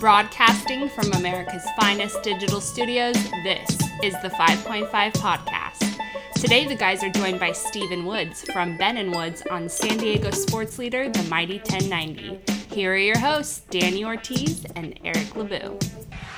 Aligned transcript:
Broadcasting 0.00 0.88
from 0.88 1.12
America's 1.12 1.62
finest 1.78 2.22
digital 2.22 2.62
studios, 2.62 3.16
this 3.44 3.68
is 4.02 4.14
the 4.22 4.30
5.5 4.30 4.88
Podcast. 5.12 5.98
Today, 6.32 6.66
the 6.66 6.74
guys 6.74 7.04
are 7.04 7.10
joined 7.10 7.38
by 7.38 7.52
Steven 7.52 8.06
Woods 8.06 8.50
from 8.50 8.78
Ben 8.78 8.96
and 8.96 9.14
Woods 9.14 9.42
on 9.50 9.68
San 9.68 9.98
Diego 9.98 10.30
sports 10.30 10.78
leader, 10.78 11.10
the 11.10 11.22
Mighty 11.24 11.58
1090. 11.58 12.40
Here 12.74 12.94
are 12.94 12.96
your 12.96 13.18
hosts, 13.18 13.60
Danny 13.68 14.02
Ortiz 14.02 14.64
and 14.74 14.98
Eric 15.04 15.36
LeBeau. 15.36 15.76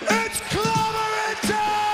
It's 0.01 0.41
clobbering 0.41 1.49
time! 1.49 1.91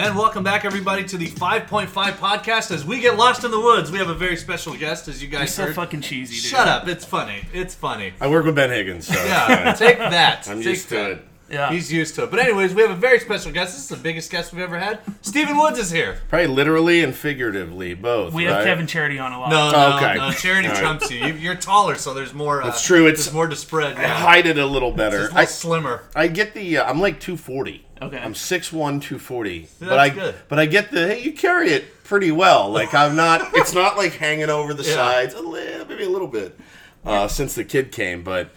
And 0.00 0.16
welcome 0.16 0.42
back, 0.42 0.64
everybody, 0.64 1.04
to 1.04 1.18
the 1.18 1.26
5.5 1.26 1.88
podcast. 1.88 2.70
As 2.70 2.86
we 2.86 3.00
get 3.00 3.18
lost 3.18 3.44
in 3.44 3.50
the 3.50 3.60
woods, 3.60 3.90
we 3.92 3.98
have 3.98 4.08
a 4.08 4.14
very 4.14 4.34
special 4.36 4.74
guest, 4.74 5.08
as 5.08 5.22
you 5.22 5.28
You're 5.28 5.40
guys 5.40 5.54
so 5.54 5.70
fucking 5.74 6.00
cheesy, 6.00 6.36
dude. 6.36 6.42
Shut 6.44 6.66
up! 6.66 6.88
It's 6.88 7.04
funny. 7.04 7.44
It's 7.52 7.74
funny. 7.74 8.14
I 8.18 8.28
work 8.28 8.46
with 8.46 8.54
Ben 8.54 8.70
Higgins, 8.70 9.06
so 9.08 9.12
Yeah, 9.26 9.74
take 9.74 9.98
that. 9.98 10.48
I'm 10.48 10.56
Take 10.62 10.66
used 10.68 10.88
to 10.88 10.94
that. 10.94 11.10
it. 11.10 11.26
Yeah. 11.50 11.70
He's 11.70 11.92
used 11.92 12.14
to 12.14 12.24
it. 12.24 12.30
But 12.30 12.40
anyways, 12.40 12.72
we 12.74 12.80
have 12.80 12.90
a 12.92 12.94
very 12.94 13.20
special 13.20 13.52
guest. 13.52 13.74
This 13.74 13.82
is 13.82 13.88
the 13.88 13.96
biggest 13.96 14.30
guest 14.30 14.52
we've 14.54 14.62
ever 14.62 14.78
had. 14.78 15.00
Steven 15.20 15.58
Woods 15.58 15.78
is 15.78 15.90
here. 15.90 16.18
Probably 16.30 16.46
literally 16.46 17.02
and 17.04 17.14
figuratively, 17.14 17.92
both. 17.92 18.32
we 18.32 18.46
right? 18.46 18.54
have 18.56 18.64
Kevin 18.64 18.86
Charity 18.86 19.18
on 19.18 19.32
a 19.32 19.38
lot. 19.40 19.50
No, 19.50 19.70
no, 19.70 19.96
Okay. 19.98 20.14
no. 20.14 20.30
Charity 20.30 20.68
All 20.68 20.74
right. 20.74 20.80
trumps 20.80 21.10
you. 21.10 21.26
you. 21.26 21.34
You're 21.34 21.56
taller, 21.56 21.96
so 21.96 22.14
there's 22.14 22.32
more. 22.32 22.62
Uh, 22.62 22.66
That's 22.66 22.82
true, 22.86 23.06
it's- 23.06 23.24
there's 23.26 23.34
more 23.34 23.48
to 23.48 23.56
spread. 23.56 23.96
I 23.98 24.02
Yeah. 24.02 24.14
hide 24.14 24.46
it 24.46 24.56
a 24.56 24.64
little 24.66 24.92
better. 24.92 25.24
It's 25.24 25.32
a 25.34 25.36
I, 25.36 25.40
little 25.40 25.52
slimmer. 25.54 26.02
I 26.16 26.28
get 26.28 26.54
the. 26.54 26.78
Uh, 26.78 26.88
I'm 26.88 27.00
like 27.02 27.20
240. 27.20 27.84
Okay. 28.02 28.18
I'm 28.18 28.32
6'1", 28.34 28.70
240. 28.72 29.68
but 29.78 29.86
that's 29.88 29.92
I 29.92 30.08
good. 30.08 30.34
but 30.48 30.58
I 30.58 30.66
get 30.66 30.90
the. 30.90 31.08
Hey, 31.08 31.22
you 31.22 31.32
carry 31.32 31.70
it 31.70 32.02
pretty 32.04 32.32
well. 32.32 32.70
Like 32.70 32.94
I'm 32.94 33.14
not. 33.16 33.50
it's 33.54 33.74
not 33.74 33.96
like 33.96 34.12
hanging 34.14 34.48
over 34.50 34.72
the 34.74 34.82
Yeah. 34.84 34.94
sides. 34.94 35.34
A 35.34 35.40
little, 35.40 35.86
maybe 35.86 36.04
a 36.04 36.08
little 36.08 36.28
bit. 36.28 36.58
Uh, 37.04 37.28
since 37.28 37.54
the 37.54 37.64
kid 37.64 37.92
came, 37.92 38.22
but 38.22 38.50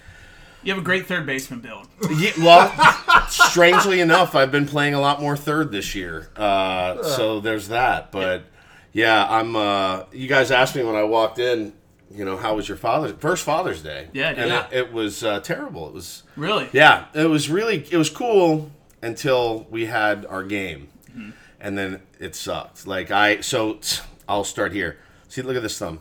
You 0.64 0.74
have 0.74 0.82
a 0.82 0.86
great 0.86 1.06
third 1.08 1.26
baseman 1.26 1.60
build. 1.62 1.88
Yeah, 2.18 2.32
well, 2.40 3.28
strangely 3.30 4.02
enough, 4.02 4.36
I've 4.36 4.52
been 4.52 4.66
playing 4.66 4.94
a 4.94 5.00
lot 5.00 5.22
more 5.22 5.38
third 5.38 5.72
this 5.72 5.96
year. 5.96 6.30
Uh, 6.36 7.04
so 7.04 7.40
there's 7.40 7.70
that. 7.70 8.12
But 8.12 8.44
yeah, 8.92 9.26
I'm. 9.30 9.56
Uh, 9.56 10.04
you 10.12 10.28
guys 10.28 10.52
asked 10.52 10.76
me 10.76 10.84
when 10.84 10.96
I 10.96 11.04
walked 11.04 11.40
in. 11.40 11.74
You 12.12 12.26
know, 12.26 12.38
how 12.38 12.56
was 12.56 12.68
your 12.68 12.78
father's 12.78 13.14
first 13.18 13.44
Father's 13.44 13.82
Day? 13.82 14.08
Yeah, 14.14 14.30
and 14.30 14.50
yeah. 14.50 14.68
It, 14.72 14.78
it 14.78 14.94
was 14.94 15.24
uh, 15.24 15.40
terrible. 15.40 15.88
It 15.88 15.94
was 15.94 16.22
Really? 16.36 16.70
yeah, 16.72 17.06
it 17.16 17.26
was 17.28 17.50
really 17.50 17.88
it 17.90 17.98
was 17.98 18.10
cool 18.12 18.70
until 19.04 19.68
we 19.70 19.86
had 19.86 20.26
our 20.26 20.44
game, 20.44 20.88
Mm-hmm. 21.12 21.30
and 21.60 21.78
then 21.78 22.02
it 22.20 22.36
sucked. 22.36 22.88
Like 22.88 23.12
I 23.12 23.42
so 23.42 23.80
I'll 24.28 24.44
start 24.44 24.72
here. 24.74 24.98
See, 25.28 25.42
look 25.44 25.56
at 25.56 25.62
this 25.62 25.78
thumb. 25.78 26.00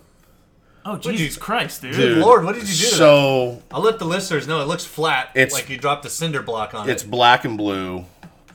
Oh, 0.85 0.97
Jesus 0.97 1.37
Christ, 1.37 1.83
dude. 1.83 1.95
Dude, 1.95 2.19
Lord, 2.19 2.45
what 2.45 2.55
did 2.55 2.63
you 2.63 2.69
do? 2.75 2.97
So 2.97 3.63
I'll 3.71 3.83
let 3.83 3.99
the 4.01 4.05
listeners 4.05 4.49
know 4.49 4.61
it 4.63 4.67
looks 4.69 4.85
flat. 4.85 5.31
It's- 5.35 5.53
like 5.53 5.69
you 5.69 5.77
dropped 5.79 6.05
a 6.07 6.11
cinder 6.11 6.43
block 6.43 6.75
on 6.75 6.89
It's 6.91 7.05
it. 7.05 7.11
black 7.11 7.45
and 7.45 7.57
blue. 7.57 8.05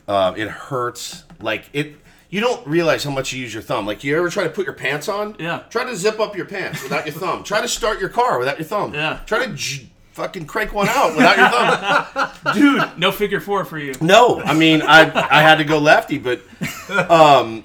Uh, 0.06 0.34
it 0.36 0.48
hurts. 0.48 1.24
Like 1.40 1.70
it. 1.72 1.96
You 2.30 2.40
don't 2.42 2.66
realize 2.66 3.04
how 3.04 3.10
much 3.10 3.32
you 3.32 3.40
use 3.40 3.54
your 3.54 3.62
thumb. 3.62 3.86
Like 3.86 4.04
you 4.04 4.14
ever 4.18 4.28
try 4.28 4.44
to 4.44 4.50
put 4.50 4.66
your 4.66 4.74
pants 4.74 5.08
on? 5.08 5.36
Yeah. 5.38 5.62
Try 5.70 5.84
to 5.84 5.96
zip 5.96 6.20
up 6.20 6.36
your 6.36 6.44
pants 6.44 6.82
without 6.82 7.06
your 7.06 7.14
thumb. 7.14 7.42
Try 7.44 7.62
to 7.62 7.68
start 7.68 7.98
your 8.00 8.10
car 8.10 8.38
without 8.38 8.58
your 8.58 8.66
thumb. 8.66 8.92
Yeah. 8.92 9.20
Try 9.24 9.46
to 9.46 9.52
j- 9.54 9.88
fucking 10.18 10.46
crank 10.46 10.74
one 10.74 10.88
out 10.88 11.16
without 11.16 11.36
your 11.38 11.48
thumb, 11.48 12.54
dude. 12.54 12.98
No 12.98 13.12
figure 13.12 13.40
four 13.40 13.64
for 13.64 13.78
you. 13.78 13.94
No, 14.00 14.40
I 14.42 14.52
mean 14.54 14.82
I 14.82 15.00
I 15.38 15.40
had 15.42 15.56
to 15.58 15.64
go 15.64 15.78
lefty, 15.78 16.18
but 16.18 16.42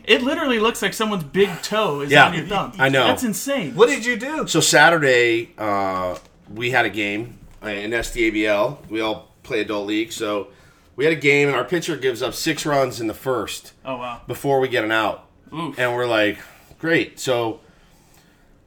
It 0.06 0.22
literally 0.22 0.60
looks 0.60 0.82
like 0.82 0.94
someone's 0.94 1.24
big 1.24 1.50
toe 1.62 2.02
is 2.02 2.12
Yeah, 2.12 2.28
on 2.28 2.34
your 2.34 2.46
thumb. 2.46 2.74
I 2.78 2.90
know. 2.90 3.06
That's 3.08 3.24
insane. 3.24 3.76
What 3.76 3.90
did 3.90 4.06
you 4.06 4.16
do? 4.18 4.48
so 4.48 4.60
Saturday 4.60 5.52
uh, 5.58 6.18
we 6.54 6.72
had 6.72 6.86
a 6.86 6.90
game 6.90 7.40
in 7.64 7.92
SDABL. 7.92 8.90
We 8.90 9.02
all 9.02 9.32
play 9.44 9.62
adult 9.62 9.88
league, 9.88 10.12
so 10.12 10.48
we 10.96 11.06
had 11.06 11.14
a 11.14 11.20
game, 11.20 11.48
and 11.48 11.58
our 11.58 11.64
pitcher 11.66 11.98
gives 11.98 12.22
up 12.22 12.34
six 12.34 12.66
runs 12.66 13.02
in 13.02 13.08
the 13.08 13.14
first. 13.14 13.74
Oh, 13.84 13.98
wow. 13.98 14.22
before 14.28 14.60
we 14.60 14.68
get 14.68 14.84
an 14.84 14.92
out. 14.92 15.28
Oof. 15.54 15.78
And 15.80 15.96
we're 15.96 16.06
like, 16.08 16.38
great. 16.80 17.20
So 17.20 17.60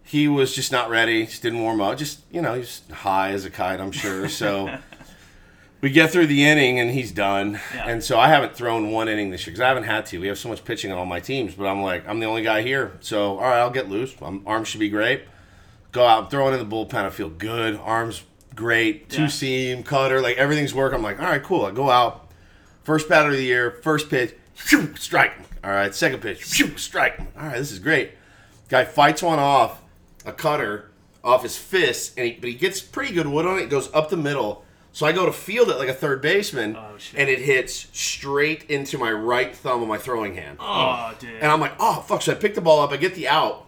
he 0.07 0.29
was 0.29 0.55
just 0.55 0.71
not 0.73 0.89
ready, 0.89 1.27
just 1.27 1.43
didn't 1.43 1.61
warm 1.61 1.81
up. 1.81 1.99
Just, 1.99 2.21
you 2.31 2.41
know, 2.41 2.55
he's 2.55 2.83
high 2.91 3.31
as 3.33 3.45
a 3.45 3.51
kite, 3.51 3.81
I'm 3.81 3.93
sure. 3.93 4.29
So 4.29 4.79
we 5.83 5.91
get 5.91 6.11
through 6.11 6.27
the 6.29 6.45
inning 6.45 6.79
and 6.81 6.91
he's 6.91 7.13
done. 7.13 7.61
Yeah. 7.75 7.89
And 7.89 8.03
so 8.03 8.19
I 8.19 8.29
haven't 8.29 8.55
thrown 8.57 8.91
one 8.91 9.09
inning 9.09 9.31
this 9.31 9.47
year 9.47 9.53
because 9.53 9.61
I 9.61 9.69
haven't 9.69 9.85
had 9.85 10.07
to. 10.07 10.19
We 10.21 10.29
have 10.29 10.39
so 10.39 10.49
much 10.49 10.65
pitching 10.65 10.91
on 10.93 10.99
all 10.99 11.07
my 11.07 11.21
teams, 11.21 11.55
but 11.55 11.67
I'm 11.67 11.83
like, 11.83 12.09
I'm 12.09 12.19
the 12.21 12.27
only 12.27 12.43
guy 12.43 12.63
here. 12.63 12.93
So, 13.01 13.33
all 13.39 13.43
right, 13.45 13.59
I'll 13.59 13.71
get 13.71 13.89
loose. 13.89 14.19
My 14.21 14.39
arms 14.47 14.69
should 14.69 14.81
be 14.81 14.89
great. 14.89 15.25
Go 15.93 16.05
out, 16.07 16.31
throw 16.31 16.49
it 16.49 16.59
in 16.59 16.67
the 16.67 16.75
bullpen. 16.77 16.95
I 17.05 17.11
feel 17.11 17.29
good. 17.29 17.77
Arms 17.83 18.23
great. 18.55 19.11
Two 19.11 19.23
Yeah. 19.23 19.29
seam, 19.29 19.83
cutter, 19.83 20.21
like 20.21 20.37
everything's 20.39 20.73
working. 20.75 20.97
I'm 20.97 21.03
like, 21.03 21.21
all 21.21 21.27
right, 21.27 21.43
cool. 21.43 21.67
I 21.67 21.71
go 21.73 21.91
out. 21.91 22.31
First 22.85 23.09
batter 23.09 23.31
of 23.31 23.37
the 23.37 23.43
year, 23.45 23.73
first 23.83 24.09
pitch, 24.09 24.35
strike. 24.97 25.33
All 25.65 25.71
right, 25.73 25.93
second 25.95 26.21
pitch, 26.23 26.45
strike. 26.79 27.19
All 27.37 27.47
right, 27.49 27.59
this 27.59 27.73
is 27.73 27.81
great. 27.81 28.13
Guy 28.69 28.85
fights 28.85 29.23
one 29.23 29.39
off, 29.41 29.83
a 30.27 30.33
cutter 30.33 30.91
off 31.25 31.43
his 31.43 31.57
fist, 31.57 32.13
and 32.19 32.27
he, 32.27 32.33
but 32.35 32.49
he 32.49 32.55
gets 32.55 32.81
pretty 32.83 33.15
good 33.15 33.27
wood 33.27 33.47
on 33.47 33.59
it. 33.59 33.63
It 33.63 33.71
goes 33.71 33.89
up 33.95 34.11
the 34.11 34.17
middle. 34.19 34.65
So 34.93 35.05
I 35.07 35.13
go 35.13 35.27
to 35.27 35.33
field 35.33 35.69
it 35.69 35.77
like 35.77 35.89
a 35.89 35.95
third 35.95 36.23
baseman, 36.23 36.75
Oh, 36.75 36.97
shit. 36.97 37.19
and 37.21 37.29
it 37.29 37.39
hits 37.41 37.89
straight 37.93 38.65
into 38.71 38.97
my 38.97 39.11
right 39.13 39.55
thumb 39.55 39.83
of 39.83 39.89
my 39.89 39.99
throwing 39.99 40.35
hand. 40.37 40.57
Oh, 40.61 41.11
oh. 41.13 41.15
dude. 41.19 41.35
And 41.43 41.51
I'm 41.53 41.61
like, 41.61 41.73
oh 41.79 42.01
fuck! 42.01 42.23
So 42.23 42.33
I 42.33 42.35
pick 42.35 42.55
the 42.55 42.61
ball 42.63 42.81
up, 42.81 42.93
I 42.93 42.97
get 42.97 43.15
the 43.15 43.29
out, 43.29 43.67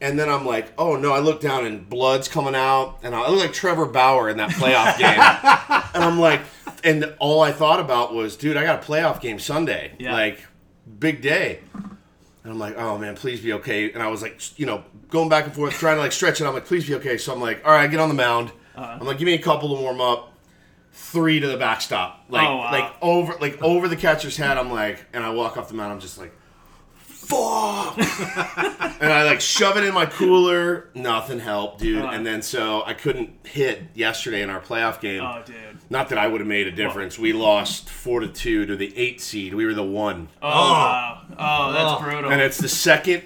and 0.00 0.18
then 0.18 0.28
I'm 0.28 0.44
like, 0.44 0.72
oh 0.76 0.96
no! 0.96 1.12
I 1.14 1.20
look 1.20 1.40
down 1.40 1.64
and 1.64 1.88
blood's 1.88 2.28
coming 2.28 2.54
out, 2.54 2.98
and 3.02 3.14
I 3.14 3.30
look 3.30 3.40
like 3.40 3.52
Trevor 3.54 3.86
Bauer 3.86 4.28
in 4.28 4.36
that 4.36 4.50
playoff 4.50 4.98
game. 4.98 5.88
and 5.94 6.04
I'm 6.04 6.18
like, 6.20 6.42
and 6.84 7.14
all 7.18 7.40
I 7.40 7.50
thought 7.52 7.80
about 7.80 8.12
was, 8.14 8.36
dude, 8.36 8.58
I 8.58 8.64
got 8.64 8.82
a 8.82 8.86
playoff 8.86 9.22
game 9.22 9.38
Sunday, 9.38 9.92
Yeah. 9.98 10.12
like 10.12 10.40
big 10.98 11.22
day. 11.22 11.60
And 12.48 12.54
I'm 12.54 12.58
like, 12.58 12.78
oh 12.78 12.96
man, 12.96 13.14
please 13.14 13.42
be 13.42 13.52
okay. 13.52 13.92
And 13.92 14.02
I 14.02 14.08
was 14.08 14.22
like, 14.22 14.58
you 14.58 14.64
know, 14.64 14.82
going 15.10 15.28
back 15.28 15.44
and 15.44 15.54
forth, 15.54 15.74
trying 15.74 15.96
to 15.96 16.00
like 16.00 16.12
stretch 16.12 16.40
it. 16.40 16.46
I'm 16.46 16.54
like, 16.54 16.64
please 16.64 16.86
be 16.86 16.94
okay. 16.94 17.18
So 17.18 17.30
I'm 17.30 17.42
like, 17.42 17.62
all 17.62 17.72
right, 17.72 17.90
get 17.90 18.00
on 18.00 18.08
the 18.08 18.14
mound. 18.14 18.52
Uh-huh. 18.74 18.96
I'm 18.98 19.06
like, 19.06 19.18
give 19.18 19.26
me 19.26 19.34
a 19.34 19.38
couple 19.38 19.76
to 19.76 19.82
warm 19.82 20.00
up. 20.00 20.32
Three 20.92 21.40
to 21.40 21.46
the 21.46 21.58
backstop, 21.58 22.24
like 22.30 22.48
Oh, 22.48 22.56
wow. 22.56 22.72
like 22.72 22.92
over 23.02 23.34
like 23.38 23.60
over 23.62 23.86
the 23.86 23.96
catcher's 23.96 24.38
head. 24.38 24.56
I'm 24.56 24.70
like, 24.72 25.04
and 25.12 25.22
I 25.22 25.30
walk 25.30 25.58
off 25.58 25.68
the 25.68 25.74
mound. 25.74 25.92
I'm 25.92 26.00
just 26.00 26.16
like, 26.16 26.32
fuck. 27.28 27.98
and 29.00 29.12
I 29.12 29.24
like 29.24 29.40
shove 29.40 29.76
it 29.76 29.84
in 29.84 29.94
my 29.94 30.06
cooler. 30.06 30.88
Nothing 30.94 31.38
helped, 31.40 31.80
dude. 31.80 32.02
Uh. 32.04 32.08
And 32.08 32.24
then 32.26 32.42
so 32.42 32.82
I 32.84 32.94
couldn't 32.94 33.30
hit 33.46 33.82
yesterday 33.94 34.42
in 34.42 34.50
our 34.50 34.60
playoff 34.60 35.00
game. 35.00 35.22
oh, 35.22 35.42
dude. 35.44 35.54
Not 35.90 36.08
that 36.10 36.18
I 36.18 36.26
would 36.26 36.40
have 36.40 36.48
made 36.48 36.66
a 36.66 36.70
difference. 36.72 37.18
We 37.18 37.32
lost 37.32 37.88
four 37.88 38.20
to 38.20 38.28
two 38.28 38.66
to 38.66 38.76
the 38.76 38.96
eight 38.96 39.20
seed. 39.20 39.54
We 39.54 39.64
were 39.66 39.74
the 39.74 39.82
one, 39.84 40.28
Oh, 40.42 40.48
wow. 40.48 41.22
Oh, 41.38 41.72
that's 41.72 41.92
Oh. 41.92 42.02
brutal. 42.04 42.30
and 42.32 42.40
it's 42.42 42.58
the 42.58 42.68
second 42.68 43.22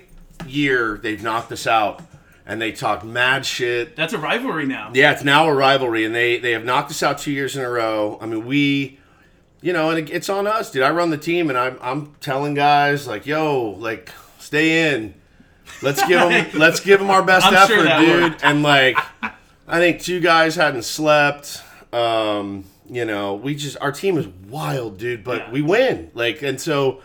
year 0.47 0.99
they've 1.03 1.23
knocked 1.23 1.51
us 1.53 1.67
out, 1.67 2.03
and 2.47 2.61
they 2.61 2.73
talk 2.73 3.05
mad 3.05 3.45
shit. 3.47 3.97
that's 3.97 4.13
a 4.13 4.19
rivalry 4.19 4.67
now. 4.67 4.91
Yeah, 4.95 5.13
it's 5.13 5.25
now 5.25 5.49
a 5.49 5.55
rivalry, 5.55 6.05
and 6.05 6.15
they 6.15 6.39
they 6.39 6.53
have 6.53 6.65
knocked 6.65 6.91
us 6.91 7.03
out 7.03 7.19
two 7.19 7.33
years 7.33 7.57
in 7.57 7.65
a 7.65 7.69
row. 7.71 8.19
I 8.21 8.27
mean, 8.27 8.45
we, 8.47 8.99
you 9.63 9.73
know, 9.73 9.91
and 9.91 9.99
it, 10.01 10.13
it's 10.13 10.29
on 10.29 10.47
us, 10.47 10.71
dude. 10.71 10.83
I 10.83 10.91
run 10.91 11.11
the 11.11 11.17
team, 11.19 11.49
and 11.49 11.59
I'm 11.59 11.79
I'm 11.81 12.15
telling 12.21 12.55
guys 12.55 13.07
like, 13.07 13.25
yo, 13.27 13.71
like, 13.79 14.11
stay 14.39 14.93
in. 14.95 15.15
Let's 15.81 16.07
give 16.07 16.21
them 16.21 16.47
let's 16.59 16.81
give 16.81 17.01
them 17.01 17.11
our 17.11 17.23
best 17.23 17.47
I'm 17.47 17.55
effort, 17.55 17.75
sure 17.89 18.01
dude. 18.01 18.23
worked. 18.33 18.45
And 18.45 18.63
like, 18.63 18.99
I 19.67 19.79
think 19.79 20.01
two 20.03 20.21
guys 20.21 20.57
hadn't 20.57 20.83
slept. 20.85 21.63
Um, 21.93 22.65
you 22.91 23.05
know, 23.05 23.35
we 23.35 23.55
just 23.55 23.77
our 23.81 23.93
team 23.93 24.19
is 24.19 24.27
wild, 24.49 24.99
dude, 24.99 25.25
but 25.25 25.39
Yeah. 25.39 25.51
we 25.53 25.63
win. 25.63 26.11
Like, 26.15 26.43
and 26.43 26.61
so 26.61 27.01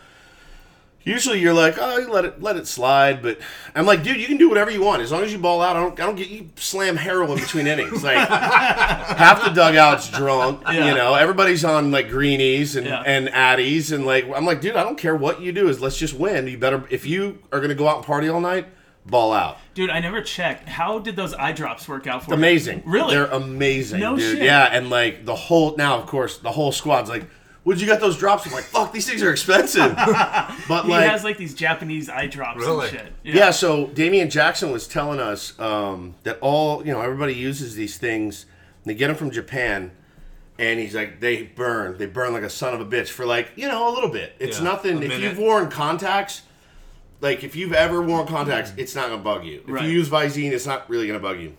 usually 1.04 1.40
you're 1.40 1.54
like, 1.54 1.76
oh, 1.80 1.98
you 1.98 2.10
let 2.10 2.24
it 2.24 2.42
let 2.42 2.56
it 2.56 2.66
slide, 2.66 3.22
but 3.22 3.38
I'm 3.74 3.86
like, 3.86 4.02
dude, 4.02 4.18
you 4.18 4.26
can 4.26 4.36
do 4.36 4.48
whatever 4.48 4.70
you 4.70 4.82
want 4.82 5.02
as 5.02 5.10
long 5.12 5.22
as 5.22 5.32
you 5.32 5.38
ball 5.38 5.60
out. 5.62 5.76
I 5.76 5.80
don't 5.80 5.98
I 6.00 6.06
don't 6.06 6.16
get 6.16 6.28
you 6.28 6.50
slam 6.56 6.96
heroin 6.96 7.38
between 7.38 7.66
innings. 7.66 8.02
Like 8.04 8.28
half 8.28 9.42
the 9.44 9.50
dugout's 9.50 10.08
drunk, 10.10 10.62
Yeah. 10.66 10.86
you 10.88 10.94
know, 10.94 11.14
everybody's 11.14 11.64
on 11.64 11.90
like 11.90 12.08
greenies 12.08 12.76
and 12.76 12.86
Yeah. 12.86 13.02
and 13.06 13.28
addies, 13.28 13.92
and 13.92 14.04
like 14.06 14.26
I'm 14.34 14.44
like, 14.44 14.60
dude, 14.60 14.76
I 14.76 14.82
don't 14.82 14.98
care 14.98 15.16
what 15.16 15.40
you 15.40 15.52
do, 15.52 15.68
is 15.68 15.80
let's 15.80 15.96
just 15.96 16.14
win. 16.14 16.46
You 16.46 16.58
better 16.58 16.84
if 16.90 17.06
you 17.06 17.38
are 17.52 17.60
gonna 17.60 17.74
go 17.74 17.88
out 17.88 17.96
and 17.98 18.06
party 18.06 18.28
all 18.28 18.40
night. 18.40 18.66
ball 19.06 19.32
out. 19.32 19.56
Dude, 19.72 19.88
I 19.88 20.00
never 20.00 20.20
checked. 20.20 20.68
How 20.68 20.98
did 20.98 21.16
those 21.16 21.32
eye 21.32 21.52
drops 21.52 21.88
work 21.88 22.06
out 22.06 22.24
for 22.24 22.32
you? 22.32 22.36
Amazing. 22.36 22.82
Really? 22.84 23.14
They're 23.14 23.24
amazing, 23.24 24.00
No 24.00 24.16
dude. 24.16 24.36
shit. 24.36 24.42
Yeah, 24.44 24.64
and 24.70 24.90
like 24.90 25.24
the 25.24 25.34
whole 25.34 25.74
now, 25.78 25.96
of 25.98 26.04
course, 26.06 26.36
the 26.36 26.52
whole 26.52 26.72
squad's 26.72 27.08
like, 27.08 27.24
"Would 27.68 27.80
you 27.80 27.86
get 27.86 28.00
those 28.00 28.16
drops?" 28.18 28.46
I'm 28.46 28.52
like, 28.52 28.64
"Fuck, 28.64 28.92
these 28.92 29.08
things 29.08 29.22
are 29.22 29.30
expensive." 29.30 29.94
but 29.96 30.68
like 30.68 30.84
he 30.84 30.90
like, 30.90 31.10
has 31.10 31.22
like 31.24 31.36
these 31.38 31.54
Japanese 31.54 32.08
eye 32.10 32.26
drops 32.26 32.58
Really? 32.60 32.88
and 32.88 32.96
shit. 32.98 33.12
yeah. 33.22 33.50
So 33.50 33.86
Damian 33.88 34.28
Jackson 34.30 34.72
was 34.72 34.88
telling 34.88 35.20
us 35.20 35.58
um, 35.60 36.14
that 36.24 36.38
all 36.40 36.84
you 36.84 36.92
know, 36.92 37.00
everybody 37.00 37.34
uses 37.34 37.74
these 37.76 37.96
things. 37.98 38.46
They 38.84 38.94
get 38.94 39.08
them 39.08 39.16
from 39.16 39.30
Japan, 39.30 39.90
and 40.58 40.80
he's 40.80 40.94
like, 40.94 41.20
they 41.20 41.42
burn. 41.44 41.98
They 41.98 42.06
burn 42.06 42.32
like 42.32 42.42
a 42.42 42.50
son 42.50 42.74
of 42.74 42.80
a 42.80 42.86
bitch 42.86 43.08
for 43.08 43.24
like 43.26 43.50
you 43.56 43.68
know 43.68 43.88
a 43.88 43.92
little 43.94 44.10
bit. 44.10 44.34
It's 44.38 44.58
Yeah, 44.58 44.64
nothing. 44.64 44.96
a 44.98 45.02
If 45.02 45.08
minute. 45.08 45.20
you've 45.20 45.38
worn 45.38 45.70
contacts. 45.70 46.42
Like 47.20 47.42
if 47.44 47.56
you've 47.56 47.72
ever 47.72 48.00
worn 48.00 48.26
contacts, 48.28 48.72
it's 48.76 48.94
not 48.94 49.08
gonna 49.10 49.22
bug 49.22 49.44
you. 49.44 49.62
If 49.66 49.70
Right. 49.72 49.84
you 49.84 49.90
use 49.90 50.08
Visine, 50.08 50.52
it's 50.52 50.66
not 50.66 50.88
really 50.88 51.06
gonna 51.06 51.18
bug 51.18 51.40
you. 51.40 51.56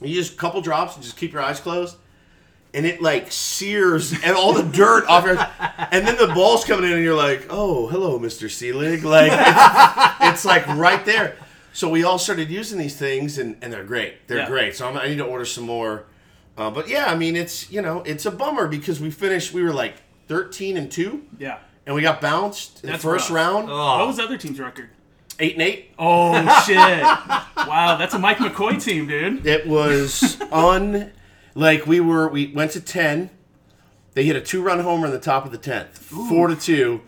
You 0.00 0.08
use 0.16 0.32
a 0.32 0.36
couple 0.36 0.60
drops 0.60 0.96
and 0.96 1.04
just 1.04 1.16
keep 1.16 1.32
your 1.32 1.40
eyes 1.40 1.60
closed, 1.60 1.96
and 2.74 2.86
it 2.86 3.02
like 3.02 3.30
sears 3.32 4.12
and 4.24 4.36
all 4.36 4.52
the 4.52 4.62
dirt 4.62 5.06
off 5.06 5.24
your. 5.24 5.36
And 5.92 6.06
then 6.06 6.16
the 6.16 6.32
ball's 6.32 6.64
coming 6.64 6.86
in, 6.90 6.96
and 6.96 7.04
you're 7.04 7.14
like, 7.14 7.46
"Oh, 7.50 7.86
hello, 7.88 8.18
Mister 8.18 8.46
Seelig." 8.46 9.02
Like 9.02 9.30
it's, 9.32 10.30
it's 10.32 10.44
like 10.46 10.66
right 10.68 11.04
there. 11.04 11.36
So 11.74 11.88
we 11.88 12.02
all 12.04 12.18
started 12.18 12.50
using 12.50 12.78
these 12.78 12.96
things, 12.96 13.36
and, 13.38 13.56
and 13.62 13.70
they're 13.72 13.84
great. 13.84 14.26
They're 14.28 14.38
Yeah. 14.38 14.46
great. 14.48 14.74
So 14.76 14.88
I'm, 14.88 14.96
I 14.96 15.08
need 15.08 15.18
to 15.18 15.24
order 15.24 15.44
some 15.44 15.64
more. 15.64 16.04
Uh, 16.56 16.70
but 16.70 16.88
yeah, 16.88 17.06
I 17.06 17.14
mean, 17.16 17.36
it's 17.36 17.70
you 17.70 17.82
know, 17.82 18.02
it's 18.06 18.24
a 18.26 18.30
bummer 18.30 18.68
because 18.68 19.00
we 19.00 19.10
finished. 19.10 19.52
We 19.52 19.62
were 19.62 19.72
like 19.72 19.94
13 20.28 20.76
and 20.78 20.90
two, 20.90 21.24
Yeah. 21.38 21.58
and 21.84 21.94
we 21.94 22.00
got 22.00 22.20
bounced 22.22 22.82
in 22.84 22.90
That's 22.90 23.02
the 23.02 23.08
first 23.10 23.28
rough. 23.28 23.36
round, 23.36 23.68
What 23.68 24.06
was 24.06 24.16
the 24.16 24.22
other 24.24 24.38
team's 24.38 24.58
record? 24.60 24.88
eight 25.40 25.54
and 25.54 25.62
eight. 25.62 25.90
Oh 25.98 26.34
shit! 26.66 26.76
wow, 27.68 27.96
that's 27.98 28.14
a 28.14 28.18
Mike 28.18 28.36
McCoy 28.38 28.82
team, 28.82 29.08
dude. 29.08 29.44
It 29.46 29.66
was 29.66 30.40
un 30.52 31.10
like 31.54 31.86
we 31.86 32.00
were 32.00 32.28
we 32.28 32.52
went 32.52 32.72
to 32.72 32.80
ten. 32.80 33.30
They 34.14 34.24
hit 34.24 34.36
a 34.36 34.40
two 34.40 34.62
run 34.62 34.80
homer 34.80 35.06
in 35.06 35.12
the 35.12 35.18
top 35.18 35.46
of 35.46 35.52
the 35.52 35.58
tenth. 35.58 35.98
Four 35.98 36.48
to 36.48 36.56
two. 36.56 37.00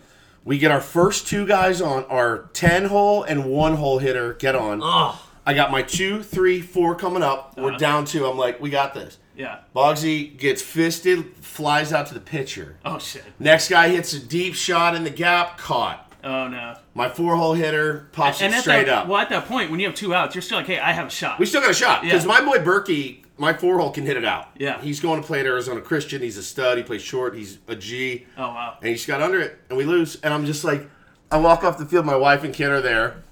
We 0.44 0.58
get 0.58 0.70
our 0.70 0.81
first 0.81 1.26
two 1.26 1.46
guys 1.46 1.81
on 1.81 2.05
our 2.05 2.50
ten 2.52 2.87
hole 2.87 3.23
and 3.23 3.46
one 3.46 3.76
hole 3.76 3.99
hitter 3.99 4.35
get 4.35 4.55
on. 4.55 4.81
Oh, 4.82 5.20
I 5.46 5.55
got 5.55 5.70
my 5.70 5.82
two, 5.82 6.23
three, 6.23 6.61
four 6.61 6.94
coming 6.94 7.23
up. 7.23 7.56
We're 7.56 7.70
uh-huh. 7.70 7.79
down 7.79 8.05
two. 8.05 8.26
I'm 8.26 8.38
like, 8.38 8.61
we 8.61 8.70
got 8.70 8.94
this. 8.94 9.19
Yeah. 9.37 9.61
Boggsy 9.75 10.37
gets 10.37 10.62
fisted, 10.62 11.37
flies 11.37 11.93
out 11.93 12.06
to 12.06 12.14
the 12.14 12.20
pitcher. 12.20 12.76
Oh 12.85 12.99
shit. 12.99 13.25
Next 13.38 13.69
guy 13.69 13.88
hits 13.88 14.12
a 14.12 14.20
deep 14.20 14.55
shot 14.55 14.94
in 14.94 15.05
the 15.05 15.11
gap, 15.11 15.58
caught. 15.58 16.12
Oh 16.23 16.49
no. 16.49 16.76
My 16.94 17.08
four 17.08 17.37
hole 17.37 17.55
hitter 17.55 18.08
pops 18.12 18.41
it 18.41 18.52
at 18.52 18.61
straight 18.61 18.87
that, 18.87 18.94
up. 19.02 19.08
well, 19.08 19.19
at 19.19 19.29
that 19.31 19.46
point, 19.46 19.70
when 19.70 19.81
you 19.81 19.87
have 19.87 19.96
two 19.96 20.14
outs, 20.14 20.35
you're 20.35 20.43
still 20.43 20.58
like, 20.58 20.67
hey, 20.67 20.79
I 20.79 20.93
have 20.93 21.08
a 21.08 21.11
shot. 21.11 21.38
We 21.38 21.46
still 21.46 21.61
got 21.61 21.70
a 21.70 21.75
shot 21.75 22.02
because 22.02 22.25
Yeah. 22.25 22.29
my 22.29 22.41
boy 22.43 22.58
Berkey, 22.58 23.24
my 23.36 23.52
four 23.52 23.78
hole 23.78 23.90
can 23.90 24.04
hit 24.06 24.16
it 24.16 24.25
out. 24.25 24.48
Yeah. 24.58 24.81
he's 24.81 25.00
going 25.00 25.20
to 25.20 25.26
play 25.26 25.40
at 25.40 25.46
Arizona 25.46 25.81
Christian. 25.81 26.22
He's 26.22 26.36
a 26.36 26.42
stud. 26.42 26.78
He 26.78 26.84
plays 26.84 27.02
short. 27.02 27.34
He's 27.36 27.58
a 27.69 27.75
G, 27.76 28.26
oh 28.38 28.42
wow. 28.48 28.76
and 28.81 28.88
he 28.88 28.94
just 28.94 29.06
got 29.08 29.20
under 29.22 29.40
it, 29.40 29.58
and 29.69 29.76
we 29.76 29.84
lose. 29.84 30.20
And 30.22 30.32
I'm 30.32 30.46
just 30.46 30.64
like, 30.64 30.88
I 31.31 31.38
walk 31.38 31.64
off 31.64 31.78
the 31.78 31.86
field. 31.86 32.06
My 32.06 32.16
wife 32.16 32.44
and 32.44 32.54
kid 32.54 32.69
are 32.70 32.81
there. 32.81 33.22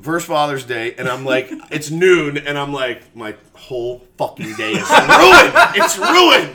First 0.00 0.26
Father's 0.28 0.64
Day, 0.64 0.94
and 0.96 1.08
I'm 1.08 1.24
like, 1.24 1.50
it's 1.70 1.90
noon, 1.90 2.38
and 2.38 2.56
I'm 2.56 2.72
like, 2.72 3.14
my 3.16 3.34
whole 3.54 4.06
fucking 4.16 4.54
day 4.54 4.72
is 4.72 4.88
ruined. 4.88 5.52
It's 5.74 5.98
ruined. 5.98 6.54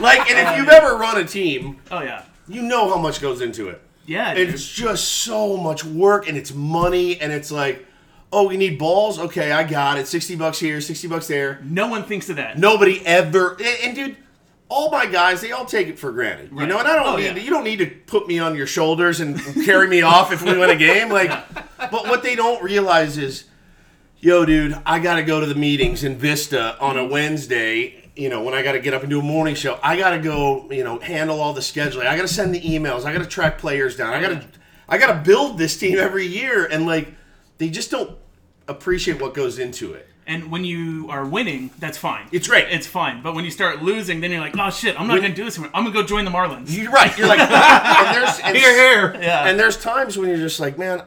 Like, 0.00 0.28
and 0.28 0.38
if 0.48 0.56
you've 0.58 0.68
ever 0.68 0.96
run 0.96 1.18
a 1.18 1.24
team, 1.24 1.78
Oh 1.90 2.00
yeah. 2.02 2.24
you 2.48 2.62
know 2.62 2.88
how 2.88 2.98
much 2.98 3.20
goes 3.20 3.40
into 3.40 3.68
it. 3.68 3.80
Yeah. 4.06 4.34
dude. 4.34 4.50
It's 4.50 4.68
just 4.68 5.04
so 5.08 5.56
much 5.56 5.84
work 5.84 6.28
and 6.28 6.36
it's 6.36 6.52
money 6.52 7.20
and 7.20 7.32
it's 7.32 7.52
like, 7.52 7.86
oh, 8.34 8.48
we 8.48 8.56
need 8.56 8.78
balls. 8.78 9.18
Okay, 9.18 9.52
I 9.52 9.64
got 9.64 9.98
it. 9.98 10.06
Sixty 10.06 10.36
bucks 10.36 10.58
here, 10.58 10.80
sixty 10.80 11.08
bucks 11.08 11.26
there. 11.28 11.60
no 11.62 11.88
one 11.88 12.04
thinks 12.04 12.28
of 12.28 12.36
that. 12.36 12.58
Nobody 12.58 13.04
ever. 13.06 13.52
And, 13.52 13.78
and 13.82 13.96
dude, 13.96 14.16
all 14.68 14.90
my 14.90 15.06
guys, 15.06 15.40
they 15.40 15.52
all 15.52 15.64
take 15.64 15.88
it 15.88 15.98
for 15.98 16.10
granted. 16.10 16.50
You 16.50 16.66
know, 16.66 16.78
and 16.78 16.88
I 16.88 16.96
don't 16.96 17.06
Oh, 17.06 17.16
need. 17.16 17.24
yeah. 17.24 17.32
To, 17.34 17.40
you 17.40 17.50
don't 17.50 17.64
need 17.64 17.78
to 17.78 17.86
put 17.86 18.26
me 18.26 18.38
on 18.38 18.56
your 18.56 18.66
shoulders 18.66 19.20
and 19.20 19.38
carry 19.64 19.86
me 19.88 20.02
off 20.02 20.32
if 20.32 20.42
we 20.42 20.56
win 20.58 20.70
a 20.70 20.76
game. 20.76 21.10
Like, 21.10 21.30
but 21.78 22.08
what 22.08 22.22
they 22.22 22.34
don't 22.34 22.62
realize 22.62 23.16
is, 23.18 23.44
yo, 24.18 24.44
dude, 24.44 24.76
I 24.84 24.98
got 24.98 25.16
to 25.16 25.22
go 25.22 25.38
to 25.40 25.46
the 25.46 25.54
meetings 25.54 26.02
in 26.02 26.16
Vista 26.16 26.76
on 26.80 26.96
a 26.96 27.00
mm-hmm. 27.00 27.12
Wednesday. 27.12 28.10
You 28.16 28.28
know, 28.28 28.42
when 28.42 28.54
I 28.54 28.62
got 28.62 28.72
to 28.72 28.80
get 28.80 28.94
up 28.94 29.02
and 29.02 29.10
do 29.10 29.20
a 29.20 29.22
morning 29.22 29.54
show, 29.54 29.78
I 29.82 29.96
got 29.96 30.10
to 30.10 30.18
go. 30.18 30.70
You 30.70 30.84
know, 30.84 30.98
handle 30.98 31.40
all 31.40 31.52
the 31.52 31.60
scheduling. 31.60 32.06
I 32.06 32.16
got 32.16 32.22
to 32.22 32.28
send 32.28 32.54
the 32.54 32.60
emails. 32.60 33.04
I 33.04 33.12
got 33.12 33.22
to 33.22 33.28
track 33.28 33.58
players 33.58 33.96
down. 33.96 34.14
I 34.14 34.20
got 34.20 34.28
to, 34.40 34.48
I 34.88 34.98
got 34.98 35.12
to 35.14 35.20
build 35.20 35.58
this 35.58 35.76
team 35.76 35.98
every 35.98 36.26
year, 36.26 36.64
and 36.66 36.86
like, 36.86 37.14
they 37.58 37.70
just 37.70 37.90
don't 37.90 38.16
appreciate 38.68 39.20
what 39.20 39.34
goes 39.34 39.58
into 39.58 39.92
it. 39.94 40.08
And 40.26 40.50
when 40.50 40.64
you 40.64 41.08
are 41.10 41.26
winning, 41.26 41.70
that's 41.78 41.98
fine. 41.98 42.26
It's 42.32 42.48
great. 42.48 42.68
It's 42.70 42.86
fine. 42.86 43.22
But 43.22 43.34
when 43.34 43.44
you 43.44 43.50
start 43.50 43.82
losing, 43.82 44.20
then 44.22 44.30
you're 44.30 44.40
like, 44.40 44.56
oh 44.58 44.70
shit, 44.70 44.98
I'm 44.98 45.06
not 45.06 45.20
gonna 45.20 45.34
do 45.34 45.44
this 45.44 45.58
anymore. 45.58 45.70
I'm 45.74 45.84
gonna 45.84 45.94
go 45.94 46.02
join 46.02 46.24
the 46.24 46.30
Marlins. 46.30 46.74
You're 46.74 46.90
right. 46.90 47.16
You're 47.18 47.26
like, 47.28 47.40
and 47.40 48.16
there's 48.16 48.38
and, 48.40 48.56
here, 48.56 48.72
here. 49.12 49.20
Yeah. 49.22 49.46
and 49.46 49.58
there's 49.60 49.76
times 49.76 50.16
when 50.16 50.28
you're 50.30 50.38
just 50.38 50.60
like, 50.60 50.78
man, 50.78 51.02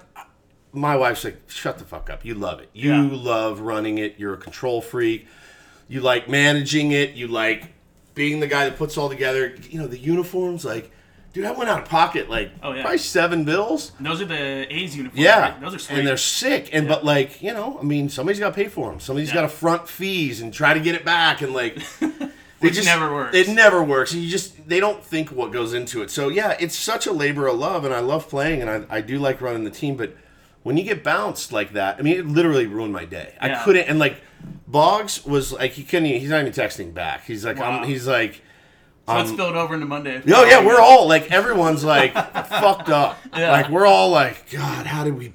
my 0.71 0.95
wife's 0.95 1.23
like, 1.23 1.41
shut 1.49 1.79
the 1.79 1.85
fuck 1.85 2.11
up. 2.11 2.23
You 2.23 2.35
love 2.35 2.59
it. 2.59 2.69
You 2.73 2.91
Yeah. 2.93 3.09
love 3.11 3.59
running 3.61 3.97
it. 3.97 4.15
You're 4.19 4.35
a 4.35 4.37
control 4.37 4.81
freak. 4.81 5.25
You 5.87 6.01
like 6.01 6.29
managing 6.29 6.91
it. 6.91 7.15
You 7.15 7.27
like 7.27 7.73
being 8.13 8.39
the 8.39 8.47
guy 8.47 8.69
that 8.69 8.77
puts 8.77 8.97
it 8.97 8.99
all 8.99 9.09
together. 9.09 9.55
You 9.69 9.79
know 9.79 9.87
the 9.87 9.97
uniforms. 9.97 10.63
Like, 10.63 10.91
dude, 11.37 11.45
I 11.45 11.51
went 11.51 11.69
out 11.69 11.79
of 11.83 11.87
pocket 11.87 12.29
like 12.29 12.51
Oh, 12.63 12.71
yeah. 12.73 12.81
probably 12.81 12.97
seven 12.97 13.43
bills. 13.43 13.91
Those 13.99 14.21
are 14.21 14.25
the 14.25 14.73
A's 14.75 14.97
uniforms. 14.97 15.23
Yeah, 15.23 15.39
right? 15.39 15.61
Those 15.61 15.75
are 15.75 15.79
sweet. 15.79 15.99
and 15.99 16.07
they're 16.07 16.17
sick. 16.17 16.69
And 16.73 16.87
but 16.87 17.05
like 17.05 17.41
you 17.43 17.53
know, 17.53 17.77
I 17.79 17.83
mean, 17.83 18.09
somebody's 18.09 18.39
got 18.39 18.49
to 18.49 18.55
pay 18.55 18.67
for 18.67 18.89
them. 18.89 18.99
Somebody's 18.99 19.29
Yeah. 19.29 19.35
got 19.35 19.41
to 19.43 19.49
front 19.49 19.87
fees 19.87 20.41
and 20.41 20.53
try 20.53 20.73
to 20.73 20.79
get 20.79 20.95
it 20.95 21.05
back. 21.05 21.41
And 21.43 21.53
like, 21.53 21.75
they 21.99 22.07
Which 22.59 22.83
never 22.83 23.13
works. 23.13 23.35
It 23.35 23.49
never 23.49 23.83
works. 23.83 24.13
You 24.13 24.27
just 24.29 24.67
they 24.67 24.79
don't 24.79 25.03
think 25.03 25.29
what 25.31 25.51
goes 25.51 25.73
into 25.73 26.01
it. 26.01 26.09
So 26.09 26.29
yeah, 26.29 26.57
it's 26.59 26.75
such 26.75 27.05
a 27.05 27.11
labor 27.11 27.45
of 27.47 27.57
love, 27.59 27.85
and 27.85 27.93
I 27.93 27.99
love 27.99 28.27
playing, 28.27 28.61
and 28.63 28.69
I, 28.89 28.97
I 28.97 29.01
do 29.01 29.19
like 29.19 29.39
running 29.41 29.63
the 29.63 29.69
team. 29.69 29.95
But 29.95 30.15
when 30.63 30.75
you 30.75 30.83
get 30.83 31.03
bounced 31.03 31.51
like 31.53 31.73
that, 31.73 31.97
I 31.99 32.01
mean, 32.01 32.17
it 32.17 32.25
literally 32.25 32.65
ruined 32.65 32.93
my 32.93 33.05
day. 33.05 33.35
I 33.39 33.63
couldn't. 33.63 33.87
And 33.87 33.99
like, 33.99 34.17
Boggs 34.67 35.23
was 35.25 35.53
like, 35.53 35.71
he 35.73 35.83
couldn't. 35.83 36.07
Even, 36.07 36.19
he's 36.21 36.29
not 36.31 36.41
even 36.41 36.51
texting 36.51 36.93
back. 36.93 37.25
He's 37.25 37.45
like, 37.45 37.57
Wow. 37.59 37.81
I'm, 37.81 37.87
he's 37.87 38.07
like. 38.07 38.41
So 39.07 39.15
it 39.15 39.21
um, 39.21 39.27
spilled 39.27 39.55
over 39.55 39.73
into 39.73 39.85
Monday. 39.85 40.21
Oh 40.27 40.43
yeah, 40.43 40.65
we're 40.65 40.81
all 40.81 41.07
like 41.07 41.31
everyone's 41.31 41.81
like 41.83 42.13
fucked 42.49 42.89
up. 42.89 43.17
Yeah. 43.33 43.51
Like 43.51 43.69
we're 43.69 43.85
all 43.85 44.09
like, 44.09 44.49
God, 44.51 44.85
how 44.85 45.05
did 45.05 45.17
we, 45.17 45.31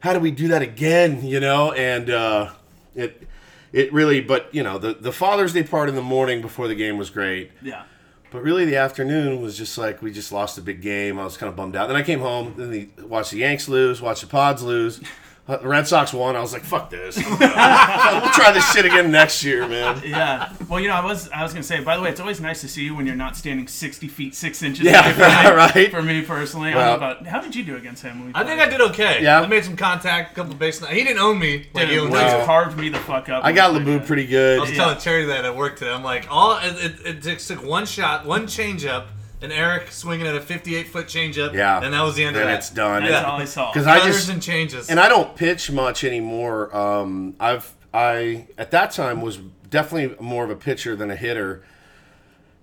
how 0.00 0.12
did 0.12 0.20
we 0.20 0.30
do 0.30 0.48
that 0.48 0.60
again? 0.60 1.24
You 1.24 1.40
know, 1.40 1.72
and 1.72 2.10
uh, 2.10 2.52
it, 2.94 3.26
it 3.72 3.90
really. 3.90 4.20
But 4.20 4.54
you 4.54 4.62
know, 4.62 4.76
the 4.76 4.92
the 4.92 5.12
Father's 5.12 5.54
Day 5.54 5.62
part 5.62 5.88
in 5.88 5.94
the 5.94 6.02
morning 6.02 6.42
before 6.42 6.68
the 6.68 6.74
game 6.74 6.98
was 6.98 7.08
great. 7.08 7.52
Yeah. 7.62 7.84
But 8.30 8.42
really, 8.42 8.66
the 8.66 8.76
afternoon 8.76 9.40
was 9.40 9.56
just 9.56 9.78
like 9.78 10.02
we 10.02 10.12
just 10.12 10.30
lost 10.30 10.58
a 10.58 10.60
big 10.60 10.82
game. 10.82 11.18
I 11.18 11.24
was 11.24 11.38
kind 11.38 11.48
of 11.48 11.56
bummed 11.56 11.74
out. 11.74 11.86
Then 11.86 11.96
I 11.96 12.02
came 12.02 12.20
home, 12.20 12.52
then 12.58 12.70
the, 12.70 12.88
watched 13.04 13.30
the 13.30 13.38
Yanks 13.38 13.66
lose, 13.66 14.02
watched 14.02 14.20
the 14.20 14.26
Pods 14.26 14.62
lose. 14.62 15.00
Uh, 15.48 15.56
The 15.58 15.68
Red 15.68 15.86
Sox 15.86 16.12
won. 16.12 16.34
I 16.34 16.40
was 16.40 16.52
like, 16.52 16.64
"Fuck 16.64 16.90
this! 16.90 17.16
we'll 17.24 17.36
try 17.38 18.50
this 18.52 18.68
shit 18.72 18.84
again 18.84 19.12
next 19.12 19.44
year, 19.44 19.66
man." 19.68 20.02
Yeah. 20.04 20.52
Well, 20.68 20.80
you 20.80 20.88
know, 20.88 20.94
I 20.94 21.04
was 21.04 21.28
I 21.30 21.42
was 21.44 21.52
gonna 21.52 21.62
say. 21.62 21.80
By 21.84 21.96
the 21.96 22.02
way, 22.02 22.10
it's 22.10 22.18
always 22.20 22.40
nice 22.40 22.60
to 22.62 22.68
see 22.68 22.82
you 22.84 22.96
when 22.96 23.06
you're 23.06 23.14
not 23.14 23.36
standing 23.36 23.68
60 23.68 24.08
feet 24.08 24.34
six 24.34 24.62
inches. 24.62 24.84
Yeah, 24.84 25.04
away 25.04 25.12
from 25.12 25.56
right. 25.56 25.90
For 25.90 26.02
me 26.02 26.22
personally, 26.22 26.74
Well- 26.74 26.80
I 26.80 26.90
don't 26.90 27.00
know 27.00 27.06
about 27.12 27.26
how 27.26 27.40
did 27.40 27.54
you 27.54 27.62
do 27.64 27.76
against 27.76 28.02
him? 28.02 28.32
I 28.34 28.42
think? 28.44 28.60
I 28.60 28.68
did 28.68 28.80
okay. 28.80 29.22
Yeah. 29.22 29.40
I 29.40 29.46
made 29.46 29.64
some 29.64 29.76
contact, 29.76 30.32
a 30.32 30.34
couple 30.34 30.52
of 30.52 30.58
base. 30.58 30.84
He 30.84 31.04
didn't 31.04 31.18
own 31.20 31.38
me 31.38 31.66
like 31.74 31.84
Dude, 31.86 31.90
he 31.90 31.98
owns 32.00 32.10
Woods 32.10 32.32
you. 32.32 32.38
No. 32.38 32.44
carved 32.44 32.76
me 32.78 32.88
the 32.88 32.98
fuck 32.98 33.28
up. 33.28 33.44
I 33.44 33.52
got 33.52 33.72
when 33.72 33.84
LeBeau 33.86 34.04
pretty 34.04 34.26
good. 34.26 34.58
I 34.58 34.62
was 34.62 34.72
telling 34.72 34.98
Terry 34.98 35.26
that 35.26 35.44
at 35.44 35.54
work 35.56 35.76
today. 35.78 35.92
I'm 35.92 36.02
like, 36.02 36.26
all 36.28 36.58
it, 36.58 36.74
it, 36.84 37.06
it 37.06 37.22
just 37.22 37.46
took 37.46 37.62
one 37.64 37.86
shot, 37.86 38.26
one 38.26 38.46
changeup, 38.46 39.06
and 39.42 39.52
Eric 39.52 39.90
swinging 39.92 40.26
at 40.26 40.34
a 40.34 40.40
58 40.40 40.88
foot 40.88 41.06
changeup. 41.06 41.52
Yeah. 41.52 41.82
and 41.82 41.92
that 41.94 42.02
was 42.02 42.14
the 42.16 42.24
end 42.24 42.36
of 42.36 42.40
Then 42.40 42.48
that. 42.50 42.58
it's 42.58 42.70
done. 42.70 43.02
That's 43.02 43.12
Yeah. 43.12 43.30
all 43.30 43.40
I 43.40 43.44
saw. 43.44 43.72
Because 43.72 43.86
I 43.86 43.98
Cutters 43.98 44.16
just 44.16 44.28
and 44.30 44.42
changes. 44.42 44.88
and 44.90 44.98
I 44.98 45.08
don't 45.08 45.36
pitch 45.36 45.70
much 45.70 46.04
anymore. 46.04 46.74
Um, 46.76 47.34
I've 47.40 47.72
I 47.94 48.46
at 48.58 48.70
that 48.72 48.90
time 48.92 49.20
was 49.22 49.38
definitely 49.70 50.16
more 50.24 50.44
of 50.44 50.50
a 50.50 50.56
pitcher 50.56 50.94
than 50.96 51.10
a 51.10 51.16
hitter, 51.16 51.64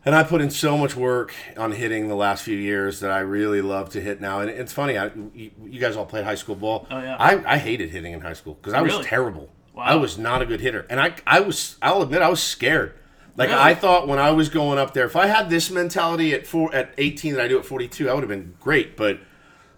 and 0.06 0.13
I 0.15 0.24
put 0.24 0.42
in 0.42 0.50
so 0.51 0.77
much 0.77 0.96
work 0.96 1.34
on 1.58 1.72
hitting 1.72 2.08
the 2.08 2.15
last 2.15 2.44
few 2.44 2.58
years 2.58 3.00
that 3.00 3.10
I 3.12 3.20
really 3.20 3.62
love 3.62 3.89
to 3.92 4.01
hit 4.01 4.20
now. 4.22 4.42
And 4.42 4.50
it's 4.50 4.74
funny, 4.74 4.98
I, 4.98 5.12
you, 5.34 5.51
you 5.65 5.80
guys 5.80 5.96
all 5.96 6.06
played 6.06 6.24
high 6.25 6.36
school 6.36 6.56
ball. 6.56 6.88
Oh, 6.92 7.00
yeah. 7.00 7.15
I, 7.20 7.53
I 7.53 7.58
hated 7.58 7.89
hitting 7.92 8.13
in 8.13 8.22
high 8.22 8.34
school 8.34 8.56
because 8.56 8.74
I 8.74 8.82
was 8.82 8.92
Really? 8.94 9.06
terrible. 9.06 9.50
Wow. 9.74 9.84
I 9.84 9.96
was 9.96 10.18
not 10.20 10.42
a 10.42 10.46
good 10.46 10.60
hitter, 10.62 10.86
and 10.89 11.00
I 11.00 11.15
I 11.25 11.39
was 11.39 11.77
I'll 11.82 12.01
admit 12.03 12.22
I 12.22 12.30
was 12.30 12.44
scared. 12.44 12.94
Like 13.35 13.49
Really? 13.49 13.61
I 13.61 13.75
thought 13.75 14.07
when 14.07 14.19
I 14.19 14.31
was 14.31 14.49
going 14.49 14.77
up 14.77 14.93
there, 14.93 15.05
if 15.05 15.15
I 15.15 15.27
had 15.27 15.49
this 15.49 15.71
mentality 15.71 16.33
at 16.33 16.45
four 16.45 16.73
at 16.73 16.93
18 16.97 17.33
that 17.33 17.41
I 17.41 17.47
do 17.47 17.57
at 17.57 17.65
42, 17.65 18.09
I 18.09 18.13
would 18.13 18.21
have 18.21 18.29
been 18.29 18.55
great. 18.59 18.95
But 18.95 19.19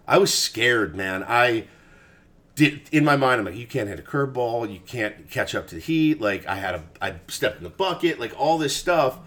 I 0.06 0.18
was 0.18 0.32
scared, 0.32 0.94
man. 0.94 1.24
I 1.26 1.66
did 2.54 2.88
in 2.92 3.04
my 3.04 3.16
mind. 3.16 3.40
I'm 3.40 3.46
like, 3.46 3.56
you 3.56 3.66
can't 3.66 3.88
hit 3.88 3.98
a 3.98 4.02
curveball. 4.02 4.72
You 4.72 4.80
can't 4.80 5.30
catch 5.30 5.54
up 5.54 5.66
to 5.68 5.74
the 5.76 5.80
heat. 5.80 6.20
Like 6.20 6.46
I 6.46 6.56
had 6.56 6.74
a, 6.74 6.84
I 7.00 7.14
stepped 7.28 7.58
in 7.58 7.64
the 7.64 7.70
bucket. 7.70 8.20
Like 8.20 8.34
all 8.38 8.58
this 8.58 8.76
stuff. 8.76 9.18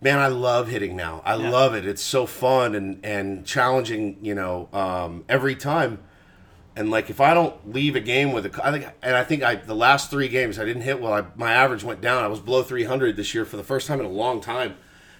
Man, 0.00 0.18
I 0.18 0.28
love 0.28 0.68
hitting 0.68 0.94
now. 0.94 1.22
I 1.24 1.34
love 1.34 1.74
it. 1.74 1.84
It's 1.84 2.02
so 2.02 2.24
fun 2.24 2.74
and 2.74 3.04
and 3.04 3.44
challenging. 3.44 4.18
You 4.22 4.34
know, 4.34 4.68
um, 4.72 5.24
every 5.28 5.56
time. 5.56 5.98
And 6.78 6.90
like 6.92 7.10
if 7.10 7.20
I 7.20 7.34
don't 7.34 7.72
leave 7.74 7.96
a 7.96 8.00
game 8.00 8.30
with 8.32 8.46
a, 8.46 8.60
I 8.66 8.70
think, 8.70 8.86
and 9.02 9.16
I 9.16 9.24
think 9.24 9.42
I 9.42 9.56
the 9.56 9.74
last 9.74 10.10
three 10.10 10.28
games 10.28 10.58
I 10.60 10.64
didn't 10.64 10.82
hit 10.82 11.00
well. 11.00 11.12
I, 11.12 11.24
my 11.34 11.52
average 11.52 11.82
went 11.82 12.00
down. 12.00 12.22
I 12.22 12.28
was 12.28 12.38
below 12.38 12.62
300 12.62 13.16
this 13.16 13.34
year 13.34 13.44
for 13.44 13.56
the 13.56 13.64
first 13.64 13.88
time 13.88 13.98
in 13.98 14.06
a 14.06 14.10
long 14.10 14.40
time. 14.40 14.76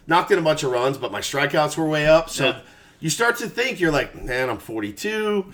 Knocked 0.06 0.30
in 0.30 0.38
a 0.38 0.42
bunch 0.42 0.62
of 0.62 0.70
runs, 0.70 0.96
but 0.98 1.10
my 1.10 1.20
strikeouts 1.20 1.76
were 1.76 1.86
way 1.86 2.06
up. 2.06 2.30
So 2.30 2.46
Yeah. 2.46 2.60
you 3.00 3.10
start 3.10 3.36
to 3.38 3.48
think 3.48 3.80
you're 3.80 3.90
like, 3.90 4.14
man, 4.22 4.48
I'm 4.48 4.58
42. 4.58 5.46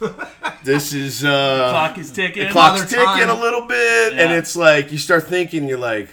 this 0.64 0.94
is 0.94 1.24
uh, 1.24 1.68
Clock 1.70 1.98
is 1.98 2.10
ticking. 2.10 2.44
the 2.46 2.50
clock's 2.50 2.80
Father 2.80 2.90
ticking 2.90 3.26
time. 3.28 3.30
a 3.36 3.40
little 3.40 3.66
bit, 3.66 4.14
and 4.14 4.32
it's 4.32 4.56
like 4.56 4.90
you 4.92 4.98
start 4.98 5.24
thinking 5.26 5.68
you're 5.68 5.78
like, 5.78 6.08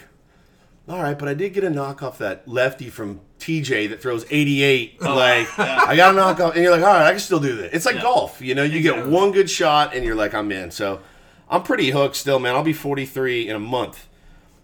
all 0.88 1.02
right, 1.02 1.18
but 1.18 1.28
I 1.28 1.34
did 1.34 1.52
get 1.52 1.64
a 1.64 1.68
knockoff 1.70 2.18
that 2.18 2.48
lefty 2.48 2.88
from 2.90 3.20
TJ 3.38 3.90
that 3.90 4.00
throws 4.02 4.24
88. 4.30 5.00
like 5.02 5.58
I 5.58 5.94
got 5.96 6.14
a 6.14 6.18
knockoff. 6.18 6.54
and 6.54 6.62
you're 6.62 6.72
like, 6.72 6.80
all 6.82 6.88
right, 6.88 7.06
I 7.06 7.10
can 7.10 7.20
still 7.20 7.40
do 7.40 7.56
that. 7.56 7.74
It's 7.74 7.86
like 7.86 7.96
Yeah. 7.96 8.02
golf, 8.02 8.40
you 8.40 8.54
know. 8.54 8.62
You 8.64 8.80
get 8.80 9.06
one 9.06 9.30
good 9.32 9.50
shot, 9.50 9.94
and 9.94 10.04
you're 10.04 10.14
like, 10.16 10.34
I'm 10.34 10.50
in. 10.50 10.70
So 10.70 11.00
I'm 11.50 11.62
pretty 11.62 11.90
hooked 11.90 12.16
still, 12.16 12.38
man. 12.38 12.54
I'll 12.54 12.62
be 12.62 12.72
43 12.72 13.48
in 13.48 13.54
a 13.54 13.60
month. 13.60 14.07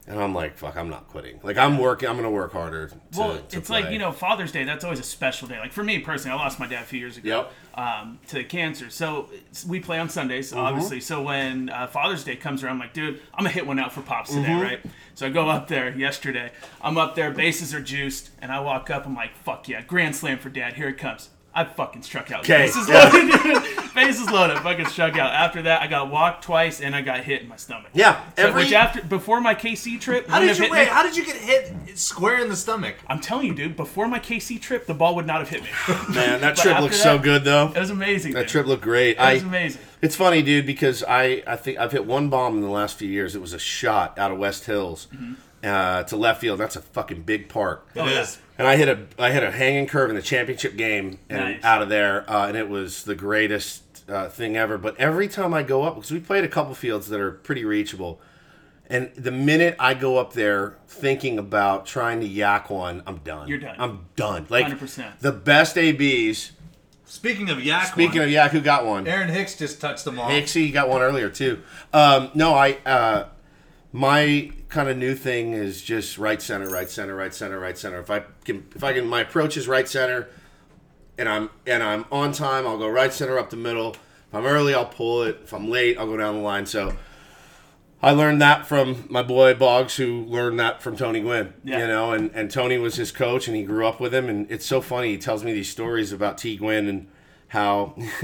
And 0.06 0.20
I'm 0.20 0.34
like, 0.34 0.58
fuck, 0.58 0.76
I'm 0.76 0.90
not 0.90 1.08
quitting. 1.08 1.40
Like 1.42 1.56
I'm 1.56 1.78
working. 1.78 2.10
I'm 2.10 2.16
gonna 2.16 2.30
work 2.30 2.52
harder. 2.52 2.88
To, 2.88 2.96
Well, 3.16 3.38
to 3.38 3.56
it's 3.56 3.70
like 3.70 3.90
you 3.90 3.98
know 3.98 4.12
Father's 4.12 4.52
Day. 4.52 4.64
That's 4.64 4.84
always 4.84 5.00
a 5.00 5.04
special 5.04 5.48
day. 5.48 5.58
Like 5.58 5.72
for 5.72 5.82
me 5.82 5.98
personally, 6.00 6.38
I 6.38 6.42
lost 6.42 6.60
my 6.60 6.66
dad 6.66 6.82
a 6.82 6.86
few 6.86 6.98
years 7.00 7.16
ago 7.16 7.46
Yep. 7.74 7.78
um, 7.78 8.18
to 8.28 8.44
cancer. 8.44 8.90
So 8.90 9.30
we 9.66 9.80
play 9.80 9.98
on 9.98 10.10
Sundays, 10.10 10.50
Mm-hmm. 10.50 10.58
obviously. 10.60 11.00
So 11.00 11.22
when 11.22 11.70
uh, 11.70 11.86
Father's 11.86 12.22
Day 12.22 12.36
comes 12.36 12.62
around, 12.62 12.74
I'm 12.74 12.80
like, 12.80 12.92
dude, 12.92 13.20
I'm 13.32 13.44
gonna 13.44 13.50
hit 13.50 13.66
one 13.66 13.78
out 13.78 13.92
for 13.92 14.02
pops 14.02 14.30
today, 14.34 14.48
Mm-hmm. 14.48 14.60
right? 14.62 14.80
So 15.14 15.26
I 15.26 15.30
go 15.30 15.48
up 15.48 15.68
there 15.68 15.96
yesterday. 15.96 16.52
I'm 16.82 16.98
up 16.98 17.14
there, 17.14 17.30
bases 17.30 17.72
are 17.72 17.80
juiced, 17.80 18.30
and 18.42 18.52
I 18.52 18.60
walk 18.60 18.90
up. 18.90 19.06
I'm 19.06 19.14
like, 19.14 19.34
fuck 19.36 19.68
yeah, 19.68 19.80
grand 19.80 20.14
slam 20.16 20.38
for 20.38 20.50
dad. 20.50 20.74
Here 20.74 20.88
it 20.88 20.98
comes. 20.98 21.30
I 21.54 21.64
fucking 21.64 22.02
struck 22.02 22.30
out. 22.32 22.42
'Kay, 22.44 22.66
Bases 22.66 22.88
yeah. 22.88 23.04
loaded. 23.12 23.42
dude. 23.42 23.94
Bases 23.94 24.28
loaded. 24.30 24.58
Fucking 24.58 24.86
struck 24.86 25.16
out. 25.16 25.32
After 25.32 25.62
that, 25.62 25.82
I 25.82 25.86
got 25.86 26.10
walked 26.10 26.42
twice 26.42 26.80
and 26.80 26.96
I 26.96 27.00
got 27.02 27.20
hit 27.20 27.42
in 27.42 27.48
my 27.48 27.54
stomach. 27.56 27.90
Yeah, 27.94 28.20
So, 28.36 28.48
every- 28.48 28.64
which 28.64 28.72
after 28.72 29.00
before 29.02 29.40
my 29.40 29.54
KC 29.54 30.00
trip, 30.00 30.28
How 30.28 30.40
did 30.40 30.56
you 30.56 30.62
hit 30.64 30.70
wait? 30.72 30.80
me. 30.80 30.84
How 30.86 31.04
did 31.04 31.16
you 31.16 31.24
get 31.24 31.36
hit 31.36 31.96
square 31.96 32.38
in 32.42 32.48
the 32.48 32.56
stomach? 32.56 32.96
I'm 33.06 33.20
telling 33.20 33.46
you, 33.46 33.54
dude, 33.54 33.76
before 33.76 34.08
my 34.08 34.18
KC 34.18 34.60
trip, 34.60 34.86
the 34.86 34.94
ball 34.94 35.14
would 35.14 35.26
not 35.26 35.38
have 35.38 35.48
hit 35.48 35.62
me. 35.62 35.68
man, 36.14 36.40
that 36.40 36.56
trip 36.56 36.74
after 36.74 36.82
looks 36.82 37.00
so 37.00 37.18
good 37.18 37.44
though. 37.44 37.68
It 37.74 37.78
was 37.78 37.90
amazing. 37.90 38.32
That 38.32 38.40
dude. 38.42 38.48
trip 38.48 38.66
looked 38.66 38.82
great. 38.82 39.12
It 39.12 39.20
I 39.20 39.34
was 39.34 39.42
amazing. 39.44 39.80
It's 40.02 40.16
funny, 40.16 40.42
dude, 40.42 40.66
because 40.66 41.04
I, 41.04 41.42
I 41.46 41.54
think 41.56 41.78
I've 41.78 41.92
hit 41.92 42.04
one 42.04 42.28
bomb 42.30 42.56
in 42.56 42.62
the 42.62 42.68
last 42.68 42.98
few 42.98 43.08
years. 43.08 43.34
It 43.36 43.40
was 43.40 43.52
a 43.52 43.58
shot 43.60 44.18
out 44.18 44.30
of 44.32 44.38
West 44.38 44.66
Hills 44.66 45.06
uh, 45.62 46.02
to 46.02 46.16
left 46.16 46.40
field. 46.40 46.58
That's 46.60 46.76
a 46.76 46.82
fucking 46.82 47.22
big 47.22 47.48
park. 47.48 47.86
It 47.94 48.00
is. 48.00 48.06
Oh, 48.06 48.10
yeah. 48.10 48.26
And 48.56 48.66
I 48.68 48.76
hit 48.76 48.88
a 48.88 49.06
I 49.18 49.32
hit 49.32 49.42
a 49.42 49.50
hanging 49.50 49.86
curve 49.86 50.10
in 50.10 50.16
the 50.16 50.22
championship 50.22 50.76
game 50.76 51.18
and 51.28 51.40
Nice. 51.56 51.64
out 51.64 51.82
of 51.82 51.88
there, 51.88 52.28
uh, 52.30 52.46
and 52.46 52.56
it 52.56 52.68
was 52.68 53.02
the 53.04 53.14
greatest 53.16 53.82
uh, 54.08 54.28
thing 54.28 54.56
ever. 54.56 54.78
But 54.78 54.96
every 54.98 55.26
time 55.28 55.52
I 55.52 55.62
go 55.64 55.82
up, 55.82 55.96
because 55.96 56.12
we 56.12 56.20
played 56.20 56.44
a 56.44 56.48
couple 56.48 56.74
fields 56.74 57.08
that 57.08 57.18
are 57.20 57.32
pretty 57.32 57.64
reachable, 57.64 58.20
and 58.88 59.10
the 59.16 59.32
minute 59.32 59.74
I 59.80 59.94
go 59.94 60.18
up 60.18 60.34
there 60.34 60.76
thinking 60.86 61.36
about 61.38 61.84
trying 61.86 62.20
to 62.20 62.26
yak 62.28 62.70
one, 62.70 63.02
I'm 63.08 63.16
done. 63.18 63.48
You're 63.48 63.58
done. 63.58 63.74
I'm 63.78 64.06
done. 64.14 64.46
Like 64.48 64.66
100%. 64.66 65.18
the 65.20 65.32
best 65.32 65.76
abs. 65.76 66.52
Speaking 67.06 67.50
of 67.50 67.62
yak, 67.64 67.86
Speaking 67.88 68.18
one, 68.20 68.28
of 68.28 68.30
yak, 68.30 68.52
who 68.52 68.60
got 68.60 68.86
one? 68.86 69.06
Aaron 69.08 69.28
Hicks 69.30 69.56
just 69.56 69.80
touched 69.80 70.04
them 70.04 70.18
all. 70.18 70.28
Hixie 70.30 70.72
got 70.72 70.88
one 70.88 71.02
earlier 71.02 71.28
too. 71.28 71.60
Um, 71.92 72.30
no, 72.34 72.54
I 72.54 72.72
uh, 72.86 73.26
my 73.92 74.50
kind 74.74 74.88
of 74.88 74.96
new 74.96 75.14
thing 75.14 75.52
is 75.52 75.80
just 75.80 76.18
right 76.18 76.42
center, 76.42 76.68
right 76.68 76.90
center, 76.90 77.14
right 77.14 77.32
center, 77.32 77.60
right 77.60 77.78
center. 77.78 78.00
If 78.00 78.10
I 78.10 78.24
can, 78.44 78.66
if 78.74 78.82
I 78.82 78.92
can, 78.92 79.06
my 79.06 79.20
approach 79.20 79.56
is 79.56 79.68
right 79.68 79.88
center, 79.88 80.28
and 81.16 81.28
I'm 81.28 81.48
and 81.64 81.80
I'm 81.80 82.04
on 82.10 82.32
time, 82.32 82.66
I'll 82.66 82.76
go 82.76 82.88
right 82.88 83.12
center 83.12 83.38
up 83.38 83.50
the 83.50 83.56
middle. 83.56 83.90
If 83.90 84.34
I'm 84.34 84.44
early, 84.44 84.74
I'll 84.74 84.84
pull 84.84 85.22
it. 85.22 85.42
If 85.44 85.54
I'm 85.54 85.70
late, 85.70 85.96
I'll 85.96 86.08
go 86.08 86.16
down 86.16 86.34
the 86.34 86.42
line. 86.42 86.66
So. 86.66 86.96
I 88.02 88.10
learned 88.10 88.42
that 88.42 88.66
from 88.66 89.06
my 89.08 89.22
boy 89.22 89.54
Boggs, 89.54 89.96
who 89.96 90.26
learned 90.26 90.60
that 90.60 90.82
from 90.82 90.94
Tony 90.94 91.20
Gwynn. 91.20 91.54
Yeah. 91.64 91.78
You 91.78 91.86
know, 91.86 92.12
and, 92.12 92.30
and 92.34 92.50
Tony 92.50 92.76
was 92.76 92.96
his 92.96 93.10
coach, 93.10 93.48
and 93.48 93.56
he 93.56 93.62
grew 93.62 93.86
up 93.86 93.98
with 93.98 94.14
him. 94.14 94.28
And 94.28 94.50
it's 94.50 94.66
so 94.66 94.82
funny. 94.82 95.12
He 95.12 95.16
tells 95.16 95.42
me 95.42 95.54
these 95.54 95.70
stories 95.70 96.12
about 96.12 96.36
T. 96.36 96.58
Gwynn 96.58 96.86
and 96.86 97.08
how, 97.48 97.94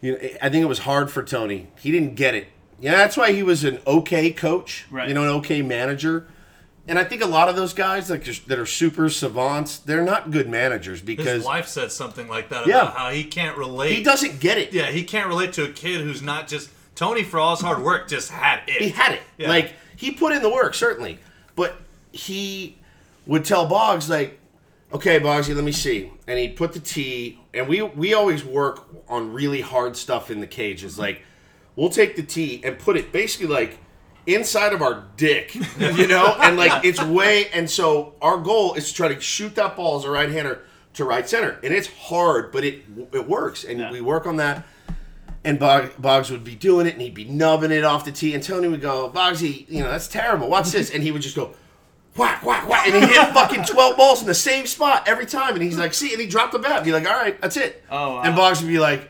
you 0.00 0.12
know, 0.12 0.18
I 0.40 0.48
think 0.48 0.62
it 0.62 0.68
was 0.68 0.80
hard 0.80 1.10
for 1.10 1.24
Tony. 1.24 1.72
He 1.80 1.90
didn't 1.90 2.14
get 2.14 2.36
it. 2.36 2.46
Yeah, 2.80 2.96
that's 2.96 3.16
why 3.16 3.32
he 3.32 3.42
was 3.42 3.62
an 3.64 3.78
okay 3.86 4.30
coach. 4.30 4.86
Right. 4.90 5.08
You 5.08 5.14
know, 5.14 5.22
an 5.22 5.28
okay 5.40 5.62
manager. 5.62 6.26
And 6.88 6.98
I 6.98 7.04
think 7.04 7.22
a 7.22 7.26
lot 7.26 7.48
of 7.48 7.54
those 7.56 7.74
guys, 7.74 8.10
like 8.10 8.24
just- 8.24 8.48
that 8.48 8.58
are 8.58 8.66
super 8.66 9.08
savants, 9.10 9.78
they're 9.78 10.02
not 10.02 10.30
good 10.30 10.48
managers 10.48 11.00
because 11.02 11.26
His 11.26 11.44
wife 11.44 11.68
said 11.68 11.92
something 11.92 12.26
like 12.26 12.48
that 12.48 12.66
Yeah. 12.66 12.82
about 12.82 12.96
how 12.96 13.10
he 13.10 13.22
can't 13.24 13.56
relate. 13.56 13.94
he 13.94 14.02
doesn't 14.02 14.40
get 14.40 14.58
it. 14.58 14.72
Yeah, 14.72 14.90
he 14.90 15.04
can't 15.04 15.28
relate 15.28 15.52
to 15.54 15.64
a 15.64 15.68
kid 15.68 16.00
who's 16.00 16.22
not 16.22 16.48
just 16.48 16.70
Tony 16.94 17.22
for 17.22 17.38
all 17.38 17.54
his 17.54 17.64
hard 17.64 17.82
work. 17.82 18.08
Just 18.08 18.30
had 18.30 18.60
it. 18.66 18.80
he 18.82 18.88
had 18.88 19.12
it. 19.12 19.20
Yeah. 19.38 19.48
Like 19.50 19.74
he 19.96 20.10
put 20.10 20.32
in 20.32 20.42
the 20.42 20.50
work 20.50 20.74
certainly, 20.74 21.18
but 21.54 21.76
he 22.12 22.76
would 23.26 23.44
tell 23.44 23.66
Boggs 23.66 24.08
like, 24.10 24.38
"Okay, 24.92 25.20
Boggsy, 25.20 25.54
let 25.54 25.62
me 25.64 25.72
see," 25.72 26.10
and 26.26 26.38
he'd 26.38 26.56
put 26.56 26.72
the 26.72 26.80
tee, 26.80 27.38
and 27.54 27.68
we 27.68 27.82
we 27.82 28.14
always 28.14 28.42
work 28.44 28.86
on 29.08 29.32
really 29.32 29.60
hard 29.60 29.96
stuff 29.96 30.30
in 30.30 30.40
the 30.40 30.46
cages. 30.46 30.98
Like 30.98 31.22
we'll 31.76 31.90
take 31.90 32.16
the 32.16 32.22
tee 32.22 32.60
and 32.64 32.78
put 32.78 32.96
it 32.96 33.12
basically 33.12 33.46
like 33.48 33.78
inside 34.26 34.72
of 34.72 34.82
our 34.82 35.04
dick, 35.16 35.54
you 35.78 36.06
know, 36.06 36.36
and 36.40 36.56
like 36.56 36.84
it's 36.84 37.02
way. 37.02 37.48
And 37.50 37.68
so 37.70 38.14
our 38.20 38.38
goal 38.38 38.74
is 38.74 38.88
to 38.88 38.94
try 38.94 39.08
to 39.08 39.20
shoot 39.20 39.54
that 39.56 39.76
ball 39.76 39.98
as 39.98 40.04
a 40.04 40.10
right 40.10 40.30
hander 40.30 40.60
to 40.94 41.04
right 41.04 41.28
center, 41.28 41.58
and 41.62 41.72
it's 41.72 41.88
hard, 41.88 42.50
but 42.52 42.64
it 42.64 42.82
it 43.12 43.28
works, 43.28 43.64
and 43.64 43.78
Yeah. 43.78 43.92
we 43.92 44.00
work 44.00 44.26
on 44.26 44.36
that. 44.36 44.66
And 45.42 45.58
Bog, 45.58 45.92
Boggs 45.98 46.30
would 46.30 46.44
be 46.44 46.54
doing 46.54 46.86
it, 46.86 46.92
and 46.92 47.00
he'd 47.00 47.14
be 47.14 47.24
nubbing 47.24 47.70
it 47.70 47.82
off 47.82 48.04
the 48.04 48.12
tee. 48.12 48.34
And 48.34 48.42
Tony 48.42 48.68
would 48.68 48.82
go, 48.82 49.08
Boggsy, 49.08 49.64
you 49.70 49.82
know, 49.82 49.90
that's 49.90 50.06
terrible. 50.06 50.50
Watch 50.50 50.70
this. 50.70 50.90
And 50.90 51.02
he 51.02 51.12
would 51.12 51.22
just 51.22 51.34
go, 51.34 51.54
whack, 52.14 52.44
whack, 52.44 52.68
whack. 52.68 52.86
And 52.86 52.94
he 53.02 53.10
hit 53.10 53.28
fucking 53.32 53.64
12 53.64 53.96
balls 53.96 54.20
in 54.20 54.26
the 54.26 54.34
same 54.34 54.66
spot 54.66 55.08
every 55.08 55.24
time. 55.24 55.54
And 55.54 55.62
he's 55.62 55.78
like, 55.78 55.94
see, 55.94 56.12
and 56.12 56.20
he 56.20 56.26
dropped 56.26 56.52
the 56.52 56.58
bat. 56.58 56.84
Be 56.84 56.92
like, 56.92 57.06
all 57.08 57.14
right, 57.16 57.40
that's 57.40 57.56
it. 57.56 57.82
Oh, 57.90 58.16
wow. 58.16 58.20
And 58.22 58.36
Boggs 58.36 58.60
would 58.60 58.68
be 58.68 58.78
like, 58.78 59.08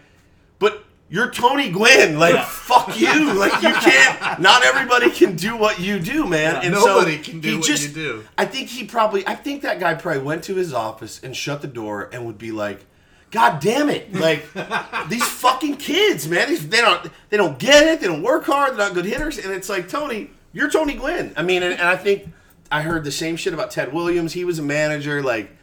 but 0.61 0.85
you're 1.11 1.31
Tony 1.31 1.71
Gwynn. 1.71 2.19
Like, 2.19 2.35
Yeah. 2.35 2.45
fuck 2.45 2.99
you. 2.99 3.35
Like, 3.35 3.63
you 3.63 3.73
can't, 3.75 4.41
not 4.41 4.65
everybody 4.65 5.11
can 5.11 5.37
do 5.37 5.57
what 5.57 5.81
you 5.81 5.99
do, 5.99 6.27
man. 6.27 6.57
and 6.63 6.73
Nobody 6.73 7.17
so 7.19 7.23
can 7.31 7.41
do 7.41 7.59
what 7.59 7.67
just- 7.67 7.89
you 7.89 7.95
do. 7.95 8.25
I 8.39 8.47
think 8.47 8.69
he 8.69 8.85
probably, 8.85 9.27
I 9.27 9.35
think 9.35 9.63
that 9.63 9.81
guy 9.81 9.95
probably 9.95 10.23
went 10.23 10.45
to 10.45 10.55
his 10.55 10.73
office 10.73 11.21
and 11.23 11.37
shut 11.37 11.61
the 11.63 11.69
door 11.69 12.09
and 12.13 12.25
would 12.27 12.39
be 12.39 12.53
like, 12.53 12.87
God 13.33 13.61
damn 13.61 13.89
it! 13.91 14.13
Like 14.13 14.45
these 15.09 15.23
fucking 15.25 15.77
kids, 15.77 16.27
man. 16.27 16.49
These, 16.49 16.69
they 16.69 16.81
don't 16.81 17.09
they 17.29 17.37
don't 17.37 17.61
get 17.61 17.87
it. 17.87 18.01
They 18.01 18.09
don't 18.09 18.23
work 18.25 18.45
hard. 18.45 18.71
They're 18.73 18.79
not 18.89 18.93
good 18.95 19.05
hitters. 19.05 19.39
And 19.39 19.53
it's 19.55 19.69
like 19.69 19.89
Tony, 19.89 20.31
you're 20.53 20.69
Tony 20.69 20.95
Gwynn. 20.95 21.33
I 21.37 21.43
mean, 21.45 21.63
and, 21.63 21.75
and 21.75 21.83
I 21.83 21.97
think 21.97 22.29
I 22.73 22.83
heard 22.83 23.05
the 23.05 23.13
same 23.13 23.37
shit 23.37 23.55
about 23.55 23.71
Ted 23.71 23.93
Williams. 23.93 24.33
He 24.33 24.45
was 24.45 24.59
a 24.59 24.63
manager. 24.65 25.23
Like 25.23 25.57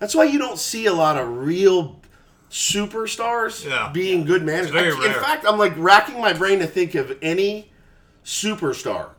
that's 0.00 0.16
why 0.16 0.24
you 0.24 0.40
don't 0.40 0.58
see 0.58 0.86
a 0.86 0.92
lot 0.92 1.16
of 1.16 1.28
real 1.28 2.00
superstars 2.50 3.64
Yeah. 3.68 3.90
being 3.92 4.24
good 4.24 4.42
managers. 4.44 4.70
very 4.70 4.92
In 4.92 4.98
rare. 5.00 5.20
fact, 5.20 5.44
I'm 5.46 5.58
like 5.58 5.72
racking 5.76 6.20
my 6.20 6.32
brain 6.32 6.58
to 6.60 6.66
think 6.66 6.94
of 6.94 7.16
any 7.22 7.70
superstar, 8.24 9.10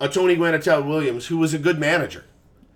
a 0.00 0.08
Tony 0.08 0.34
Gwynn, 0.36 0.54
a 0.54 0.58
Ted 0.58 0.84
Williams, 0.86 1.26
who 1.26 1.38
was 1.38 1.54
a 1.54 1.58
good 1.58 1.78
manager. 1.78 2.24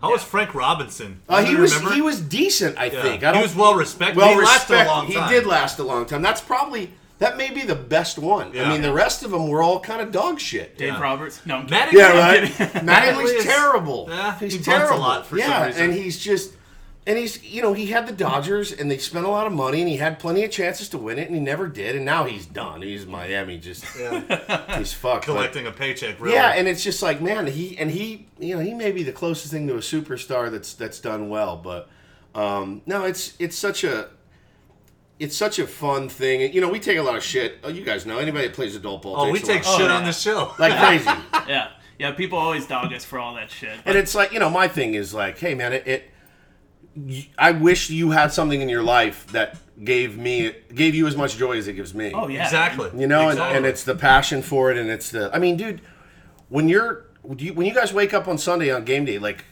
How 0.01 0.13
was 0.13 0.23
Frank 0.23 0.55
Robinson? 0.55 1.21
Uh, 1.29 1.43
he 1.45 1.57
was 1.57 1.75
remember? 1.75 1.95
he 1.97 2.01
was 2.03 2.21
decent, 2.21 2.79
I 2.79 2.87
Yeah. 2.87 3.03
think. 3.03 3.25
I 3.25 3.35
He 3.37 3.43
was 3.43 3.55
well 3.57 3.75
respected. 3.75 4.17
well 4.17 4.29
he 4.31 4.37
lasted 4.37 4.75
a 4.75 4.77
respected. 4.79 4.89
long 4.91 5.07
He 5.29 5.35
did 5.35 5.47
last 5.47 5.79
a 5.79 5.83
long 5.83 6.07
time. 6.07 6.23
That's 6.23 6.41
probably 6.41 6.93
that 7.19 7.37
may 7.37 7.51
be 7.51 7.63
the 7.63 7.75
best 7.75 8.17
one. 8.17 8.57
I 8.57 8.69
mean, 8.69 8.81
the 8.81 8.93
rest 8.93 9.25
of 9.25 9.33
them 9.33 9.49
were 9.49 9.61
all 9.61 9.81
kind 9.81 10.01
of 10.01 10.13
dog 10.13 10.39
shit. 10.39 10.79
Dave 10.79 10.93
Yeah. 10.95 11.01
Roberts. 11.01 11.41
No, 11.45 11.57
I'm 11.57 11.67
Matty- 11.69 11.91
kidding. 11.91 11.99
Yeah, 11.99 12.13
I'm 12.13 12.17
right. 12.45 12.53
kidding. 12.55 12.67
Mattingly's- 12.89 13.43
terrible. 13.45 14.07
Yeah, 14.09 14.39
he's 14.39 14.53
he 14.53 14.59
bunts 14.59 14.69
a 14.69 14.71
terrible. 14.71 14.99
lot 15.01 15.27
for 15.27 15.37
some 15.37 15.49
yeah, 15.51 15.67
reason. 15.67 15.83
and 15.83 15.95
he's 15.95 16.17
just, 16.21 16.53
and 17.09 17.19
he's 17.19 17.43
you 17.43 17.61
know 17.63 17.73
he 17.73 17.87
had 17.87 18.07
the 18.07 18.13
Dodgers 18.13 18.71
and 18.71 18.89
they 18.91 18.99
spent 18.99 19.27
a 19.27 19.29
lot 19.29 19.47
of 19.49 19.53
money 19.53 19.81
and 19.81 19.89
he 19.89 19.97
had 19.97 20.21
plenty 20.21 20.45
of 20.45 20.51
chances 20.53 20.89
to 20.91 20.99
win 20.99 21.19
it 21.19 21.27
and 21.27 21.35
he 21.35 21.41
never 21.41 21.67
did 21.67 21.97
and 21.97 22.05
now 22.05 22.25
he's 22.25 22.47
done. 22.47 22.83
He's 22.83 23.05
Miami 23.07 23.59
just 23.59 23.85
he's 24.77 24.93
fucked. 24.93 25.27
but- 25.27 25.33
collecting 25.33 25.67
a 25.67 25.73
paycheck. 25.73 26.21
Really. 26.21 26.35
yeah, 26.37 26.51
and 26.51 26.69
it's 26.69 26.85
just 26.85 27.03
like 27.03 27.21
man, 27.21 27.47
he 27.49 27.77
and 27.79 27.91
he, 27.91 28.29
you 28.39 28.55
know, 28.55 28.61
he 28.63 28.75
may 28.75 28.93
be 28.93 29.03
the 29.03 29.13
closest 29.13 29.51
thing 29.53 29.67
to 29.67 29.75
a 29.75 29.79
superstar 29.79 30.51
that's 30.51 30.75
that's 30.75 31.01
done 31.01 31.29
well, 31.29 31.57
but 31.57 31.89
um, 32.35 32.83
no, 32.87 33.05
it's 33.05 33.35
it's 33.41 33.57
such 33.57 33.83
a 33.85 34.11
it's 35.19 35.37
such 35.37 35.59
a 35.59 35.67
fun 35.67 36.09
thing. 36.09 36.43
And, 36.45 36.55
you 36.55 36.61
know, 36.61 36.69
we 36.69 36.79
take 36.79 36.97
a 36.99 37.03
lot 37.03 37.17
of 37.17 37.25
shit. 37.25 37.59
Oh, 37.65 37.69
you 37.71 37.85
guys 37.85 38.07
know 38.07 38.19
anybody 38.19 38.47
that 38.47 38.55
plays 38.55 38.77
adult 38.77 39.03
ball. 39.03 39.17
oh, 39.17 39.31
we 39.33 39.41
takes 39.41 39.49
a 39.49 39.53
take 39.53 39.65
lot. 39.67 39.79
shit 39.79 39.91
Oh, 39.91 39.95
on 39.95 40.05
the 40.05 40.13
show. 40.13 40.53
like 40.61 40.77
crazy. 40.79 41.11
Yeah, 41.49 41.71
yeah. 41.99 42.13
People 42.13 42.39
always 42.39 42.67
dog 42.67 42.93
us 42.93 43.05
for 43.05 43.19
all 43.19 43.35
that 43.35 43.51
shit. 43.51 43.77
and 43.87 43.97
it's 43.99 44.15
like 44.15 44.33
you 44.33 44.39
know, 44.39 44.51
my 44.51 44.69
thing 44.69 44.95
is 44.95 45.13
like, 45.15 45.39
hey 45.39 45.55
man, 45.55 45.73
it. 45.73 45.87
it 45.89 46.03
y- 46.03 46.11
I 47.39 47.53
wish 47.53 47.91
you 47.91 48.11
had 48.11 48.33
something 48.33 48.61
in 48.61 48.69
your 48.69 48.83
life 48.83 49.27
that 49.33 49.57
gave 49.85 50.17
me 50.19 50.53
gave 50.75 50.95
you 50.95 51.07
as 51.07 51.17
much 51.17 51.37
joy 51.37 51.57
as 51.57 51.69
it 51.69 51.75
gives 51.75 51.95
me. 51.95 52.13
oh 52.15 52.29
yeah, 52.29 52.45
exactly. 52.45 52.91
You 52.99 53.07
know, 53.07 53.23
and, 53.29 53.33
Exactly. 53.33 53.57
and 53.57 53.67
it's 53.67 53.85
the 53.85 53.95
passion 53.95 54.43
for 54.43 54.71
it, 54.71 54.77
and 54.79 54.91
it's 54.91 55.11
the. 55.11 55.31
I 55.35 55.39
mean, 55.39 55.57
dude, 55.57 55.81
when 56.49 56.69
you're 56.69 57.05
when 57.23 57.39
you, 57.39 57.53
when 57.55 57.67
you 57.67 57.75
guys 57.75 57.93
wake 57.93 58.13
up 58.15 58.27
on 58.29 58.39
Sunday 58.39 58.71
on 58.73 58.85
game 58.85 59.05
day, 59.05 59.19
like 59.19 59.45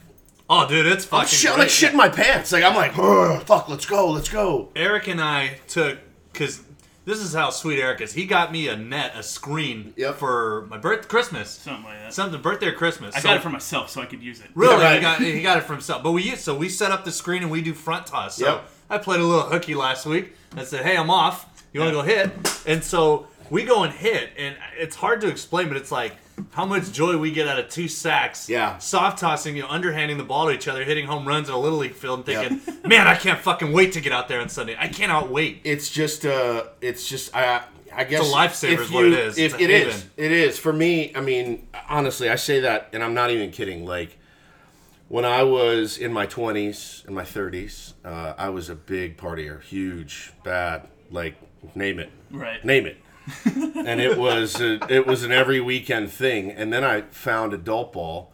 oh, 0.48 0.66
dude, 0.68 0.86
it's 0.86 1.04
fucking. 1.04 1.22
I'm 1.22 1.26
shit, 1.28 1.50
great. 1.50 1.58
like 1.58 1.68
shitting 1.68 1.94
my 1.94 2.08
pants. 2.08 2.52
Like 2.52 2.64
I'm 2.64 2.74
like, 2.74 2.96
"Ugh, 2.98 3.42
fuck, 3.44 3.68
let's 3.68 3.86
go, 3.86 4.10
let's 4.10 4.28
go. 4.28 4.70
Eric 4.74 5.08
and 5.08 5.20
I 5.20 5.58
took 5.68 5.98
because 6.32 6.62
This 7.06 7.20
is 7.20 7.32
how 7.32 7.50
sweet 7.50 7.78
Eric 7.80 8.00
is. 8.00 8.12
He 8.12 8.26
got 8.26 8.50
me 8.50 8.66
a 8.66 8.76
net, 8.76 9.12
a 9.14 9.22
screen 9.22 9.94
Yep. 9.96 10.16
for 10.16 10.66
my 10.68 10.76
birth, 10.76 11.06
Christmas, 11.06 11.50
Something 11.50 11.84
like 11.84 12.00
that. 12.00 12.12
something 12.12 12.42
birthday 12.42 12.66
or 12.66 12.72
Christmas. 12.72 13.14
I 13.14 13.20
So- 13.20 13.28
got 13.28 13.36
it 13.36 13.42
for 13.44 13.48
myself 13.48 13.90
so 13.90 14.02
I 14.02 14.06
could 14.06 14.20
use 14.22 14.40
it. 14.40 14.50
Really, 14.56 14.74
Yeah, 14.74 14.82
right. 14.82 14.94
he 14.96 15.00
got 15.00 15.20
he 15.20 15.40
got 15.40 15.56
it 15.58 15.62
for 15.64 15.72
himself. 15.72 16.02
But 16.02 16.10
we 16.10 16.22
use 16.22 16.40
so 16.42 16.54
we 16.56 16.68
set 16.68 16.90
up 16.90 17.04
the 17.04 17.12
screen 17.12 17.42
and 17.42 17.50
we 17.50 17.60
do 17.62 17.74
front 17.74 18.06
toss. 18.06 18.36
So 18.38 18.46
Yep. 18.46 18.70
I 18.90 18.98
played 18.98 19.20
a 19.20 19.24
little 19.24 19.48
hooky 19.48 19.76
last 19.76 20.04
week. 20.04 20.34
I 20.56 20.64
said, 20.64 20.84
"Hey, 20.84 20.96
I'm 20.96 21.08
off. 21.08 21.46
You 21.72 21.78
want 21.80 21.90
to 21.92 21.96
go 21.96 22.02
hit?" 22.02 22.30
And 22.66 22.82
so 22.82 23.28
we 23.50 23.62
go 23.62 23.84
and 23.84 23.92
hit, 23.94 24.30
and 24.36 24.56
it's 24.76 24.96
hard 24.96 25.20
to 25.20 25.28
explain, 25.28 25.68
but 25.68 25.76
it's 25.76 25.92
like 25.92 26.16
how 26.50 26.64
much 26.66 26.92
joy 26.92 27.16
we 27.16 27.30
get 27.30 27.48
out 27.48 27.58
of 27.58 27.68
two 27.68 27.88
sacks. 27.88 28.48
Yeah. 28.48 28.78
soft 28.78 29.18
tossing, 29.18 29.56
you 29.56 29.62
know, 29.62 29.68
underhanding 29.68 30.18
the 30.18 30.24
ball 30.24 30.46
to 30.46 30.52
each 30.52 30.68
other, 30.68 30.84
hitting 30.84 31.06
home 31.06 31.26
runs 31.26 31.48
in 31.48 31.54
a 31.54 31.58
little 31.58 31.78
league 31.78 31.94
field, 31.94 32.28
and 32.28 32.28
Yep. 32.28 32.60
thinking, 32.62 32.88
"Man, 32.88 33.06
I 33.06 33.14
can't 33.14 33.40
fucking 33.40 33.72
wait 33.72 33.92
to 33.92 34.00
get 34.00 34.12
out 34.12 34.28
there 34.28 34.40
on 34.40 34.48
Sunday. 34.48 34.76
I 34.78 34.88
cannot 34.88 35.30
wait." 35.30 35.60
it's 35.64 35.90
just 35.90 36.26
uh 36.26 36.64
it's 36.80 37.08
just 37.08 37.34
I 37.34 37.62
I 37.94 38.04
guess 38.04 38.20
It's 38.20 38.30
a 38.30 38.36
lifesaver 38.36 38.72
if 38.74 38.80
is 38.80 38.90
what 38.90 39.04
it 39.06 39.12
is. 39.14 39.38
If 39.38 39.44
It's 39.54 39.54
a 39.54 39.64
it 39.64 39.70
is, 39.70 39.94
haven. 39.94 40.10
it 40.18 40.32
is 40.32 40.58
for 40.58 40.72
me. 40.72 41.12
I 41.14 41.20
mean, 41.22 41.66
honestly, 41.88 42.28
I 42.28 42.36
say 42.36 42.60
that, 42.60 42.90
and 42.92 43.02
I'm 43.02 43.14
not 43.14 43.30
even 43.30 43.50
kidding. 43.50 43.86
Like 43.86 44.18
when 45.08 45.24
I 45.24 45.42
was 45.44 45.96
in 45.96 46.12
my 46.12 46.26
20s 46.26 47.06
and 47.06 47.14
my 47.14 47.22
30s, 47.24 47.94
uh, 48.04 48.34
I 48.36 48.50
was 48.50 48.68
a 48.68 48.74
big 48.74 49.16
partier, 49.16 49.62
huge, 49.62 50.32
bad, 50.44 50.88
like 51.10 51.36
name 51.74 51.98
it, 51.98 52.10
Right. 52.30 52.62
name 52.64 52.84
it. 52.86 52.98
And 53.44 54.00
it 54.00 54.16
was 54.18 54.60
a, 54.60 54.78
it 54.92 55.06
was 55.06 55.22
an 55.22 55.32
every 55.32 55.60
weekend 55.60 56.10
thing. 56.10 56.50
And 56.50 56.72
then 56.72 56.84
I 56.84 57.02
found 57.02 57.52
adult 57.52 57.92
ball, 57.92 58.32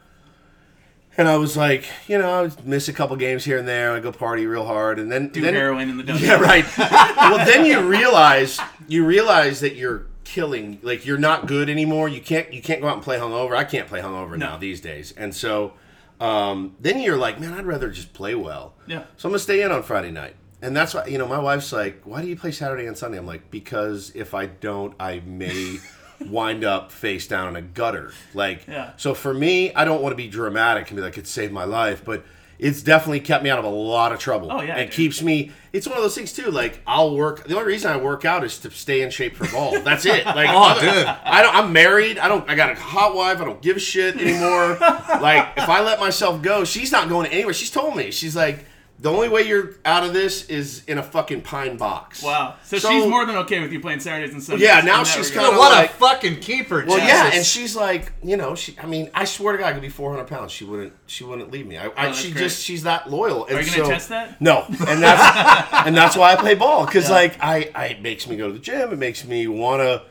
and 1.16 1.28
I 1.28 1.36
was 1.36 1.56
like, 1.56 1.84
you 2.08 2.18
know, 2.18 2.30
I 2.30 2.42
would 2.42 2.66
miss 2.66 2.88
a 2.88 2.92
couple 2.92 3.16
games 3.16 3.44
here 3.44 3.58
and 3.58 3.68
there. 3.68 3.92
I 3.92 4.00
go 4.00 4.12
party 4.12 4.46
real 4.46 4.64
hard, 4.66 4.98
and 4.98 5.10
then 5.12 5.28
Do 5.28 5.40
then, 5.40 5.54
heroin 5.54 5.88
in 5.90 5.96
the 5.96 6.02
dungeon. 6.02 6.26
yeah, 6.28 6.40
right. 6.40 6.64
well, 6.78 7.44
then 7.46 7.64
you 7.66 7.80
realize 7.86 8.58
you 8.88 9.04
realize 9.04 9.60
that 9.60 9.74
you're 9.76 10.06
killing, 10.24 10.78
like 10.82 11.04
you're 11.04 11.18
not 11.18 11.46
good 11.46 11.68
anymore. 11.68 12.08
You 12.08 12.20
can't 12.20 12.52
you 12.52 12.62
can't 12.62 12.80
go 12.80 12.88
out 12.88 12.94
and 12.94 13.02
play 13.02 13.18
hungover. 13.18 13.56
I 13.56 13.64
can't 13.64 13.88
play 13.88 14.00
hungover 14.00 14.38
now 14.38 14.56
these 14.56 14.80
days, 14.80 15.12
and 15.16 15.34
so 15.34 15.74
um, 16.20 16.76
then 16.80 17.00
you're 17.00 17.16
like, 17.16 17.40
man, 17.40 17.52
I'd 17.52 17.66
rather 17.66 17.90
just 17.90 18.12
play 18.14 18.34
well. 18.34 18.74
Yeah. 18.86 19.04
So 19.16 19.28
I'm 19.28 19.32
gonna 19.32 19.38
stay 19.40 19.60
in 19.62 19.70
on 19.72 19.82
Friday 19.82 20.10
night, 20.12 20.36
and 20.62 20.74
that's 20.76 20.94
why 20.94 21.04
you 21.06 21.18
know 21.18 21.26
my 21.28 21.38
wife's 21.38 21.72
like, 21.72 22.00
why 22.04 22.22
do 22.22 22.28
you 22.28 22.36
play 22.36 22.52
Saturday 22.52 22.86
and 22.86 22.96
Sunday? 22.96 23.18
I'm 23.18 23.26
like, 23.26 23.50
because 23.50 24.10
if 24.14 24.32
I 24.34 24.46
don't, 24.46 24.94
I 24.98 25.20
may. 25.26 25.78
wind 26.30 26.62
up 26.62 26.92
face 26.92 27.26
down 27.26 27.48
in 27.48 27.56
a 27.56 27.60
gutter 27.62 28.12
like 28.32 28.64
Yeah. 28.68 28.92
so 28.96 29.12
for 29.12 29.34
me 29.34 29.74
i 29.74 29.84
don't 29.84 30.00
want 30.02 30.12
to 30.12 30.16
be 30.16 30.28
dramatic 30.28 30.88
and 30.88 30.96
be 30.96 31.02
like 31.02 31.18
it 31.18 31.26
saved 31.26 31.52
my 31.52 31.64
life 31.64 32.04
but 32.04 32.24
it's 32.60 32.80
definitely 32.80 33.18
kept 33.18 33.42
me 33.42 33.50
out 33.50 33.58
of 33.58 33.64
a 33.64 33.68
lot 33.68 34.12
of 34.12 34.20
trouble 34.20 34.46
Oh, 34.52 34.60
yeah, 34.60 34.76
and 34.76 34.88
dude. 34.88 34.94
keeps 34.94 35.20
me 35.20 35.50
it's 35.72 35.84
one 35.88 35.96
of 35.96 36.02
those 36.04 36.14
things 36.14 36.32
too 36.32 36.52
like 36.52 36.80
i'll 36.86 37.16
work 37.16 37.48
the 37.48 37.56
only 37.56 37.66
reason 37.66 37.90
i 37.90 37.96
work 37.96 38.24
out 38.24 38.44
is 38.44 38.56
to 38.60 38.70
stay 38.70 39.02
in 39.02 39.10
shape 39.10 39.34
for 39.34 39.48
ball 39.50 39.80
that's 39.80 40.06
it 40.06 40.24
like 40.24 40.48
Oh, 40.52 40.70
other- 40.70 40.80
dude. 40.92 41.06
i 41.06 41.42
don't 41.42 41.56
i'm 41.56 41.72
married 41.72 42.18
i 42.18 42.28
don't 42.28 42.48
i 42.48 42.54
got 42.54 42.70
a 42.70 42.76
hot 42.76 43.16
wife 43.16 43.40
i 43.40 43.44
don't 43.44 43.60
give 43.60 43.76
a 43.78 43.80
shit 43.80 44.14
anymore 44.14 44.76
like 44.78 45.48
if 45.56 45.68
i 45.68 45.80
let 45.82 45.98
myself 45.98 46.40
go 46.40 46.62
she's 46.62 46.92
not 46.92 47.08
going 47.08 47.26
anywhere 47.32 47.52
she's 47.52 47.70
told 47.72 47.96
me 47.96 48.12
she's 48.12 48.36
like 48.36 48.64
the 49.02 49.10
only 49.10 49.28
way 49.28 49.42
you're 49.42 49.74
out 49.84 50.04
of 50.04 50.12
this 50.14 50.46
is 50.48 50.84
in 50.86 50.96
a 50.96 51.02
fucking 51.02 51.42
pine 51.42 51.76
box 51.76 52.22
Wow. 52.22 52.54
So, 52.64 52.78
So- 52.78 52.88
she's 52.90 53.06
more 53.06 53.26
than 53.26 53.36
okay 53.38 53.60
with 53.60 53.72
you 53.72 53.80
playing 53.80 53.98
Saturdays 54.00 54.32
and 54.32 54.42
Sundays. 54.42 54.64
Yeah, 54.66 54.80
now 54.80 55.02
she's 55.04 55.30
kinda 55.30 55.50
what 55.50 55.72
like- 55.72 55.90
a 55.90 55.94
fucking 55.94 56.36
keeper! 56.40 56.84
Well, 56.86 56.98
Jesus. 56.98 57.08
yeah, 57.12 57.30
and 57.34 57.44
she's 57.44 57.74
like, 57.76 58.12
you 58.22 58.36
know, 58.36 58.54
she. 58.54 58.76
I 58.82 58.86
mean, 58.86 59.10
I 59.12 59.24
swear 59.24 59.52
to 59.52 59.58
God, 59.58 59.66
I 59.68 59.72
could 59.72 59.82
be 59.82 59.88
400 59.88 60.26
pounds. 60.28 60.52
She 60.52 60.64
wouldn't. 60.64 60.92
She 61.06 61.24
wouldn't 61.24 61.50
leave 61.50 61.66
me. 61.66 61.76
I, 61.78 61.86
I 61.86 61.88
Oh, 61.88 61.92
that's 61.96 62.18
she 62.18 62.30
great. 62.30 62.42
just. 62.44 62.62
She's 62.62 62.84
that 62.84 63.10
loyal. 63.10 63.44
And 63.46 63.58
Are 63.58 63.60
you 63.60 63.70
gonna 63.72 63.84
so- 63.84 63.90
test 63.90 64.08
that? 64.10 64.40
No, 64.40 64.64
and 64.86 65.02
that's 65.02 65.72
and 65.86 65.96
that's 65.96 66.16
why 66.16 66.32
I 66.32 66.36
play 66.36 66.54
ball 66.54 66.86
because 66.86 67.10
like 67.10 67.42
I, 67.42 67.70
I, 67.74 67.86
it 67.86 68.02
makes 68.02 68.26
me 68.28 68.36
go 68.36 68.46
to 68.46 68.52
the 68.52 68.58
gym. 68.60 68.92
It 68.92 68.98
makes 68.98 69.24
me 69.24 69.48
want 69.48 69.80
to, 69.82 70.02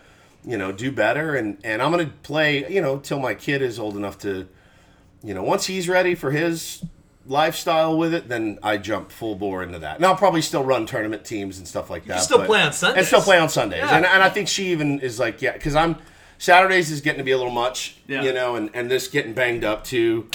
you 0.45 0.57
know, 0.57 0.71
do 0.73 0.91
better. 0.91 1.35
And 1.35 1.57
and 1.63 1.81
I'm 1.81 1.91
gonna 1.91 2.11
play, 2.23 2.69
you 2.69 2.81
know, 2.81 2.97
till 2.97 3.19
my 3.19 3.35
kid 3.35 3.61
is 3.61 3.79
old 3.79 3.95
enough 3.95 4.17
to, 4.19 4.47
you 5.23 5.33
know, 5.33 5.43
once 5.43 5.65
he's 5.67 5.87
ready 5.87 6.13
for 6.13 6.31
his 6.31 6.83
lifestyle 7.31 7.97
with 7.97 8.13
it, 8.13 8.27
then 8.27 8.59
I 8.61 8.77
jump 8.77 9.11
full 9.11 9.35
bore 9.35 9.63
into 9.63 9.79
that. 9.79 9.95
And 9.95 10.05
I'll 10.05 10.15
probably 10.15 10.41
still 10.41 10.63
run 10.63 10.85
tournament 10.85 11.25
teams 11.25 11.57
and 11.57 11.67
stuff 11.67 11.89
like 11.89 12.05
that. 12.05 12.21
still 12.21 12.39
but- 12.39 12.47
play 12.47 12.61
on 12.61 12.73
Sundays. 12.73 12.97
And 12.99 13.07
still 13.07 13.21
play 13.21 13.39
on 13.39 13.49
Sundays. 13.49 13.79
Yeah. 13.79 13.95
And, 13.95 14.05
and 14.05 14.21
I 14.21 14.29
think 14.29 14.47
she 14.47 14.67
even 14.71 14.99
is 14.99 15.19
like, 15.19 15.41
yeah, 15.41 15.53
because 15.53 15.75
I'm 15.75 15.95
Saturdays 16.37 16.89
is 16.91 17.01
getting 17.01 17.19
to 17.19 17.23
be 17.23 17.31
a 17.31 17.37
little 17.37 17.51
much, 17.51 17.97
Yeah. 18.07 18.23
you 18.23 18.33
know, 18.33 18.55
and 18.55 18.69
and 18.73 18.89
this 18.91 19.07
getting 19.07 19.33
banged 19.33 19.63
up 19.63 19.83
too, 19.83 20.27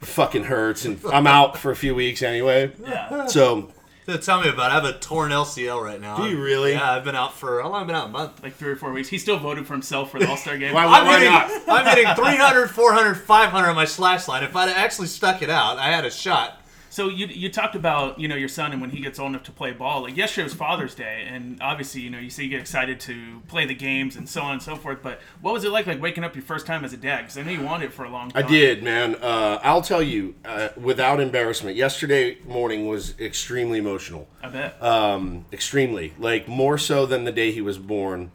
fucking 0.00 0.44
hurts, 0.44 0.84
and 0.84 1.00
I'm 1.10 1.26
out 1.26 1.56
for 1.58 1.70
a 1.70 1.76
few 1.76 1.94
weeks 1.94 2.22
anyway. 2.22 2.70
Yeah. 2.86 3.26
So 3.26 3.70
Tell 4.06 4.42
me 4.42 4.48
about. 4.50 4.70
it. 4.70 4.72
I 4.72 4.74
have 4.74 4.84
a 4.84 4.92
torn 4.98 5.30
LCL 5.30 5.82
right 5.82 6.00
now. 6.00 6.16
Do 6.18 6.28
you 6.28 6.42
really? 6.42 6.72
Yeah, 6.72 6.92
I've 6.92 7.04
been 7.04 7.14
out 7.14 7.34
for 7.34 7.62
how 7.62 7.70
long? 7.70 7.80
I've 7.82 7.86
been 7.86 7.96
out 7.96 8.06
a 8.08 8.12
month. 8.12 8.42
Like 8.42 8.54
three 8.56 8.70
or 8.72 8.76
four 8.76 8.92
weeks. 8.92 9.08
He 9.08 9.16
still 9.18 9.38
voted 9.38 9.66
for 9.66 9.72
himself 9.72 10.10
for 10.10 10.18
the 10.18 10.28
All 10.28 10.36
Star 10.36 10.58
game. 10.58 10.74
Why- 10.74 10.84
I'm 10.84 11.06
why 11.06 11.18
hitting, 11.18 11.32
not? 11.32 11.50
I'm 11.68 11.96
hitting 11.96 12.14
300, 12.14 12.68
400, 12.68 13.14
500 13.14 13.68
on 13.68 13.74
my 13.74 13.84
slash 13.86 14.28
line. 14.28 14.44
If 14.44 14.54
I'd 14.54 14.68
actually 14.70 15.06
stuck 15.08 15.40
it 15.42 15.48
out, 15.50 15.78
I 15.78 15.86
had 15.90 16.04
a 16.04 16.10
shot. 16.10 16.60
So 16.94 17.08
you 17.08 17.26
you 17.26 17.48
talked 17.48 17.74
about 17.74 18.20
you 18.20 18.28
know 18.28 18.36
your 18.36 18.48
son 18.48 18.70
and 18.70 18.80
when 18.80 18.90
he 18.90 19.00
gets 19.00 19.18
old 19.18 19.30
enough 19.30 19.42
to 19.44 19.50
play 19.50 19.72
ball. 19.72 20.02
Like 20.02 20.16
yesterday 20.16 20.44
was 20.44 20.54
Father's 20.54 20.94
Day, 20.94 21.26
and 21.28 21.60
obviously 21.60 22.02
you 22.02 22.08
know 22.08 22.20
you 22.20 22.30
say 22.30 22.44
you 22.44 22.48
get 22.48 22.60
excited 22.60 23.00
to 23.00 23.42
play 23.48 23.66
the 23.66 23.74
games 23.74 24.14
and 24.14 24.28
so 24.28 24.42
on 24.42 24.52
and 24.52 24.62
so 24.62 24.76
forth. 24.76 25.00
But 25.02 25.18
what 25.40 25.52
was 25.52 25.64
it 25.64 25.72
like 25.72 25.88
like 25.88 26.00
waking 26.00 26.22
up 26.22 26.36
your 26.36 26.44
first 26.44 26.66
time 26.66 26.84
as 26.84 26.92
a 26.92 26.96
dad? 26.96 27.22
Because 27.22 27.36
I 27.36 27.42
know 27.42 27.50
you 27.50 27.62
wanted 27.62 27.86
it 27.86 27.92
for 27.92 28.04
a 28.04 28.08
long 28.08 28.30
time. 28.30 28.44
I 28.44 28.46
did, 28.46 28.84
man. 28.84 29.16
Uh, 29.16 29.58
I'll 29.64 29.82
tell 29.82 30.04
you, 30.04 30.36
uh, 30.44 30.68
without 30.76 31.18
embarrassment, 31.18 31.74
yesterday 31.74 32.38
morning 32.46 32.86
was 32.86 33.18
extremely 33.18 33.80
emotional. 33.80 34.28
I 34.40 34.48
bet. 34.50 34.80
Um, 34.80 35.46
extremely, 35.52 36.14
like 36.16 36.46
more 36.46 36.78
so 36.78 37.06
than 37.06 37.24
the 37.24 37.32
day 37.32 37.50
he 37.50 37.60
was 37.60 37.76
born. 37.76 38.30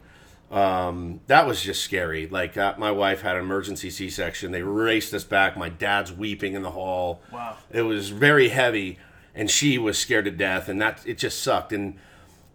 Um, 0.50 1.20
that 1.28 1.46
was 1.46 1.62
just 1.62 1.82
scary. 1.82 2.26
Like 2.26 2.56
uh, 2.56 2.74
my 2.76 2.90
wife 2.90 3.20
had 3.22 3.36
an 3.36 3.42
emergency 3.42 3.88
C-section. 3.90 4.50
They 4.50 4.62
raced 4.62 5.14
us 5.14 5.22
back. 5.24 5.56
My 5.56 5.68
dad's 5.68 6.12
weeping 6.12 6.54
in 6.54 6.62
the 6.62 6.72
hall. 6.72 7.22
Wow. 7.32 7.56
It 7.70 7.82
was 7.82 8.10
very 8.10 8.48
heavy, 8.48 8.98
and 9.34 9.48
she 9.50 9.78
was 9.78 9.96
scared 9.96 10.24
to 10.24 10.30
death, 10.32 10.68
and 10.68 10.80
that 10.82 11.06
it 11.06 11.18
just 11.18 11.40
sucked. 11.42 11.72
And 11.72 11.96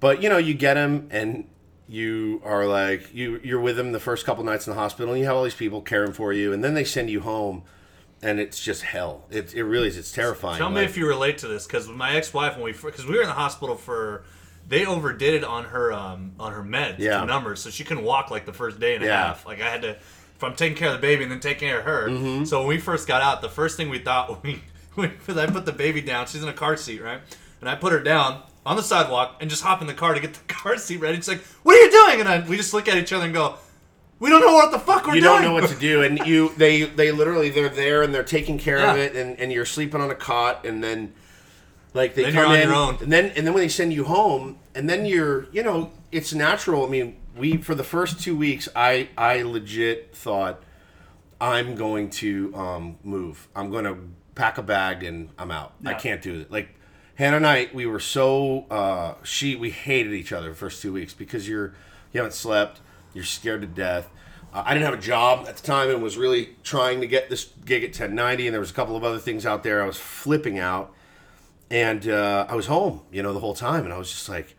but 0.01 0.21
you 0.21 0.27
know, 0.27 0.37
you 0.37 0.53
get 0.53 0.75
him, 0.75 1.07
and 1.09 1.47
you 1.87 2.41
are 2.43 2.65
like 2.65 3.13
you 3.13 3.39
you're 3.43 3.61
with 3.61 3.79
him 3.79 3.93
the 3.93 3.99
first 3.99 4.25
couple 4.25 4.43
nights 4.43 4.67
in 4.67 4.73
the 4.73 4.79
hospital, 4.79 5.13
and 5.13 5.19
you 5.21 5.25
have 5.27 5.35
all 5.37 5.43
these 5.45 5.55
people 5.55 5.81
caring 5.81 6.11
for 6.11 6.33
you, 6.33 6.51
and 6.51 6.61
then 6.63 6.73
they 6.73 6.83
send 6.83 7.09
you 7.09 7.21
home, 7.21 7.63
and 8.21 8.41
it's 8.41 8.59
just 8.61 8.81
hell. 8.81 9.23
It 9.31 9.53
it 9.53 9.63
really 9.63 9.87
is. 9.87 9.97
It's 9.97 10.11
terrifying. 10.11 10.57
Tell 10.57 10.69
me 10.69 10.81
Like- 10.81 10.89
if 10.89 10.97
you 10.97 11.07
relate 11.07 11.37
to 11.37 11.47
this, 11.47 11.65
because 11.65 11.87
my 11.87 12.13
ex-wife, 12.17 12.55
when 12.55 12.65
we, 12.65 12.71
because 12.73 13.05
we 13.05 13.15
were 13.15 13.21
in 13.21 13.29
the 13.29 13.33
hospital 13.35 13.75
for, 13.77 14.25
they 14.67 14.85
overdid 14.85 15.33
it 15.35 15.43
on 15.43 15.65
her, 15.65 15.93
um, 15.93 16.31
on 16.39 16.53
her 16.53 16.63
meds, 16.63 16.95
Yeah. 16.99 17.19
the 17.19 17.25
numbers, 17.25 17.61
so 17.61 17.69
she 17.69 17.83
couldn't 17.83 18.03
walk 18.03 18.31
like 18.31 18.45
the 18.45 18.53
first 18.53 18.79
day 18.79 18.95
and 18.95 19.03
a 19.03 19.07
Yeah. 19.07 19.27
half. 19.27 19.45
Like 19.45 19.61
I 19.61 19.69
had 19.69 19.81
to, 19.83 19.89
if 19.91 20.43
I'm 20.43 20.55
taking 20.55 20.75
care 20.77 20.87
of 20.89 20.93
the 20.95 20.99
baby 20.99 21.23
and 21.23 21.31
then 21.31 21.39
taking 21.39 21.67
care 21.69 21.79
of 21.79 21.85
her. 21.85 22.09
Mm-hmm. 22.09 22.45
So 22.45 22.59
when 22.59 22.67
we 22.69 22.77
first 22.79 23.07
got 23.07 23.21
out, 23.21 23.41
the 23.41 23.49
first 23.49 23.77
thing 23.77 23.89
we 23.89 23.99
thought 23.99 24.43
we, 24.43 24.61
we, 24.95 25.07
because 25.07 25.37
I 25.37 25.45
put 25.47 25.65
the 25.65 25.71
baby 25.71 26.01
down, 26.01 26.25
she's 26.27 26.41
in 26.43 26.49
a 26.49 26.53
car 26.53 26.77
seat, 26.77 27.01
right, 27.01 27.19
and 27.61 27.69
I 27.69 27.75
put 27.75 27.91
her 27.93 27.99
down 28.01 28.41
on 28.65 28.75
the 28.75 28.83
sidewalk 28.83 29.37
and 29.41 29.49
just 29.49 29.61
hop 29.61 29.81
in 29.81 29.87
the 29.87 29.93
car 29.93 30.13
to 30.15 30.19
get 30.19 30.33
the 30.33 30.39
car 30.53 30.77
seat 30.77 30.97
ready. 30.97 31.17
She's 31.17 31.27
like, 31.27 31.43
"What 31.63 31.75
are 31.75 31.79
you 31.85 31.91
doing?" 31.91 32.19
And 32.21 32.27
I, 32.27 32.39
we 32.47 32.57
just 32.57 32.73
look 32.73 32.87
at 32.87 32.97
each 32.97 33.13
other 33.13 33.25
and 33.25 33.33
go. 33.33 33.55
We 34.17 34.29
don't 34.29 34.41
know 34.41 34.53
what 34.53 34.71
the 34.71 34.79
fuck 34.79 35.05
we're 35.05 35.15
you 35.15 35.21
doing. 35.21 35.41
don't 35.41 35.43
know 35.43 35.53
what 35.53 35.69
to 35.69 35.75
do 35.75 36.01
and 36.01 36.19
you 36.25 36.53
they 36.57 36.83
they 36.83 37.11
literally 37.11 37.49
they're 37.49 37.67
there 37.67 38.01
and 38.01 38.13
they're 38.15 38.23
taking 38.23 38.57
care 38.57 38.79
of 38.79 38.95
it 38.97 39.13
and, 39.13 39.37
and 39.41 39.51
you're 39.51 39.65
sleeping 39.65 39.99
on 39.99 40.09
a 40.09 40.15
cot 40.15 40.65
and 40.65 40.81
then 40.81 41.13
like 41.95 42.13
they 42.13 42.23
Then 42.23 42.33
come 42.33 42.53
in 42.53 42.69
and 43.01 43.11
then 43.11 43.25
and 43.35 43.47
then 43.47 43.53
when 43.53 43.63
they 43.63 43.69
send 43.69 43.93
you 43.93 44.03
home 44.03 44.59
and 44.75 44.89
then 44.89 45.05
you're 45.05 45.47
you 45.51 45.63
know 45.63 45.91
it's 46.11 46.33
natural. 46.33 46.85
I 46.85 46.89
mean 46.89 47.17
we 47.35 47.57
for 47.57 47.73
the 47.75 47.83
first 47.83 48.21
two 48.21 48.37
weeks 48.37 48.69
i 48.75 49.09
i 49.17 49.41
legit 49.41 50.15
thought 50.15 50.63
i'm 51.41 51.75
going 51.75 52.09
to 52.09 52.53
um 52.55 52.97
move. 53.03 53.47
I'm 53.55 53.71
going 53.71 53.85
to 53.85 53.97
pack 54.35 54.57
a 54.57 54.63
bag 54.63 55.03
and 55.03 55.29
i'm 55.39 55.51
out. 55.51 55.73
I 55.83 55.93
can't 55.95 56.21
do 56.21 56.41
it. 56.41 56.51
Like 56.51 56.75
hannah 57.15 57.37
and 57.37 57.47
i 57.47 57.69
we 57.73 57.85
were 57.85 57.99
so 57.99 58.65
uh 58.69 59.15
she 59.23 59.55
we 59.55 59.69
hated 59.71 60.13
each 60.13 60.31
other 60.33 60.49
the 60.49 60.55
first 60.55 60.81
two 60.81 60.91
weeks 60.91 61.13
because 61.13 61.47
you're 61.47 61.73
you 62.11 62.19
haven't 62.19 62.33
slept 62.33 62.81
you're 63.15 63.23
scared 63.23 63.61
to 63.61 63.67
death. 63.67 64.09
Uh, 64.53 64.63
I 64.65 64.73
didn't 64.73 64.85
have 64.85 64.93
a 64.93 65.01
job 65.01 65.47
at 65.47 65.57
the 65.57 65.63
time 65.65 65.89
and 65.89 66.03
was 66.03 66.17
really 66.17 66.55
trying 66.63 67.01
to 67.01 67.07
get 67.07 67.29
this 67.29 67.45
gig 67.65 67.83
at 67.83 67.89
1090, 67.89 68.47
and 68.47 68.53
there 68.53 68.59
was 68.59 68.69
a 68.71 68.73
couple 68.73 68.95
of 68.95 69.03
other 69.03 69.19
things 69.19 69.45
out 69.45 69.63
there. 69.63 69.81
I 69.81 69.87
was 69.87 69.97
flipping 69.97 70.59
out, 70.59 70.93
and 71.69 72.07
uh, 72.07 72.45
I 72.49 72.55
was 72.55 72.67
home, 72.67 73.01
you 73.11 73.23
know, 73.23 73.33
the 73.33 73.39
whole 73.39 73.55
time, 73.55 73.83
and 73.85 73.93
I 73.93 73.97
was 73.97 74.09
just 74.11 74.29
like, 74.29 74.55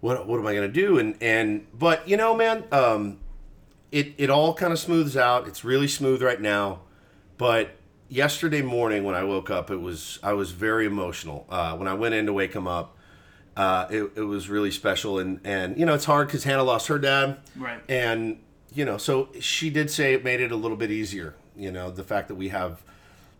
"What? 0.00 0.26
What 0.26 0.38
am 0.40 0.46
I 0.46 0.54
gonna 0.54 0.68
do?" 0.68 0.98
And 0.98 1.16
and 1.22 1.66
but 1.72 2.08
you 2.08 2.16
know, 2.16 2.34
man, 2.34 2.64
um, 2.72 3.18
it 3.92 4.14
it 4.18 4.30
all 4.30 4.54
kind 4.54 4.72
of 4.72 4.78
smooths 4.78 5.16
out. 5.16 5.46
It's 5.46 5.64
really 5.64 5.88
smooth 5.88 6.22
right 6.22 6.40
now, 6.40 6.80
but 7.38 7.72
yesterday 8.08 8.62
morning 8.62 9.04
when 9.04 9.14
I 9.14 9.22
woke 9.24 9.50
up, 9.50 9.70
it 9.70 9.80
was 9.80 10.18
I 10.22 10.32
was 10.32 10.50
very 10.52 10.86
emotional. 10.86 11.46
Uh, 11.50 11.76
when 11.76 11.88
I 11.88 11.94
went 11.94 12.14
in 12.14 12.26
to 12.26 12.32
wake 12.32 12.54
him 12.54 12.66
up, 12.66 12.96
uh, 13.56 13.86
it, 13.90 14.10
it 14.16 14.22
was 14.22 14.48
really 14.48 14.70
special, 14.70 15.18
and 15.18 15.40
and 15.44 15.78
you 15.78 15.84
know, 15.86 15.94
it's 15.94 16.06
hard 16.06 16.28
because 16.28 16.44
Hannah 16.44 16.64
lost 16.64 16.86
her 16.88 16.98
dad, 16.98 17.38
Right. 17.56 17.80
and 17.88 18.38
you 18.72 18.84
know, 18.84 18.96
so 18.98 19.28
she 19.40 19.68
did 19.68 19.90
say 19.90 20.14
it 20.14 20.24
made 20.24 20.40
it 20.40 20.52
a 20.52 20.56
little 20.56 20.76
bit 20.76 20.90
easier. 20.90 21.34
You 21.56 21.70
know, 21.72 21.90
the 21.90 22.04
fact 22.04 22.28
that 22.28 22.36
we 22.36 22.48
have 22.48 22.82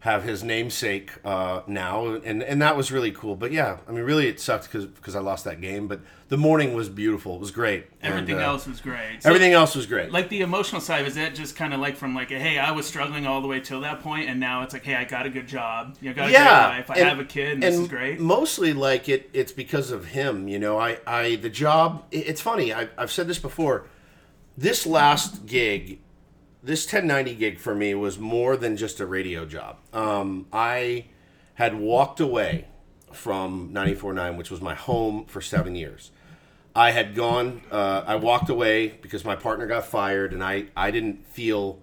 have 0.00 0.24
his 0.24 0.42
namesake 0.42 1.10
uh, 1.26 1.60
now, 1.66 2.06
and 2.06 2.42
and 2.42 2.62
that 2.62 2.74
was 2.74 2.90
really 2.90 3.12
cool. 3.12 3.36
But 3.36 3.52
yeah, 3.52 3.78
I 3.86 3.92
mean, 3.92 4.02
really, 4.02 4.28
it 4.28 4.40
sucked 4.40 4.64
because 4.64 4.86
because 4.86 5.14
I 5.14 5.20
lost 5.20 5.44
that 5.44 5.60
game. 5.60 5.88
But 5.88 6.00
the 6.28 6.38
morning 6.38 6.72
was 6.72 6.88
beautiful. 6.88 7.34
It 7.34 7.40
was 7.40 7.50
great. 7.50 7.84
And, 8.00 8.14
Everything 8.14 8.36
uh, 8.36 8.46
else 8.46 8.66
was 8.66 8.80
great. 8.80 9.22
So, 9.22 9.28
Everything 9.28 9.52
else 9.52 9.76
was 9.76 9.84
great. 9.86 10.10
Like 10.10 10.30
the 10.30 10.40
emotional 10.40 10.80
side, 10.80 11.06
is 11.06 11.16
that 11.16 11.34
just 11.34 11.54
kind 11.54 11.74
of 11.74 11.80
like 11.80 11.96
from 11.96 12.14
like, 12.14 12.30
hey, 12.30 12.58
I 12.58 12.70
was 12.70 12.86
struggling 12.86 13.26
all 13.26 13.42
the 13.42 13.48
way 13.48 13.60
till 13.60 13.82
that 13.82 14.00
point, 14.00 14.30
and 14.30 14.40
now 14.40 14.62
it's 14.62 14.72
like, 14.72 14.84
hey, 14.84 14.94
I 14.94 15.04
got 15.04 15.26
a 15.26 15.30
good 15.30 15.46
job, 15.46 15.96
you 16.00 16.08
know, 16.08 16.14
got 16.16 16.28
a 16.30 16.32
yeah, 16.32 16.68
great 16.68 16.78
life, 16.78 16.90
I 16.90 16.94
and- 17.00 17.08
have 17.08 17.18
a 17.20 17.24
kid, 17.24 17.52
and 17.54 17.62
this 17.62 17.78
is 17.78 17.88
great. 17.88 18.18
Mostly, 18.20 18.72
like 18.72 19.08
it, 19.10 19.28
it's 19.34 19.52
because 19.52 19.90
of 19.90 20.06
him. 20.06 20.48
You 20.48 20.58
know, 20.58 20.78
I, 20.78 20.98
I, 21.06 21.36
the 21.36 21.50
job. 21.50 22.04
it- 22.10 22.26
It's 22.26 22.40
funny. 22.40 22.72
I, 22.72 22.88
I've 22.96 23.12
said 23.12 23.26
this 23.28 23.38
before. 23.38 23.84
This 24.56 24.86
last 24.86 25.44
gig, 25.46 25.98
this 26.62 26.85
1090 26.85 27.35
gig 27.35 27.59
for 27.59 27.75
me 27.75 27.94
was 27.94 28.18
more 28.18 28.57
than 28.57 28.77
just 28.77 29.01
a 29.01 29.07
radio 29.07 29.46
job. 29.46 29.79
Um, 29.92 30.46
I 30.53 31.07
had 31.55 31.79
walked 31.79 32.20
away 32.20 32.66
from 33.12 33.73
94.9, 33.73 34.37
which 34.37 34.51
was 34.51 34.61
my 34.61 34.75
home 34.75 35.25
for 35.27 35.40
seven 35.40 35.75
years. 35.75 36.11
I 36.75 36.92
had 36.92 37.14
gone. 37.14 37.62
Uh, 37.70 38.05
I 38.07 38.16
walked 38.16 38.49
away 38.49 38.88
because 38.88 39.25
my 39.25 39.37
partner 39.37 39.66
got 39.66 39.87
fired, 39.87 40.33
and 40.33 40.42
I, 40.42 40.66
I 40.77 40.90
didn't 40.90 41.27
feel. 41.27 41.81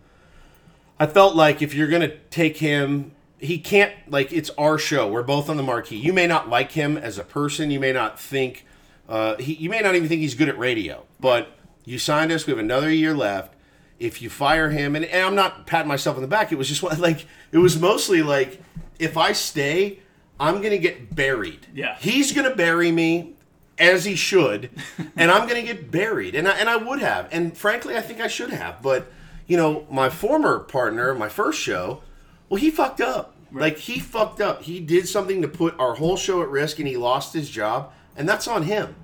I 0.99 1.07
felt 1.07 1.35
like 1.35 1.61
if 1.61 1.73
you're 1.73 1.89
gonna 1.89 2.15
take 2.29 2.57
him, 2.57 3.11
he 3.37 3.59
can't 3.59 3.93
like 4.09 4.31
it's 4.31 4.49
our 4.51 4.77
show. 4.77 5.07
We're 5.09 5.23
both 5.23 5.49
on 5.49 5.57
the 5.57 5.63
marquee. 5.63 5.97
You 5.97 6.13
may 6.13 6.25
not 6.25 6.49
like 6.49 6.71
him 6.71 6.97
as 6.97 7.17
a 7.17 7.23
person. 7.23 7.69
You 7.69 7.79
may 7.79 7.91
not 7.91 8.17
think 8.19 8.65
uh, 9.09 9.35
he. 9.35 9.53
You 9.55 9.69
may 9.69 9.81
not 9.81 9.95
even 9.95 10.07
think 10.07 10.21
he's 10.21 10.35
good 10.35 10.49
at 10.49 10.57
radio. 10.57 11.03
But 11.19 11.49
you 11.83 11.99
signed 11.99 12.31
us. 12.31 12.47
We 12.47 12.51
have 12.51 12.59
another 12.59 12.89
year 12.89 13.13
left. 13.13 13.55
If 13.99 14.21
you 14.21 14.29
fire 14.29 14.69
him, 14.69 14.95
and, 14.95 15.05
and 15.05 15.25
I'm 15.25 15.35
not 15.35 15.65
patting 15.65 15.87
myself 15.87 16.15
on 16.15 16.21
the 16.21 16.27
back. 16.27 16.51
It 16.51 16.57
was 16.57 16.67
just 16.67 16.83
like 16.99 17.25
it 17.51 17.57
was 17.57 17.79
mostly 17.79 18.21
like 18.21 18.61
if 18.99 19.17
I 19.17 19.31
stay, 19.33 19.99
I'm 20.39 20.61
gonna 20.61 20.77
get 20.77 21.15
buried. 21.15 21.67
Yeah. 21.73 21.97
he's 21.99 22.31
gonna 22.31 22.55
bury 22.55 22.91
me 22.91 23.33
as 23.79 24.05
he 24.05 24.15
should, 24.15 24.69
and 25.15 25.31
I'm 25.31 25.47
gonna 25.47 25.63
get 25.63 25.91
buried, 25.91 26.35
and 26.35 26.47
I, 26.47 26.57
and 26.57 26.69
I 26.69 26.77
would 26.77 26.99
have, 26.99 27.27
and 27.31 27.55
frankly, 27.57 27.95
I 27.95 28.01
think 28.01 28.19
I 28.19 28.27
should 28.27 28.49
have, 28.49 28.81
but 28.81 29.11
you 29.45 29.55
know, 29.55 29.87
my 29.89 30.09
former 30.09 30.59
partner, 30.59 31.13
my 31.13 31.29
first 31.29 31.59
show, 31.59 32.01
well, 32.49 32.59
he 32.59 32.69
fucked 32.69 33.01
up. 33.01 33.35
Like 33.51 33.77
he 33.77 33.99
fucked 33.99 34.41
up. 34.41 34.63
He 34.63 34.79
did 34.79 35.07
something 35.07 35.41
to 35.41 35.47
put 35.47 35.79
our 35.79 35.95
whole 35.95 36.17
show 36.17 36.41
at 36.41 36.49
risk, 36.49 36.79
and 36.79 36.87
he 36.87 36.97
lost 36.97 37.33
his 37.33 37.49
job, 37.49 37.93
and 38.15 38.27
that's 38.27 38.47
on 38.47 38.63
him. 38.63 38.95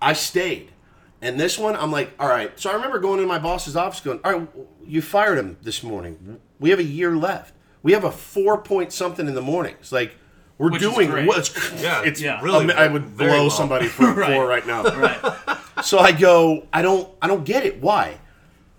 I 0.00 0.14
stayed, 0.14 0.72
and 1.22 1.38
this 1.40 1.58
one, 1.58 1.76
I'm 1.76 1.90
like, 1.90 2.12
all 2.18 2.28
right. 2.28 2.58
So 2.58 2.70
I 2.70 2.74
remember 2.74 2.98
going 2.98 3.18
into 3.18 3.28
my 3.28 3.38
boss's 3.38 3.76
office, 3.76 4.00
going, 4.00 4.20
all 4.24 4.32
right, 4.32 4.48
you 4.84 5.00
fired 5.02 5.38
him 5.38 5.56
this 5.62 5.82
morning. 5.82 6.38
We 6.60 6.70
have 6.70 6.78
a 6.78 6.84
year 6.84 7.16
left. 7.16 7.54
We 7.82 7.92
have 7.92 8.04
a 8.04 8.10
four 8.10 8.58
point 8.58 8.92
something 8.92 9.26
in 9.26 9.34
the 9.34 9.42
morning. 9.42 9.74
It's 9.80 9.92
Like 9.92 10.14
we're 10.58 10.70
Which 10.70 10.80
doing 10.80 11.26
what's 11.26 11.54
Yeah, 11.82 12.02
it's 12.04 12.20
Yeah. 12.20 12.40
really. 12.42 12.72
I 12.72 12.86
would 12.88 13.16
blow 13.16 13.26
well. 13.26 13.50
somebody 13.50 13.86
for 13.88 14.08
a 14.10 14.12
Right. 14.14 14.32
four 14.34 14.46
right 14.46 14.66
now. 14.66 14.82
right. 14.84 15.58
So 15.84 15.98
I 15.98 16.12
go, 16.12 16.66
I 16.72 16.80
don't, 16.80 17.06
I 17.20 17.26
don't 17.26 17.44
get 17.44 17.66
it. 17.66 17.82
Why? 17.82 18.18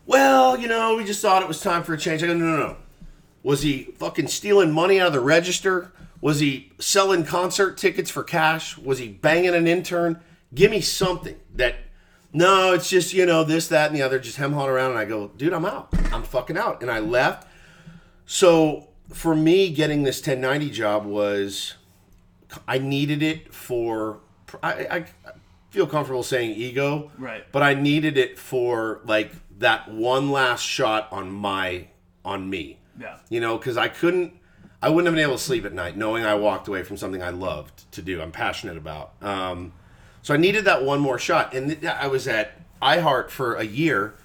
Well, 0.08 0.58
you 0.58 0.68
know, 0.68 0.96
we 0.96 1.04
just 1.06 1.22
thought 1.22 1.44
it 1.44 1.48
was 1.48 1.62
time 1.62 1.84
for 1.84 1.94
a 1.94 1.98
change. 1.98 2.24
I 2.24 2.28
go, 2.28 2.34
no, 2.34 2.44
no, 2.46 2.58
no. 2.58 2.78
Was 3.44 3.62
he 3.62 3.84
fucking 4.00 4.28
stealing 4.30 4.72
money 4.72 5.00
out 5.00 5.08
of 5.08 5.14
the 5.14 5.20
register? 5.20 5.92
Was 6.22 6.40
he 6.40 6.72
selling 6.80 7.24
concert 7.24 7.78
tickets 7.78 8.10
for 8.10 8.24
cash? 8.24 8.78
Was 8.80 8.98
he 8.98 9.10
banging 9.10 9.54
an 9.54 9.68
intern? 9.68 10.20
Give 10.56 10.72
me 10.72 10.82
something 10.82 11.36
that. 11.56 11.76
No, 12.34 12.74
it's 12.74 12.90
just 12.90 13.14
you 13.14 13.26
know 13.26 13.44
this, 13.44 13.68
that, 13.70 13.88
and 13.88 13.96
the 13.96 14.02
other. 14.02 14.20
Just 14.20 14.38
hem 14.38 14.54
hawing 14.54 14.70
around, 14.70 14.92
and 14.92 15.00
I 15.00 15.06
go, 15.06 15.30
dude, 15.38 15.54
I'm 15.54 15.66
out. 15.66 15.90
I'm 16.12 16.24
fucking 16.24 16.58
out, 16.58 16.82
and 16.82 16.92
I 16.92 17.00
left. 17.00 17.48
So 18.26 18.90
for 19.10 19.36
me, 19.36 19.72
getting 19.72 20.04
this 20.04 20.18
1090 20.18 20.70
job 20.70 21.06
was 21.06 21.76
I 22.68 22.78
needed 22.78 23.24
it 23.24 23.54
for. 23.54 24.20
I, 24.62 24.74
I 24.74 25.06
feel 25.72 25.88
comfortable 25.88 26.24
saying 26.24 26.52
ego, 26.52 27.12
Right. 27.18 27.46
But 27.52 27.64
I 27.64 27.74
needed 27.74 28.18
it 28.18 28.38
for 28.40 29.02
like 29.06 29.34
that 29.60 29.92
one 29.92 30.32
last 30.32 30.64
shot 30.64 31.08
on 31.12 31.32
my 31.32 31.88
on 32.24 32.50
me. 32.50 32.80
Yeah. 33.00 33.18
You 33.30 33.40
know, 33.40 33.58
because 33.58 33.78
I 33.78 33.88
couldn't. 33.88 34.34
I 34.80 34.90
wouldn't 34.90 35.08
have 35.08 35.16
been 35.16 35.24
able 35.24 35.38
to 35.38 35.44
sleep 35.44 35.66
at 35.66 35.74
night 35.74 35.98
knowing 35.98 36.24
I 36.24 36.36
walked 36.36 36.68
away 36.68 36.84
from 36.84 36.98
something 36.98 37.24
I 37.24 37.32
loved 37.32 37.92
to 37.94 38.02
do. 38.02 38.22
I'm 38.22 38.32
passionate 38.32 38.78
about. 38.78 39.14
Um, 39.22 39.74
so 40.28 40.34
I 40.34 40.38
needed 40.38 40.66
that 40.66 40.84
one 40.84 41.00
more 41.00 41.18
shot, 41.18 41.54
and 41.54 41.88
I 41.88 42.08
was 42.08 42.28
at 42.28 42.60
iHeart 42.82 43.30
for 43.30 43.56
a 43.56 43.64
year, 43.64 44.16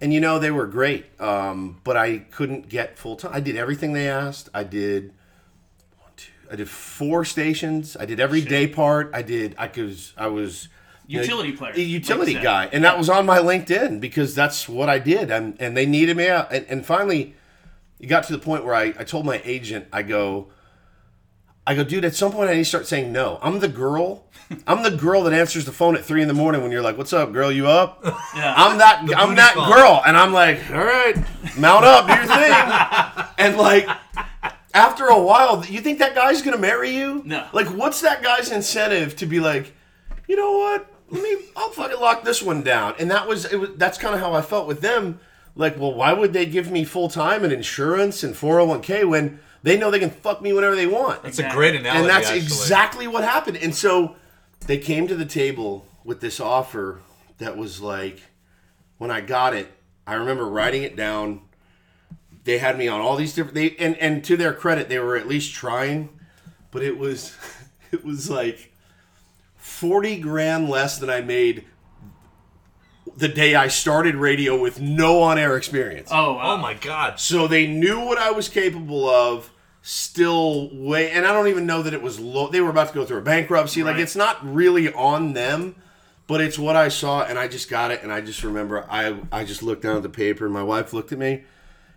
and 0.00 0.10
you 0.10 0.18
know 0.18 0.38
they 0.38 0.50
were 0.50 0.66
great, 0.66 1.04
um, 1.20 1.82
but 1.84 1.98
I 1.98 2.20
couldn't 2.30 2.70
get 2.70 2.96
full 2.96 3.16
time. 3.16 3.32
I 3.34 3.40
did 3.40 3.54
everything 3.54 3.92
they 3.92 4.08
asked. 4.08 4.48
I 4.54 4.64
did. 4.64 5.12
one, 6.00 6.08
two, 6.16 6.32
I 6.50 6.56
did 6.56 6.70
four 6.70 7.26
stations. 7.26 7.94
I 7.94 8.06
did 8.06 8.20
every 8.20 8.40
day 8.40 8.66
part. 8.66 9.10
I 9.12 9.20
did. 9.20 9.54
I 9.58 9.66
was. 9.66 10.14
I 10.16 10.28
was. 10.28 10.70
know, 11.18 11.20
Utility 11.20 11.52
player, 11.52 11.74
a 11.74 11.78
utility 11.78 12.32
like 12.32 12.42
guy, 12.42 12.70
and 12.72 12.82
that 12.84 12.96
was 12.96 13.10
on 13.10 13.26
my 13.26 13.36
LinkedIn 13.36 14.00
because 14.00 14.34
that's 14.34 14.66
what 14.66 14.88
I 14.88 14.98
did, 14.98 15.30
and 15.30 15.60
and 15.60 15.76
they 15.76 15.84
needed 15.84 16.16
me 16.16 16.26
out, 16.26 16.54
and, 16.54 16.64
and 16.70 16.86
finally, 16.86 17.34
it 18.00 18.06
got 18.06 18.24
to 18.24 18.32
the 18.32 18.38
point 18.38 18.64
where 18.64 18.74
I, 18.74 18.94
I 18.98 19.04
told 19.04 19.26
my 19.26 19.42
agent, 19.44 19.88
I 19.92 20.04
go, 20.04 20.48
I 21.66 21.74
go, 21.74 21.82
dude, 21.82 22.04
at 22.04 22.14
some 22.14 22.32
point 22.32 22.50
I 22.50 22.54
need 22.54 22.60
to 22.60 22.64
start 22.66 22.86
saying 22.86 23.10
no. 23.12 23.38
I'm 23.42 23.60
the 23.60 23.68
girl. 23.68 24.24
I'm 24.66 24.82
the 24.82 24.90
girl 24.90 25.22
that 25.24 25.32
answers 25.32 25.64
the 25.64 25.72
phone 25.72 25.96
at 25.96 26.04
three 26.04 26.20
in 26.20 26.28
the 26.28 26.34
morning 26.34 26.62
when 26.62 26.70
you're 26.70 26.82
like, 26.82 26.98
"What's 26.98 27.14
up, 27.14 27.32
girl? 27.32 27.50
You 27.50 27.66
up?" 27.66 28.00
Yeah. 28.36 28.52
I'm 28.56 28.78
that. 28.78 29.00
I'm 29.16 29.28
booty 29.28 29.36
that 29.36 29.54
call. 29.54 29.72
girl, 29.72 30.02
and 30.06 30.16
I'm 30.16 30.32
like, 30.32 30.60
"All 30.70 30.84
right, 30.84 31.16
mount 31.56 31.84
up, 31.84 32.06
do 32.06 32.12
your 32.12 32.26
thing." 32.26 33.24
and 33.38 33.56
like, 33.56 33.88
after 34.74 35.06
a 35.06 35.18
while, 35.18 35.64
you 35.64 35.80
think 35.80 36.00
that 36.00 36.14
guy's 36.14 36.42
gonna 36.42 36.58
marry 36.58 36.90
you? 36.90 37.22
No. 37.24 37.46
Like, 37.52 37.68
what's 37.68 38.02
that 38.02 38.22
guy's 38.22 38.50
incentive 38.50 39.16
to 39.16 39.26
be 39.26 39.40
like, 39.40 39.72
you 40.28 40.36
know 40.36 40.52
what? 40.58 40.92
Let 41.10 41.22
me. 41.22 41.36
I'll 41.56 41.70
fucking 41.70 42.00
lock 42.00 42.24
this 42.24 42.42
one 42.42 42.62
down. 42.62 42.94
And 42.98 43.10
that 43.10 43.26
was. 43.26 43.46
It 43.46 43.56
was. 43.56 43.70
That's 43.76 43.96
kind 43.98 44.14
of 44.14 44.20
how 44.20 44.34
I 44.34 44.42
felt 44.42 44.66
with 44.66 44.80
them. 44.80 45.20
Like, 45.56 45.78
well, 45.78 45.94
why 45.94 46.12
would 46.12 46.32
they 46.32 46.46
give 46.46 46.70
me 46.70 46.84
full 46.84 47.08
time 47.08 47.44
and 47.44 47.52
insurance 47.52 48.24
and 48.24 48.34
401k 48.34 49.08
when 49.08 49.38
they 49.64 49.78
know 49.78 49.90
they 49.90 49.98
can 49.98 50.10
fuck 50.10 50.42
me 50.42 50.52
whenever 50.52 50.76
they 50.76 50.86
want? 50.86 51.22
That's 51.22 51.38
a 51.38 51.48
great 51.50 51.74
analogy. 51.74 52.00
and 52.00 52.08
that's 52.08 52.26
actually. 52.26 52.42
exactly 52.42 53.06
what 53.06 53.24
happened. 53.24 53.56
And 53.56 53.74
so 53.74 54.14
they 54.66 54.76
came 54.76 55.08
to 55.08 55.14
the 55.14 55.24
table 55.24 55.86
with 56.04 56.20
this 56.20 56.38
offer 56.38 57.00
that 57.38 57.56
was 57.56 57.80
like, 57.80 58.20
when 58.98 59.10
I 59.10 59.22
got 59.22 59.54
it, 59.54 59.72
I 60.06 60.14
remember 60.14 60.46
writing 60.46 60.82
it 60.82 60.96
down. 60.96 61.40
They 62.44 62.58
had 62.58 62.76
me 62.76 62.88
on 62.88 63.00
all 63.00 63.16
these 63.16 63.34
different. 63.34 63.54
They 63.54 63.74
and 63.78 63.96
and 63.96 64.22
to 64.24 64.36
their 64.36 64.52
credit, 64.52 64.90
they 64.90 64.98
were 64.98 65.16
at 65.16 65.26
least 65.26 65.54
trying, 65.54 66.10
but 66.70 66.82
it 66.82 66.98
was, 66.98 67.34
it 67.90 68.04
was 68.04 68.28
like 68.28 68.70
forty 69.56 70.20
grand 70.20 70.68
less 70.68 70.98
than 70.98 71.08
I 71.08 71.22
made 71.22 71.64
the 73.16 73.28
day 73.28 73.54
I 73.54 73.68
started 73.68 74.14
radio 74.14 74.58
with 74.58 74.78
no 74.80 75.22
on-air 75.22 75.56
experience. 75.56 76.10
Oh, 76.12 76.34
wow. 76.34 76.54
Oh 76.54 76.56
my 76.58 76.74
god. 76.74 77.18
So 77.20 77.46
they 77.46 77.66
knew 77.66 78.00
what 78.00 78.18
I 78.18 78.30
was 78.30 78.48
capable 78.48 79.08
of. 79.08 79.50
Still 79.86 80.70
way, 80.74 81.10
and 81.10 81.26
I 81.26 81.34
don't 81.34 81.48
even 81.48 81.66
know 81.66 81.82
that 81.82 81.92
it 81.92 82.00
was 82.00 82.18
low. 82.18 82.48
They 82.48 82.62
were 82.62 82.70
about 82.70 82.88
to 82.88 82.94
go 82.94 83.04
through 83.04 83.18
a 83.18 83.22
bankruptcy. 83.22 83.82
Like 83.82 83.98
it's 83.98 84.16
not 84.16 84.38
really 84.42 84.90
on 84.94 85.34
them, 85.34 85.74
but 86.26 86.40
it's 86.40 86.58
what 86.58 86.74
I 86.74 86.88
saw, 86.88 87.22
and 87.22 87.38
I 87.38 87.48
just 87.48 87.68
got 87.68 87.90
it. 87.90 88.02
And 88.02 88.10
I 88.10 88.22
just 88.22 88.42
remember, 88.42 88.86
I 88.88 89.14
I 89.30 89.44
just 89.44 89.62
looked 89.62 89.82
down 89.82 89.98
at 89.98 90.02
the 90.02 90.08
paper, 90.08 90.46
and 90.46 90.54
my 90.54 90.62
wife 90.62 90.94
looked 90.94 91.12
at 91.12 91.18
me, 91.18 91.44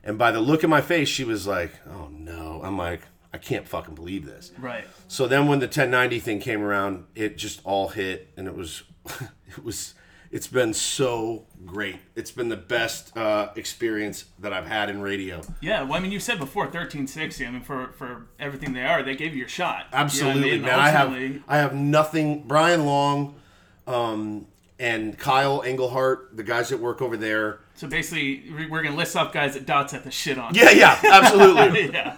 and 0.04 0.17
by 0.17 0.32
the 0.32 0.41
look 0.41 0.65
in 0.65 0.69
my 0.69 0.82
face, 0.82 1.08
she 1.08 1.23
was 1.23 1.47
like, 1.47 1.80
"Oh 1.89 2.10
no!" 2.12 2.60
I'm 2.62 2.78
like, 2.78 3.04
"I 3.34 3.38
can't 3.38 3.65
fucking 3.65 3.95
believe 3.95 4.26
this." 4.26 4.52
Right. 4.60 4.84
So 5.08 5.26
then 5.26 5.47
when 5.47 5.60
the 5.60 5.67
1090 5.67 6.19
thing 6.19 6.39
came 6.41 6.62
around, 6.63 7.06
it 7.15 7.38
just 7.38 7.62
all 7.63 7.88
hit, 7.88 8.34
and 8.36 8.47
it 8.47 8.56
was, 8.58 8.84
it 9.47 9.63
was, 9.63 9.93
it's 10.38 10.45
been 10.45 10.71
so 10.71 11.45
great. 11.65 11.95
It's 12.15 12.30
been 12.30 12.47
the 12.47 12.56
best 12.56 13.17
uh, 13.17 13.50
experience 13.56 14.26
that 14.38 14.54
I've 14.54 14.67
had 14.67 14.88
in 14.88 15.02
radio. 15.02 15.41
Yeah, 15.62 15.82
well, 15.82 15.95
I 15.95 16.00
mean, 16.00 16.12
you 16.12 16.19
said 16.19 16.38
before 16.38 16.65
1360. 16.65 17.43
I 17.43 17.50
mean, 17.50 17.62
for 17.63 17.88
for 17.97 18.28
everything 18.39 18.73
they 18.73 18.86
are, 18.86 19.02
they 19.02 19.15
gave 19.15 19.34
you 19.34 19.39
your 19.39 19.47
shot. 19.47 19.86
You 19.86 19.97
know 19.97 20.04
Absolutely, 20.04 20.54
I 20.54 20.58
man. 20.60 20.80
I 20.80 20.89
have, 20.89 21.41
I 21.47 21.58
have 21.58 21.73
nothing. 21.73 22.43
Brian 22.47 22.86
Long, 22.86 23.34
um, 23.88 24.45
and 24.78 25.17
Kyle 25.17 25.63
Engelhart, 25.63 26.36
the 26.38 26.43
guys 26.43 26.69
that 26.69 26.78
work 26.78 27.02
over 27.02 27.17
there. 27.17 27.62
So 27.73 27.88
basically, 27.88 28.43
we- 28.56 28.67
we're 28.67 28.84
gonna 28.84 28.95
list 28.95 29.15
off 29.15 29.34
guys 29.34 29.56
that 29.56 29.65
Dots 29.65 29.91
have 29.93 30.04
to 30.04 30.12
shit 30.12 30.38
on. 30.38 30.54
Yeah, 30.54 30.69
yeah, 30.69 31.00
absolutely, 31.04 31.91
yeah, 31.93 32.15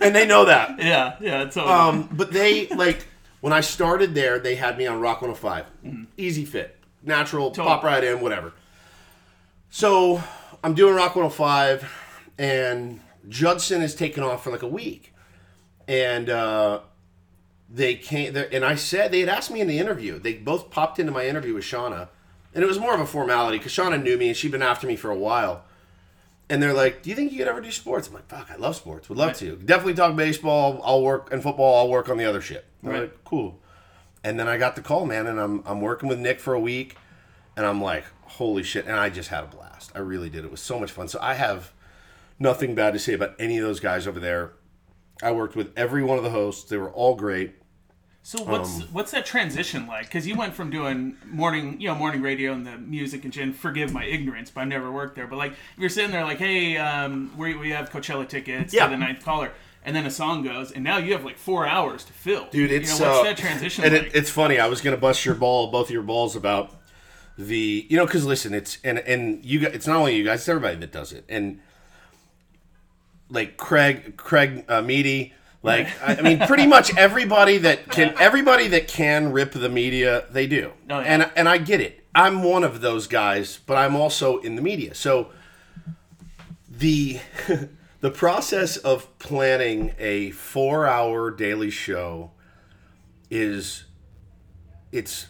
and 0.00 0.14
they 0.16 0.24
know 0.26 0.46
that. 0.46 0.78
yeah, 0.82 1.16
yeah. 1.20 1.50
So 1.50 1.68
Um, 1.68 2.08
but 2.12 2.32
they 2.32 2.68
like 2.68 3.04
when 3.42 3.52
I 3.52 3.60
started 3.60 4.14
there, 4.14 4.38
they 4.38 4.54
had 4.54 4.78
me 4.78 4.86
on 4.86 5.00
Rock 5.00 5.20
105. 5.20 6.06
Easy 6.16 6.46
fit, 6.46 6.78
natural, 7.02 7.50
pop 7.50 7.82
right 7.82 8.02
in, 8.02 8.20
whatever. 8.20 8.52
So 9.70 10.22
I'm 10.62 10.74
doing 10.74 10.94
Rock 10.94 11.16
105, 11.16 11.90
and 12.38 13.00
Judson 13.28 13.82
is 13.82 13.94
taken 13.94 14.22
off 14.22 14.44
for 14.44 14.50
like 14.50 14.62
a 14.62 14.68
week, 14.68 15.14
and 15.88 16.28
uh, 16.28 16.80
they 17.70 17.94
came. 17.94 18.32
there- 18.34 18.48
And 18.52 18.64
I 18.64 18.74
said 18.74 19.12
they 19.12 19.20
had 19.20 19.28
asked 19.28 19.50
me 19.50 19.60
in 19.60 19.66
the 19.68 19.78
interview. 19.78 20.18
They 20.18 20.34
both 20.34 20.70
popped 20.70 20.98
into 20.98 21.12
my 21.12 21.26
interview 21.26 21.54
with 21.54 21.64
Shauna, 21.64 22.08
and 22.54 22.62
it 22.62 22.66
was 22.66 22.78
more 22.78 22.94
of 22.94 23.00
a 23.00 23.06
formality 23.06 23.58
because 23.58 23.72
Shauna 23.72 24.02
knew 24.02 24.16
me 24.18 24.28
and 24.28 24.36
she'd 24.36 24.52
been 24.52 24.62
after 24.62 24.86
me 24.86 24.96
for 24.96 25.10
a 25.10 25.16
while. 25.18 25.64
and 26.50 26.62
they're 26.62 26.74
like, 26.74 27.02
"Do 27.02 27.08
you 27.08 27.16
think 27.16 27.32
you 27.32 27.38
could 27.38 27.48
ever 27.48 27.62
do 27.62 27.70
sports?" 27.70 28.08
I'm 28.08 28.14
like, 28.14 28.28
"Fuck, 28.28 28.50
I 28.50 28.56
love 28.56 28.76
sports. 28.76 29.08
Would 29.08 29.16
love 29.16 29.34
to. 29.38 29.56
Definitely 29.56 29.94
talk 29.94 30.14
baseball. 30.16 30.82
I'll 30.84 31.00
work 31.00 31.32
and 31.32 31.42
football. 31.42 31.78
I'll 31.78 31.88
work 31.88 32.10
on 32.10 32.18
the 32.18 32.26
other 32.26 32.42
shit." 32.42 32.66
I'm 32.82 32.90
Right. 32.90 33.00
like, 33.02 33.24
"Cool." 33.24 33.58
And 34.24 34.38
then 34.38 34.46
I 34.48 34.56
got 34.56 34.76
the 34.76 34.82
call, 34.82 35.04
man, 35.06 35.26
and 35.26 35.40
I'm 35.40 35.62
I'm 35.66 35.80
working 35.80 36.08
with 36.08 36.18
Nick 36.18 36.38
for 36.40 36.54
a 36.54 36.60
week, 36.60 36.96
and 37.56 37.66
I'm 37.66 37.82
like, 37.82 38.04
"Holy 38.22 38.62
shit!" 38.62 38.86
And 38.86 38.94
I 38.96 39.08
just 39.10 39.30
had 39.30 39.44
a 39.44 39.48
blast. 39.48 39.90
I 39.94 39.98
really 39.98 40.30
did. 40.30 40.44
It 40.44 40.50
was 40.50 40.60
so 40.60 40.78
much 40.78 40.92
fun. 40.92 41.08
So 41.08 41.18
I 41.20 41.34
have 41.34 41.72
nothing 42.38 42.74
bad 42.74 42.92
to 42.92 42.98
say 42.98 43.14
about 43.14 43.34
any 43.38 43.58
of 43.58 43.64
those 43.64 43.80
guys 43.80 44.06
over 44.06 44.20
there. 44.20 44.52
I 45.22 45.32
worked 45.32 45.56
with 45.56 45.72
every 45.76 46.02
one 46.02 46.18
of 46.18 46.24
the 46.24 46.30
hosts. 46.30 46.68
They 46.70 46.76
were 46.76 46.90
all 46.90 47.14
great. 47.14 47.54
So 48.24 48.44
what's 48.44 48.76
Um, 48.82 48.88
what's 48.92 49.10
that 49.10 49.26
transition 49.26 49.88
like? 49.88 50.04
Because 50.06 50.28
you 50.28 50.36
went 50.36 50.54
from 50.54 50.70
doing 50.70 51.16
morning, 51.26 51.80
you 51.80 51.88
know, 51.88 51.94
morning 51.96 52.22
radio 52.22 52.52
and 52.52 52.64
the 52.64 52.78
music 52.78 53.24
and 53.24 53.36
and 53.36 53.56
Forgive 53.56 53.92
my 53.92 54.04
ignorance, 54.04 54.48
but 54.50 54.60
I've 54.60 54.68
never 54.68 54.92
worked 54.92 55.16
there. 55.16 55.26
But 55.26 55.38
like, 55.38 55.52
if 55.52 55.78
you're 55.78 55.88
sitting 55.88 56.12
there, 56.12 56.24
like, 56.24 56.38
hey, 56.38 56.76
um, 56.76 57.32
we 57.36 57.56
we 57.56 57.70
have 57.70 57.90
Coachella 57.90 58.28
tickets 58.28 58.72
Yeah. 58.72 58.84
to 58.84 58.90
the 58.92 58.96
ninth 58.96 59.24
caller, 59.24 59.50
and 59.84 59.94
then 59.96 60.06
a 60.06 60.10
song 60.10 60.42
goes, 60.42 60.70
and 60.72 60.84
now 60.84 60.98
you 60.98 61.12
have 61.12 61.24
like 61.24 61.38
four 61.38 61.66
hours 61.66 62.04
to 62.04 62.12
fill. 62.12 62.46
Dude, 62.50 62.70
it's 62.70 62.92
you 62.98 63.04
know, 63.04 63.10
what's 63.10 63.20
uh, 63.20 63.22
that 63.24 63.36
transition 63.36 63.84
and 63.84 63.92
like? 63.94 64.02
it, 64.06 64.14
it's 64.14 64.30
funny. 64.30 64.58
I 64.58 64.66
was 64.66 64.80
gonna 64.80 64.96
bust 64.96 65.24
your 65.24 65.34
ball, 65.34 65.70
both 65.70 65.86
of 65.88 65.92
your 65.92 66.02
balls 66.02 66.36
about 66.36 66.74
the, 67.38 67.86
you 67.88 67.96
know, 67.96 68.06
because 68.06 68.24
listen, 68.24 68.54
it's 68.54 68.78
and 68.84 68.98
and 69.00 69.44
you 69.44 69.60
guys, 69.60 69.72
it's 69.74 69.86
not 69.86 69.96
only 69.96 70.14
you 70.16 70.24
guys, 70.24 70.40
it's 70.40 70.48
everybody 70.48 70.76
that 70.76 70.92
does 70.92 71.12
it, 71.12 71.24
and 71.28 71.60
like 73.30 73.56
Craig, 73.56 74.16
Craig 74.16 74.64
uh, 74.68 74.82
Meady, 74.82 75.32
like 75.62 75.88
I 76.02 76.16
I 76.16 76.22
mean, 76.22 76.38
pretty 76.40 76.66
much 76.66 76.94
everybody 76.98 77.58
that 77.58 77.88
can, 77.90 78.14
everybody 78.20 78.68
that 78.68 78.86
can 78.88 79.32
rip 79.32 79.52
the 79.52 79.68
media, 79.68 80.26
they 80.30 80.46
do, 80.46 80.72
Oh, 80.90 81.00
yeah. 81.00 81.06
and 81.06 81.30
and 81.36 81.48
I 81.48 81.58
get 81.58 81.80
it. 81.80 82.04
I'm 82.14 82.42
one 82.42 82.62
of 82.62 82.82
those 82.82 83.06
guys, 83.06 83.58
but 83.66 83.78
I'm 83.78 83.96
also 83.96 84.38
in 84.38 84.54
the 84.56 84.62
media, 84.62 84.94
so 84.94 85.30
the 86.68 87.20
the 88.02 88.10
process 88.10 88.76
of 88.76 89.18
planning 89.18 89.94
a 89.98 90.30
four 90.32 90.86
hour 90.86 91.30
daily 91.30 91.70
show 91.70 92.32
is 93.30 93.84
it's 94.92 95.26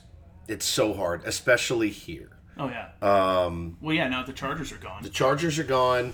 it's 0.48 0.64
so 0.66 0.92
hard 0.92 1.22
especially 1.24 1.90
here 1.90 2.30
oh 2.58 2.68
yeah. 2.68 2.88
Um. 3.00 3.76
Well, 3.80 3.94
yeah. 3.94 4.08
Now 4.08 4.24
the 4.24 4.32
Chargers 4.32 4.72
are 4.72 4.78
gone, 4.78 5.02
the 5.04 5.08
chargers 5.08 5.58
are 5.60 5.64
gone 5.64 6.12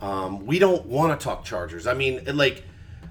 um, 0.00 0.46
we 0.46 0.58
don't 0.58 0.86
want 0.86 1.18
to 1.18 1.24
talk 1.24 1.44
chargers 1.44 1.86
i 1.86 1.94
mean 1.94 2.20
like 2.34 2.62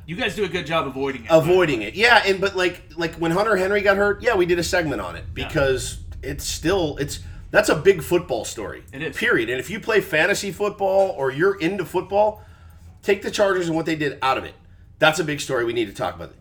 you 0.06 0.16
guys 0.16 0.36
do 0.36 0.44
a 0.44 0.48
good 0.48 0.68
job 0.68 0.86
avoiding 0.86 1.26
it. 1.26 1.32
avoiding 1.32 1.82
it 1.82 1.96
yeah 1.96 2.22
and 2.26 2.40
but 2.40 2.56
like 2.56 2.84
like 2.96 3.16
when 3.16 3.32
hunter 3.32 3.56
henry 3.56 3.82
got 3.82 3.98
hurt 3.98 4.22
yeah 4.22 4.36
we 4.36 4.46
did 4.46 4.60
a 4.60 4.64
segment 4.64 5.02
on 5.02 5.16
it 5.16 5.26
because 5.34 5.98
it's 6.22 6.44
still 6.46 6.96
it's 6.98 7.22
that's 7.50 7.70
a 7.70 7.76
big 7.76 8.04
football 8.04 8.46
story 8.46 8.84
It 8.94 9.02
is. 9.02 9.18
period 9.18 9.50
and 9.50 9.60
if 9.60 9.70
you 9.72 9.80
play 9.80 10.00
fantasy 10.00 10.52
football 10.52 11.10
or 11.18 11.32
you're 11.32 11.56
into 11.60 11.86
football 11.86 12.44
take 13.06 13.22
the 13.22 13.32
chargers 13.32 13.68
and 13.68 13.76
what 13.76 13.86
they 13.86 13.96
did 13.96 14.18
out 14.22 14.38
of 14.38 14.44
it. 14.44 14.56
That's 15.00 15.20
a 15.20 15.24
big 15.24 15.40
story 15.40 15.64
we 15.64 15.74
need 15.74 15.88
to 15.88 15.94
talk 15.94 16.16
about. 16.16 16.30
It. 16.30 16.38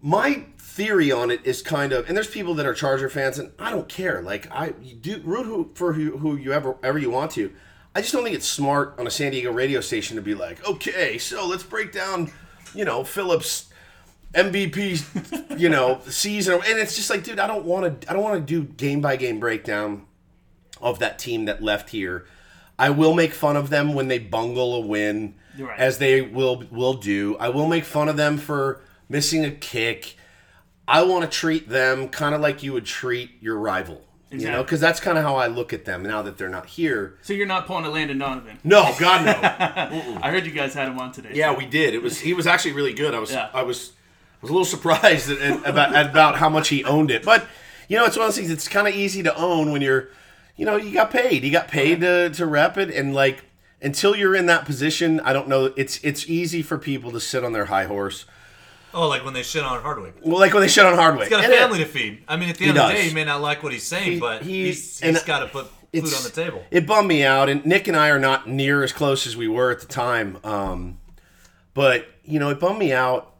my 0.00 0.46
theory 0.58 1.12
on 1.12 1.30
it 1.30 1.40
is 1.44 1.62
kind 1.62 1.92
of 1.92 2.08
and 2.08 2.16
there's 2.16 2.26
people 2.26 2.54
that 2.54 2.66
are 2.66 2.74
charger 2.74 3.08
fans 3.08 3.38
and 3.38 3.52
i 3.58 3.70
don't 3.70 3.88
care. 3.88 4.22
Like 4.22 4.50
i 4.50 4.70
do 4.70 5.20
root 5.24 5.46
who, 5.46 5.70
for 5.74 5.92
who, 5.92 6.18
who 6.18 6.36
you 6.36 6.52
ever 6.52 6.76
ever 6.82 6.98
you 6.98 7.10
want 7.10 7.30
to. 7.32 7.52
I 7.94 8.00
just 8.00 8.12
don't 8.12 8.24
think 8.24 8.34
it's 8.34 8.48
smart 8.48 8.96
on 8.98 9.06
a 9.06 9.10
san 9.10 9.32
diego 9.32 9.52
radio 9.52 9.80
station 9.80 10.16
to 10.16 10.22
be 10.22 10.34
like 10.34 10.66
okay 10.66 11.18
so 11.18 11.46
let's 11.46 11.62
break 11.62 11.92
down 11.92 12.32
you 12.74 12.84
know 12.84 13.04
phillips 13.04 13.70
mvp 14.32 15.58
you 15.60 15.68
know 15.68 16.00
season. 16.08 16.54
And 16.54 16.78
it's 16.78 16.96
just 16.96 17.10
like 17.10 17.22
dude 17.22 17.38
i 17.38 17.46
don't 17.46 17.64
want 17.64 18.00
to 18.00 18.10
i 18.10 18.12
don't 18.12 18.22
want 18.22 18.34
to 18.34 18.40
do 18.40 18.64
game 18.64 19.00
by 19.00 19.16
game 19.16 19.38
breakdown 19.38 20.06
of 20.80 20.98
that 20.98 21.18
team 21.18 21.44
that 21.46 21.62
left 21.62 21.90
here. 21.90 22.26
I 22.78 22.90
will 22.90 23.14
make 23.14 23.32
fun 23.32 23.56
of 23.56 23.70
them 23.70 23.94
when 23.94 24.08
they 24.08 24.18
bungle 24.18 24.74
a 24.74 24.80
win 24.80 25.36
right. 25.58 25.78
as 25.78 25.98
they 25.98 26.20
will 26.20 26.64
will 26.70 26.94
do 26.94 27.36
i 27.38 27.48
will 27.48 27.66
make 27.66 27.84
fun 27.84 28.08
of 28.08 28.16
them 28.16 28.38
for 28.38 28.80
missing 29.08 29.44
a 29.44 29.50
kick 29.50 30.16
I 30.86 31.02
want 31.02 31.24
to 31.24 31.38
treat 31.38 31.68
them 31.70 32.08
kind 32.08 32.34
of 32.34 32.42
like 32.42 32.62
you 32.62 32.74
would 32.74 32.84
treat 32.84 33.30
your 33.40 33.58
rival. 33.58 34.02
You 34.30 34.50
know, 34.50 34.62
because 34.62 34.80
that's 34.80 34.98
kind 34.98 35.16
of 35.16 35.22
how 35.22 35.36
I 35.36 35.46
look 35.46 35.72
at 35.72 35.84
them 35.84 36.02
now 36.02 36.20
that 36.22 36.36
they're 36.36 36.48
not 36.48 36.66
here. 36.66 37.18
So 37.22 37.32
you're 37.32 37.46
not 37.46 37.66
pulling 37.66 37.84
a 37.84 37.88
Landon 37.88 38.18
Donovan. 38.18 38.58
No, 38.64 38.92
God 38.98 39.24
no. 39.24 39.32
I 40.22 40.30
heard 40.30 40.44
you 40.44 40.50
guys 40.52 40.74
had 40.74 40.88
him 40.88 40.98
on 40.98 41.12
today. 41.12 41.30
yeah, 41.32 41.56
we 41.56 41.66
did. 41.66 41.94
It 41.94 42.02
was 42.02 42.20
he 42.20 42.34
was 42.34 42.46
actually 42.46 42.72
really 42.72 42.92
good. 42.92 43.14
I 43.14 43.20
was 43.20 43.30
Yeah. 43.30 43.48
I 43.54 43.62
was 43.62 43.92
I 43.92 44.38
was 44.42 44.50
a 44.50 44.52
little 44.52 44.64
surprised 44.66 45.30
at, 45.30 45.38
at- 45.40 45.66
about 45.66 46.10
about 46.10 46.36
how 46.36 46.48
much 46.50 46.68
he 46.68 46.82
owned 46.84 47.10
it. 47.12 47.24
But 47.24 47.46
you 47.88 47.96
know, 47.96 48.04
it's 48.04 48.16
one 48.16 48.26
of 48.26 48.34
those 48.34 48.36
things. 48.38 48.50
It's 48.50 48.66
kind 48.68 48.88
of 48.88 48.94
easy 48.94 49.22
to 49.22 49.34
own 49.36 49.70
when 49.72 49.80
you're, 49.82 50.08
you 50.56 50.66
know, 50.66 50.76
you 50.76 50.92
got 50.92 51.10
paid. 51.12 51.44
You 51.44 51.52
got 51.52 51.68
paid 51.68 52.00
to 52.00 52.28
to 52.30 52.44
rep 52.44 52.76
it, 52.76 52.90
and 52.90 53.14
like 53.14 53.44
until 53.84 54.16
you're 54.16 54.34
in 54.34 54.46
that 54.46 54.64
position, 54.64 55.20
I 55.20 55.32
don't 55.32 55.46
know. 55.48 55.72
It's 55.76 55.98
it's 56.02 56.28
easy 56.28 56.62
for 56.62 56.78
people 56.78 57.12
to 57.12 57.20
sit 57.20 57.44
on 57.44 57.52
their 57.52 57.66
high 57.66 57.84
horse. 57.84 58.24
Oh, 58.92 59.08
like 59.08 59.24
when 59.24 59.34
they 59.34 59.42
shit 59.42 59.62
on 59.64 59.82
Hardwick. 59.82 60.14
Well, 60.22 60.38
like 60.38 60.52
when 60.52 60.62
they 60.62 60.68
shit 60.68 60.86
on 60.86 60.94
Hardwick. 60.94 61.24
He's 61.28 61.30
got 61.30 61.40
a 61.40 61.44
And 61.44 61.52
it- 61.52 61.58
family 61.58 61.78
to 61.80 61.84
feed. 61.84 62.22
I 62.28 62.36
mean, 62.36 62.48
at 62.48 62.56
the 62.56 62.66
end 62.66 62.78
of 62.78 62.86
the 62.88 62.94
day, 62.94 63.08
he 63.08 63.14
may 63.14 63.24
not 63.24 63.40
like 63.40 63.62
what 63.62 63.72
he's 63.72 63.82
saying, 63.82 64.12
He- 64.12 64.20
but 64.20 64.42
he, 64.42 64.66
he's, 64.66 65.00
he's 65.00 65.22
got 65.24 65.40
to 65.40 65.46
put 65.46 65.66
food 65.92 66.14
on 66.14 66.22
the 66.22 66.30
table. 66.30 66.62
It 66.70 66.86
bummed 66.86 67.08
me 67.08 67.24
out, 67.24 67.48
and 67.48 67.64
Nick 67.66 67.88
and 67.88 67.96
I 67.96 68.08
are 68.10 68.18
not 68.20 68.48
near 68.48 68.82
as 68.84 68.92
close 68.92 69.26
as 69.26 69.36
we 69.36 69.48
were 69.48 69.70
at 69.72 69.80
the 69.80 69.86
time. 69.86 70.38
Um, 70.44 70.98
but 71.74 72.06
you 72.24 72.38
know, 72.38 72.50
it 72.50 72.60
bummed 72.60 72.78
me 72.78 72.92
out 72.92 73.34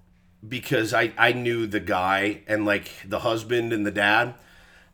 because 0.47 0.93
I 0.93 1.13
I 1.17 1.33
knew 1.33 1.67
the 1.67 1.81
guy 1.81 2.41
and 2.49 2.67
like 2.67 2.91
the 3.07 3.21
husband 3.21 3.73
and 3.73 3.87
the 3.87 3.91
dad, 3.93 4.35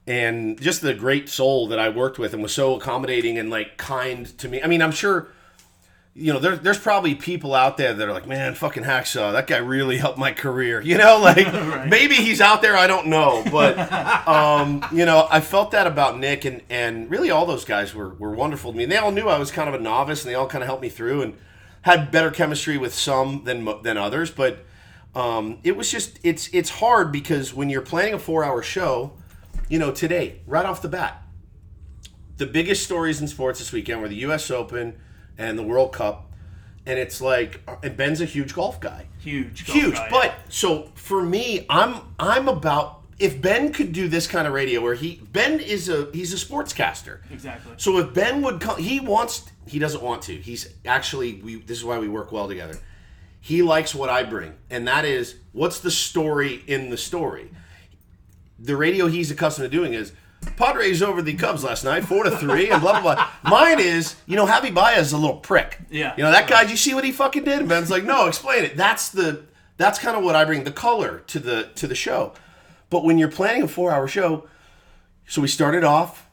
and 0.06 0.60
just 0.60 0.82
the 0.82 0.92
great 0.94 1.28
soul 1.30 1.68
that 1.68 1.78
I 1.78 1.88
worked 1.88 2.18
with 2.18 2.34
and 2.34 2.42
was 2.42 2.52
so 2.52 2.76
accommodating 2.76 3.38
and 3.38 3.48
like 3.50 3.78
kind 3.78 4.26
to 4.38 4.48
me. 4.48 4.62
I 4.62 4.66
mean, 4.66 4.82
I'm 4.82 4.92
sure. 4.92 5.28
You 6.12 6.32
know, 6.32 6.40
there, 6.40 6.56
there's 6.56 6.78
probably 6.78 7.14
people 7.14 7.54
out 7.54 7.76
there 7.76 7.94
that 7.94 8.08
are 8.08 8.12
like, 8.12 8.26
man, 8.26 8.54
fucking 8.54 8.82
hacksaw. 8.82 9.32
That 9.32 9.46
guy 9.46 9.58
really 9.58 9.96
helped 9.96 10.18
my 10.18 10.32
career. 10.32 10.80
You 10.90 10.98
know, 10.98 11.18
like 11.22 11.46
maybe 11.88 12.16
he's 12.16 12.40
out 12.40 12.62
there. 12.62 12.76
I 12.76 12.88
don't 12.88 13.06
know, 13.06 13.44
but 13.50 13.78
um, 14.28 14.84
you 14.92 15.04
know, 15.04 15.28
I 15.30 15.40
felt 15.40 15.70
that 15.70 15.86
about 15.86 16.18
Nick 16.18 16.44
and 16.44 16.62
and 16.68 17.08
really 17.10 17.30
all 17.30 17.46
those 17.46 17.64
guys 17.64 17.94
were 17.94 18.08
were 18.14 18.32
wonderful 18.34 18.72
to 18.72 18.76
me. 18.76 18.84
And 18.84 18.92
they 18.92 18.96
all 18.96 19.12
knew 19.12 19.28
I 19.28 19.38
was 19.38 19.52
kind 19.52 19.68
of 19.68 19.74
a 19.74 19.82
novice, 19.82 20.24
and 20.24 20.30
they 20.30 20.34
all 20.34 20.48
kind 20.48 20.62
of 20.62 20.66
helped 20.66 20.82
me 20.82 20.88
through 20.88 21.22
and 21.22 21.36
had 21.82 22.10
better 22.10 22.30
chemistry 22.30 22.76
with 22.76 22.92
some 22.92 23.44
than 23.44 23.68
than 23.82 23.96
others. 23.96 24.32
But 24.32 24.64
um, 25.14 25.58
it 25.62 25.76
was 25.76 25.90
just 25.90 26.18
it's 26.24 26.48
it's 26.52 26.70
hard 26.70 27.12
because 27.12 27.54
when 27.54 27.70
you're 27.70 27.82
planning 27.82 28.14
a 28.14 28.18
four 28.18 28.42
hour 28.44 28.62
show, 28.62 29.12
you 29.68 29.78
know, 29.78 29.92
today 29.92 30.40
right 30.46 30.66
off 30.66 30.82
the 30.82 30.88
bat, 30.88 31.22
the 32.36 32.46
biggest 32.46 32.82
stories 32.82 33.20
in 33.20 33.28
sports 33.28 33.60
this 33.60 33.72
weekend 33.72 34.00
were 34.02 34.08
the 34.08 34.16
U.S. 34.16 34.50
Open 34.50 34.98
and 35.38 35.58
the 35.58 35.62
World 35.62 35.92
Cup, 35.92 36.30
and 36.86 36.98
it's 36.98 37.20
like 37.20 37.60
and 37.82 37.96
Ben's 37.96 38.20
a 38.20 38.24
huge 38.26 38.54
golf 38.54 38.80
guy 38.80 39.06
Huge. 39.18 39.66
golf 39.66 39.78
huge. 39.78 39.94
guy. 39.94 40.08
But 40.10 40.34
so 40.48 40.90
for 40.94 41.22
me, 41.22 41.66
I'm 41.68 42.00
I'm 42.18 42.48
about 42.48 42.98
if 43.18 43.40
Ben 43.42 43.70
could 43.72 43.92
do 43.92 44.08
this 44.08 44.26
kind 44.26 44.46
of 44.46 44.54
radio 44.54 44.80
where 44.80 44.94
he 44.94 45.20
Ben 45.32 45.60
is 45.60 45.88
a 45.88 46.08
he's 46.12 46.32
a 46.32 46.36
sportscaster. 46.46 47.18
Exactly. 47.30 47.74
So 47.76 47.98
if 47.98 48.14
Ben 48.14 48.40
would 48.42 48.60
come, 48.60 48.78
he 48.78 48.98
wants 49.00 49.50
he 49.66 49.78
doesn't 49.78 50.02
want 50.02 50.22
to. 50.22 50.34
He's 50.36 50.72
actually 50.86 51.34
we 51.34 51.56
this 51.56 51.78
is 51.78 51.84
why 51.84 51.98
we 51.98 52.08
work 52.08 52.32
well 52.32 52.48
together. 52.48 52.78
He 53.42 53.62
likes 53.62 53.94
what 53.94 54.10
I 54.10 54.22
bring, 54.22 54.54
and 54.68 54.86
that 54.88 55.04
is 55.04 55.36
what's 55.52 55.80
the 55.80 55.90
story 55.90 56.62
in 56.66 56.90
the 56.90 56.96
story. 56.98 57.50
The 58.58 58.76
radio 58.76 59.06
he's 59.06 59.30
accustomed 59.30 59.70
to 59.70 59.74
doing 59.76 59.94
is 59.94 60.12
Padres 60.56 61.02
over 61.02 61.22
the 61.22 61.34
Cubs 61.34 61.64
last 61.64 61.84
night, 61.84 62.04
four 62.04 62.24
to 62.24 62.30
three, 62.30 62.70
and 62.70 62.80
blah 62.80 63.00
blah 63.00 63.14
blah. 63.14 63.28
Mine 63.44 63.80
is, 63.80 64.16
you 64.26 64.36
know, 64.36 64.46
Javi 64.46 64.72
Baez 64.72 65.08
is 65.08 65.12
a 65.12 65.18
little 65.18 65.36
prick. 65.36 65.78
Yeah. 65.90 66.14
You 66.16 66.24
know 66.24 66.30
that 66.30 66.48
guy. 66.48 66.62
Did 66.62 66.70
you 66.70 66.76
see 66.76 66.94
what 66.94 67.04
he 67.04 67.12
fucking 67.12 67.44
did? 67.44 67.60
And 67.60 67.68
Ben's 67.68 67.90
like, 67.90 68.04
no, 68.04 68.26
explain 68.26 68.64
it. 68.64 68.76
That's 68.76 69.10
the 69.10 69.44
that's 69.76 69.98
kind 69.98 70.16
of 70.16 70.24
what 70.24 70.36
I 70.36 70.44
bring 70.44 70.64
the 70.64 70.72
color 70.72 71.20
to 71.28 71.38
the 71.38 71.70
to 71.76 71.86
the 71.86 71.94
show. 71.94 72.32
But 72.88 73.04
when 73.04 73.18
you're 73.18 73.30
planning 73.30 73.62
a 73.62 73.68
four 73.68 73.92
hour 73.92 74.08
show, 74.08 74.48
so 75.26 75.42
we 75.42 75.48
started 75.48 75.84
off 75.84 76.28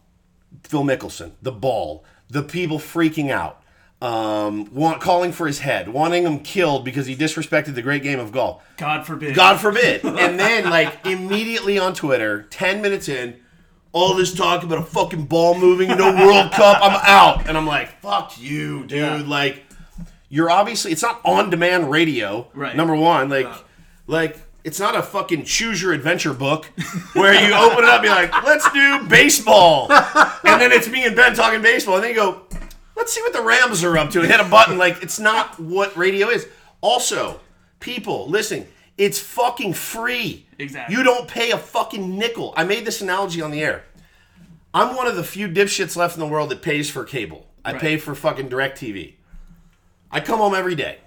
Phil 0.63 0.83
Mickelson, 0.83 1.33
the 1.41 1.51
ball, 1.51 2.03
the 2.29 2.43
people 2.43 2.79
freaking 2.79 3.29
out, 3.29 3.61
um, 4.01 4.73
want, 4.73 5.01
calling 5.01 5.31
for 5.31 5.47
his 5.47 5.59
head, 5.59 5.89
wanting 5.89 6.23
him 6.23 6.39
killed 6.39 6.85
because 6.85 7.07
he 7.07 7.15
disrespected 7.15 7.75
the 7.75 7.81
great 7.81 8.03
game 8.03 8.19
of 8.19 8.31
golf. 8.31 8.63
God 8.77 9.05
forbid. 9.05 9.35
God 9.35 9.59
forbid. 9.59 10.03
And 10.03 10.39
then, 10.39 10.69
like, 10.69 11.05
immediately 11.05 11.79
on 11.79 11.93
Twitter, 11.93 12.43
10 12.49 12.81
minutes 12.81 13.09
in, 13.09 13.39
all 13.97 14.13
this 14.15 14.33
talk 14.33 14.63
about 14.63 14.77
a 14.79 14.83
fucking 14.83 15.25
ball 15.25 15.57
moving, 15.57 15.89
no 15.89 16.13
World 16.13 16.51
Cup, 16.51 16.79
I'm 16.81 16.99
out. 17.03 17.47
And 17.47 17.57
I'm 17.57 17.65
like, 17.67 17.99
fuck 18.01 18.39
you, 18.39 18.81
dude. 18.86 18.91
Yeah. 18.91 19.23
Like, 19.25 19.63
you're 20.29 20.49
obviously, 20.49 20.91
it's 20.91 21.01
not 21.01 21.21
on 21.25 21.49
demand 21.49 21.89
radio, 21.89 22.47
Right. 22.53 22.75
number 22.75 22.95
one. 22.95 23.29
Like, 23.29 23.49
like, 24.07 24.38
it's 24.63 24.79
not 24.79 24.95
a 24.95 25.01
fucking 25.01 25.45
choose 25.45 25.81
your 25.81 25.93
adventure 25.93 26.33
book 26.33 26.65
where 27.13 27.33
you 27.33 27.53
open 27.55 27.83
it 27.83 27.89
up 27.89 27.95
and 27.95 28.03
be 28.03 28.10
like, 28.10 28.43
let's 28.43 28.69
do 28.73 29.07
baseball. 29.07 29.89
And 29.91 30.62
then 30.62 30.71
it's 30.71 30.89
me 30.89 31.05
and 31.05 31.15
Ben 31.15 31.33
talking 31.33 31.62
baseball. 31.62 31.95
And 31.95 32.03
then 32.03 32.12
you 32.12 32.17
go, 32.17 32.41
let's 32.95 33.13
see 33.13 33.21
what 33.21 33.31
the 33.33 33.41
Rams 33.41 33.83
are 33.83 33.97
up 33.97 34.10
to 34.12 34.19
and 34.21 34.29
hit 34.29 34.39
a 34.41 34.43
button. 34.43 34.77
Like, 34.77 35.01
it's 35.01 35.19
not 35.19 35.57
what 35.60 35.95
radio 35.95 36.27
is. 36.29 36.47
Also, 36.81 37.39
people, 37.79 38.27
listen, 38.29 38.67
it's 38.97 39.19
fucking 39.19 39.73
free. 39.73 40.45
Exactly. 40.60 40.95
You 40.97 41.03
don't 41.03 41.27
pay 41.29 41.51
a 41.51 41.57
fucking 41.57 42.17
nickel. 42.17 42.53
I 42.57 42.65
made 42.65 42.83
this 42.83 42.99
analogy 43.01 43.41
on 43.41 43.51
the 43.51 43.62
air. 43.63 43.83
I'm 44.73 44.95
one 44.95 45.08
of 45.08 45.15
the 45.15 45.23
few 45.23 45.47
dipshits 45.47 45.95
left 45.95 46.15
in 46.15 46.19
the 46.19 46.27
world 46.27 46.49
that 46.49 46.62
pays 46.62 46.89
for 46.89 47.03
cable. 47.03 47.47
I 47.65 47.71
Right. 47.73 47.82
pay 47.82 47.97
for 47.97 48.13
fucking 48.15 48.49
DirecTV. 48.49 49.15
I 50.12 50.19
come 50.19 50.39
home 50.39 50.53
every 50.56 50.75
day. 50.75 50.99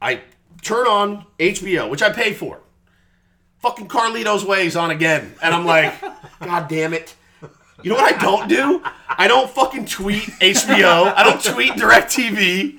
I 0.00 0.22
turn 0.62 0.86
on 0.86 1.26
HBO, 1.38 1.88
which 1.88 2.02
I 2.02 2.10
pay 2.10 2.32
for. 2.32 2.60
Fucking 3.60 3.88
Carlito's 3.88 4.44
Ways 4.44 4.76
on 4.76 4.90
again. 4.90 5.34
And 5.42 5.54
I'm 5.54 5.64
like, 5.64 5.94
God 6.40 6.68
damn 6.68 6.92
it. 6.92 7.14
You 7.82 7.90
know 7.90 7.96
what 7.96 8.14
I 8.14 8.18
don't 8.18 8.48
do? 8.48 8.82
I 9.08 9.28
don't 9.28 9.50
fucking 9.50 9.86
tweet 9.86 10.24
HBO. 10.40 11.12
I 11.14 11.22
don't 11.22 11.42
tweet 11.42 11.72
DirecTV. 11.74 12.78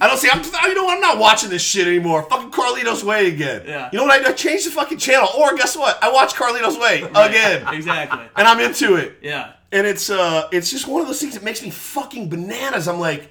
I 0.00 0.08
don't 0.08 0.18
say, 0.18 0.28
I'm, 0.32 0.42
you 0.42 0.74
know 0.74 0.84
what? 0.84 0.94
I'm 0.96 1.00
not 1.00 1.18
watching 1.18 1.48
this 1.48 1.62
shit 1.62 1.86
anymore. 1.86 2.22
Fucking 2.24 2.50
Carlito's 2.50 3.04
Way 3.04 3.28
again. 3.28 3.62
Yeah. 3.66 3.88
You 3.92 3.98
know 3.98 4.04
what 4.04 4.12
I 4.20 4.22
do? 4.22 4.30
I 4.30 4.32
change 4.32 4.64
the 4.64 4.70
fucking 4.70 4.98
channel. 4.98 5.28
Or 5.38 5.54
guess 5.56 5.76
what? 5.76 6.02
I 6.02 6.10
watch 6.12 6.34
Carlito's 6.34 6.76
Way 6.78 7.02
again. 7.02 7.66
Exactly. 7.74 8.20
And 8.36 8.46
I'm 8.48 8.60
into 8.60 8.96
it 8.96 9.18
Yeah. 9.22 9.52
and 9.72 9.86
it's 9.86 10.10
uh 10.10 10.48
it's 10.52 10.70
just 10.70 10.86
one 10.88 11.00
of 11.02 11.06
those 11.06 11.20
things 11.20 11.34
that 11.34 11.42
makes 11.44 11.62
me 11.62 11.70
fucking 11.70 12.28
bananas. 12.28 12.88
I'm 12.88 12.98
like 12.98 13.30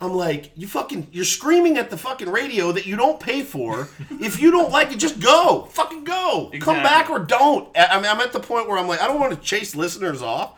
I'm 0.00 0.12
like, 0.12 0.50
you 0.56 0.66
fucking 0.66 1.06
you're 1.12 1.24
screaming 1.24 1.78
at 1.78 1.88
the 1.88 1.96
fucking 1.96 2.28
radio 2.28 2.72
that 2.72 2.84
you 2.84 2.96
don't 2.96 3.18
pay 3.18 3.42
for. 3.42 3.88
if 4.10 4.40
you 4.40 4.50
don't 4.50 4.70
like 4.70 4.92
it, 4.92 4.96
just 4.98 5.20
go. 5.20 5.68
Fucking 5.72 6.04
go. 6.04 6.50
Come 6.60 6.82
back 6.82 7.08
or 7.08 7.18
don't. 7.20 7.68
I 7.76 7.96
mean, 7.96 8.10
I'm 8.10 8.20
at 8.20 8.32
the 8.32 8.40
point 8.40 8.68
where 8.68 8.76
I'm 8.76 8.88
like, 8.88 9.00
I 9.00 9.06
don't 9.06 9.20
want 9.20 9.32
to 9.34 9.40
chase 9.40 9.74
listeners 9.74 10.20
off, 10.20 10.52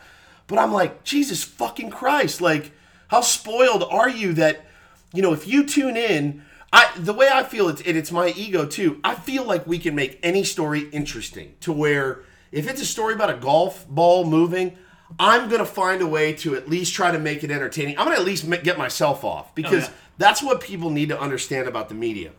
but 0.48 0.58
I'm 0.58 0.72
like, 0.72 1.04
Jesus 1.04 1.44
fucking 1.44 1.90
Christ. 1.90 2.40
Like, 2.40 2.72
how 3.08 3.20
spoiled 3.20 3.84
are 3.84 4.08
you 4.08 4.32
that, 4.34 4.66
you 5.12 5.22
know, 5.22 5.32
if 5.32 5.46
you 5.46 5.64
tune 5.64 5.96
in, 5.96 6.42
I 6.72 6.90
the 6.96 7.14
way 7.14 7.28
I 7.32 7.44
feel 7.44 7.68
it's 7.68 7.80
it's 7.82 8.12
my 8.12 8.28
ego 8.36 8.66
too. 8.66 9.00
I 9.02 9.14
feel 9.14 9.44
like 9.44 9.66
we 9.66 9.78
can 9.78 9.94
make 9.94 10.18
any 10.22 10.44
story 10.44 10.88
interesting 10.90 11.54
to 11.60 11.72
where 11.72 12.22
if 12.52 12.68
it's 12.68 12.82
a 12.82 12.86
story 12.86 13.14
about 13.14 13.30
a 13.30 13.36
golf 13.36 13.88
ball 13.88 14.24
moving, 14.24 14.76
I'm 15.18 15.48
gonna 15.48 15.64
find 15.64 16.02
a 16.02 16.06
way 16.06 16.34
to 16.34 16.54
at 16.56 16.68
least 16.68 16.94
try 16.94 17.10
to 17.10 17.18
make 17.18 17.42
it 17.42 17.50
entertaining. 17.50 17.98
I'm 17.98 18.04
gonna 18.04 18.18
at 18.18 18.24
least 18.24 18.48
get 18.62 18.76
myself 18.76 19.24
off 19.24 19.46
oh, 19.48 19.52
because 19.54 19.88
yeah. 19.88 19.94
that's 20.18 20.42
what 20.42 20.60
people 20.60 20.90
need 20.90 21.08
to 21.08 21.18
understand 21.18 21.68
about 21.68 21.88
the 21.88 21.94
media 21.94 22.32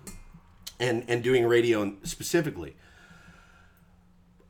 and 0.80 1.04
and 1.08 1.24
doing 1.24 1.46
radio 1.46 1.96
specifically. 2.04 2.76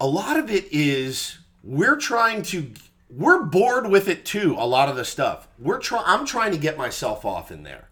A 0.01 0.07
lot 0.07 0.37
of 0.37 0.49
it 0.49 0.67
is 0.71 1.39
we're 1.63 1.97
trying 1.97 2.41
to 2.43 2.71
we're 3.09 3.43
bored 3.43 3.89
with 3.89 4.07
it 4.07 4.25
too. 4.25 4.55
A 4.57 4.67
lot 4.67 4.89
of 4.89 4.97
the 4.97 5.05
stuff 5.05 5.47
we're 5.57 5.79
trying. 5.79 6.03
I'm 6.05 6.25
trying 6.25 6.51
to 6.51 6.57
get 6.57 6.77
myself 6.77 7.23
off 7.23 7.49
in 7.49 7.63
there. 7.63 7.88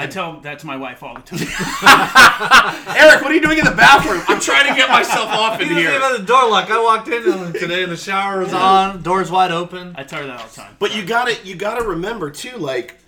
I 0.00 0.06
tell 0.06 0.38
that 0.40 0.60
to 0.60 0.66
my 0.66 0.76
wife 0.76 1.02
all 1.02 1.14
the 1.14 1.22
time. 1.22 1.40
Eric, 2.96 3.20
what 3.20 3.32
are 3.32 3.34
you 3.34 3.40
doing 3.40 3.58
in 3.58 3.64
the 3.64 3.72
bathroom? 3.72 4.22
I'm 4.28 4.40
trying 4.40 4.68
to 4.68 4.74
get 4.76 4.88
myself 4.88 5.28
off 5.28 5.60
in 5.60 5.66
He 5.68 5.74
doesn't 5.74 5.82
even 5.82 5.92
here. 5.92 6.00
have 6.00 6.20
the 6.20 6.24
door 6.24 6.48
lock. 6.48 6.70
I 6.70 6.80
walked 6.80 7.08
in 7.08 7.52
today 7.52 7.82
and 7.82 7.90
the 7.90 7.96
shower 7.96 8.38
was 8.38 8.52
on, 8.52 9.02
doors 9.02 9.28
wide 9.28 9.50
open. 9.50 9.94
I 9.96 10.04
tell 10.04 10.20
her 10.20 10.26
that 10.28 10.40
all 10.40 10.46
the 10.46 10.54
time. 10.54 10.76
But 10.78 10.94
you 10.94 11.04
got 11.04 11.26
to 11.26 11.46
you 11.46 11.56
got 11.56 11.80
to 11.80 11.84
remember 11.84 12.30
too, 12.30 12.56
like 12.58 12.98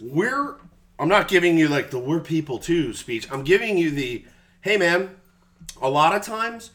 we're. 0.00 0.56
I'm 0.98 1.08
not 1.08 1.28
giving 1.28 1.56
you 1.58 1.68
like 1.68 1.90
the 1.90 1.98
"we're 2.00 2.20
people 2.20 2.58
too" 2.58 2.92
speech. 2.92 3.30
I'm 3.30 3.44
giving 3.44 3.78
you 3.78 3.90
the, 3.92 4.24
hey 4.62 4.76
man. 4.76 5.14
A 5.80 5.88
lot 5.88 6.14
of 6.14 6.22
times, 6.22 6.70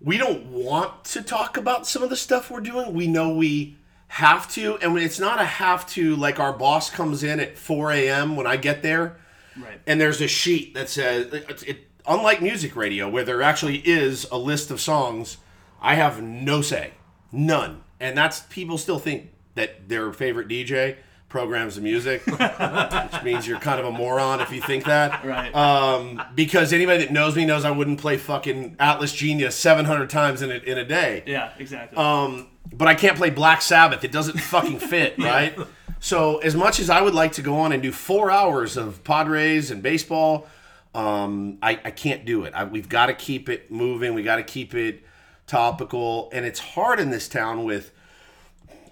we 0.00 0.16
don't 0.16 0.46
want 0.46 1.04
to 1.06 1.22
talk 1.22 1.56
about 1.56 1.86
some 1.86 2.02
of 2.02 2.10
the 2.10 2.16
stuff 2.16 2.50
we're 2.50 2.60
doing. 2.60 2.94
We 2.94 3.06
know 3.08 3.34
we 3.34 3.76
have 4.10 4.50
to, 4.52 4.76
and 4.82 4.98
it's 4.98 5.20
not 5.20 5.40
a 5.40 5.44
have 5.44 5.86
to. 5.90 6.16
Like 6.16 6.38
our 6.40 6.52
boss 6.52 6.90
comes 6.90 7.22
in 7.22 7.38
at 7.40 7.56
4 7.56 7.92
a.m. 7.92 8.34
when 8.36 8.46
I 8.46 8.56
get 8.56 8.82
there, 8.82 9.16
Right. 9.56 9.80
and 9.86 10.00
there's 10.00 10.20
a 10.20 10.26
sheet 10.28 10.74
that 10.74 10.88
says 10.88 11.32
it, 11.32 11.62
it, 11.66 11.88
unlike 12.06 12.40
music 12.42 12.74
radio 12.76 13.08
where 13.08 13.24
there 13.24 13.40
actually 13.42 13.78
is 13.78 14.26
a 14.32 14.38
list 14.38 14.70
of 14.70 14.80
songs 14.80 15.36
i 15.82 15.96
have 15.96 16.22
no 16.22 16.62
say 16.62 16.92
none 17.32 17.82
and 17.98 18.16
that's 18.16 18.40
people 18.42 18.78
still 18.78 18.98
think 18.98 19.30
that 19.56 19.88
their 19.88 20.12
favorite 20.12 20.48
dj 20.48 20.96
programs 21.30 21.78
of 21.78 21.82
music 21.82 22.26
which 22.26 23.22
means 23.24 23.46
you're 23.46 23.58
kind 23.60 23.80
of 23.80 23.86
a 23.86 23.90
moron 23.90 24.40
if 24.40 24.50
you 24.52 24.60
think 24.60 24.84
that 24.84 25.24
Right. 25.24 25.54
um, 25.54 26.20
because 26.34 26.72
anybody 26.74 27.04
that 27.04 27.12
knows 27.12 27.34
me 27.36 27.46
knows 27.46 27.64
i 27.64 27.70
wouldn't 27.70 27.98
play 28.00 28.18
fucking 28.18 28.76
atlas 28.78 29.12
genius 29.14 29.56
700 29.56 30.10
times 30.10 30.42
in 30.42 30.50
a, 30.50 30.56
in 30.56 30.76
a 30.76 30.84
day 30.84 31.22
yeah, 31.26 31.52
exactly. 31.58 31.96
um, 31.96 32.48
but 32.72 32.86
I 32.86 32.94
can't 32.94 33.16
play 33.16 33.30
Black 33.30 33.62
Sabbath. 33.62 34.04
It 34.04 34.12
doesn't 34.12 34.38
fucking 34.38 34.78
fit, 34.78 35.18
right? 35.18 35.58
So 35.98 36.38
as 36.38 36.54
much 36.54 36.78
as 36.78 36.88
I 36.88 37.00
would 37.00 37.14
like 37.14 37.32
to 37.32 37.42
go 37.42 37.56
on 37.58 37.72
and 37.72 37.82
do 37.82 37.90
four 37.90 38.30
hours 38.30 38.76
of 38.76 39.02
Padres 39.02 39.72
and 39.72 39.82
baseball, 39.82 40.46
um, 40.94 41.58
I, 41.62 41.80
I 41.84 41.90
can't 41.90 42.24
do 42.24 42.44
it. 42.44 42.54
I, 42.54 42.62
we've 42.64 42.88
got 42.88 43.06
to 43.06 43.14
keep 43.14 43.48
it 43.48 43.72
moving. 43.72 44.14
We 44.14 44.22
got 44.22 44.36
to 44.36 44.44
keep 44.44 44.72
it 44.74 45.02
topical, 45.48 46.30
and 46.32 46.44
it's 46.46 46.60
hard 46.60 47.00
in 47.00 47.10
this 47.10 47.28
town 47.28 47.64
with 47.64 47.90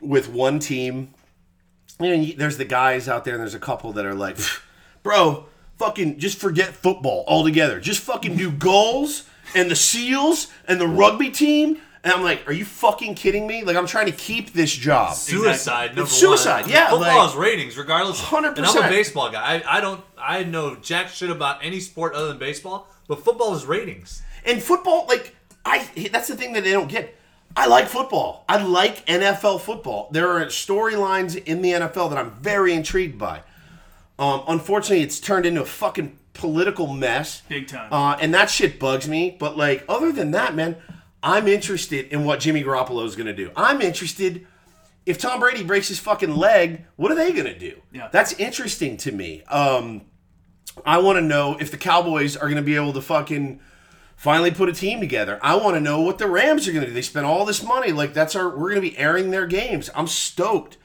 with 0.01 0.29
one 0.29 0.59
team. 0.59 1.15
You 2.01 2.17
know, 2.17 2.33
there's 2.37 2.57
the 2.57 2.65
guys 2.65 3.09
out 3.09 3.25
there, 3.25 3.35
and 3.35 3.41
there's 3.41 3.55
a 3.55 3.59
couple 3.61 3.93
that 3.95 4.07
are 4.07 4.15
like, 4.15 4.37
bro, 5.03 5.47
fucking 5.79 6.19
just 6.19 6.39
forget 6.39 6.75
football 6.75 7.25
altogether. 7.27 7.81
Just 7.81 8.01
fucking 8.01 8.37
do 8.37 8.51
Gulls 8.51 9.25
and 9.55 9.71
the 9.71 9.77
SEALs 9.77 10.49
and 10.67 10.81
the 10.81 10.87
rugby 10.89 11.31
team. 11.31 11.79
And 12.05 12.13
I'm 12.13 12.23
like, 12.23 12.47
are 12.49 12.53
you 12.53 12.65
fucking 12.65 13.17
kidding 13.17 13.47
me? 13.49 13.65
Like, 13.65 13.77
I'm 13.77 13.87
trying 13.89 14.07
to 14.07 14.13
keep 14.13 14.53
this 14.53 14.73
job. 14.73 15.15
Suicide, 15.17 15.89
number 15.97 16.03
It's 16.03 16.13
suicide, 16.13 16.63
one. 16.63 16.71
yeah, 16.71 16.91
Football 16.91 17.19
like- 17.19 17.31
is 17.31 17.37
ratings, 17.37 17.77
regardless. 17.77 18.21
100%. 18.21 18.57
And 18.57 18.65
I'm 18.67 18.77
a 18.85 18.89
baseball 18.89 19.31
guy. 19.33 19.43
I, 19.67 19.79
I 19.79 19.81
don't. 19.81 20.03
I 20.17 20.45
know 20.45 20.77
jack 20.77 21.09
shit 21.09 21.29
about 21.31 21.65
any 21.65 21.81
sport 21.81 22.15
other 22.15 22.29
than 22.29 22.39
baseball, 22.39 22.87
but 23.09 23.25
football 23.25 23.55
is 23.57 23.67
ratings. 23.67 24.23
And 24.45 24.63
football, 24.63 25.07
like, 25.09 25.35
I 25.65 25.89
that's 26.13 26.29
the 26.29 26.37
thing 26.37 26.53
that 26.53 26.63
they 26.63 26.71
don't 26.73 26.89
get. 26.89 27.17
I 27.57 27.67
like 27.67 27.89
football. 27.89 28.45
I 28.49 28.63
like 28.63 29.05
NFL 29.07 29.61
football. 29.61 30.09
There 30.13 30.29
are 30.29 30.47
storylines 30.47 31.43
in 31.45 31.63
the 31.63 31.73
NFL 31.73 32.11
that 32.11 32.19
I'm 32.19 32.31
very 32.33 32.73
intrigued 32.73 33.19
by. 33.19 33.43
Um, 34.19 34.43
unfortunately, 34.49 35.03
it's 35.03 35.21
turned 35.21 35.47
into 35.47 35.63
a 35.63 35.67
fucking 35.67 36.19
political 36.35 36.87
mess. 36.87 37.43
Big 37.49 37.69
time. 37.69 37.93
Uh, 37.93 38.17
and 38.21 38.33
that 38.35 38.51
shit 38.51 38.79
bugs 38.79 39.09
me. 39.09 39.37
But 39.39 39.57
like, 39.57 39.85
other 39.89 40.13
than 40.13 40.31
that, 40.33 40.55
man, 40.55 40.77
I'm 41.23 41.49
interested 41.49 42.07
in 42.13 42.25
what 42.25 42.41
Jimmy 42.41 42.63
Garoppolo 42.63 43.05
is 43.05 43.17
going 43.17 43.27
to 43.27 43.35
do. 43.35 43.51
I'm 43.57 43.81
interested. 43.83 44.47
If 45.05 45.19
Tom 45.19 45.41
Brady 45.41 45.65
breaks 45.65 45.89
his 45.89 45.99
fucking 45.99 46.35
leg, 46.37 46.85
what 46.97 47.11
are 47.11 47.17
they 47.17 47.33
going 47.33 47.47
to 47.47 47.59
do? 47.59 47.81
Yeah. 47.93 48.09
That's 48.13 48.35
interesting 48.35 48.97
to 48.99 49.13
me. 49.13 49.43
Um, 49.45 50.03
I 50.85 50.99
want 50.99 51.17
to 51.17 51.23
know 51.23 51.57
if 51.59 51.71
the 51.71 51.77
Cowboys 51.77 52.37
are 52.37 52.47
going 52.47 52.57
to 52.57 52.63
be 52.63 52.77
able 52.77 52.93
to 52.93 53.03
fucking 53.03 53.61
finally 54.19 54.51
put 54.51 54.69
a 54.69 54.73
team 54.73 54.99
together. 54.99 55.39
I 55.41 55.55
want 55.55 55.77
to 55.77 55.81
know 55.81 56.01
what 56.01 56.19
the 56.19 56.27
Rams 56.27 56.67
are 56.67 56.73
going 56.73 56.83
to 56.83 56.89
do. 56.89 56.93
They 56.93 57.03
spent 57.03 57.25
all 57.25 57.47
this 57.47 57.63
money. 57.63 57.93
Like 57.93 58.13
that's 58.13 58.35
our 58.35 58.49
we're 58.49 58.75
going 58.75 58.83
to 58.83 58.91
be 58.91 58.99
airing 58.99 59.31
their 59.31 59.47
games. 59.47 59.89
I'm 59.95 60.09
stoked 60.09 60.77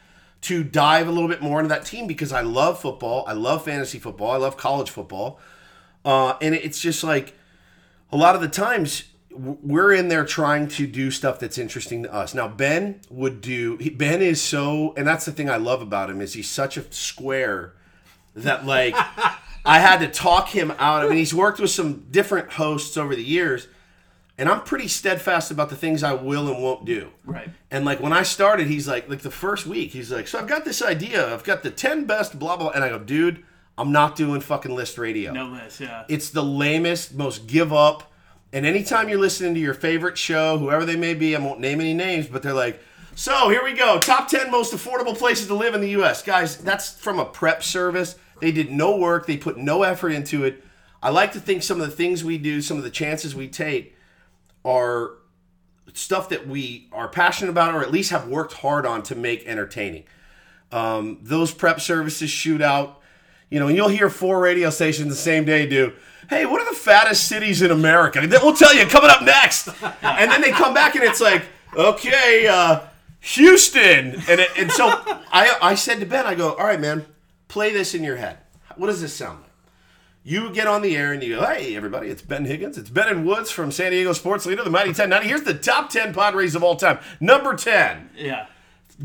to 0.41 0.63
dive 0.63 1.07
a 1.07 1.11
little 1.11 1.27
bit 1.27 1.41
more 1.41 1.59
into 1.59 1.69
that 1.69 1.85
team 1.85 2.05
because 2.05 2.31
I 2.31 2.41
love 2.41 2.79
football. 2.79 3.25
I 3.27 3.33
love 3.33 3.65
fantasy 3.65 3.97
football. 3.97 4.31
I 4.31 4.37
love 4.37 4.55
college 4.55 4.91
football. 4.91 5.39
Uh, 6.05 6.37
and 6.41 6.53
it's 6.53 6.79
just 6.79 7.03
like 7.03 7.35
a 8.11 8.17
lot 8.17 8.35
of 8.35 8.41
the 8.41 8.47
times 8.47 9.05
we're 9.31 9.91
in 9.91 10.09
there 10.09 10.25
trying 10.25 10.67
to 10.67 10.85
do 10.85 11.09
stuff 11.09 11.39
that's 11.39 11.57
interesting 11.57 12.03
to 12.03 12.13
us. 12.13 12.35
Now 12.35 12.47
Ben 12.47 13.01
would 13.09 13.41
do. 13.41 13.77
Ben 13.95 14.21
is 14.21 14.39
so, 14.39 14.93
and 14.95 15.07
that's 15.07 15.25
the 15.25 15.31
thing 15.31 15.49
I 15.49 15.57
love 15.57 15.81
about 15.81 16.11
him 16.11 16.21
is 16.21 16.33
he's 16.33 16.49
such 16.49 16.77
a 16.77 16.91
square 16.93 17.73
that 18.35 18.63
like 18.63 18.95
I 19.65 19.79
had 19.79 19.99
to 19.99 20.07
talk 20.07 20.49
him 20.49 20.71
out. 20.77 21.03
I 21.03 21.07
mean, 21.07 21.17
he's 21.17 21.33
worked 21.33 21.59
with 21.59 21.71
some 21.71 22.05
different 22.11 22.51
hosts 22.53 22.97
over 22.97 23.15
the 23.15 23.23
years, 23.23 23.67
and 24.37 24.49
I'm 24.49 24.61
pretty 24.61 24.87
steadfast 24.87 25.51
about 25.51 25.69
the 25.69 25.75
things 25.75 26.03
I 26.03 26.13
will 26.13 26.47
and 26.49 26.61
won't 26.61 26.85
do. 26.85 27.09
right. 27.25 27.49
And 27.71 27.85
like 27.85 27.99
when 28.01 28.13
I 28.13 28.23
started, 28.23 28.67
he's 28.67 28.87
like, 28.87 29.09
like 29.09 29.21
the 29.21 29.31
first 29.31 29.65
week, 29.65 29.91
he's 29.91 30.11
like, 30.11 30.27
so 30.27 30.37
I've 30.39 30.47
got 30.47 30.65
this 30.65 30.81
idea. 30.81 31.33
I've 31.33 31.43
got 31.43 31.63
the 31.63 31.71
ten 31.71 32.05
best 32.05 32.37
blah 32.37 32.57
blah, 32.57 32.69
and 32.69 32.83
I 32.83 32.89
go, 32.89 32.99
dude, 32.99 33.43
I'm 33.77 33.91
not 33.91 34.15
doing 34.15 34.41
fucking 34.41 34.73
list 34.75 34.97
radio. 34.97 35.31
No 35.31 35.45
list. 35.47 35.79
Yeah. 35.79 36.03
It's 36.09 36.29
the 36.29 36.43
lamest, 36.43 37.15
most 37.15 37.47
give 37.47 37.71
up. 37.73 38.11
And 38.51 38.67
anytime 38.67 39.09
you're 39.09 39.19
listening 39.19 39.55
to 39.55 39.59
your 39.59 39.73
favorite 39.73 40.15
show, 40.17 40.59
whoever 40.59 40.85
they 40.85 40.95
may 40.95 41.15
be, 41.15 41.35
I 41.35 41.39
won't 41.39 41.59
name 41.59 41.79
any 41.79 41.95
names, 41.95 42.27
but 42.27 42.43
they're 42.43 42.53
like, 42.53 42.79
so 43.15 43.49
here 43.49 43.63
we 43.63 43.73
go. 43.73 43.99
Top 43.99 44.27
10 44.27 44.51
most 44.51 44.73
affordable 44.73 45.17
places 45.17 45.47
to 45.47 45.55
live 45.55 45.73
in 45.73 45.81
the 45.81 45.89
US. 46.01 46.21
Guys, 46.21 46.57
that's 46.57 46.93
from 46.95 47.17
a 47.19 47.25
prep 47.25 47.63
service. 47.63 48.15
They 48.43 48.51
did 48.51 48.73
no 48.73 48.97
work, 48.97 49.25
they 49.25 49.37
put 49.37 49.57
no 49.57 49.83
effort 49.83 50.09
into 50.09 50.43
it. 50.43 50.61
I 51.01 51.11
like 51.11 51.31
to 51.31 51.39
think 51.39 51.63
some 51.63 51.79
of 51.79 51.89
the 51.89 51.95
things 51.95 52.25
we 52.25 52.37
do, 52.37 52.61
some 52.61 52.75
of 52.75 52.83
the 52.83 52.89
chances 52.89 53.33
we 53.33 53.47
take 53.47 53.95
are 54.65 55.11
stuff 55.93 56.27
that 56.27 56.45
we 56.45 56.89
are 56.91 57.07
passionate 57.07 57.51
about 57.51 57.73
or 57.73 57.81
at 57.81 57.89
least 57.89 58.11
have 58.11 58.27
worked 58.27 58.51
hard 58.51 58.85
on 58.85 59.01
to 59.03 59.15
make 59.15 59.47
entertaining. 59.47 60.03
Um, 60.73 61.19
those 61.21 61.53
prep 61.53 61.79
services 61.79 62.29
shoot 62.29 62.61
out, 62.61 62.99
you 63.49 63.61
know, 63.61 63.67
and 63.67 63.77
you'll 63.77 63.87
hear 63.87 64.09
four 64.09 64.41
radio 64.41 64.69
stations 64.71 65.07
the 65.07 65.15
same 65.15 65.45
day 65.45 65.65
do, 65.65 65.93
hey, 66.29 66.45
what 66.45 66.59
are 66.59 66.69
the 66.69 66.77
fattest 66.77 67.29
cities 67.29 67.61
in 67.61 67.71
America? 67.71 68.19
And 68.19 68.29
we'll 68.29 68.53
tell 68.53 68.75
you 68.75 68.85
coming 68.87 69.09
up 69.09 69.21
next. 69.21 69.69
And 70.01 70.29
then 70.29 70.41
they 70.41 70.51
come 70.51 70.73
back 70.73 70.95
and 70.95 71.05
it's 71.05 71.21
like, 71.21 71.45
okay, 71.77 72.47
uh, 72.47 72.81
Houston. 73.21 74.15
And, 74.27 74.41
it, 74.41 74.49
and 74.57 74.69
so 74.69 74.87
I, 75.31 75.57
I 75.61 75.75
said 75.75 76.01
to 76.01 76.05
Ben, 76.05 76.25
I 76.25 76.35
go, 76.35 76.55
all 76.55 76.65
right, 76.65 76.79
man, 76.79 77.05
play 77.53 77.71
this 77.71 77.93
in 77.93 78.03
your 78.03 78.15
head. 78.15 78.39
What 78.77 78.87
does 78.87 78.99
this 78.99 79.13
sound 79.13 79.41
like? 79.41 79.51
You 80.23 80.49
get 80.51 80.65
on 80.65 80.81
the 80.81 80.97
air 80.97 81.13
and 81.13 81.21
you 81.21 81.35
go, 81.35 81.45
hey, 81.45 81.75
everybody, 81.75 82.07
it's 82.07 82.23
Ben 82.23 82.45
Higgins. 82.45 82.79
It's 82.79 82.89
Ben 82.89 83.07
and 83.09 83.27
Woods 83.27 83.51
from 83.51 83.71
San 83.71 83.91
Diego 83.91 84.11
Sports 84.13 84.47
Leader, 84.47 84.63
the 84.63 84.71
Mighty 84.71 84.89
1090. 84.89 85.27
Here's 85.27 85.43
the 85.43 85.53
top 85.53 85.91
10 85.91 86.15
Padres 86.15 86.55
of 86.55 86.63
all 86.63 86.75
time. 86.75 86.97
Number 87.19 87.55
10, 87.55 88.09
yeah. 88.17 88.47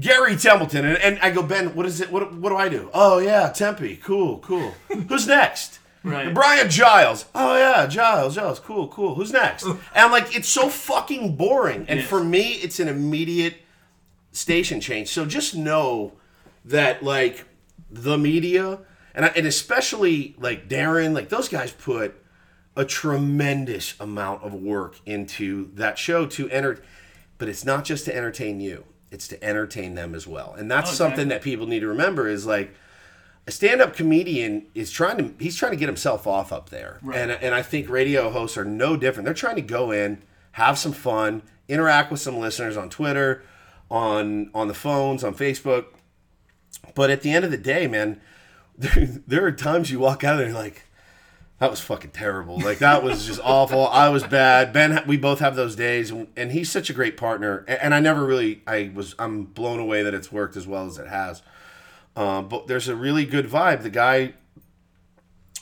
Gary 0.01 0.34
Templeton, 0.36 0.86
and, 0.86 0.96
and 0.96 1.18
I 1.20 1.30
go, 1.30 1.42
Ben, 1.42 1.74
what 1.74 1.84
is 1.84 2.01
it? 2.01 2.11
What, 2.11 2.32
what 2.34 2.49
do 2.49 2.57
I 2.57 2.70
do? 2.70 2.88
Oh 2.94 3.18
yeah, 3.18 3.51
Tempe, 3.51 3.96
cool, 3.96 4.38
cool. 4.38 4.74
Who's 5.09 5.26
next? 5.26 5.80
Right. 6.03 6.32
Brian 6.32 6.70
Giles. 6.70 7.26
Oh 7.34 7.57
yeah, 7.57 7.86
Giles, 7.86 8.34
Giles, 8.34 8.61
cool, 8.61 8.88
cool. 8.88 9.14
Who's 9.14 9.32
next? 9.32 9.64
And 9.64 9.78
I'm 9.94 10.11
like, 10.12 10.34
it's 10.34 10.49
so 10.49 10.68
fucking 10.68 11.36
boring. 11.36 11.84
And 11.88 12.01
is. 12.01 12.07
for 12.07 12.22
me, 12.22 12.53
it's 12.53 12.80
an 12.80 12.88
immediate 12.88 13.57
station 14.32 14.80
change. 14.80 15.09
So 15.09 15.26
just 15.26 15.55
know 15.55 16.12
that 16.64 17.03
like 17.03 17.44
the 17.91 18.18
media 18.18 18.81
and 19.14 19.24
I, 19.24 19.29
and 19.29 19.47
especially 19.47 20.35
like 20.39 20.68
Darren, 20.68 21.14
like 21.14 21.29
those 21.29 21.49
guys 21.49 21.72
put 21.72 22.14
a 22.76 22.85
tremendous 22.85 23.95
amount 23.99 24.45
of 24.45 24.55
work 24.55 25.01
into 25.07 25.70
that 25.74 25.99
show 25.99 26.26
to 26.26 26.49
enter 26.51 26.81
but 27.39 27.49
it's 27.49 27.64
not 27.64 27.85
just 27.85 28.05
to 28.05 28.14
entertain 28.14 28.61
you 28.61 28.85
it's 29.11 29.26
to 29.29 29.43
entertain 29.43 29.95
them 29.95 30.14
as 30.14 30.26
well. 30.26 30.55
And 30.59 30.70
that's 30.70 30.91
Oh, 30.91 30.95
something 30.95 31.29
that 31.29 31.41
people 31.41 31.66
need 31.66 31.81
to 31.81 31.89
remember 31.89 32.29
is 32.29 32.45
like 32.45 32.74
a 33.47 33.51
stand-up 33.51 33.95
comedian 33.97 34.66
is 34.74 34.91
trying 34.91 35.16
to 35.16 35.35
he's 35.43 35.57
trying 35.57 35.72
to 35.72 35.79
get 35.79 35.89
himself 35.89 36.26
off 36.26 36.53
up 36.53 36.68
there. 36.68 36.99
And, 37.14 37.31
and 37.33 37.55
i 37.55 37.62
think 37.62 37.89
radio 37.89 38.29
hosts 38.31 38.59
are 38.59 38.64
no 38.66 38.97
different. 38.97 39.24
They're 39.24 39.33
trying 39.35 39.57
to 39.57 39.62
go 39.62 39.91
in 39.91 40.22
have 40.53 40.79
some 40.79 40.93
fun 40.93 41.43
interact 41.68 42.11
with 42.11 42.20
some 42.20 42.39
listeners 42.39 42.76
on 42.76 42.91
twitter 42.91 43.43
on 43.91 44.51
on 44.55 44.68
the 44.68 44.74
phones 44.74 45.24
on 45.24 45.35
facebook 45.35 45.87
but 46.99 47.09
at 47.11 47.22
the 47.22 47.30
end 47.32 47.44
of 47.44 47.51
the 47.51 47.57
day 47.57 47.86
man 47.86 48.20
there, 48.78 49.07
there 49.26 49.44
are 49.46 49.53
times 49.53 49.90
you 49.90 49.99
walk 49.99 50.22
out 50.24 50.36
there 50.36 50.44
and 50.46 50.55
you're 50.55 50.62
like 50.62 50.84
that 51.61 51.70
was 51.72 51.80
fucking 51.80 52.12
terrible. 52.12 52.61
Like 52.61 52.78
that 52.78 53.03
was 53.03 53.26
just 53.26 53.40
awful. 53.44 53.88
I 53.88 54.11
was 54.11 54.22
bad. 54.22 54.72
Ben, 54.72 55.03
we 55.09 55.16
both 55.16 55.40
have 55.40 55.57
those 55.57 55.74
days, 55.74 56.12
and, 56.12 56.28
and 56.36 56.53
he's 56.53 56.70
such 56.70 56.88
a 56.88 56.92
great 56.92 57.16
partner. 57.16 57.64
A- 57.66 57.82
And 57.84 57.92
I 57.96 57.99
never 57.99 58.24
really, 58.24 58.62
I 58.64 58.92
was, 58.94 59.16
I'm 59.18 59.42
blown 59.42 59.80
away 59.80 60.05
that 60.05 60.14
it's 60.14 60.30
worked 60.30 60.57
as 60.57 60.68
well 60.68 60.86
as 60.86 60.99
it 60.99 61.09
has. 61.09 61.42
Um, 62.14 62.49
but 62.49 62.68
there's 62.68 62.86
a 62.86 62.94
really 62.94 63.24
good 63.26 63.46
vibe. 63.49 63.82
The 63.82 63.90
guy 63.90 64.34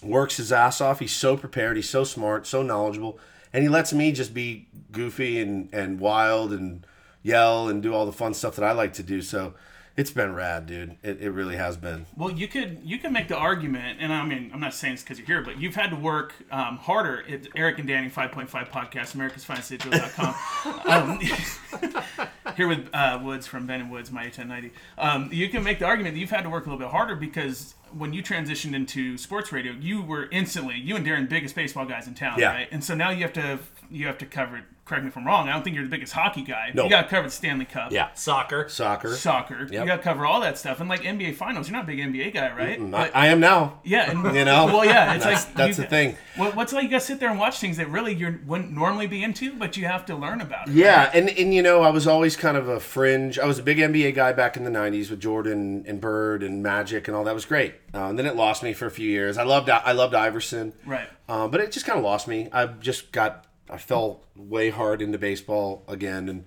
works 0.03 0.37
his 0.37 0.53
ass 0.53 0.83
off. 0.83 1.01
He's 1.01 1.13
so 1.15 1.35
prepared. 1.37 1.77
He's 1.77 1.89
so 1.89 2.05
smart, 2.05 2.47
so 2.47 2.63
knowledgeable, 2.63 3.19
and 3.55 3.63
he 3.63 3.69
lets 3.71 3.93
me 3.95 4.13
just 4.13 4.35
be 4.35 4.69
goofy 4.93 5.41
and 5.41 5.73
and 5.73 5.99
wild 5.99 6.53
and 6.53 6.87
yell 7.23 7.69
and 7.69 7.83
do 7.83 7.95
all 7.95 8.05
the 8.07 8.13
fun 8.13 8.35
stuff 8.35 8.55
that 8.57 8.65
I 8.65 8.73
like 8.73 8.93
to 8.95 9.03
do. 9.03 9.23
So 9.23 9.55
it's 9.97 10.11
been 10.11 10.35
rad, 10.35 10.67
dude. 10.67 10.97
It, 11.03 11.21
it 11.23 11.31
really 11.31 11.57
has 11.57 11.77
been. 11.77 12.07
Well, 12.17 12.31
you 12.31 12.49
could 12.49 12.81
you 12.85 12.99
could 12.99 13.13
make 13.13 13.29
the 13.29 13.37
argument, 13.37 13.99
and 14.01 14.13
I 14.13 14.25
mean, 14.25 14.51
I'm 14.53 14.61
not 14.61 14.75
saying 14.75 14.95
this 14.95 15.03
because 15.03 15.19
you're 15.19 15.27
here, 15.27 15.43
but 15.43 15.59
you've 15.61 15.75
had 15.75 15.91
to 15.91 15.97
work 15.97 16.35
um, 16.51 16.77
harder 16.77 17.25
at 17.31 17.49
Eric 17.57 17.79
and 17.79 17.89
Danny 17.89 18.11
5.5 18.11 18.49
podcast, 18.71 19.15
America's 19.15 19.45
Finest 19.45 19.73
um, 20.87 21.19
Here 22.57 22.69
with 22.69 22.89
uh, 22.95 23.21
Woods 23.23 23.47
from 23.47 23.67
Ben 23.67 23.81
and 23.81 23.91
Woods, 23.91 24.11
my 24.11 24.23
1090. 24.23 24.73
Um, 24.99 25.29
you 25.33 25.49
can 25.49 25.63
make 25.63 25.79
the 25.79 25.85
argument 25.87 26.15
that 26.15 26.21
you've 26.21 26.31
had 26.31 26.43
to 26.45 26.51
work 26.51 26.67
a 26.67 26.71
little 26.71 26.79
bit 26.79 26.91
harder 26.91 27.17
because 27.17 27.75
when 27.93 28.13
you 28.13 28.23
transitioned 28.23 28.75
into 28.75 29.19
sports 29.19 29.53
radio, 29.53 29.73
you 29.73 30.03
were 30.03 30.29
instantly 30.31 30.77
you 30.77 30.97
and 30.97 31.07
Darren 31.07 31.29
biggest 31.29 31.55
baseball 31.55 31.85
guys 31.87 32.07
in 32.07 32.15
town, 32.15 32.39
Yeah. 32.39 32.53
right? 32.53 32.69
And 32.71 32.83
so 32.83 32.95
now 32.95 33.11
you 33.11 33.23
have 33.23 33.33
to 33.35 33.59
you 33.91 34.07
have 34.07 34.19
to 34.19 34.27
cover. 34.27 34.63
Correct 34.85 35.03
me 35.03 35.09
if 35.09 35.17
I'm 35.17 35.27
wrong. 35.27 35.49
I 35.49 35.53
don't 35.53 35.65
think 35.65 35.75
you're 35.75 35.85
the 35.85 35.91
biggest 35.91 36.13
hockey 36.13 36.43
guy. 36.43 36.71
No. 36.73 36.85
You 36.85 36.91
got 36.91 37.03
to 37.03 37.09
cover 37.09 37.27
the 37.27 37.33
Stanley 37.33 37.65
Cup 37.65 37.91
Yeah, 37.91 38.11
Soccer. 38.15 38.69
soccer. 38.69 39.17
soccer. 39.17 39.63
Yep. 39.63 39.73
You 39.73 39.85
got 39.85 39.97
to 39.97 40.03
cover 40.03 40.25
all 40.25 40.41
that 40.43 40.59
stuff, 40.59 40.79
and 40.79 40.89
like 40.89 41.01
NBA 41.03 41.35
finals, 41.35 41.69
you're 41.69 41.77
not 41.77 41.83
a 41.83 41.87
big 41.89 41.99
NBA 41.99 42.33
guy, 42.33 42.53
right? 42.53 42.81
I, 42.81 42.85
But- 42.85 43.11
I 43.17 43.27
am 43.27 43.41
now. 43.41 43.81
yeah, 43.83 44.09
and, 44.13 44.33
You 44.37 44.45
know? 44.45 44.67
Well, 44.67 44.85
yeah, 44.85 45.15
it's 45.15 45.25
That's- 45.25 45.45
like 45.47 45.55
that's 45.57 45.79
you- 45.79 45.83
the 45.85 45.91
thing. 45.91 46.17
What, 46.37 46.55
what's 46.55 46.73
it 46.73 46.77
like 46.77 46.85
you 46.85 46.91
got 46.91 47.01
to 47.01 47.05
sit 47.05 47.19
there 47.19 47.31
and 47.31 47.39
watch 47.41 47.59
things 47.59 47.79
that 47.79 47.91
really 47.91 48.15
you 48.15 48.39
wouldn't 48.47 48.71
normally 48.71 49.09
be 49.09 49.25
into, 49.25 49.55
but 49.57 49.77
you 49.77 49.87
have 49.87 50.07
to 50.07 50.15
learn 50.15 50.41
about 50.41 50.69
it. 50.69 50.75
Yeah, 50.75 51.11
and 51.13 51.31
and 51.31 51.53
you 51.53 51.63
know, 51.63 51.83
I 51.83 51.91
was 51.91 52.07
always 52.07 52.37
kind 52.37 52.57
of 52.57 52.69
a 52.69 52.79
fringe. 52.79 53.41
I 53.41 53.47
was 53.47 53.59
a 53.59 53.65
big 53.65 53.79
NBA 53.79 54.15
guy 54.15 54.33
back 54.35 54.57
in 54.57 54.63
the 54.63 54.71
'90s 54.71 55.11
with 55.11 55.19
Jordan 55.21 55.85
and 55.89 56.01
Bird 56.01 56.45
and 56.45 56.63
Magic 56.63 57.09
and 57.09 57.17
all 57.17 57.25
that 57.25 57.35
was 57.35 57.45
great. 57.45 57.75
Uh, 57.93 58.05
and 58.05 58.17
then 58.17 58.27
it 58.27 58.37
lost 58.37 58.63
me 58.63 58.73
for 58.73 58.87
a 58.87 58.91
few 58.93 59.11
years. 59.11 59.37
I 59.37 59.43
loved 59.43 59.69
I 59.69 59.91
loved 59.93 60.15
Iverson, 60.15 60.75
Right. 60.85 61.09
uh, 61.29 61.49
but 61.49 61.61
it 61.61 61.73
just 61.73 61.87
kind 61.87 61.99
of 61.99 62.05
lost 62.05 62.29
me. 62.29 62.49
I 62.53 62.67
just 62.67 63.11
got 63.11 63.47
I 63.71 63.79
fell 63.79 64.21
way 64.37 64.71
hard 64.71 65.03
into 65.03 65.19
baseball 65.19 65.83
again 65.89 66.29
and 66.29 66.45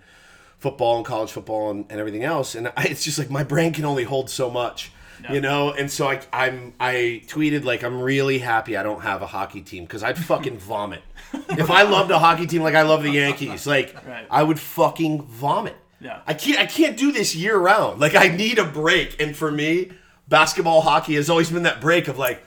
football 0.58 0.98
and 0.98 1.06
college 1.06 1.32
football 1.32 1.72
and, 1.72 1.86
and 1.90 2.00
everything 2.00 2.24
else. 2.24 2.56
And 2.56 2.68
I, 2.76 2.84
it's 2.86 3.04
just 3.04 3.18
like 3.20 3.30
my 3.30 3.44
brain 3.44 3.74
can 3.74 3.86
only 3.86 4.04
hold 4.04 4.30
so 4.30 4.50
much. 4.50 4.92
You 5.30 5.42
know, 5.42 5.74
and 5.74 5.92
so 5.92 6.08
I, 6.08 6.22
I'm 6.32 6.74
I 6.80 7.24
tweeted 7.28 7.66
like 7.66 7.84
I'm 7.84 8.00
really 8.02 8.40
happy 8.40 8.78
I 8.78 8.84
don't 8.84 9.02
have 9.02 9.22
a 9.22 9.28
hockey 9.28 9.60
team 9.60 9.84
because 9.84 10.02
I'd 10.02 10.18
fucking 10.18 10.58
vomit. 10.60 11.02
if 11.50 11.70
I 11.70 11.82
loved 11.82 12.10
a 12.10 12.18
hockey 12.20 12.48
team 12.48 12.62
like 12.62 12.74
I 12.74 12.84
love 12.84 13.04
the 13.04 13.12
Yankees, 13.12 13.68
like 13.68 13.94
Right. 14.08 14.26
I 14.32 14.44
would 14.44 14.58
fucking 14.62 15.24
vomit. 15.24 15.76
Yeah. 16.00 16.22
I 16.26 16.34
can't 16.34 16.58
I 16.58 16.66
can't 16.66 16.96
do 16.96 17.12
this 17.12 17.36
year 17.36 17.58
round. 17.58 18.00
Like 18.00 18.16
I 18.16 18.30
need 18.30 18.60
a 18.60 18.64
break. 18.64 19.22
And 19.22 19.36
for 19.36 19.52
me, 19.52 19.92
basketball, 20.30 20.80
hockey 20.80 21.16
has 21.16 21.30
always 21.30 21.52
been 21.52 21.64
that 21.64 21.82
break 21.82 22.08
of 22.08 22.18
like, 22.18 22.42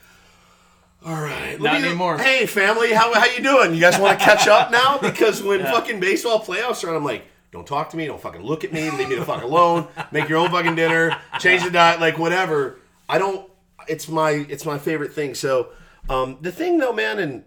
all 1.04 1.20
right, 1.20 1.60
Not 1.60 1.82
anymore. 1.82 2.18
Hey 2.18 2.46
family, 2.46 2.92
how 2.92 3.12
how 3.12 3.26
you 3.26 3.42
doing? 3.42 3.74
You 3.74 3.80
guys 3.80 3.98
want 3.98 4.18
to 4.18 4.24
catch 4.24 4.48
up 4.48 4.70
now? 4.70 4.98
Because 5.02 5.42
when 5.42 5.60
fucking 5.62 6.00
baseball 6.00 6.40
playoffs 6.40 6.84
are 6.84 6.90
on, 6.90 6.96
I'm 6.96 7.04
like, 7.04 7.24
don't 7.50 7.66
talk 7.66 7.90
to 7.90 7.96
me, 7.96 8.06
don't 8.06 8.20
fucking 8.20 8.42
look 8.42 8.64
at 8.64 8.72
me, 8.72 8.90
leave 8.90 9.08
me 9.08 9.16
the 9.16 9.24
fuck 9.24 9.42
alone, 9.42 9.88
make 10.10 10.28
your 10.28 10.38
own 10.38 10.50
fucking 10.50 10.74
dinner, 10.74 11.16
change 11.38 11.64
the 11.64 11.70
diet, 11.70 12.00
like 12.00 12.18
whatever. 12.18 12.78
I 13.08 13.18
don't 13.18 13.48
it's 13.88 14.08
my 14.08 14.30
it's 14.30 14.64
my 14.64 14.78
favorite 14.78 15.12
thing. 15.12 15.34
So 15.34 15.70
um 16.08 16.38
the 16.40 16.52
thing 16.52 16.78
though, 16.78 16.92
man, 16.92 17.18
and 17.18 17.44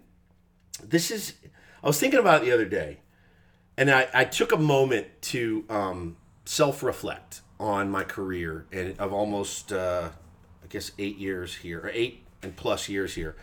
this 0.83 1.11
is 1.11 1.33
I 1.83 1.87
was 1.87 1.99
thinking 1.99 2.19
about 2.19 2.41
it 2.41 2.45
the 2.45 2.51
other 2.51 2.65
day 2.65 2.99
and 3.77 3.91
I, 3.91 4.07
I 4.13 4.25
took 4.25 4.51
a 4.51 4.57
moment 4.57 5.07
to 5.23 5.65
um, 5.69 6.17
self-reflect 6.45 7.41
on 7.59 7.89
my 7.89 8.03
career 8.03 8.65
and 8.71 8.97
of 8.99 9.13
almost 9.13 9.71
uh, 9.71 10.09
I 10.63 10.67
guess 10.67 10.91
eight 10.97 11.17
years 11.17 11.55
here 11.55 11.79
or 11.79 11.89
eight 11.89 12.24
and 12.45 12.55
plus 12.55 12.87
years 12.87 13.15
here. 13.15 13.35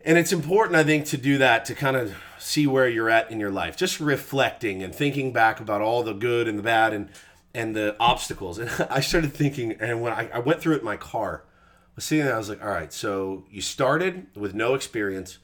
And 0.00 0.16
it's 0.16 0.32
important, 0.32 0.76
I 0.76 0.84
think, 0.84 1.04
to 1.06 1.18
do 1.18 1.36
that 1.38 1.66
to 1.66 1.74
kind 1.74 1.96
of 1.96 2.16
see 2.38 2.66
where 2.66 2.88
you're 2.88 3.10
at 3.10 3.30
in 3.30 3.40
your 3.40 3.50
life. 3.50 3.76
Just 3.76 4.00
reflecting 4.00 4.82
and 4.82 4.94
thinking 4.94 5.32
back 5.32 5.60
about 5.60 5.82
all 5.82 6.02
the 6.02 6.14
good 6.14 6.48
and 6.48 6.58
the 6.58 6.62
bad 6.62 6.94
and 6.94 7.10
and 7.54 7.74
the 7.74 7.96
obstacles. 7.98 8.58
And 8.58 8.70
I 8.90 9.00
started 9.00 9.34
thinking, 9.34 9.72
and 9.72 10.00
when 10.00 10.12
I, 10.12 10.30
I 10.32 10.38
went 10.38 10.60
through 10.60 10.76
it 10.76 10.78
in 10.78 10.84
my 10.84 10.96
car, 10.96 11.44
I 11.44 11.90
was 11.96 12.04
sitting 12.04 12.24
there, 12.24 12.34
I 12.34 12.38
was 12.38 12.48
like, 12.48 12.62
all 12.62 12.70
right, 12.70 12.92
so 12.92 13.44
you 13.50 13.60
started 13.60 14.28
with 14.36 14.54
no 14.54 14.74
experience 14.74 15.38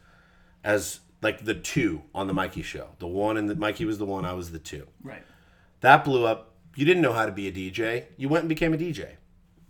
as 0.62 1.00
like 1.22 1.44
the 1.44 1.54
two 1.54 2.02
on 2.14 2.26
the 2.26 2.34
Mikey 2.34 2.62
show. 2.62 2.90
The 2.98 3.06
one 3.06 3.36
and 3.36 3.48
the 3.48 3.56
Mikey 3.56 3.84
was 3.84 3.98
the 3.98 4.04
one, 4.04 4.24
I 4.24 4.34
was 4.34 4.52
the 4.52 4.58
two. 4.58 4.86
Right. 5.02 5.24
That 5.80 6.04
blew 6.04 6.24
up. 6.24 6.52
You 6.76 6.84
didn't 6.84 7.02
know 7.02 7.12
how 7.12 7.26
to 7.26 7.32
be 7.32 7.48
a 7.48 7.52
DJ. 7.52 8.04
You 8.16 8.28
went 8.28 8.42
and 8.42 8.48
became 8.48 8.74
a 8.74 8.78
DJ. 8.78 9.12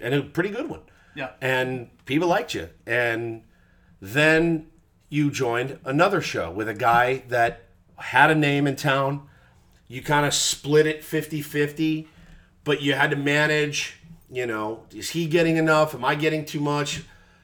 And 0.01 0.14
a 0.14 0.22
pretty 0.22 0.51
good 0.51 0.68
one. 0.68 0.82
Yeah. 1.15 1.31
And 1.41 1.91
people 2.07 2.29
liked 2.29 2.55
you. 2.55 2.71
And 2.87 3.43
then 4.01 4.67
you 5.09 5.31
joined 5.31 5.79
another 5.85 6.21
show 6.21 6.51
with 6.51 6.69
a 6.69 6.75
guy 6.75 7.23
that 7.29 7.62
had 7.97 8.31
a 8.31 8.35
name 8.35 8.67
in 8.67 8.77
town. 8.77 9.29
You 9.87 10.03
kind 10.03 10.27
of 10.27 10.35
split 10.35 10.87
it 10.87 11.05
50 11.05 11.43
50, 11.43 12.09
but 12.65 12.83
you 12.83 12.95
had 12.95 13.11
to 13.11 13.17
manage, 13.17 14.01
you 14.31 14.47
know, 14.47 14.85
is 14.95 15.11
he 15.11 15.27
getting 15.27 15.57
enough? 15.57 15.95
Am 15.95 16.05
I 16.05 16.15
getting 16.15 16.45
too 16.45 16.61
much? 16.61 17.03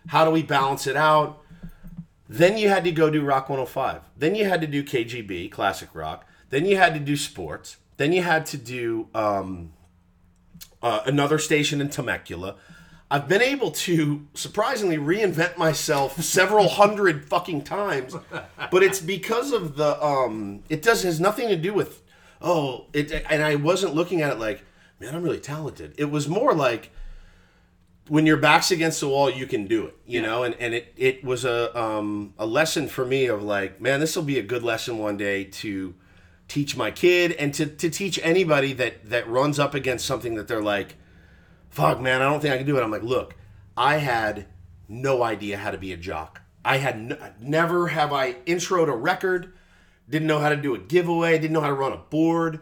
How 0.09 0.25
do 0.25 0.31
we 0.31 0.43
balance 0.43 0.87
it 0.87 0.97
out? 0.97 1.43
Then 2.29 2.57
you 2.57 2.69
had 2.69 2.85
to 2.85 2.93
go 2.93 3.11
do 3.11 3.23
Rock 3.23 3.49
105. 3.49 4.03
Then 4.17 4.35
you 4.35 4.45
had 4.49 4.61
to 4.61 4.67
do 4.67 4.83
KGB, 4.85 5.51
classic 5.51 5.95
rock. 5.95 6.27
Then 6.51 6.65
you 6.65 6.77
had 6.77 6.95
to 6.95 7.01
do 7.01 7.17
sports. 7.17 7.77
Then 7.97 8.13
you 8.13 8.23
had 8.23 8.47
to 8.47 8.57
do 8.57 9.09
um, 9.15 9.73
uh, 10.83 11.01
another 11.07 11.39
station 11.39 11.81
in 11.81 11.91
Temecula. 11.91 12.57
I've 13.11 13.27
been 13.27 13.43
able 13.43 13.73
to 13.73 14.27
surprisingly 14.35 14.97
reinvent 14.97 15.57
myself 15.57 16.23
several 16.23 16.69
hundred 16.81 17.29
fucking 17.29 17.65
times, 17.65 18.15
but 18.71 18.83
it's 18.83 19.01
because 19.01 19.53
of 19.53 19.77
the 19.77 20.03
um. 20.05 20.63
It 20.69 20.83
does 20.83 21.03
has 21.03 21.21
nothing 21.21 21.49
to 21.49 21.57
do 21.57 21.75
with 21.75 22.03
oh 22.41 22.87
it, 22.93 23.11
and 23.29 23.43
I 23.43 23.57
wasn't 23.57 23.95
looking 23.95 24.23
at 24.23 24.33
it 24.33 24.39
like 24.39 24.65
man 25.01 25.15
I'm 25.15 25.23
really 25.23 25.41
talented. 25.41 25.95
It 25.99 26.11
was 26.11 26.29
more 26.29 26.55
like 26.55 26.93
when 28.09 28.27
your 28.27 28.37
back's 28.37 28.73
against 28.73 29.01
the 29.01 29.09
wall, 29.09 29.31
you 29.31 29.47
can 29.47 29.67
do 29.67 29.87
it, 29.87 29.97
you 30.05 30.21
know. 30.21 30.43
And 30.43 30.55
and 30.61 30.75
it 30.75 30.93
it 30.97 31.25
was 31.25 31.45
a 31.45 31.77
um 31.79 32.35
a 32.39 32.47
lesson 32.47 32.89
for 32.89 33.07
me 33.07 33.27
of 33.27 33.43
like, 33.43 33.81
man, 33.81 34.01
this 34.01 34.17
will 34.17 34.25
be 34.25 34.39
a 34.39 34.43
good 34.43 34.63
lesson 34.63 34.99
one 34.99 35.17
day 35.17 35.45
to 35.45 35.95
teach 36.49 36.77
my 36.77 36.91
kid 36.91 37.33
and 37.33 37.55
to 37.55 37.67
to 37.67 37.89
teach 37.89 38.19
anybody 38.23 38.73
that 38.75 39.09
that 39.09 39.29
runs 39.29 39.59
up 39.59 39.75
against 39.75 40.05
something 40.05 40.35
that 40.35 40.49
they're 40.49 40.63
like, 40.63 40.97
fuck, 41.71 42.01
man, 42.01 42.23
I 42.23 42.29
don't 42.29 42.41
think 42.41 42.55
I 42.55 42.59
can 42.59 42.67
do 42.67 42.77
it. 42.77 42.83
I'm 42.83 42.91
like, 42.91 43.03
look, 43.03 43.35
I 43.77 43.97
had 43.97 44.47
no 44.89 45.23
idea 45.23 45.57
how 45.57 45.71
to 45.71 45.79
be 45.79 45.93
a 45.93 45.97
jock. 45.97 46.43
I 46.65 46.77
had 46.77 46.95
n- 46.95 47.19
never 47.41 47.89
have 47.89 48.13
I 48.13 48.35
introed 48.47 48.89
a 48.89 48.97
record, 48.97 49.53
didn't 50.09 50.29
know 50.29 50.41
how 50.41 50.51
to 50.51 50.57
do 50.57 50.75
a 50.75 50.79
giveaway, 50.79 51.39
didn't 51.39 51.53
know 51.53 51.61
how 51.61 51.69
to 51.69 51.75
run 51.75 51.93
a 51.93 51.97
board. 51.97 52.61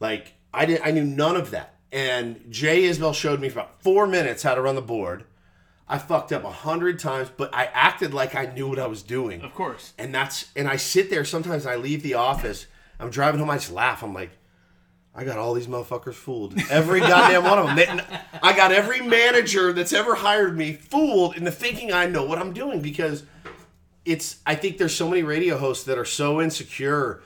Like 0.00 0.34
I 0.52 0.66
didn't, 0.66 0.86
I 0.86 0.90
knew 0.90 1.04
none 1.04 1.36
of 1.36 1.50
that. 1.52 1.74
And 1.90 2.44
Jay 2.50 2.82
Isbell 2.82 3.14
showed 3.14 3.40
me 3.40 3.48
for 3.48 3.60
about 3.60 3.82
four 3.82 4.06
minutes 4.06 4.42
how 4.42 4.54
to 4.54 4.60
run 4.60 4.74
the 4.74 4.82
board. 4.82 5.24
I 5.88 5.96
fucked 5.96 6.32
up 6.32 6.44
a 6.44 6.50
hundred 6.50 6.98
times, 6.98 7.30
but 7.34 7.54
I 7.54 7.64
acted 7.66 8.12
like 8.12 8.34
I 8.34 8.44
knew 8.44 8.68
what 8.68 8.78
I 8.78 8.86
was 8.86 9.02
doing. 9.02 9.40
Of 9.40 9.54
course. 9.54 9.94
And 9.96 10.14
that's 10.14 10.50
and 10.54 10.68
I 10.68 10.76
sit 10.76 11.08
there 11.08 11.24
sometimes. 11.24 11.64
I 11.64 11.76
leave 11.76 12.02
the 12.02 12.14
office. 12.14 12.66
I'm 13.00 13.08
driving 13.10 13.40
home. 13.40 13.48
I 13.48 13.56
just 13.56 13.72
laugh. 13.72 14.02
I'm 14.02 14.12
like, 14.12 14.32
I 15.18 15.24
got 15.24 15.36
all 15.36 15.52
these 15.52 15.66
motherfuckers 15.66 16.14
fooled. 16.14 16.54
Every 16.70 17.00
goddamn 17.00 17.42
one 17.42 17.58
of 17.58 17.74
them. 17.74 18.00
I 18.40 18.54
got 18.54 18.70
every 18.70 19.00
manager 19.00 19.72
that's 19.72 19.92
ever 19.92 20.14
hired 20.14 20.56
me 20.56 20.74
fooled 20.74 21.36
into 21.36 21.50
thinking 21.50 21.92
I 21.92 22.06
know 22.06 22.24
what 22.24 22.38
I'm 22.38 22.52
doing 22.52 22.80
because 22.80 23.24
it's. 24.04 24.38
I 24.46 24.54
think 24.54 24.78
there's 24.78 24.94
so 24.94 25.08
many 25.08 25.24
radio 25.24 25.58
hosts 25.58 25.84
that 25.86 25.98
are 25.98 26.04
so 26.04 26.40
insecure 26.40 27.20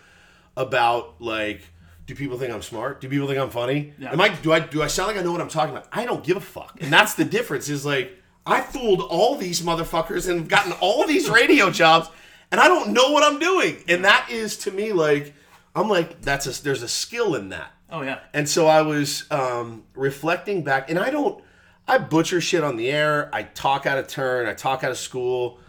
about 0.57 1.21
like. 1.21 1.61
Do 2.07 2.15
people 2.15 2.39
think 2.39 2.53
I'm 2.53 2.63
smart? 2.63 3.03
Do 3.03 3.11
people 3.11 3.27
think 3.29 3.39
I'm 3.39 3.51
funny? 3.51 3.93
Yeah. 3.99 4.13
Am 4.13 4.21
I 4.23 4.31
do 4.31 4.53
I 4.53 4.61
do 4.61 4.83
I 4.83 4.87
sound 4.87 5.09
like 5.09 5.19
I 5.19 5.23
know 5.23 5.31
what 5.31 5.43
I'm 5.43 5.49
talking 5.49 5.77
about? 5.77 5.87
I 5.93 6.07
don't 6.07 6.25
give 6.25 6.39
a 6.39 6.41
fuck. 6.41 6.79
And 6.81 6.91
that's 6.91 7.13
the 7.15 7.27
difference 7.27 7.69
is 7.69 7.85
like 7.85 8.19
I 8.47 8.63
fooled 8.63 9.03
all 9.03 9.37
these 9.37 9.61
motherfuckers 9.61 10.29
and 10.31 10.49
gotten 10.49 10.73
all 10.81 11.07
these 11.07 11.29
radio 11.29 11.71
jobs 11.71 12.09
and 12.51 12.61
I 12.61 12.69
don't 12.69 12.93
know 12.93 13.11
what 13.11 13.23
I'm 13.23 13.39
doing. 13.39 13.85
And 13.87 14.05
that 14.05 14.29
is 14.31 14.57
to 14.59 14.71
me 14.71 14.93
like 14.93 15.35
I'm 15.75 15.89
like 15.89 16.21
that's 16.21 16.47
a 16.47 16.63
there's 16.63 16.83
a 16.83 16.89
skill 16.89 17.35
in 17.35 17.51
that. 17.51 17.73
Oh 17.93 18.01
yeah. 18.01 18.21
And 18.33 18.49
so 18.49 18.67
I 18.67 18.81
was 18.81 19.31
um, 19.31 19.85
reflecting 19.95 20.65
back, 20.65 20.89
and 20.89 20.99
I 20.99 21.11
don't, 21.11 21.45
I 21.87 21.99
butcher 21.99 22.41
shit 22.41 22.65
on 22.65 22.79
the 22.79 22.91
air. 22.91 23.29
I 23.35 23.43
talk 23.43 23.85
out 23.85 23.99
of 23.99 24.09
turn. 24.09 24.49
I 24.49 24.55
talk 24.55 24.83
out 24.83 24.91
of 24.91 24.97
school, 24.97 25.61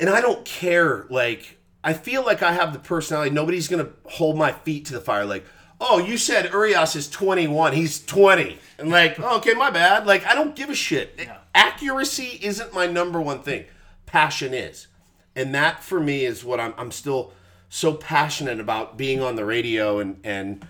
and 0.00 0.10
I 0.10 0.20
don't 0.20 0.44
care. 0.44 1.06
Like 1.08 1.58
I 1.84 1.92
feel 1.92 2.24
like 2.24 2.42
I 2.42 2.52
have 2.52 2.72
the 2.72 2.80
personality. 2.80 3.30
Nobody's 3.30 3.68
gonna 3.68 3.90
hold 4.04 4.36
my 4.36 4.50
feet 4.50 4.86
to 4.86 4.94
the 4.94 5.00
fire. 5.00 5.24
Like, 5.24 5.46
oh, 5.80 5.98
you 5.98 6.18
said 6.18 6.50
Urias 6.50 6.96
is 6.96 7.08
21. 7.08 7.72
He's 7.72 8.04
20, 8.04 8.58
and 8.78 8.90
like, 8.90 9.20
oh, 9.20 9.36
okay, 9.38 9.54
my 9.54 9.70
bad. 9.70 10.06
Like 10.06 10.26
I 10.26 10.34
don't 10.34 10.56
give 10.56 10.70
a 10.70 10.74
shit. 10.74 11.28
Accuracy 11.54 12.40
isn't 12.42 12.74
my 12.74 12.86
number 12.86 13.20
one 13.20 13.42
thing. 13.42 13.66
Passion 14.06 14.52
is, 14.52 14.88
and 15.36 15.54
that 15.54 15.84
for 15.84 16.00
me 16.00 16.24
is 16.24 16.44
what 16.44 16.58
I'm. 16.58 16.74
I'm 16.76 16.90
still 16.90 17.32
so 17.68 17.94
passionate 17.94 18.58
about 18.58 18.98
being 18.98 19.22
on 19.22 19.36
the 19.36 19.44
radio 19.44 20.00
and 20.00 20.20
and 20.24 20.66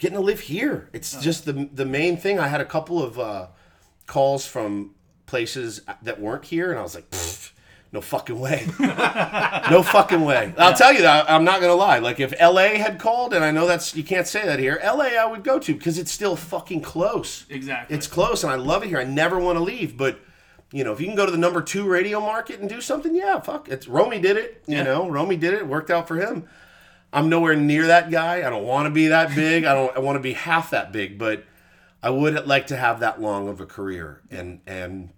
getting 0.00 0.16
to 0.16 0.22
live 0.22 0.40
here. 0.40 0.88
It's 0.92 1.20
just 1.22 1.44
the 1.44 1.68
the 1.72 1.86
main 1.86 2.16
thing. 2.16 2.40
I 2.40 2.48
had 2.48 2.60
a 2.60 2.64
couple 2.64 3.00
of 3.00 3.18
uh, 3.20 3.46
calls 4.06 4.44
from 4.46 4.96
places 5.26 5.82
that 6.02 6.20
weren't 6.20 6.44
here, 6.46 6.70
and 6.70 6.78
I 6.80 6.82
was 6.82 6.96
like, 6.96 7.04
no 7.92 8.00
fucking 8.00 8.38
way, 8.40 8.66
no 9.70 9.82
fucking 9.84 10.24
way. 10.24 10.52
I'll 10.58 10.74
tell 10.74 10.92
you 10.92 11.02
that 11.02 11.30
I'm 11.30 11.44
not 11.44 11.60
gonna 11.60 11.74
lie. 11.74 11.98
Like 11.98 12.18
if 12.18 12.34
L.A. 12.38 12.78
had 12.78 12.98
called, 12.98 13.32
and 13.34 13.44
I 13.44 13.52
know 13.52 13.66
that's 13.68 13.94
you 13.94 14.02
can't 14.02 14.26
say 14.26 14.44
that 14.44 14.58
here. 14.58 14.78
L.A. 14.82 15.16
I 15.16 15.26
would 15.26 15.44
go 15.44 15.58
to 15.60 15.72
because 15.74 15.98
it's 15.98 16.10
still 16.10 16.34
fucking 16.34 16.80
close. 16.82 17.46
Exactly. 17.48 17.96
It's 17.96 18.06
close, 18.08 18.42
and 18.42 18.52
I 18.52 18.56
love 18.56 18.82
it 18.82 18.88
here. 18.88 18.98
I 18.98 19.04
never 19.04 19.38
want 19.38 19.56
to 19.58 19.62
leave, 19.62 19.96
but. 19.96 20.18
You 20.72 20.84
know, 20.84 20.92
if 20.92 21.00
you 21.00 21.06
can 21.08 21.16
go 21.16 21.26
to 21.26 21.32
the 21.32 21.36
number 21.36 21.62
two 21.62 21.88
radio 21.88 22.20
market 22.20 22.60
and 22.60 22.68
do 22.68 22.80
something, 22.80 23.12
yeah, 23.12 23.40
fuck. 23.40 23.68
It's 23.68 23.88
Romy 23.88 24.20
did 24.20 24.36
it. 24.36 24.62
You 24.68 24.76
Yeah. 24.76 24.82
know, 24.84 25.10
Romy 25.10 25.34
did 25.36 25.52
it. 25.52 25.62
It 25.62 25.66
worked 25.66 25.90
out 25.90 26.06
for 26.06 26.14
him. 26.14 26.44
I'm 27.12 27.28
nowhere 27.28 27.56
near 27.56 27.86
that 27.88 28.10
guy. 28.10 28.46
I 28.46 28.50
don't 28.50 28.64
want 28.64 28.86
to 28.86 28.90
be 28.90 29.08
that 29.08 29.34
big. 29.34 29.64
I 29.64 29.74
don't. 29.74 29.96
I 29.96 30.00
want 30.00 30.16
to 30.16 30.20
be 30.20 30.32
half 30.32 30.70
that 30.70 30.92
big, 30.92 31.18
but 31.18 31.44
I 32.02 32.10
would 32.10 32.46
like 32.46 32.66
to 32.68 32.76
have 32.76 33.00
that 33.00 33.20
long 33.20 33.48
of 33.48 33.60
a 33.60 33.66
career. 33.66 34.22
And 34.30 34.60
and 34.66 35.10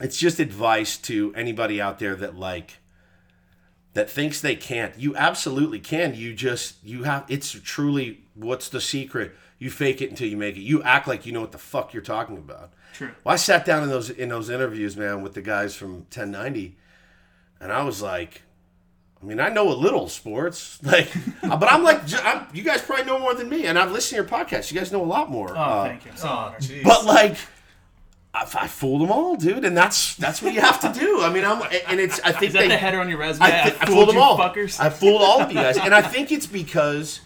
it's 0.00 0.16
just 0.16 0.40
advice 0.40 0.96
to 0.98 1.34
anybody 1.34 1.80
out 1.80 1.98
there 1.98 2.16
that 2.16 2.36
like 2.36 2.78
that 3.92 4.10
thinks 4.10 4.40
they 4.40 4.56
can't. 4.56 4.98
You 4.98 5.14
absolutely 5.16 5.78
can. 5.78 6.14
You 6.14 6.34
just 6.34 6.82
you 6.82 7.04
have. 7.04 7.24
It's 7.28 7.52
truly 7.52 8.20
what's 8.34 8.68
the 8.68 8.80
secret. 8.80 9.34
You 9.58 9.70
fake 9.70 10.02
it 10.02 10.10
until 10.10 10.28
you 10.28 10.36
make 10.36 10.56
it. 10.56 10.62
You 10.62 10.82
act 10.82 11.06
like 11.06 11.26
you 11.26 11.32
know 11.32 11.40
what 11.40 11.52
the 11.52 11.58
fuck 11.58 11.92
you're 11.92 12.02
talking 12.02 12.36
about. 12.36 12.72
True. 12.94 13.12
Well, 13.24 13.32
I 13.32 13.36
sat 13.36 13.64
down 13.64 13.82
in 13.82 13.88
those 13.90 14.08
in 14.08 14.30
those 14.30 14.48
interviews, 14.48 14.96
man, 14.96 15.22
with 15.22 15.34
the 15.34 15.42
guys 15.42 15.76
from 15.76 15.94
1090, 15.94 16.76
and 17.60 17.72
I 17.72 17.82
was 17.82 18.00
like, 18.00 18.42
I 19.24 19.26
mean, 19.26 19.40
I 19.40 19.48
know 19.48 19.72
a 19.72 19.74
little 19.74 20.06
sports, 20.10 20.78
like, 20.82 21.08
but 21.40 21.72
I'm 21.72 21.82
like, 21.82 22.06
j- 22.06 22.18
I'm, 22.22 22.46
you 22.52 22.62
guys 22.62 22.82
probably 22.82 23.06
know 23.06 23.18
more 23.18 23.32
than 23.32 23.48
me, 23.48 23.64
and 23.66 23.78
I've 23.78 23.90
listened 23.90 24.10
to 24.10 24.16
your 24.16 24.24
podcast. 24.46 24.70
You 24.70 24.78
guys 24.78 24.92
know 24.92 25.02
a 25.02 25.06
lot 25.06 25.30
more. 25.30 25.50
Oh, 25.50 25.54
Uh, 25.60 25.84
thank 25.84 26.04
you. 26.04 26.10
So 26.14 26.28
Oh, 26.28 26.32
honored. 26.32 26.60
jeez. 26.60 26.82
but 26.84 27.06
like, 27.06 27.36
I, 28.34 28.42
I 28.42 28.68
fooled 28.68 29.00
them 29.00 29.10
all, 29.10 29.36
dude, 29.36 29.64
and 29.64 29.74
that's 29.74 30.16
that's 30.16 30.42
what 30.42 30.52
you 30.52 30.60
have 30.60 30.78
to 30.80 30.92
do. 31.00 31.22
I 31.22 31.32
mean, 31.32 31.42
I'm 31.44 31.62
and 31.88 32.00
it's 32.00 32.20
I 32.20 32.32
think 32.32 32.48
Is 32.48 32.52
that 32.52 32.58
they 32.60 32.68
the 32.68 32.76
header 32.76 33.00
on 33.00 33.08
your 33.08 33.16
resume? 33.18 33.46
I, 33.46 33.62
I, 33.62 33.70
thi- 33.70 33.76
I 33.80 33.86
fooled, 33.86 33.96
fooled 33.96 34.08
them 34.10 34.16
you 34.16 34.22
all. 34.22 34.36
fuckers. 34.38 34.78
I 34.78 34.90
fooled 34.90 35.22
all 35.22 35.40
of 35.40 35.48
you 35.50 35.54
guys, 35.54 35.78
and 35.78 35.94
I 35.94 36.02
think 36.02 36.30
it's 36.30 36.46
because 36.46 37.20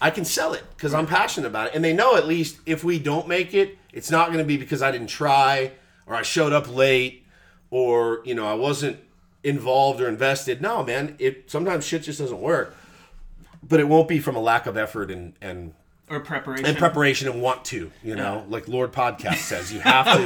I 0.00 0.10
can 0.10 0.24
sell 0.24 0.52
it 0.52 0.64
because 0.76 0.94
I'm 0.94 1.06
passionate 1.06 1.46
about 1.46 1.68
it, 1.68 1.74
and 1.76 1.84
they 1.84 1.92
know 1.92 2.16
at 2.16 2.26
least 2.26 2.58
if 2.66 2.82
we 2.82 2.98
don't 2.98 3.28
make 3.28 3.54
it, 3.54 3.78
it's 3.92 4.10
not 4.10 4.28
going 4.28 4.38
to 4.38 4.44
be 4.44 4.56
because 4.56 4.82
I 4.82 4.90
didn't 4.90 5.08
try 5.10 5.70
or 6.06 6.14
I 6.16 6.22
showed 6.22 6.52
up 6.52 6.74
late 6.74 7.24
or 7.70 8.22
you 8.24 8.34
know 8.34 8.46
I 8.48 8.54
wasn't 8.54 8.98
involved 9.46 10.00
or 10.00 10.08
invested. 10.08 10.60
No, 10.60 10.82
man, 10.84 11.14
it 11.18 11.50
sometimes 11.50 11.86
shit 11.86 12.02
just 12.02 12.18
doesn't 12.18 12.40
work, 12.40 12.74
but 13.62 13.80
it 13.80 13.88
won't 13.88 14.08
be 14.08 14.18
from 14.18 14.36
a 14.36 14.40
lack 14.40 14.66
of 14.66 14.76
effort 14.76 15.10
and 15.10 15.32
and 15.40 15.72
or 16.08 16.20
preparation. 16.20 16.64
and 16.66 16.76
preparation 16.78 17.28
and 17.28 17.42
want 17.42 17.64
to 17.64 17.90
you 18.04 18.14
know 18.14 18.44
like 18.48 18.68
lord 18.68 18.92
podcast 18.92 19.38
says 19.38 19.72
you 19.72 19.80
have 19.80 20.06
to 20.06 20.20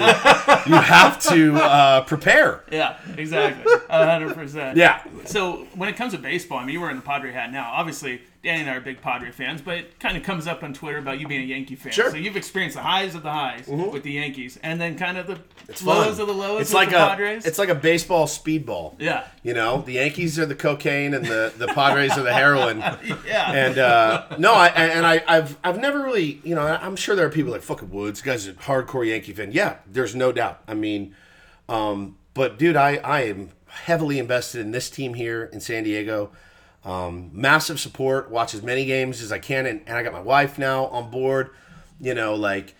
you 0.68 0.74
have 0.76 1.18
to 1.22 1.54
uh, 1.56 2.02
prepare 2.04 2.62
Yeah, 2.70 2.98
exactly. 3.16 3.64
A 3.88 4.04
hundred 4.04 4.34
percent. 4.34 4.76
yeah 4.76 5.02
So 5.24 5.66
when 5.74 5.88
it 5.88 5.96
comes 5.96 6.12
to 6.12 6.18
baseball, 6.18 6.58
I 6.58 6.64
mean, 6.66 6.74
you 6.74 6.80
wear 6.82 6.90
in 6.90 6.96
the 6.96 7.02
Padre 7.02 7.32
hat 7.32 7.50
now. 7.50 7.70
Obviously, 7.72 8.20
Danny 8.42 8.60
and 8.62 8.70
I 8.70 8.76
are 8.76 8.80
big 8.80 9.02
Padre 9.02 9.30
fans, 9.30 9.60
but 9.60 9.76
it 9.76 10.00
kind 10.00 10.16
of 10.16 10.22
comes 10.22 10.46
up 10.46 10.62
on 10.62 10.72
Twitter 10.72 10.96
about 10.96 11.20
you 11.20 11.28
being 11.28 11.42
a 11.42 11.44
Yankee 11.44 11.76
fan. 11.76 11.92
Sure. 11.92 12.06
Mm-hmm. 12.06 12.14
So 12.14 12.18
you've 12.20 12.36
experienced 12.36 12.76
the 12.76 12.82
highs 12.82 13.14
of 13.14 13.22
the 13.22 13.30
highs 13.30 13.66
with 13.68 14.02
the 14.02 14.12
Yankees, 14.12 14.58
and 14.62 14.80
then 14.80 14.96
kind 14.96 15.18
of 15.18 15.26
the 15.26 15.38
It's 15.68 15.82
lows 15.82 16.12
fun. 16.16 16.20
of 16.22 16.26
the 16.26 16.32
lows 16.32 16.60
It's 16.62 16.70
with 16.70 16.74
like 16.74 16.90
the 16.90 16.96
a 16.96 17.08
Padres. 17.08 17.44
it's 17.44 17.58
like 17.58 17.68
a 17.68 17.74
baseball 17.74 18.26
speedball. 18.26 18.94
yeah, 18.98 19.26
You 19.42 19.52
know, 19.52 19.82
the 19.82 19.92
Yankees 19.92 20.38
are 20.38 20.46
the 20.46 20.54
cocaine 20.54 21.12
and 21.12 21.24
the, 21.26 21.52
the 21.58 21.66
Padres 21.68 22.16
are 22.16 22.22
the 22.22 22.32
heroin. 22.32 22.78
yeah. 23.26 23.52
And 23.52 23.78
uh, 23.78 24.26
no, 24.38 24.54
I 24.54 24.68
and 24.68 25.04
I, 25.06 25.22
I've 25.28 25.58
I've 25.62 25.78
never 25.78 25.98
really 26.02 26.40
you 26.42 26.54
know 26.54 26.62
I'm 26.62 26.96
sure 26.96 27.14
there 27.14 27.26
are 27.26 27.30
people 27.30 27.52
like 27.52 27.62
fucking 27.62 27.90
Woods, 27.90 28.22
guys 28.22 28.48
are 28.48 28.54
hardcore 28.54 29.06
Yankee 29.06 29.32
fan. 29.34 29.52
Yeah, 29.52 29.76
there's 29.86 30.14
no 30.14 30.32
doubt. 30.32 30.62
I 30.66 30.72
mean, 30.74 31.14
um, 31.68 32.16
but 32.32 32.58
dude, 32.58 32.76
I 32.76 32.96
I 32.96 33.20
am 33.24 33.50
heavily 33.66 34.18
invested 34.18 34.62
in 34.62 34.70
this 34.70 34.88
team 34.88 35.12
here 35.14 35.44
in 35.52 35.60
San 35.60 35.84
Diego. 35.84 36.30
Um, 36.84 37.30
massive 37.32 37.78
support. 37.78 38.30
Watch 38.30 38.54
as 38.54 38.62
many 38.62 38.84
games 38.86 39.20
as 39.20 39.32
I 39.32 39.38
can, 39.38 39.66
and, 39.66 39.82
and 39.86 39.96
I 39.96 40.02
got 40.02 40.12
my 40.12 40.20
wife 40.20 40.58
now 40.58 40.86
on 40.86 41.10
board. 41.10 41.50
You 42.00 42.14
know, 42.14 42.34
like 42.34 42.74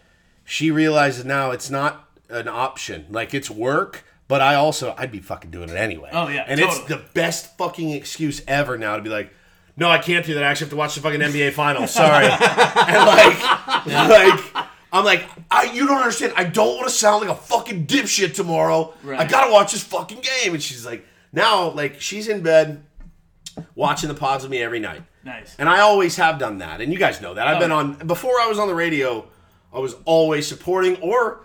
she 0.44 0.70
realizes 0.70 1.24
now 1.24 1.51
it's 1.51 1.70
not 1.70 2.09
an 2.30 2.48
option. 2.48 3.07
Like 3.11 3.34
it's 3.34 3.51
work, 3.51 4.05
but 4.28 4.40
I 4.40 4.55
also 4.55 4.94
I'd 4.96 5.12
be 5.12 5.20
fucking 5.20 5.51
doing 5.51 5.68
it 5.68 5.76
anyway. 5.76 6.11
Oh, 6.12 6.28
yeah, 6.28 6.44
and 6.46 6.59
it's 6.59 6.80
the 6.84 7.03
best 7.14 7.59
fucking 7.59 7.90
excuse 7.90 8.42
ever 8.48 8.78
now 8.78 8.96
to 8.96 9.03
be 9.03 9.11
like, 9.11 9.32
no, 9.76 9.90
I 9.90 9.98
can't 9.98 10.24
do 10.24 10.34
that. 10.34 10.42
I 10.44 10.46
actually 10.46 10.66
have 10.66 10.70
to 10.70 10.76
watch 10.76 10.94
the 10.94 11.03
fucking 11.03 11.20
NBA 11.20 11.53
finals. 11.53 11.90
Sorry, 11.90 12.26
and 12.30 13.07
like, 13.07 13.86
like. 13.86 14.66
I'm 14.92 15.05
like, 15.05 15.24
I, 15.53 15.70
you 15.72 15.86
don't 15.86 15.98
understand. 15.98 16.32
I 16.36 16.42
don't 16.42 16.74
want 16.74 16.88
to 16.88 16.92
sound 16.92 17.24
like 17.24 17.30
a 17.30 17.40
fucking 17.40 17.86
dipshit 17.86 18.34
tomorrow. 18.34 18.92
I 19.07 19.24
gotta 19.24 19.53
watch 19.53 19.70
this 19.70 19.84
fucking 19.84 20.20
game. 20.20 20.53
And 20.53 20.61
she's 20.61 20.84
like, 20.84 21.07
now, 21.32 21.70
like, 21.70 22.01
she's 22.01 22.26
in 22.26 22.42
bed 22.42 22.82
watching 23.74 24.09
the 24.09 24.14
pods 24.14 24.42
with 24.44 24.51
me 24.51 24.62
every 24.62 24.78
night. 24.80 25.03
nice. 25.24 25.55
And 25.59 25.68
I 25.68 25.80
always 25.80 26.16
have 26.16 26.38
done 26.38 26.59
that. 26.59 26.80
And 26.80 26.92
you 26.92 26.98
guys 26.98 27.20
know 27.20 27.34
that. 27.34 27.46
I've 27.46 27.57
Oh, 27.57 27.61
been 27.61 27.72
on 27.72 27.94
before 28.07 28.40
I 28.40 28.46
was 28.46 28.59
on 28.59 28.68
the 28.68 28.74
radio, 28.74 29.26
I 29.72 29.78
was 29.78 29.94
always 30.05 30.46
supporting 30.46 30.96
or 31.01 31.42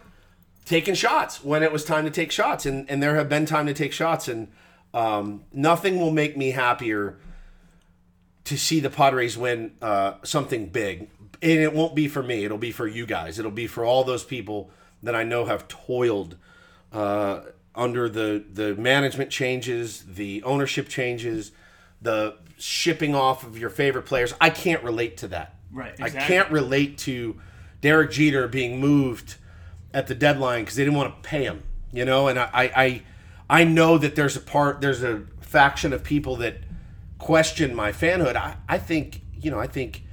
taking 0.66 0.95
shots 0.95 1.43
when 1.43 1.62
it 1.64 1.72
was 1.72 1.84
time 1.86 2.06
to 2.06 2.12
take 2.12 2.32
shots. 2.32 2.66
And 2.66 2.89
and 2.89 3.01
there 3.03 3.16
have 3.16 3.30
been 3.30 3.45
time 3.45 3.66
to 3.68 3.74
take 3.74 3.91
shots 3.93 4.28
and 4.28 4.47
um, 4.93 5.43
nothing 5.51 5.99
will 5.99 6.12
make 6.12 6.38
me 6.38 6.51
happier 6.51 7.18
to 8.45 8.58
see 8.58 8.80
the 8.80 8.89
Padres 8.89 9.38
win 9.38 9.72
uh, 9.82 10.14
something 10.24 10.68
big. 10.68 11.10
And 11.41 11.60
it 11.60 11.74
won't 11.74 11.95
be 11.95 12.08
for 12.08 12.24
me. 12.24 12.45
It'll 12.45 12.58
be 12.58 12.72
for 12.72 12.88
you 12.88 13.06
guys. 13.06 13.38
It'll 13.39 13.51
be 13.51 13.68
for 13.68 13.84
all 13.84 14.03
those 14.03 14.24
people 14.24 14.72
that 15.03 15.14
I 15.16 15.24
know 15.24 15.45
have 15.45 15.68
toiled 15.68 16.38
uh, 16.93 17.41
under 17.76 18.08
the 18.08 18.43
the 18.51 18.74
management 18.76 19.30
changes, 19.32 20.03
the 20.08 20.41
ownership 20.43 20.88
changes, 20.88 21.51
the 22.06 22.38
shipping 22.58 23.14
off 23.14 23.45
of 23.45 23.58
your 23.58 23.70
favorite 23.70 24.03
players. 24.06 24.34
I 24.39 24.49
can't 24.49 24.82
relate 24.84 25.18
to 25.18 25.28
that. 25.30 25.56
Right, 25.72 25.93
I 26.01 26.10
can't 26.10 26.49
relate 26.51 26.97
to 26.99 27.36
Derek 27.82 28.12
Jeter 28.12 28.47
being 28.47 28.80
moved 28.80 29.36
at 29.93 30.08
the 30.08 30.16
deadline 30.16 30.62
because 30.64 30.76
they 30.76 30.86
didn't 30.86 30.97
want 30.97 31.22
to 31.22 31.28
pay 31.30 31.43
him. 31.43 31.64
You 31.91 32.06
know, 32.06 32.28
and 32.30 32.39
I, 32.39 32.49
I 32.53 32.64
I 32.76 33.01
I 33.49 33.64
know 33.66 33.97
that 33.97 34.16
there's 34.16 34.38
a 34.38 34.41
part 34.41 34.80
there's 34.82 35.03
a 35.03 35.24
faction 35.41 35.91
of 35.91 36.03
people 36.03 36.38
that 36.38 36.58
question 37.20 37.76
my 37.76 37.91
fanhood. 37.91 38.36
I, 38.36 38.56
I 38.70 38.78
think 38.78 39.22
you 39.39 39.51
know 39.51 39.60
I 39.60 39.68
think 39.68 40.03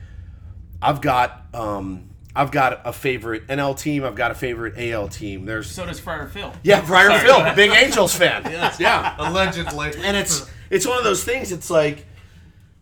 I've 0.81 1.01
got 1.01 1.47
um 1.55 2.09
I've 2.35 2.51
got 2.51 2.81
a 2.85 2.93
favorite 2.93 3.47
NL 3.49 3.79
team. 3.79 4.05
I've 4.05 4.15
got 4.15 4.31
a 4.31 4.35
favorite 4.35 4.75
AL 4.79 5.09
team. 5.09 5.45
There's 5.45 5.71
So 5.71 5.85
does 5.87 6.01
Friar 6.01 6.27
Phil. 6.29 6.53
yeah, 6.63 6.85
Briar 6.85 7.11
Sorry, 7.11 7.21
Phil, 7.21 7.55
big 7.55 7.71
Angels 7.73 8.15
fan. 8.15 8.43
yeah, 8.79 9.15
Allegedly. 9.19 9.93
and 10.03 10.17
it's 10.17 10.51
it's 10.73 10.87
one 10.87 10.99
of 10.99 11.05
those 11.05 11.23
things. 11.23 11.53
It's 11.53 11.71
like 11.71 12.07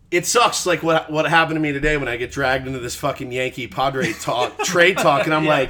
it 0.09 0.25
sucks. 0.25 0.65
Like 0.65 0.81
what 0.81 1.11
what 1.11 1.25
happened 1.29 1.57
to 1.57 1.61
me 1.61 1.71
today 1.71 1.97
when 1.97 2.07
I 2.07 2.17
get 2.17 2.31
dragged 2.31 2.65
into 2.67 2.79
this 2.79 2.95
fucking 2.95 3.31
Yankee 3.31 3.67
Padre 3.67 4.13
talk 4.13 4.57
trade 4.63 4.97
talk, 4.97 5.25
and 5.25 5.33
I'm 5.33 5.45
like, 5.45 5.69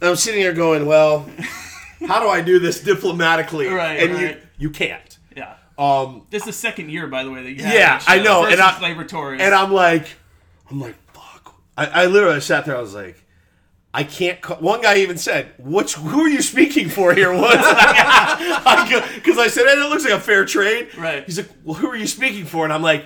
I'm 0.00 0.16
sitting 0.16 0.40
here 0.40 0.52
going, 0.52 0.86
well, 0.86 1.28
how 2.06 2.20
do 2.20 2.28
I 2.28 2.40
do 2.40 2.58
this 2.58 2.80
diplomatically? 2.80 3.68
Right, 3.72 4.00
and 4.02 4.14
right. 4.14 4.36
you 4.58 4.68
you 4.68 4.70
can't. 4.70 5.18
Yeah. 5.36 5.54
Um, 5.78 6.26
This 6.30 6.42
is 6.42 6.46
the 6.46 6.52
second 6.52 6.90
year, 6.90 7.06
by 7.06 7.24
the 7.24 7.30
way, 7.30 7.42
that 7.42 7.50
you 7.50 7.56
Yeah, 7.62 8.00
I 8.06 8.20
know, 8.22 8.44
and 8.44 8.60
I- 8.60 9.02
Torres. 9.04 9.40
and 9.40 9.54
I'm 9.54 9.72
like, 9.72 10.06
I'm 10.70 10.80
like, 10.80 10.96
fuck. 11.12 11.54
I, 11.76 11.86
I 12.02 12.06
literally 12.06 12.40
sat 12.40 12.66
there. 12.66 12.76
I 12.76 12.80
was 12.80 12.94
like, 12.94 13.21
I 13.94 14.04
can't. 14.04 14.40
Call. 14.40 14.56
One 14.56 14.80
guy 14.80 14.98
even 14.98 15.18
said, 15.18 15.52
"Which 15.58 15.94
who 15.94 16.22
are 16.22 16.28
you 16.28 16.40
speaking 16.40 16.88
for 16.88 17.14
here?" 17.14 17.32
Woods? 17.38 17.52
Because 17.52 19.38
I 19.38 19.48
said, 19.48 19.66
"Hey, 19.66 19.72
it 19.72 19.88
looks 19.90 20.04
like 20.04 20.14
a 20.14 20.20
fair 20.20 20.44
trade." 20.46 20.96
Right. 20.96 21.24
He's 21.24 21.38
like, 21.38 21.50
"Well, 21.62 21.74
who 21.74 21.88
are 21.88 21.96
you 21.96 22.06
speaking 22.06 22.46
for?" 22.46 22.64
And 22.64 22.72
I'm 22.72 22.82
like, 22.82 23.04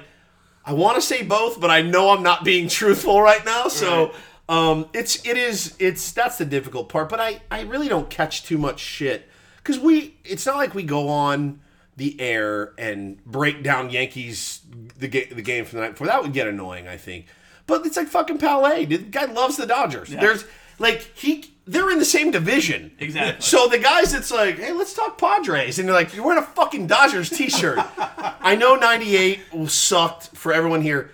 I 0.65 0.73
want 0.73 0.97
to 0.97 1.01
say 1.01 1.23
both, 1.23 1.61
but 1.61 1.71
I 1.71 1.83
know 1.83 2.11
I'm 2.11 2.23
not 2.23 2.45
being 2.45 2.69
truthful 2.81 3.21
right 3.21 3.45
now. 3.45 3.69
So 3.69 4.13
um, 4.49 4.89
it's 4.93 5.25
it 5.27 5.37
is 5.37 5.75
it's 5.79 6.13
that's 6.13 6.39
the 6.39 6.45
difficult 6.45 6.89
part. 6.89 7.09
But 7.09 7.21
I 7.21 7.41
I 7.51 7.63
really 7.63 7.89
don't 7.89 8.09
catch 8.11 8.45
too 8.45 8.59
much 8.59 8.81
shit 8.81 9.29
because 9.59 9.79
we 9.79 10.17
it's 10.25 10.47
not 10.47 10.57
like 10.57 10.75
we 10.75 10.83
go 10.85 11.09
on 11.09 11.61
the 11.97 12.21
air 12.21 12.75
and 12.79 13.25
break 13.25 13.63
down 13.63 13.91
Yankees 13.91 14.61
the 14.99 15.09
ga- 15.09 15.33
the 15.33 15.43
game 15.43 15.65
from 15.65 15.79
the 15.79 15.85
night 15.85 15.93
before. 15.93 16.07
That 16.07 16.23
would 16.23 16.33
get 16.33 16.47
annoying, 16.47 16.87
I 16.87 16.97
think. 16.97 17.27
But 17.67 17.85
it's 17.87 17.97
like 17.97 18.07
fucking 18.07 18.39
Palais. 18.39 18.85
The 18.85 18.99
guy 18.99 19.25
loves 19.25 19.57
the 19.57 19.67
Dodgers. 19.67 20.11
There's 20.11 20.45
like 20.79 21.11
he 21.15 21.53
they're 21.67 21.91
in 21.91 21.99
the 21.99 22.05
same 22.05 22.31
division. 22.31 22.93
Exactly. 22.99 23.43
So 23.43 23.69
the 23.69 23.79
guys, 23.79 24.15
it's 24.15 24.31
like, 24.31 24.59
hey, 24.59 24.73
let's 24.73 24.95
talk 24.95 25.19
Padres, 25.19 25.79
and 25.79 25.89
they're 25.89 25.95
like, 25.95 26.15
you're 26.15 26.25
wearing 26.25 26.43
a 26.43 26.47
fucking 26.47 26.87
Dodgers 26.87 27.29
T-shirt. 27.31 27.79
I 27.99 28.55
know 28.57 28.77
'98 28.77 29.41
sucked 29.69 30.29
for 30.37 30.53
everyone 30.53 30.83
here. 30.83 31.11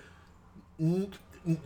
N- 0.79 1.13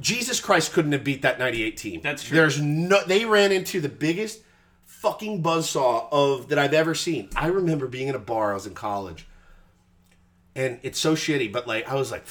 Jesus 0.00 0.40
Christ 0.40 0.72
couldn't 0.72 0.92
have 0.92 1.04
beat 1.04 1.22
that 1.22 1.38
'98 1.38 1.76
team. 1.76 2.00
That's 2.02 2.22
true. 2.22 2.36
There's 2.36 2.60
no. 2.60 3.04
They 3.04 3.24
ran 3.24 3.52
into 3.52 3.80
the 3.80 3.88
biggest 3.88 4.40
fucking 4.84 5.42
buzzsaw 5.42 6.08
of 6.12 6.48
that 6.48 6.58
I've 6.58 6.72
ever 6.72 6.94
seen. 6.94 7.28
I 7.36 7.48
remember 7.48 7.86
being 7.86 8.08
in 8.08 8.14
a 8.14 8.20
bar. 8.20 8.52
I 8.52 8.54
was 8.54 8.66
in 8.66 8.74
college, 8.74 9.26
and 10.54 10.78
it's 10.82 10.98
so 10.98 11.14
shitty. 11.14 11.52
But 11.52 11.66
like, 11.66 11.88
I 11.90 11.94
was 11.94 12.10
like. 12.10 12.24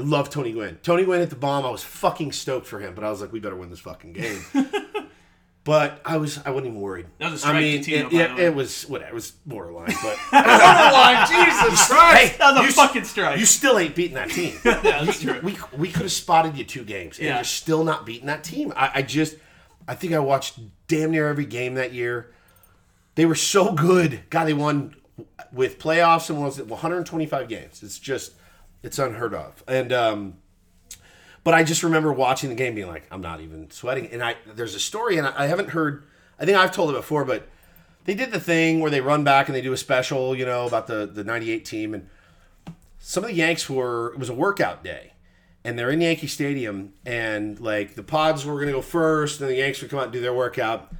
I 0.00 0.02
love 0.02 0.30
Tony 0.30 0.52
Gwynn. 0.52 0.78
Tony 0.82 1.04
Gwynn 1.04 1.20
hit 1.20 1.30
the 1.30 1.36
bomb. 1.36 1.66
I 1.66 1.70
was 1.70 1.82
fucking 1.84 2.32
stoked 2.32 2.66
for 2.66 2.80
him, 2.80 2.94
but 2.94 3.04
I 3.04 3.10
was 3.10 3.20
like, 3.20 3.32
we 3.32 3.40
better 3.40 3.56
win 3.56 3.68
this 3.70 3.80
fucking 3.80 4.14
game. 4.14 4.42
but 5.64 6.00
I 6.04 6.16
was, 6.16 6.38
I 6.44 6.50
wasn't 6.50 6.68
even 6.68 6.80
worried. 6.80 7.06
That 7.18 7.30
was 7.32 7.44
a 7.44 7.46
I 7.46 7.50
strike 7.50 7.62
mean, 7.62 7.82
to 7.82 7.84
Tino, 7.84 8.06
it, 8.06 8.12
by 8.12 8.18
it, 8.18 8.28
the 8.28 8.34
way. 8.34 8.44
it 8.46 8.54
was 8.54 8.82
whatever. 8.88 9.10
It 9.10 9.14
was 9.14 9.30
borderline, 9.46 9.92
but 10.02 10.16
Borderline, 10.30 11.26
Jesus 11.28 11.86
Christ! 11.86 12.32
hey, 12.32 12.38
That 12.38 12.52
was 12.54 12.60
a 12.62 12.66
you, 12.66 12.72
fucking 12.72 13.04
strike. 13.04 13.38
you 13.38 13.44
still 13.46 13.78
ain't 13.78 13.94
beating 13.94 14.14
that 14.14 14.30
team. 14.30 14.54
yeah, 14.64 14.80
that's 14.80 15.20
true. 15.20 15.38
we 15.42 15.56
we 15.76 15.88
could 15.92 16.02
have 16.02 16.12
spotted 16.12 16.56
you 16.56 16.64
two 16.64 16.84
games, 16.84 17.18
and 17.18 17.26
Yeah. 17.26 17.34
you're 17.36 17.44
still 17.44 17.84
not 17.84 18.06
beating 18.06 18.26
that 18.28 18.42
team. 18.42 18.72
I, 18.74 18.90
I 18.96 19.02
just, 19.02 19.36
I 19.86 19.94
think 19.94 20.14
I 20.14 20.18
watched 20.20 20.58
damn 20.88 21.10
near 21.10 21.28
every 21.28 21.46
game 21.46 21.74
that 21.74 21.92
year. 21.92 22.32
They 23.16 23.26
were 23.26 23.34
so 23.34 23.72
good. 23.72 24.20
God, 24.30 24.44
they 24.46 24.54
won 24.54 24.96
with 25.52 25.78
playoffs 25.78 26.30
and 26.30 26.40
was 26.42 26.58
it 26.58 26.66
125 26.68 27.48
games. 27.48 27.82
It's 27.82 27.98
just, 27.98 28.32
it's 28.82 28.98
unheard 28.98 29.34
of. 29.34 29.62
And 29.66 29.92
um, 29.92 30.34
but 31.44 31.54
I 31.54 31.64
just 31.64 31.82
remember 31.82 32.12
watching 32.12 32.50
the 32.50 32.54
game, 32.54 32.74
being 32.74 32.88
like, 32.88 33.06
I'm 33.10 33.20
not 33.20 33.40
even 33.40 33.70
sweating. 33.70 34.06
And 34.08 34.22
I 34.22 34.36
there's 34.46 34.74
a 34.74 34.80
story, 34.80 35.18
and 35.18 35.26
I, 35.26 35.44
I 35.44 35.46
haven't 35.46 35.70
heard. 35.70 36.04
I 36.38 36.44
think 36.44 36.56
I've 36.56 36.72
told 36.72 36.90
it 36.90 36.94
before, 36.94 37.24
but 37.24 37.48
they 38.04 38.14
did 38.14 38.32
the 38.32 38.40
thing 38.40 38.80
where 38.80 38.90
they 38.90 39.00
run 39.00 39.24
back 39.24 39.48
and 39.48 39.54
they 39.54 39.60
do 39.60 39.72
a 39.72 39.76
special, 39.76 40.34
you 40.34 40.44
know, 40.44 40.66
about 40.66 40.86
the 40.86 41.06
the 41.06 41.24
'98 41.24 41.64
team, 41.64 41.94
and 41.94 42.08
some 42.98 43.24
of 43.24 43.30
the 43.30 43.36
Yanks 43.36 43.68
were. 43.68 44.12
It 44.12 44.18
was 44.18 44.28
a 44.28 44.34
workout 44.34 44.84
day, 44.84 45.12
and 45.64 45.78
they're 45.78 45.90
in 45.90 46.00
Yankee 46.00 46.26
Stadium, 46.26 46.92
and 47.06 47.58
like 47.60 47.94
the 47.94 48.02
Pods 48.02 48.44
were 48.44 48.54
going 48.54 48.68
to 48.68 48.72
go 48.72 48.82
first, 48.82 49.40
and 49.40 49.48
the 49.48 49.56
Yanks 49.56 49.80
would 49.80 49.90
come 49.90 49.98
out 49.98 50.06
and 50.06 50.12
do 50.12 50.20
their 50.20 50.34
workout. 50.34 50.92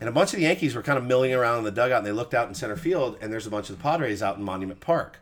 And 0.00 0.08
a 0.08 0.12
bunch 0.12 0.32
of 0.32 0.38
the 0.38 0.46
Yankees 0.46 0.74
were 0.74 0.82
kind 0.82 0.96
of 0.96 1.04
milling 1.04 1.34
around 1.34 1.58
in 1.58 1.64
the 1.64 1.70
dugout, 1.70 1.98
and 1.98 2.06
they 2.06 2.12
looked 2.12 2.32
out 2.32 2.48
in 2.48 2.54
center 2.54 2.76
field, 2.76 3.18
and 3.20 3.30
there's 3.30 3.46
a 3.46 3.50
bunch 3.50 3.68
of 3.68 3.76
the 3.76 3.82
Padres 3.82 4.22
out 4.22 4.38
in 4.38 4.42
Monument 4.42 4.80
Park, 4.80 5.18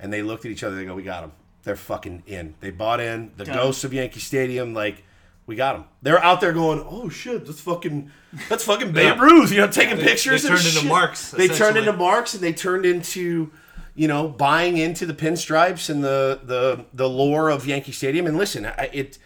and 0.00 0.12
they 0.12 0.20
looked 0.20 0.44
at 0.44 0.50
each 0.50 0.64
other. 0.64 0.74
They 0.74 0.84
go, 0.84 0.94
"We 0.94 1.04
got 1.04 1.20
them. 1.20 1.32
They're 1.66 1.76
fucking 1.76 2.22
in. 2.26 2.54
They 2.60 2.70
bought 2.70 3.00
in. 3.00 3.32
The 3.36 3.44
ghosts 3.44 3.84
of 3.84 3.92
Yankee 3.92 4.20
Stadium, 4.20 4.72
like." 4.72 5.02
We 5.46 5.54
got 5.54 5.74
them. 5.74 5.84
They're 6.02 6.22
out 6.24 6.40
there 6.40 6.52
going, 6.52 6.84
"Oh 6.90 7.08
shit, 7.08 7.46
that's 7.46 7.60
fucking, 7.60 8.10
that's 8.48 8.64
fucking 8.64 8.90
Babe. 8.90 9.20
Ruth." 9.20 9.52
You 9.52 9.58
know, 9.58 9.68
taking 9.68 9.96
pictures. 9.96 10.42
they 10.42 10.48
turned 10.48 10.66
into 10.66 10.84
marks, 10.86 11.30
They 11.30 11.46
turned 11.46 11.76
into 11.76 11.92
marks, 11.92 12.34
and 12.34 12.42
they 12.42 12.52
turned 12.52 12.84
into, 12.84 13.52
you 13.94 14.08
know, 14.08 14.26
buying 14.26 14.76
into 14.76 15.06
the 15.06 15.14
pinstripes 15.14 15.88
and 15.88 16.02
the 16.02 16.40
the 16.42 16.86
the 16.92 17.08
lore 17.08 17.48
of 17.48 17.64
Yankee 17.64 17.92
Stadium. 17.92 18.26
And 18.26 18.36
listen, 18.36 18.66
I, 18.66 18.90
it 18.92 19.18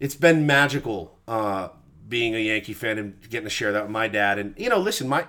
it's 0.00 0.16
been 0.16 0.46
magical 0.46 1.16
uh, 1.28 1.68
being 2.08 2.34
a 2.34 2.40
Yankee 2.40 2.74
fan 2.74 2.98
and 2.98 3.20
getting 3.30 3.46
to 3.46 3.50
share 3.50 3.70
that 3.70 3.82
with 3.84 3.92
my 3.92 4.08
dad. 4.08 4.40
And 4.40 4.52
you 4.58 4.68
know, 4.68 4.78
listen, 4.78 5.08
my 5.08 5.26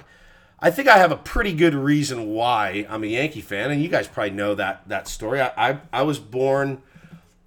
I 0.59 0.71
think 0.71 0.87
I 0.87 0.97
have 0.97 1.11
a 1.11 1.17
pretty 1.17 1.53
good 1.53 1.75
reason 1.75 2.29
why 2.29 2.87
I'm 2.89 3.03
a 3.03 3.07
Yankee 3.07 3.41
fan, 3.41 3.69
and 3.69 3.81
you 3.81 3.89
guys 3.89 4.07
probably 4.07 4.31
know 4.31 4.55
that 4.55 4.87
that 4.89 5.07
story. 5.07 5.39
I 5.39 5.51
I, 5.57 5.79
I 5.93 6.01
was 6.01 6.17
born 6.19 6.81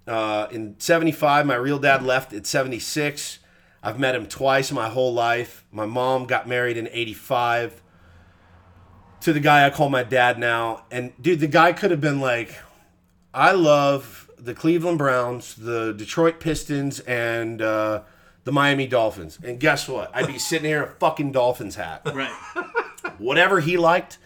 uh, 0.07 0.47
in 0.51 0.75
'75. 0.79 1.45
My 1.45 1.55
real 1.55 1.79
dad 1.79 2.03
left 2.03 2.31
at 2.33 2.45
'76. 2.45 3.39
I've 3.83 3.99
met 3.99 4.15
him 4.15 4.27
twice 4.27 4.71
my 4.71 4.89
whole 4.89 5.13
life. 5.13 5.65
My 5.71 5.85
mom 5.85 6.25
got 6.25 6.47
married 6.47 6.77
in 6.77 6.87
'85 6.91 7.81
to 9.21 9.33
the 9.33 9.39
guy 9.39 9.65
I 9.65 9.69
call 9.69 9.89
my 9.89 10.03
dad 10.03 10.39
now. 10.39 10.85
And 10.91 11.13
dude, 11.21 11.39
the 11.39 11.47
guy 11.47 11.73
could 11.73 11.91
have 11.91 12.01
been 12.01 12.19
like, 12.19 12.55
I 13.33 13.51
love 13.51 14.29
the 14.37 14.53
Cleveland 14.53 14.97
Browns, 14.97 15.55
the 15.55 15.93
Detroit 15.93 16.39
Pistons, 16.39 16.99
and 17.01 17.61
uh, 17.61 18.01
the 18.43 18.51
Miami 18.51 18.87
Dolphins. 18.87 19.37
And 19.43 19.59
guess 19.59 19.87
what? 19.87 20.11
I'd 20.13 20.27
be 20.27 20.39
sitting 20.39 20.67
here 20.67 20.83
in 20.83 20.89
a 20.89 20.91
fucking 20.93 21.31
Dolphins 21.31 21.75
hat. 21.75 22.01
Right. 22.05 22.35
Whatever 23.21 23.59
he 23.59 23.77
liked, 23.77 24.17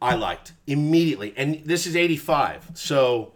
I 0.00 0.14
liked 0.14 0.52
immediately. 0.66 1.32
And 1.36 1.62
this 1.64 1.86
is 1.86 1.96
85. 1.96 2.70
So 2.74 3.32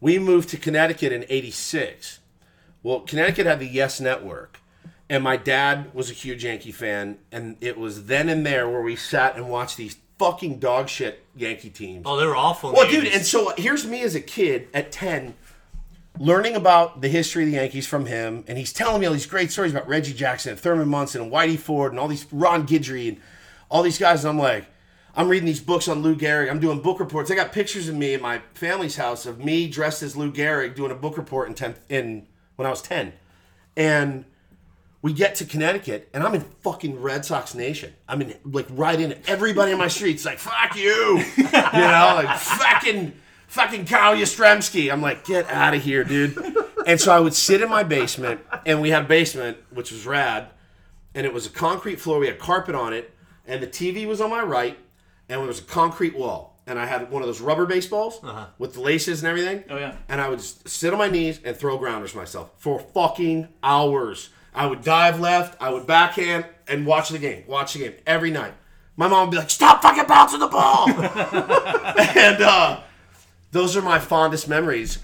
we 0.00 0.18
moved 0.18 0.48
to 0.50 0.56
Connecticut 0.56 1.12
in 1.12 1.24
86. 1.28 2.20
Well, 2.82 3.00
Connecticut 3.00 3.46
had 3.46 3.58
the 3.58 3.66
Yes 3.66 4.00
Network. 4.00 4.60
And 5.10 5.24
my 5.24 5.36
dad 5.36 5.94
was 5.94 6.10
a 6.10 6.14
huge 6.14 6.44
Yankee 6.44 6.72
fan. 6.72 7.18
And 7.32 7.56
it 7.60 7.78
was 7.78 8.06
then 8.06 8.28
and 8.28 8.44
there 8.44 8.68
where 8.68 8.82
we 8.82 8.94
sat 8.94 9.36
and 9.36 9.48
watched 9.48 9.76
these 9.76 9.96
fucking 10.18 10.58
dog 10.58 10.88
shit 10.88 11.24
Yankee 11.34 11.70
teams. 11.70 12.02
Oh, 12.06 12.16
they 12.16 12.26
were 12.26 12.36
awful. 12.36 12.72
Well, 12.72 12.88
dude, 12.90 13.04
80s. 13.04 13.14
and 13.16 13.26
so 13.26 13.52
here's 13.56 13.86
me 13.86 14.02
as 14.02 14.14
a 14.14 14.20
kid 14.20 14.68
at 14.74 14.92
10 14.92 15.34
learning 16.18 16.56
about 16.56 17.00
the 17.00 17.08
history 17.08 17.44
of 17.44 17.50
the 17.50 17.56
Yankees 17.56 17.86
from 17.86 18.06
him, 18.06 18.44
and 18.46 18.58
he's 18.58 18.72
telling 18.72 19.00
me 19.00 19.06
all 19.06 19.12
these 19.12 19.26
great 19.26 19.50
stories 19.50 19.72
about 19.72 19.88
Reggie 19.88 20.12
Jackson 20.12 20.52
and 20.52 20.60
Thurman 20.60 20.88
Munson 20.88 21.22
and 21.22 21.32
Whitey 21.32 21.58
Ford 21.58 21.92
and 21.92 22.00
all 22.00 22.08
these 22.08 22.26
Ron 22.32 22.66
Guidry 22.66 23.08
and 23.08 23.20
all 23.68 23.82
these 23.82 23.98
guys, 23.98 24.24
and 24.24 24.30
I'm 24.30 24.38
like, 24.38 24.66
I'm 25.14 25.28
reading 25.28 25.46
these 25.46 25.60
books 25.60 25.88
on 25.88 26.02
Lou 26.02 26.14
Gehrig. 26.14 26.50
I'm 26.50 26.60
doing 26.60 26.80
book 26.80 27.00
reports. 27.00 27.30
I 27.30 27.34
got 27.34 27.52
pictures 27.52 27.88
of 27.88 27.96
me 27.96 28.14
at 28.14 28.22
my 28.22 28.40
family's 28.54 28.96
house 28.96 29.26
of 29.26 29.44
me 29.44 29.68
dressed 29.68 30.02
as 30.02 30.16
Lou 30.16 30.30
Gehrig 30.30 30.76
doing 30.76 30.92
a 30.92 30.94
book 30.94 31.16
report 31.16 31.48
in 31.48 31.54
10 31.54 31.74
in 31.88 32.26
when 32.56 32.66
I 32.66 32.70
was 32.70 32.82
10, 32.82 33.12
and 33.76 34.24
we 35.00 35.12
get 35.12 35.36
to 35.36 35.44
Connecticut, 35.44 36.08
and 36.12 36.22
I'm 36.24 36.34
in 36.34 36.40
fucking 36.62 37.00
Red 37.00 37.24
Sox 37.24 37.54
Nation. 37.54 37.94
I'm 38.08 38.20
in 38.20 38.34
like 38.44 38.66
right 38.70 38.98
in 39.00 39.12
it. 39.12 39.24
Everybody 39.28 39.72
in 39.72 39.78
my 39.78 39.88
streets 39.88 40.24
like 40.24 40.38
fuck 40.38 40.76
you, 40.76 41.24
you 41.36 41.44
know, 41.44 42.12
like 42.22 42.38
fucking 42.38 43.12
fucking 43.46 43.84
Kyle 43.86 44.16
Yastrzemski. 44.16 44.92
I'm 44.92 45.00
like, 45.02 45.24
get 45.24 45.48
out 45.50 45.74
of 45.74 45.82
here, 45.82 46.04
dude. 46.04 46.36
And 46.86 47.00
so 47.00 47.12
I 47.12 47.20
would 47.20 47.34
sit 47.34 47.60
in 47.60 47.68
my 47.68 47.82
basement, 47.82 48.40
and 48.66 48.80
we 48.80 48.90
had 48.90 49.04
a 49.04 49.08
basement 49.08 49.58
which 49.70 49.92
was 49.92 50.06
rad, 50.06 50.48
and 51.14 51.26
it 51.26 51.32
was 51.32 51.46
a 51.46 51.50
concrete 51.50 52.00
floor. 52.00 52.18
We 52.18 52.26
had 52.26 52.38
carpet 52.38 52.74
on 52.74 52.92
it, 52.92 53.12
and 53.48 53.60
the 53.62 53.66
TV 53.66 54.06
was 54.06 54.20
on 54.20 54.30
my 54.30 54.42
right, 54.42 54.78
and 55.28 55.40
there 55.40 55.46
was 55.48 55.58
a 55.58 55.62
concrete 55.64 56.16
wall. 56.16 56.54
And 56.68 56.78
I 56.78 56.84
had 56.84 57.10
one 57.10 57.22
of 57.22 57.26
those 57.28 57.40
rubber 57.40 57.64
baseballs 57.64 58.20
with 58.58 58.74
the 58.74 58.80
laces 58.82 59.20
and 59.22 59.28
everything. 59.28 59.64
Oh, 59.70 59.78
yeah. 59.78 59.96
And 60.08 60.20
I 60.20 60.28
would 60.28 60.40
s- 60.40 60.60
sit 60.66 60.92
on 60.92 60.98
my 60.98 61.08
knees 61.08 61.40
and 61.42 61.56
throw 61.56 61.78
grounders 61.78 62.14
myself 62.14 62.50
for 62.58 62.78
fucking 62.78 63.48
hours. 63.62 64.28
I 64.54 64.66
would 64.66 64.82
dive 64.82 65.18
left, 65.18 65.56
I 65.62 65.70
would 65.70 65.86
backhand, 65.86 66.44
and 66.66 66.84
watch 66.84 67.08
the 67.08 67.18
game. 67.18 67.44
Watch 67.46 67.72
the 67.72 67.78
game 67.78 67.94
every 68.06 68.30
night. 68.30 68.52
My 68.96 69.08
mom 69.08 69.28
would 69.28 69.30
be 69.30 69.38
like, 69.38 69.48
"Stop 69.48 69.80
fucking 69.80 70.04
bouncing 70.06 70.40
the 70.40 70.48
ball!" 70.48 70.88
and 70.90 72.42
uh, 72.42 72.80
those 73.52 73.74
are 73.76 73.82
my 73.82 73.98
fondest 73.98 74.46
memories. 74.48 74.98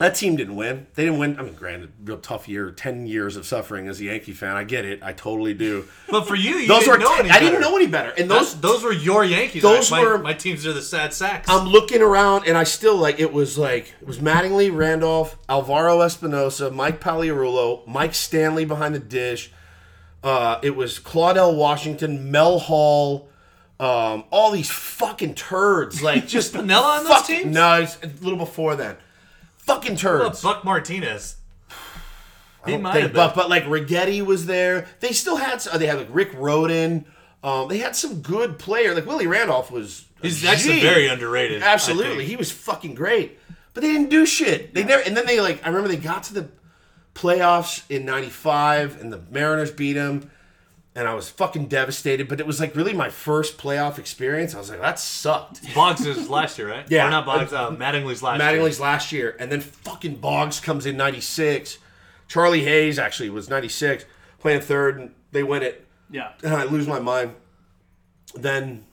That 0.00 0.16
team 0.16 0.34
didn't 0.34 0.56
win. 0.56 0.88
They 0.94 1.04
didn't 1.04 1.20
win. 1.20 1.38
I 1.38 1.42
mean, 1.42 1.54
granted, 1.54 1.92
real 2.04 2.18
tough 2.18 2.48
year, 2.48 2.72
ten 2.72 3.06
years 3.06 3.36
of 3.36 3.46
suffering 3.46 3.86
as 3.86 4.00
a 4.00 4.04
Yankee 4.04 4.32
fan. 4.32 4.56
I 4.56 4.64
get 4.64 4.84
it. 4.84 5.00
I 5.04 5.12
totally 5.12 5.54
do. 5.54 5.86
but 6.10 6.26
for 6.26 6.34
you, 6.34 6.56
you 6.56 6.66
Those 6.66 6.80
didn't 6.80 6.94
were. 6.94 6.98
know 7.04 7.14
te- 7.14 7.20
any 7.20 7.30
I 7.30 7.38
didn't 7.38 7.60
know 7.60 7.76
any 7.76 7.86
better. 7.86 8.10
And 8.10 8.28
Those, 8.28 8.60
those 8.60 8.82
those 8.82 8.82
were 8.82 8.92
your 8.92 9.24
Yankees. 9.24 9.62
Those 9.62 9.92
my, 9.92 10.02
were- 10.02 10.18
my 10.18 10.32
teams 10.34 10.66
are 10.66 10.72
the 10.72 10.82
sad 10.82 11.12
sacks. 11.14 11.48
I'm 11.48 11.68
looking 11.68 12.02
around 12.02 12.48
and 12.48 12.58
I 12.58 12.64
still 12.64 12.96
like 12.96 13.20
it 13.20 13.32
was 13.32 13.56
like 13.56 13.94
it 14.00 14.06
was 14.06 14.18
Mattingly, 14.18 14.74
Randolph, 14.76 15.38
Alvaro 15.48 15.98
Espinoza, 16.00 16.74
Mike 16.74 17.00
Pagliarulo, 17.00 17.86
Mike 17.86 18.14
Stanley 18.14 18.64
behind 18.64 18.96
the 18.96 18.98
dish. 19.00 19.52
Uh, 20.24 20.58
it 20.62 20.74
was 20.74 20.98
Claudell 20.98 21.54
Washington, 21.56 22.32
Mel 22.32 22.58
Hall, 22.58 23.28
um, 23.78 24.24
all 24.32 24.50
these 24.50 24.70
fucking 24.70 25.34
turds. 25.36 26.02
Like 26.02 26.26
just 26.36 26.52
Piniella 26.52 26.98
on 26.98 27.04
those 27.04 27.12
fuck- 27.12 27.26
teams? 27.26 27.46
No, 27.54 27.80
it's 27.80 27.96
a 28.02 28.08
little 28.24 28.38
before 28.38 28.74
then. 28.74 28.96
Fucking 29.66 29.96
turds. 29.96 30.42
Buck 30.42 30.64
Martinez. 30.64 31.36
He 32.66 32.76
might 32.78 32.92
think- 32.92 33.02
have 33.02 33.12
been. 33.12 33.16
but 33.28 33.34
but 33.34 33.50
like 33.50 33.64
Righetti 33.64 34.24
was 34.24 34.46
there. 34.46 34.86
They 35.00 35.12
still 35.12 35.36
had 35.36 35.54
s- 35.54 35.68
they 35.76 35.86
had 35.86 35.98
like 35.98 36.08
Rick 36.10 36.32
Rhoden. 36.32 37.04
Um, 37.42 37.68
they 37.68 37.78
had 37.78 37.94
some 37.94 38.22
good 38.22 38.58
player. 38.58 38.94
Like 38.94 39.04
Willie 39.06 39.26
Randolph 39.26 39.70
was. 39.70 40.06
He's 40.22 40.44
actually 40.46 40.80
very 40.80 41.06
underrated. 41.08 41.62
Absolutely, 41.62 42.24
he 42.24 42.36
was 42.36 42.50
fucking 42.50 42.94
great. 42.94 43.38
But 43.74 43.82
they 43.82 43.92
didn't 43.92 44.08
do 44.08 44.24
shit. 44.24 44.72
They 44.72 44.82
never. 44.84 45.02
And 45.02 45.14
then 45.16 45.26
they 45.26 45.40
like. 45.40 45.62
I 45.64 45.68
remember 45.68 45.88
they 45.88 45.96
got 45.96 46.22
to 46.24 46.34
the 46.34 46.48
playoffs 47.14 47.82
in 47.90 48.06
'95, 48.06 49.00
and 49.00 49.12
the 49.12 49.20
Mariners 49.30 49.70
beat 49.70 49.92
them, 49.94 50.30
and 50.96 51.08
I 51.08 51.14
was 51.14 51.28
fucking 51.28 51.66
devastated. 51.66 52.28
But 52.28 52.40
it 52.40 52.46
was 52.46 52.60
like 52.60 52.76
really 52.76 52.92
my 52.92 53.10
first 53.10 53.58
playoff 53.58 53.98
experience. 53.98 54.54
I 54.54 54.58
was 54.58 54.70
like, 54.70 54.80
that 54.80 54.98
sucked. 54.98 55.60
Boggs 55.74 56.06
is 56.06 56.28
last 56.30 56.58
year, 56.58 56.68
right? 56.70 56.86
Yeah. 56.90 57.06
Or 57.06 57.10
not 57.10 57.26
Boggs, 57.26 57.52
uh, 57.52 57.70
Mattingly's 57.70 58.22
last 58.22 58.40
year. 58.40 58.48
Mattingly's 58.52 58.80
last 58.80 59.12
year, 59.12 59.36
and 59.40 59.50
then 59.50 59.60
fucking 59.60 60.16
Boggs 60.16 60.60
comes 60.60 60.86
in 60.86 60.96
'96. 60.96 61.78
Charlie 62.28 62.64
Hayes 62.64 62.98
actually 62.98 63.30
was 63.30 63.48
'96, 63.50 64.04
playing 64.38 64.60
third, 64.62 64.98
and 64.98 65.10
they 65.32 65.42
win 65.42 65.62
it, 65.62 65.86
Yeah. 66.10 66.32
and 66.42 66.54
I 66.54 66.64
lose 66.64 66.86
my 66.86 67.00
mind. 67.00 67.34
Then 68.34 68.84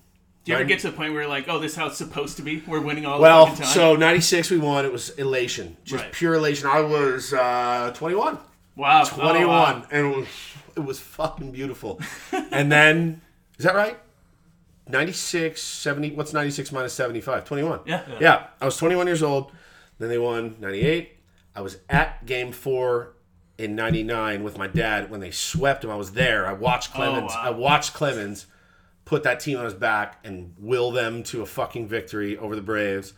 Do 0.43 0.51
you 0.51 0.55
ever 0.55 0.63
Right. 0.63 0.69
get 0.69 0.79
to 0.79 0.89
the 0.89 0.97
point 0.97 1.13
where 1.13 1.21
you're 1.21 1.29
like, 1.29 1.45
oh, 1.47 1.59
this 1.59 1.73
is 1.73 1.77
how 1.77 1.85
it's 1.85 1.97
supposed 1.97 2.37
to 2.37 2.41
be? 2.41 2.63
We're 2.65 2.79
winning 2.81 3.05
all 3.05 3.17
the 3.17 3.21
Well, 3.21 3.45
fucking 3.45 3.63
time. 3.63 3.73
so 3.73 3.95
'96 3.95 4.49
we 4.49 4.57
won. 4.57 4.85
It 4.85 4.91
was 4.91 5.09
elation, 5.11 5.77
just 5.85 6.03
Right. 6.03 6.11
pure 6.11 6.33
elation. 6.33 6.67
I 6.67 6.81
was 6.81 7.31
uh, 7.31 7.91
21, 7.93 8.39
wow, 8.75 9.03
21, 9.03 9.45
Oh, 9.45 9.47
wow. 9.47 9.83
and 9.91 10.27
it 10.82 10.88
was, 10.88 10.99
fucking 10.99 11.51
beautiful. 11.51 11.99
and 12.51 12.71
then, 12.71 13.21
is 13.57 13.65
that 13.65 13.75
right? 13.75 13.97
96, 14.88 15.61
70. 15.61 16.11
What's 16.11 16.34
96 16.34 16.71
minus 16.71 16.93
75? 16.93 17.45
21. 17.45 17.79
Yeah. 17.86 18.03
yeah. 18.19 18.47
I 18.59 18.65
was 18.65 18.77
21 18.77 19.07
years 19.07 19.23
old. 19.23 19.51
Then 19.99 20.09
they 20.09 20.17
won 20.17 20.55
98. 20.59 21.17
I 21.55 21.61
was 21.61 21.77
at 21.89 22.25
Game 22.25 22.51
Four 22.51 23.13
in 23.57 23.75
'99 23.75 24.43
with 24.43 24.57
my 24.57 24.67
dad 24.67 25.09
when 25.09 25.19
they 25.19 25.32
swept 25.32 25.82
them. 25.82 25.91
I 25.91 25.95
was 25.95 26.13
there. 26.13 26.47
I 26.47 26.53
watched 26.53 26.91
oh, 26.93 26.95
Clemens. 26.95 27.32
wow. 27.34 27.41
I 27.41 27.49
watched 27.49 27.93
Clemens 27.93 28.47
put 29.05 29.23
that 29.23 29.39
team 29.39 29.57
on 29.57 29.65
his 29.65 29.73
back 29.73 30.19
and 30.23 30.53
will 30.57 30.91
them 30.91 31.23
to 31.23 31.41
a 31.41 31.45
fucking 31.45 31.88
victory 31.88 32.38
over 32.38 32.55
the 32.55 32.61
Braves. 32.61 33.13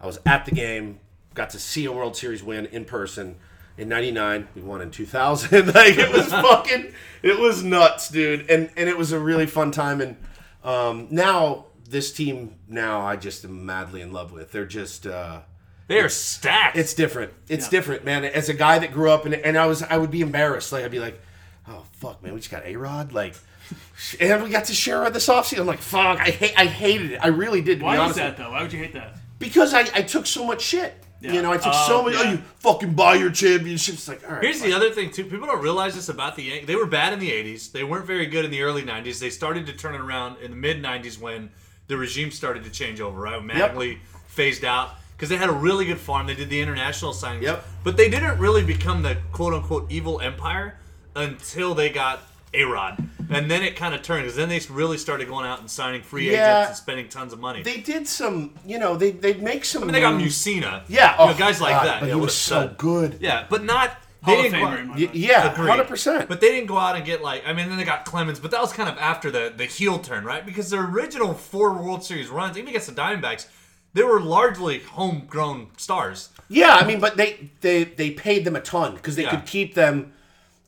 I 0.00 0.06
was 0.06 0.18
at 0.26 0.44
the 0.44 0.50
game, 0.50 0.98
got 1.34 1.50
to 1.50 1.58
see 1.58 1.84
a 1.84 1.92
World 1.92 2.16
Series 2.16 2.42
win 2.42 2.66
in 2.66 2.84
person 2.84 3.36
in 3.78 3.88
'99. 3.88 4.48
We 4.54 4.62
won 4.62 4.80
in 4.82 4.90
2000. 4.90 5.66
like 5.74 5.98
it 5.98 6.12
was 6.12 6.26
fucking, 6.30 6.92
it 7.22 7.38
was 7.38 7.62
nuts, 7.62 8.08
dude. 8.08 8.50
And 8.50 8.70
and 8.76 8.88
it 8.88 8.96
was 8.96 9.12
a 9.12 9.18
really 9.18 9.46
fun 9.46 9.70
time. 9.70 10.00
And 10.00 10.16
um, 10.64 11.08
now 11.10 11.66
this 11.88 12.12
team, 12.12 12.56
now 12.68 13.00
I 13.02 13.16
just 13.16 13.44
am 13.44 13.66
madly 13.66 14.00
in 14.00 14.12
love 14.12 14.32
with. 14.32 14.52
They're 14.52 14.66
just. 14.66 15.06
Uh, 15.06 15.40
They 15.88 16.00
are 16.00 16.08
stacked. 16.08 16.76
it's 16.76 16.94
different. 16.94 17.32
It's 17.48 17.68
different, 17.68 18.04
man. 18.04 18.24
As 18.24 18.48
a 18.48 18.54
guy 18.54 18.78
that 18.78 18.92
grew 18.92 19.10
up 19.10 19.24
and 19.26 19.34
and 19.34 19.58
I 19.58 19.66
was 19.66 19.82
I 19.82 19.96
would 19.98 20.10
be 20.10 20.20
embarrassed. 20.22 20.72
Like 20.72 20.84
I'd 20.84 20.90
be 20.90 21.00
like, 21.00 21.20
oh 21.68 21.84
fuck, 21.94 22.22
man, 22.22 22.32
we 22.34 22.40
just 22.40 22.50
got 22.50 22.64
a 22.64 22.76
Rod. 22.76 23.12
Like, 23.12 23.34
and 24.20 24.42
we 24.42 24.48
got 24.50 24.66
to 24.66 24.74
share 24.74 25.08
this 25.10 25.28
offseason. 25.28 25.60
I'm 25.60 25.66
like, 25.66 25.80
fuck, 25.80 26.18
I 26.20 26.30
hate 26.30 26.54
I 26.58 26.66
hated 26.66 27.12
it. 27.12 27.18
I 27.22 27.28
really 27.28 27.60
did. 27.60 27.80
To 27.80 27.84
Why 27.84 27.92
be 27.96 27.96
is 27.96 28.02
honest, 28.04 28.18
that 28.18 28.36
though? 28.38 28.50
Why 28.52 28.62
would 28.62 28.72
you 28.72 28.78
hate 28.78 28.94
that? 28.94 29.16
because 29.38 29.74
I, 29.74 29.80
I 29.80 30.02
took 30.02 30.24
so 30.26 30.46
much 30.46 30.62
shit. 30.62 30.94
Yeah. 31.22 31.32
You 31.34 31.42
know, 31.42 31.52
I 31.52 31.56
took 31.56 31.72
Oh, 31.72 31.86
so 31.86 32.02
much. 32.02 32.14
Oh, 32.18 32.30
you 32.32 32.36
fucking 32.58 32.94
buy 32.94 33.14
your 33.14 33.30
championships. 33.30 34.08
Like, 34.08 34.22
all 34.28 34.34
right. 34.34 34.42
Here's 34.42 34.60
fine. 34.60 34.70
the 34.70 34.76
other 34.76 34.90
thing 34.90 35.10
too. 35.12 35.24
People 35.24 35.46
don't 35.46 35.62
realize 35.62 35.94
this 35.94 36.08
about 36.08 36.34
the 36.36 36.42
Yankees. 36.42 36.66
They 36.66 36.74
were 36.76 36.86
bad 36.86 37.12
in 37.12 37.20
the 37.20 37.30
'80s. 37.30 37.70
They 37.72 37.84
weren't 37.84 38.06
very 38.06 38.26
good 38.26 38.44
in 38.44 38.50
the 38.50 38.62
early 38.62 38.82
'90s. 38.82 39.20
They 39.20 39.30
started 39.30 39.66
to 39.66 39.72
turn 39.72 39.94
it 39.94 40.00
around 40.00 40.38
in 40.42 40.50
the 40.50 40.56
mid 40.56 40.82
'90s 40.82 41.20
when 41.20 41.50
the 41.86 41.96
regime 41.96 42.30
started 42.32 42.64
to 42.64 42.70
change 42.70 43.00
over. 43.00 43.20
Right, 43.20 43.40
when 43.40 43.56
Yep. 43.56 43.98
Phased 44.26 44.64
out 44.64 44.94
because 45.16 45.28
they 45.28 45.36
had 45.36 45.48
a 45.50 45.52
really 45.52 45.84
good 45.84 45.98
farm. 46.00 46.26
They 46.26 46.34
did 46.34 46.50
the 46.50 46.60
international 46.60 47.12
signings. 47.12 47.42
Yep. 47.42 47.64
But 47.84 47.96
they 47.96 48.10
didn't 48.10 48.38
really 48.38 48.64
become 48.64 49.02
the 49.02 49.18
quote 49.30 49.54
unquote 49.54 49.92
evil 49.92 50.20
empire 50.20 50.78
until 51.14 51.74
they 51.74 51.90
got 51.90 52.20
A 52.54 52.64
Rod, 52.64 53.02
and 53.30 53.50
then 53.50 53.62
it 53.62 53.76
kind 53.76 53.94
of 53.94 54.02
turned 54.02 54.22
because 54.24 54.36
then 54.36 54.48
they 54.50 54.60
really 54.70 54.98
started 54.98 55.26
going 55.28 55.46
out 55.46 55.60
and 55.60 55.70
signing 55.70 56.02
free 56.02 56.30
Yeah. 56.30 56.58
agents 56.62 56.68
and 56.70 56.76
spending 56.76 57.08
tons 57.08 57.32
of 57.32 57.40
money. 57.40 57.62
They 57.62 57.78
did 57.78 58.06
some. 58.06 58.54
You 58.66 58.78
know, 58.78 58.96
they 58.96 59.10
they 59.10 59.34
make 59.34 59.64
some. 59.64 59.82
I 59.82 59.86
mean, 59.86 59.94
they 59.94 60.00
got 60.00 60.14
moves. 60.14 60.36
Mussina. 60.44 60.82
Yeah, 60.88 61.12
you 61.20 61.26
know, 61.28 61.32
oh, 61.34 61.38
guys 61.38 61.60
like 61.60 61.72
God, 61.76 61.86
that. 61.86 62.00
But 62.00 62.06
Yeah, 62.08 62.14
he 62.14 62.20
what 62.20 62.26
was 62.26 62.34
a 62.34 62.36
so 62.36 62.60
stud. 62.66 62.78
good. 62.78 63.18
Yeah, 63.20 63.46
but 63.48 63.64
not. 63.64 63.96
Hall 64.22 64.36
they 64.36 64.46
of 64.46 64.52
didn't 64.52 64.60
go 64.60 64.66
Famer 64.66 64.72
out- 64.74 64.78
in 64.78 64.86
my 64.88 64.94
Y- 64.94 65.00
mind. 65.06 65.14
yeah, 65.16 65.52
Agreed. 65.52 65.68
hundred 65.68 65.88
percent. 65.88 66.28
But 66.28 66.40
they 66.40 66.50
didn't 66.52 66.68
go 66.68 66.78
out 66.78 66.94
and 66.94 67.04
get 67.04 67.22
like 67.22 67.42
I 67.44 67.52
mean 67.54 67.68
then 67.68 67.76
they 67.78 67.82
got 67.84 68.04
Clemens, 68.04 68.38
but 68.38 68.50
that 68.52 68.60
was 68.60 68.72
kind 68.72 68.88
of 68.88 68.96
after 68.98 69.30
the 69.32 69.52
the 69.56 69.64
heel 69.64 69.98
turn, 69.98 70.24
right? 70.24 70.46
Because 70.46 70.70
their 70.70 70.84
original 70.84 71.34
four 71.34 71.72
World 71.72 72.04
Series 72.04 72.28
runs, 72.28 72.56
even 72.56 72.68
against 72.68 72.86
the 72.86 72.92
Diamondbacks, 72.94 73.46
they 73.94 74.04
were 74.04 74.20
largely 74.20 74.78
homegrown 74.78 75.68
stars. 75.76 76.28
Yeah, 76.48 76.76
I 76.76 76.84
mean, 76.86 77.00
but 77.00 77.16
they 77.16 77.50
they 77.62 77.82
they 77.84 78.10
paid 78.12 78.44
them 78.44 78.54
a 78.54 78.60
ton 78.60 78.94
because 78.94 79.16
they 79.16 79.24
Yeah. 79.24 79.30
could 79.30 79.46
keep 79.46 79.74
them, 79.74 80.12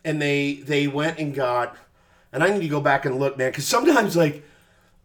and 0.04 0.20
they 0.20 0.54
they 0.54 0.86
went 0.86 1.18
and 1.18 1.34
got, 1.34 1.76
and 2.32 2.42
I 2.42 2.50
need 2.50 2.60
to 2.60 2.68
go 2.68 2.80
back 2.80 3.04
and 3.04 3.18
look, 3.18 3.36
man, 3.38 3.50
because 3.50 3.66
sometimes 3.66 4.16
like 4.16 4.44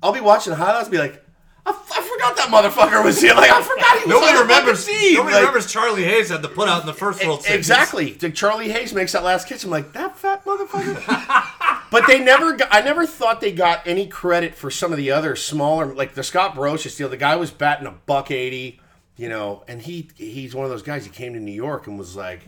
I'll 0.04 0.14
be 0.14 0.22
watching 0.22 0.52
the 0.52 0.58
highlights, 0.58 0.84
and 0.88 0.92
be 0.92 0.98
like, 0.98 1.24
I, 1.66 1.72
I 1.72 2.02
forgot 2.02 2.38
that 2.38 2.48
motherfucker 2.50 3.04
was 3.04 3.22
here. 3.22 3.34
Like 3.36 3.52
I 3.52 3.62
forgot 3.62 3.92
he 4.00 4.06
was 4.06 4.08
Nobody 4.10 4.38
on 4.38 4.42
remembers. 4.44 4.86
team. 4.86 5.16
Nobody 5.16 5.34
Like, 5.36 5.42
remembers 5.42 5.72
Charlie 5.72 6.04
Hayes 6.04 6.30
had 6.30 6.42
the 6.42 6.48
put 6.50 6.70
out 6.70 6.82
in 6.82 6.88
the 6.88 6.94
first 6.94 7.24
World 7.26 7.44
Series. 7.44 7.58
Exactly. 7.58 8.18
Like, 8.22 8.34
Charlie 8.34 8.70
Hayes 8.70 8.94
makes 8.94 9.12
that 9.12 9.24
last 9.24 9.48
catch. 9.48 9.64
I'm 9.64 9.70
like, 9.70 9.92
that 9.94 10.18
fat 10.18 10.46
motherfucker. 10.46 11.88
but 11.92 12.08
they 12.08 12.20
never 12.24 12.54
got, 12.56 12.70
I 12.72 12.82
never 12.82 13.06
thought 13.06 13.42
they 13.42 13.52
got 13.52 13.86
any 13.86 14.08
credit 14.08 14.56
for 14.56 14.72
some 14.72 14.92
of 14.92 14.98
the 14.98 15.12
other 15.12 15.36
smaller, 15.36 15.94
like 15.94 16.14
the 16.14 16.24
Scott 16.24 16.56
Brosius 16.56 16.98
deal. 16.98 17.10
The 17.10 17.18
guy 17.18 17.36
was 17.36 17.52
batting 17.52 17.88
a 17.88 17.92
buck 17.92 18.32
80, 18.32 18.80
you 19.18 19.30
know, 19.30 19.64
and 19.68 19.82
he 19.82 20.10
he's 20.16 20.56
one 20.56 20.64
of 20.66 20.72
those 20.72 20.82
guys. 20.84 21.04
He 21.06 21.12
came 21.12 21.34
to 21.34 21.40
New 21.40 21.52
York 21.52 21.88
and 21.88 21.98
was 22.00 22.16
like, 22.16 22.48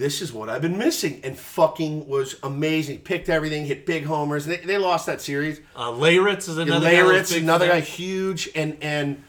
this 0.00 0.22
is 0.22 0.32
what 0.32 0.48
I've 0.48 0.62
been 0.62 0.78
missing. 0.78 1.20
And 1.22 1.38
fucking 1.38 2.08
was 2.08 2.36
amazing. 2.42 2.98
Picked 3.00 3.28
everything, 3.28 3.66
hit 3.66 3.84
big 3.86 4.04
homers. 4.06 4.46
They, 4.46 4.56
they 4.56 4.78
lost 4.78 5.06
that 5.06 5.20
series. 5.20 5.60
Uh, 5.76 5.90
Leyritz 5.90 6.48
is 6.48 6.56
another 6.58 6.86
guy. 6.90 6.94
Leyritz, 6.96 7.32
big 7.34 7.42
another 7.42 7.68
guy, 7.68 7.80
huge, 7.80 8.48
and 8.56 8.76
and 8.80 9.22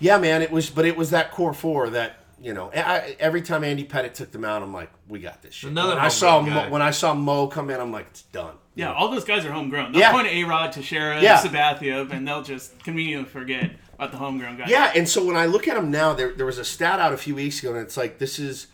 yeah, 0.00 0.18
man, 0.18 0.42
it 0.42 0.50
was, 0.50 0.68
but 0.68 0.84
it 0.84 0.96
was 0.96 1.10
that 1.10 1.30
core 1.30 1.54
four 1.54 1.88
that 1.90 2.16
you 2.42 2.52
know. 2.52 2.70
I, 2.74 3.16
every 3.18 3.40
time 3.40 3.64
Andy 3.64 3.84
Pettitte 3.84 4.14
took 4.14 4.32
them 4.32 4.44
out, 4.44 4.62
I'm 4.62 4.74
like, 4.74 4.90
we 5.08 5.20
got 5.20 5.40
this 5.42 5.54
shit. 5.54 5.70
Another 5.70 5.94
when 5.94 6.04
I 6.04 6.08
saw 6.08 6.32
homegrown 6.32 6.54
Mo, 6.56 6.62
guy. 6.64 6.70
when 6.70 6.82
I 6.82 6.90
saw 6.90 7.14
Mo 7.14 7.46
come 7.46 7.70
in, 7.70 7.80
I'm 7.80 7.92
like, 7.92 8.06
it's 8.08 8.22
done. 8.22 8.54
Yeah, 8.74 8.92
all 8.92 9.08
those 9.08 9.24
guys 9.24 9.46
are 9.46 9.52
homegrown. 9.52 9.92
They'll 9.92 10.00
Yeah. 10.02 10.12
point 10.12 10.26
A 10.26 10.44
Rod, 10.44 10.72
Teixeira, 10.72 11.22
Yeah. 11.22 11.38
Sabathia, 11.38 12.10
and 12.10 12.28
they'll 12.28 12.42
just 12.42 12.78
conveniently 12.84 13.26
forget 13.30 13.70
about 13.94 14.10
the 14.12 14.18
homegrown 14.18 14.58
guys. 14.58 14.68
Yeah, 14.68 14.92
and 14.94 15.08
so 15.08 15.24
when 15.24 15.36
I 15.36 15.46
look 15.46 15.66
at 15.66 15.76
them 15.76 15.90
now, 15.90 16.12
there 16.12 16.32
there 16.32 16.44
was 16.44 16.58
a 16.58 16.64
stat 16.64 17.00
out 17.00 17.14
a 17.14 17.16
few 17.16 17.34
weeks 17.36 17.60
ago, 17.62 17.70
and 17.72 17.80
it's 17.80 17.96
like 17.96 18.18
this 18.18 18.38
is. 18.38 18.66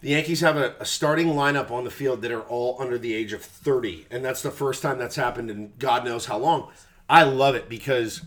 The 0.00 0.10
Yankees 0.10 0.40
have 0.42 0.56
a, 0.56 0.74
a 0.78 0.84
starting 0.84 1.28
lineup 1.28 1.70
on 1.70 1.84
the 1.84 1.90
field 1.90 2.22
that 2.22 2.30
are 2.30 2.42
all 2.42 2.76
under 2.80 2.98
the 2.98 3.14
age 3.14 3.32
of 3.32 3.42
30, 3.42 4.06
and 4.10 4.24
that's 4.24 4.42
the 4.42 4.50
first 4.50 4.80
time 4.82 4.98
that's 4.98 5.16
happened 5.16 5.50
in 5.50 5.72
God 5.78 6.04
knows 6.04 6.26
how 6.26 6.38
long. 6.38 6.70
I 7.08 7.24
love 7.24 7.54
it 7.56 7.68
because 7.68 8.22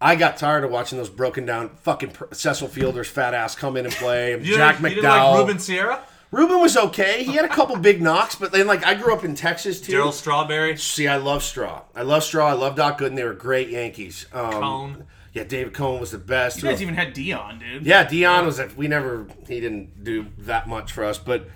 I 0.00 0.16
got 0.16 0.36
tired 0.36 0.64
of 0.64 0.70
watching 0.70 0.98
those 0.98 1.10
broken 1.10 1.46
down 1.46 1.70
fucking 1.76 2.12
Cecil 2.32 2.66
Fielder's 2.68 3.08
fat 3.08 3.34
ass 3.34 3.54
come 3.54 3.76
in 3.76 3.84
and 3.86 3.94
play. 3.94 4.32
You 4.42 4.56
Jack 4.56 4.80
didn't, 4.80 4.98
McDowell. 5.04 5.30
like 5.32 5.38
Ruben 5.38 5.58
Sierra, 5.60 6.02
Ruben 6.32 6.60
was 6.60 6.76
okay. 6.76 7.22
He 7.22 7.32
had 7.34 7.44
a 7.44 7.48
couple 7.48 7.76
big 7.76 8.00
knocks, 8.02 8.34
but 8.34 8.50
then 8.50 8.66
like 8.66 8.84
I 8.84 8.94
grew 8.94 9.14
up 9.14 9.22
in 9.22 9.34
Texas 9.34 9.80
too. 9.80 9.92
Darryl 9.92 10.12
Strawberry, 10.12 10.76
See, 10.78 11.06
I 11.06 11.18
love 11.18 11.42
Straw. 11.44 11.82
I 11.94 12.02
love 12.02 12.24
Straw. 12.24 12.48
I 12.48 12.54
love 12.54 12.74
Doc 12.74 12.98
Gooden. 12.98 13.14
They 13.16 13.24
were 13.24 13.34
great 13.34 13.68
Yankees. 13.68 14.26
Um, 14.32 14.50
Cone. 14.50 15.06
Yeah, 15.32 15.44
David 15.44 15.72
Cone 15.72 15.98
was 15.98 16.10
the 16.10 16.18
best. 16.18 16.62
You 16.62 16.68
guys 16.68 16.82
even 16.82 16.94
had 16.94 17.14
Deion, 17.14 17.58
dude. 17.58 17.86
yeah, 17.86 18.04
Deion 18.04 18.44
was. 18.44 18.58
A, 18.58 18.68
we 18.76 18.86
never. 18.88 19.26
He 19.48 19.60
didn't 19.60 20.04
do 20.04 20.26
that 20.38 20.68
much 20.68 20.92
for 20.92 21.04
us, 21.04 21.16
but 21.16 21.48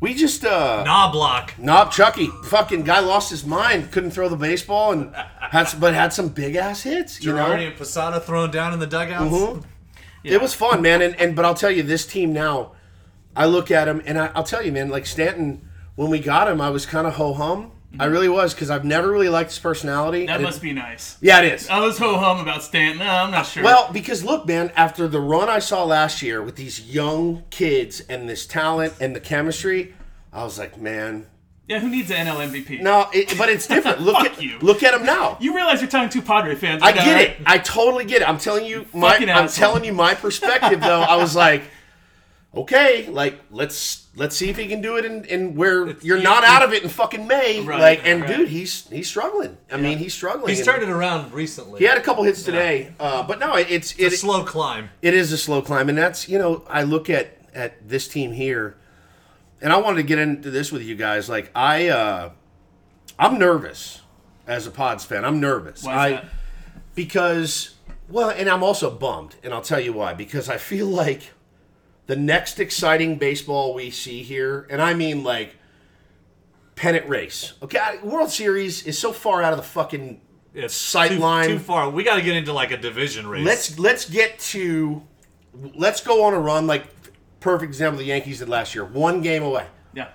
we 0.00 0.12
just. 0.12 0.44
uh 0.44 0.84
Knoblauch. 0.86 1.58
Knob 1.58 1.92
Chucky. 1.92 2.26
Fucking 2.44 2.82
guy 2.82 3.00
lost 3.00 3.30
his 3.30 3.46
mind. 3.46 3.90
Couldn't 3.90 4.10
throw 4.10 4.28
the 4.28 4.36
baseball 4.36 4.92
and 4.92 5.14
had, 5.40 5.64
some- 5.68 5.80
but 5.80 5.94
had 5.94 6.12
some 6.12 6.28
big 6.28 6.56
ass 6.56 6.82
hits. 6.82 7.22
You 7.24 7.32
know, 7.34 7.52
and 7.52 7.74
Posada 7.76 8.20
thrown 8.20 8.50
down 8.50 8.74
in 8.74 8.78
the 8.80 8.86
dugouts. 8.86 9.32
Mhm. 9.34 9.64
It 10.24 10.40
was 10.40 10.52
fun, 10.54 10.82
man. 10.82 11.00
And, 11.02 11.18
and 11.18 11.34
but 11.34 11.44
I'll 11.46 11.54
tell 11.54 11.70
you, 11.70 11.82
this 11.82 12.06
team 12.06 12.32
now, 12.34 12.72
I 13.34 13.46
look 13.46 13.70
at 13.70 13.88
him 13.88 14.02
and 14.04 14.18
I, 14.18 14.30
I'll 14.34 14.44
tell 14.44 14.62
you, 14.62 14.70
man. 14.72 14.90
Like 14.90 15.06
Stanton, 15.06 15.66
when 15.96 16.10
we 16.10 16.18
got 16.20 16.48
him, 16.48 16.60
I 16.60 16.68
was 16.68 16.84
kind 16.84 17.06
of 17.06 17.14
ho 17.14 17.32
hum. 17.32 17.72
I 17.98 18.06
really 18.06 18.28
was 18.28 18.54
because 18.54 18.70
I've 18.70 18.84
never 18.84 19.10
really 19.10 19.28
liked 19.28 19.50
his 19.50 19.58
personality. 19.58 20.26
That 20.26 20.40
must 20.40 20.62
be 20.62 20.72
nice. 20.72 21.18
yeah, 21.20 21.40
it 21.40 21.52
is. 21.52 21.68
I 21.68 21.80
was 21.80 21.98
ho 21.98 22.16
hum 22.18 22.40
about 22.40 22.62
Stanton. 22.62 22.98
No, 22.98 23.06
I'm 23.06 23.30
not 23.30 23.46
sure. 23.46 23.62
Well, 23.62 23.90
because 23.92 24.24
look, 24.24 24.46
man, 24.46 24.72
after 24.76 25.08
the 25.08 25.20
run 25.20 25.48
I 25.48 25.58
saw 25.58 25.84
last 25.84 26.22
year 26.22 26.42
with 26.42 26.56
these 26.56 26.80
young 26.80 27.42
kids 27.50 28.00
and 28.08 28.28
this 28.28 28.46
talent 28.46 28.94
and 29.00 29.14
the 29.14 29.20
chemistry, 29.20 29.94
I 30.32 30.44
was 30.44 30.58
like, 30.58 30.78
man, 30.80 31.26
yeah, 31.68 31.78
who 31.78 31.88
needs 31.88 32.10
an 32.10 32.26
NL 32.26 32.50
MVP? 32.50 32.80
no. 32.80 33.08
It, 33.12 33.36
but 33.38 33.48
it's 33.48 33.66
different. 33.66 34.00
Look 34.02 34.16
at 34.16 34.42
you. 34.42 34.58
look 34.60 34.82
at 34.82 34.94
him 34.94 35.06
now. 35.06 35.36
You 35.40 35.54
realize 35.54 35.80
you're 35.80 35.90
talking 35.90 36.08
to 36.10 36.22
Padre 36.22 36.54
fans. 36.54 36.82
I 36.82 36.86
right 36.86 36.96
now, 36.96 37.04
get 37.04 37.14
right? 37.14 37.30
it. 37.30 37.42
I 37.46 37.58
totally 37.58 38.04
get 38.04 38.22
it. 38.22 38.28
I'm 38.28 38.38
telling 38.38 38.64
you 38.66 38.86
my. 38.92 39.16
I'm 39.16 39.28
asshole. 39.28 39.48
telling 39.48 39.84
you 39.84 39.92
my 39.92 40.14
perspective 40.14 40.80
though. 40.80 41.00
I 41.02 41.16
was 41.16 41.36
like, 41.36 41.62
okay, 42.54 43.08
like 43.08 43.40
let's 43.50 44.06
let's 44.14 44.36
see 44.36 44.50
if 44.50 44.56
he 44.56 44.66
can 44.66 44.80
do 44.80 44.96
it 44.96 45.04
in, 45.04 45.24
in 45.24 45.54
where 45.54 45.88
you're 46.00 46.18
you- 46.18 46.22
not 46.22 46.44
out 46.44 46.62
of 46.62 46.72
it 46.72 46.82
in 46.82 46.88
fucking 46.88 47.26
May. 47.26 47.60
Right, 47.60 47.80
like, 47.80 48.06
and 48.06 48.22
right. 48.22 48.36
dude, 48.36 48.48
he's 48.48 48.86
he's 48.88 49.08
struggling. 49.08 49.56
I 49.70 49.76
mean, 49.78 49.98
he's 49.98 50.14
struggling. 50.14 50.48
He's 50.48 50.58
And 50.60 50.66
turned 50.68 50.82
it 50.82 50.88
around 50.88 51.32
recently. 51.32 51.78
He 51.78 51.86
had 51.86 51.98
a 51.98 52.02
couple 52.02 52.24
hits 52.24 52.42
today, 52.42 52.94
uh, 53.00 53.22
but 53.22 53.38
no, 53.38 53.54
it, 53.56 53.68
it's 53.70 53.92
it's 53.98 54.14
a 54.16 54.18
slow 54.18 54.44
climb. 54.44 54.90
it 55.00 55.14
is 55.14 55.32
a 55.32 55.38
slow 55.38 55.62
climb, 55.62 55.88
and 55.88 55.96
that's 55.96 56.28
you 56.28 56.38
know 56.38 56.64
I 56.68 56.82
look 56.82 57.08
at 57.10 57.38
at 57.54 57.88
this 57.88 58.08
team 58.08 58.32
here, 58.32 58.76
and 59.60 59.72
I 59.72 59.76
wanted 59.78 59.96
to 59.96 60.02
get 60.04 60.18
into 60.18 60.50
this 60.50 60.72
with 60.72 60.82
you 60.82 60.94
guys. 60.94 61.28
Like 61.28 61.50
I, 61.54 61.88
uh, 61.88 62.30
I'm 63.18 63.38
nervous 63.38 64.00
as 64.46 64.66
a 64.66 64.70
Pods 64.70 65.04
fan. 65.04 65.24
I'm 65.24 65.40
nervous. 65.40 65.84
Why 65.84 66.08
I 66.08 66.24
because 66.94 67.76
well, 68.08 68.30
and 68.30 68.48
I'm 68.48 68.62
also 68.62 68.90
bummed, 68.90 69.36
and 69.42 69.54
I'll 69.54 69.62
tell 69.62 69.80
you 69.80 69.92
why. 69.92 70.12
Because 70.14 70.48
I 70.48 70.58
feel 70.58 70.86
like 71.04 71.32
the 72.06 72.16
next 72.16 72.58
exciting 72.60 73.16
baseball 73.16 73.74
we 73.74 73.90
see 73.90 74.22
here, 74.22 74.66
and 74.70 74.80
I 74.82 74.94
mean 74.94 75.22
like 75.24 75.56
pennant 76.74 77.08
race. 77.08 77.52
Okay, 77.62 77.98
World 78.02 78.30
Series 78.30 78.86
is 78.86 78.98
so 78.98 79.12
far 79.12 79.42
out 79.42 79.52
of 79.52 79.56
the 79.58 79.62
fucking 79.64 80.20
It's 80.54 80.74
sight 80.74 81.12
too, 81.12 81.18
line. 81.18 81.48
too 81.48 81.58
far. 81.58 81.88
We 81.90 82.02
got 82.04 82.16
to 82.16 82.22
get 82.22 82.36
into 82.36 82.52
like 82.52 82.70
a 82.70 82.76
division 82.76 83.26
race. 83.26 83.44
Let's 83.44 83.78
let's 83.78 84.08
get 84.08 84.38
to 84.40 85.02
let's 85.74 86.00
go 86.02 86.24
on 86.24 86.34
a 86.34 86.40
run 86.40 86.66
like 86.66 86.86
perfect 87.40 87.68
example 87.68 87.98
the 87.98 88.04
Yankees 88.06 88.38
did 88.40 88.48
last 88.48 88.74
year. 88.74 88.84
One 88.84 89.20
game 89.22 89.42
away. 89.42 89.66
Yeah. 89.94 90.08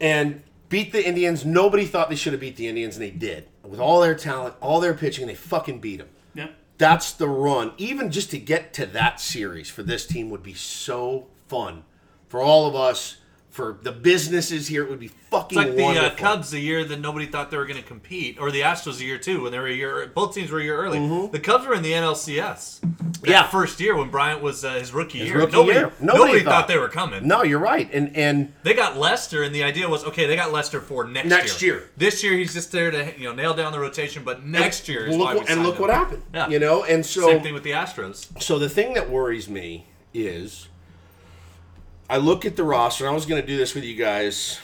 and 0.00 0.42
beat 0.68 0.92
the 0.92 1.06
Indians. 1.06 1.44
Nobody 1.44 1.84
thought 1.86 2.10
they 2.10 2.16
should 2.16 2.32
have 2.32 2.40
beat 2.40 2.56
the 2.56 2.66
Indians, 2.68 2.96
and 2.96 3.04
they 3.04 3.10
did. 3.10 3.48
With 3.64 3.78
all 3.80 4.00
their 4.00 4.14
talent, 4.14 4.54
all 4.60 4.80
their 4.80 4.94
pitching, 4.94 5.26
they 5.26 5.34
fucking 5.34 5.80
beat 5.80 5.98
them. 5.98 6.08
Yeah. 6.34 6.48
That's 6.80 7.12
the 7.12 7.28
run. 7.28 7.72
Even 7.76 8.10
just 8.10 8.30
to 8.30 8.38
get 8.38 8.72
to 8.72 8.86
that 8.86 9.20
series 9.20 9.68
for 9.68 9.82
this 9.82 10.06
team 10.06 10.30
would 10.30 10.42
be 10.42 10.54
so 10.54 11.26
fun 11.46 11.84
for 12.26 12.40
all 12.40 12.66
of 12.66 12.74
us. 12.74 13.18
For 13.60 13.78
the 13.82 13.92
businesses 13.92 14.66
here, 14.68 14.82
it 14.84 14.90
would 14.90 14.98
be 15.00 15.08
fucking 15.08 15.58
It's 15.58 15.68
like 15.68 15.76
the 15.76 16.06
uh. 16.06 16.10
Cubs 16.16 16.50
the 16.50 16.58
year 16.60 16.84
that 16.84 17.00
nobody 17.00 17.26
thought 17.26 17.50
they 17.50 17.56
were 17.56 17.66
going 17.66 17.80
to 17.80 17.86
compete, 17.86 18.38
or 18.40 18.50
the 18.50 18.62
Astros 18.62 18.98
the 18.98 19.04
year 19.04 19.18
too 19.18 19.42
when 19.42 19.52
they 19.52 19.58
were 19.58 19.66
a 19.66 19.72
year. 19.72 20.10
Both 20.14 20.34
teams 20.34 20.50
were 20.50 20.60
a 20.60 20.62
year 20.62 20.76
early. 20.76 20.98
Mm-hmm. 20.98 21.32
The 21.32 21.38
Cubs 21.40 21.66
were 21.66 21.74
in 21.74 21.82
the 21.82 21.92
NLCS. 21.92 22.80
That 23.20 23.28
Yeah. 23.28 23.42
first 23.48 23.78
year 23.80 23.94
when 23.96 24.08
Bryant 24.08 24.40
was 24.42 24.64
uh, 24.64 24.74
his 24.74 24.92
rookie 24.92 25.18
year. 25.18 25.36
rookie 25.38 25.52
nobody, 25.52 25.78
year. 25.78 25.92
nobody, 26.00 26.18
Nobody 26.24 26.40
thought. 26.40 26.50
thought. 26.50 26.68
they 26.68 26.78
were 26.78 26.88
coming. 26.88 27.28
No, 27.28 27.42
you're 27.42 27.58
right, 27.58 27.88
and 27.92 28.16
and 28.16 28.52
They 28.62 28.72
got 28.72 28.96
Lester, 28.96 29.42
and 29.42 29.54
the 29.54 29.62
idea 29.62 29.88
was 29.88 30.04
okay. 30.04 30.26
They 30.26 30.36
got 30.36 30.52
Lester 30.52 30.80
for 30.80 31.04
next, 31.06 31.28
Next 31.28 31.60
year. 31.62 31.90
This 31.98 32.24
year 32.24 32.32
he's 32.34 32.54
just 32.54 32.72
there 32.72 32.90
to 32.90 33.12
you 33.18 33.24
know 33.28 33.34
nail 33.34 33.52
down 33.54 33.72
the 33.72 33.80
rotation, 33.80 34.24
but 34.24 34.44
next 34.44 34.88
year 34.88 35.06
is 35.06 35.16
look 35.16 35.50
and 35.50 35.62
look 35.62 35.74
him. 35.76 35.82
what 35.82 35.90
happened. 35.90 36.22
Yeah. 36.32 36.48
You 36.48 36.58
know, 36.58 36.84
and 36.84 37.04
so 37.04 37.26
Same 37.26 37.42
thing 37.42 37.52
with 37.54 37.62
the 37.62 37.72
Astros. 37.72 38.40
So 38.42 38.58
the 38.58 38.70
thing 38.70 38.94
that 38.94 39.10
worries 39.10 39.48
me 39.50 39.86
is 40.14 40.68
I 42.10 42.16
look 42.16 42.44
at 42.44 42.56
the 42.56 42.64
roster, 42.64 43.04
and 43.04 43.12
I 43.12 43.14
was 43.14 43.24
going 43.24 43.40
to 43.40 43.46
do 43.46 43.56
this 43.56 43.74
with 43.74 43.84
you 43.84 43.94
guys. 43.94 44.58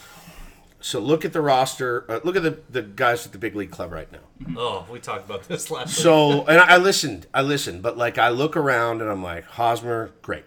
So 0.81 0.99
look 1.01 1.25
at 1.25 1.33
the 1.33 1.41
roster. 1.41 2.05
Uh, 2.11 2.21
look 2.25 2.35
at 2.37 2.43
the, 2.43 2.59
the 2.69 2.83
guys 2.83 3.25
at 3.25 3.33
the 3.33 3.39
big 3.39 3.55
league 3.55 3.71
club 3.71 3.93
right 3.93 4.11
now. 4.13 4.19
Oh, 4.57 4.85
we 4.91 4.99
talked 4.99 5.25
about 5.27 5.45
this 5.49 5.71
last. 5.71 5.97
week. 5.97 6.03
So, 6.05 6.45
and 6.47 6.59
I, 6.61 6.75
I 6.75 6.77
listened, 6.79 7.27
I 7.33 7.43
listened, 7.43 7.83
but 7.83 7.97
like 7.97 8.19
I 8.19 8.29
look 8.31 8.57
around 8.57 9.01
and 9.01 9.11
I'm 9.11 9.23
like, 9.23 9.45
Hosmer, 9.45 10.11
great, 10.23 10.45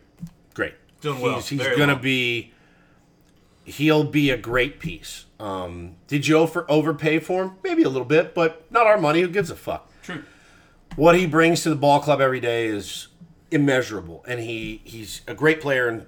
great, 0.53 0.75
Doing 1.01 1.21
well, 1.21 1.35
He's, 1.37 1.49
he's 1.49 1.61
very 1.61 1.77
gonna 1.77 1.93
well. 1.93 2.01
be, 2.03 2.51
he'll 3.65 4.03
be 4.03 4.29
a 4.29 4.37
great 4.37 4.79
piece. 4.79 5.25
Um, 5.39 5.95
did 6.07 6.27
you 6.27 6.37
over, 6.37 6.65
overpay 6.69 7.19
for 7.19 7.43
him? 7.43 7.51
Maybe 7.63 7.83
a 7.83 7.89
little 7.89 8.07
bit, 8.07 8.35
but 8.35 8.69
not 8.71 8.87
our 8.87 8.97
money. 8.97 9.21
Who 9.21 9.29
gives 9.29 9.49
a 9.49 9.55
fuck? 9.55 9.89
True. 10.03 10.23
what 10.95 11.15
he 11.17 11.25
brings 11.25 11.63
to 11.63 11.69
the 11.69 11.75
ball 11.75 11.99
club 12.01 12.19
every 12.21 12.39
day 12.41 12.65
is 12.67 13.07
immeasurable, 13.51 14.23
and 14.27 14.39
he 14.39 14.81
he's 14.83 15.21
a 15.27 15.33
great 15.33 15.59
player 15.59 15.87
and 15.87 16.05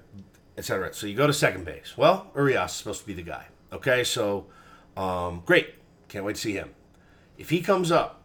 et 0.56 0.64
cetera. 0.64 0.92
So 0.94 1.06
you 1.06 1.14
go 1.14 1.26
to 1.26 1.32
second 1.32 1.64
base. 1.64 1.96
Well, 1.96 2.30
Urias 2.36 2.72
is 2.72 2.76
supposed 2.78 3.00
to 3.00 3.06
be 3.06 3.14
the 3.14 3.22
guy. 3.22 3.46
Okay, 3.72 4.04
so 4.04 4.46
um, 4.96 5.42
great. 5.46 5.74
Can't 6.08 6.24
wait 6.24 6.36
to 6.36 6.40
see 6.40 6.52
him. 6.52 6.70
If 7.38 7.50
he 7.50 7.60
comes 7.60 7.90
up 7.90 8.22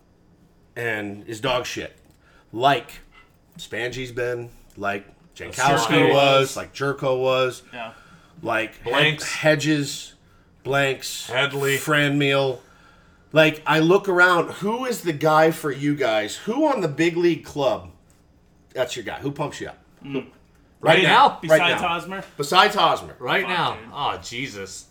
and 0.76 1.26
is 1.28 1.40
dog 1.40 1.66
shit, 1.66 1.98
like 2.52 3.00
Spangy's 3.58 4.12
been, 4.12 4.50
like 4.76 5.06
Jankowski 5.36 6.08
was, 6.10 6.14
was. 6.14 6.58
like 6.58 6.74
Gyorko 6.74 7.20
was, 7.22 7.64
Yeah. 7.74 7.94
like 8.42 8.84
Blanks. 8.84 9.24
Hedges, 9.24 10.14
Blanks, 10.64 11.28
Headley. 11.28 11.78
Franmil. 11.78 12.60
Like 13.32 13.62
I 13.66 13.80
look 13.80 14.10
around, 14.10 14.52
who 14.52 14.86
is 14.86 15.02
the 15.02 15.14
guy 15.14 15.52
for 15.52 15.72
you 15.72 15.96
guys? 15.96 16.36
Who 16.36 16.66
on 16.68 16.82
the 16.82 16.88
big 16.88 17.16
league 17.18 17.46
club? 17.46 17.92
That's 18.74 18.96
your 18.96 19.06
guy. 19.06 19.20
Who 19.20 19.32
pumps 19.32 19.60
you 19.62 19.70
up? 19.70 19.78
Right 20.82 21.04
now, 21.04 21.40
Besides 21.42 21.60
right 21.62 21.82
now. 21.82 21.88
Hosmer, 21.88 22.24
Besides 22.38 22.76
Hosmer. 22.76 23.16
right 23.20 23.42
Fuck, 23.46 23.50
now. 23.50 23.74
dude. 23.76 23.84
Oh 23.94 24.20
Jesus. 24.24 24.86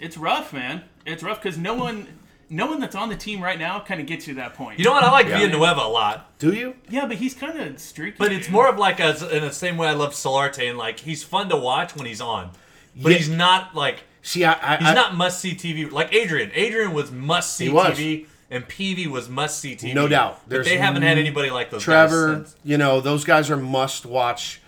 it's 0.00 0.16
rough, 0.16 0.52
man. 0.52 0.82
It's 1.06 1.22
rough 1.22 1.42
because 1.42 1.58
no 1.58 1.74
one, 1.74 2.06
no 2.48 2.66
one 2.66 2.78
that's 2.80 2.94
on 2.94 3.08
the 3.08 3.16
team 3.16 3.42
right 3.42 3.58
now 3.58 3.80
kind 3.80 4.00
of 4.00 4.06
gets 4.06 4.26
you 4.28 4.34
to 4.34 4.40
that 4.40 4.54
point. 4.54 4.78
You 4.78 4.84
know 4.84 4.92
what? 4.92 5.02
I 5.04 5.10
like 5.10 5.26
Yeah. 5.26 5.38
Villanueva 5.38 5.80
a 5.80 5.88
lot, 5.88 6.38
Do 6.38 6.52
you? 6.52 6.74
Yeah, 6.88 7.06
but 7.06 7.16
he's 7.16 7.34
kind 7.34 7.58
of 7.58 7.78
streaky. 7.80 8.16
but 8.18 8.32
it's 8.32 8.46
dude. 8.46 8.52
more 8.52 8.68
of 8.68 8.78
like 8.78 9.00
as 9.00 9.22
in 9.22 9.42
the 9.42 9.52
same 9.52 9.76
way 9.76 9.88
I 9.88 9.92
love 9.94 10.12
Solarte, 10.12 10.68
and 10.68 10.78
like 10.78 11.00
he's 11.00 11.22
fun 11.24 11.48
to 11.48 11.56
watch 11.56 11.96
when 11.96 12.06
he's 12.06 12.20
on, 12.20 12.50
but 12.94 13.12
Yeah. 13.12 13.18
he's 13.18 13.28
not 13.30 13.74
like 13.74 14.04
See, 14.24 14.44
I, 14.44 14.52
I 14.52 14.76
he's 14.76 14.88
I- 14.88 14.94
not 14.94 15.16
must 15.16 15.40
see 15.40 15.54
TV 15.54 15.90
like 15.90 16.14
Adrian. 16.14 16.52
Adrian 16.54 16.92
was 16.92 17.10
must 17.10 17.56
see 17.56 17.64
He 17.66 17.70
was. 17.72 17.98
TV, 17.98 18.26
and 18.50 18.68
Peavy 18.68 19.08
was 19.08 19.28
must 19.28 19.58
see 19.58 19.74
TV. 19.74 19.94
No 19.94 20.06
doubt. 20.06 20.42
But 20.44 20.50
There's 20.50 20.66
they 20.68 20.76
haven't 20.76 21.02
had 21.02 21.18
anybody 21.18 21.50
like 21.50 21.70
those. 21.70 21.82
Trevor. 21.82 22.36
guys 22.36 22.36
since. 22.50 22.56
You 22.62 22.78
know, 22.78 23.00
those 23.00 23.24
guys 23.24 23.50
are 23.50 23.56
must 23.56 24.06
watch. 24.06 24.60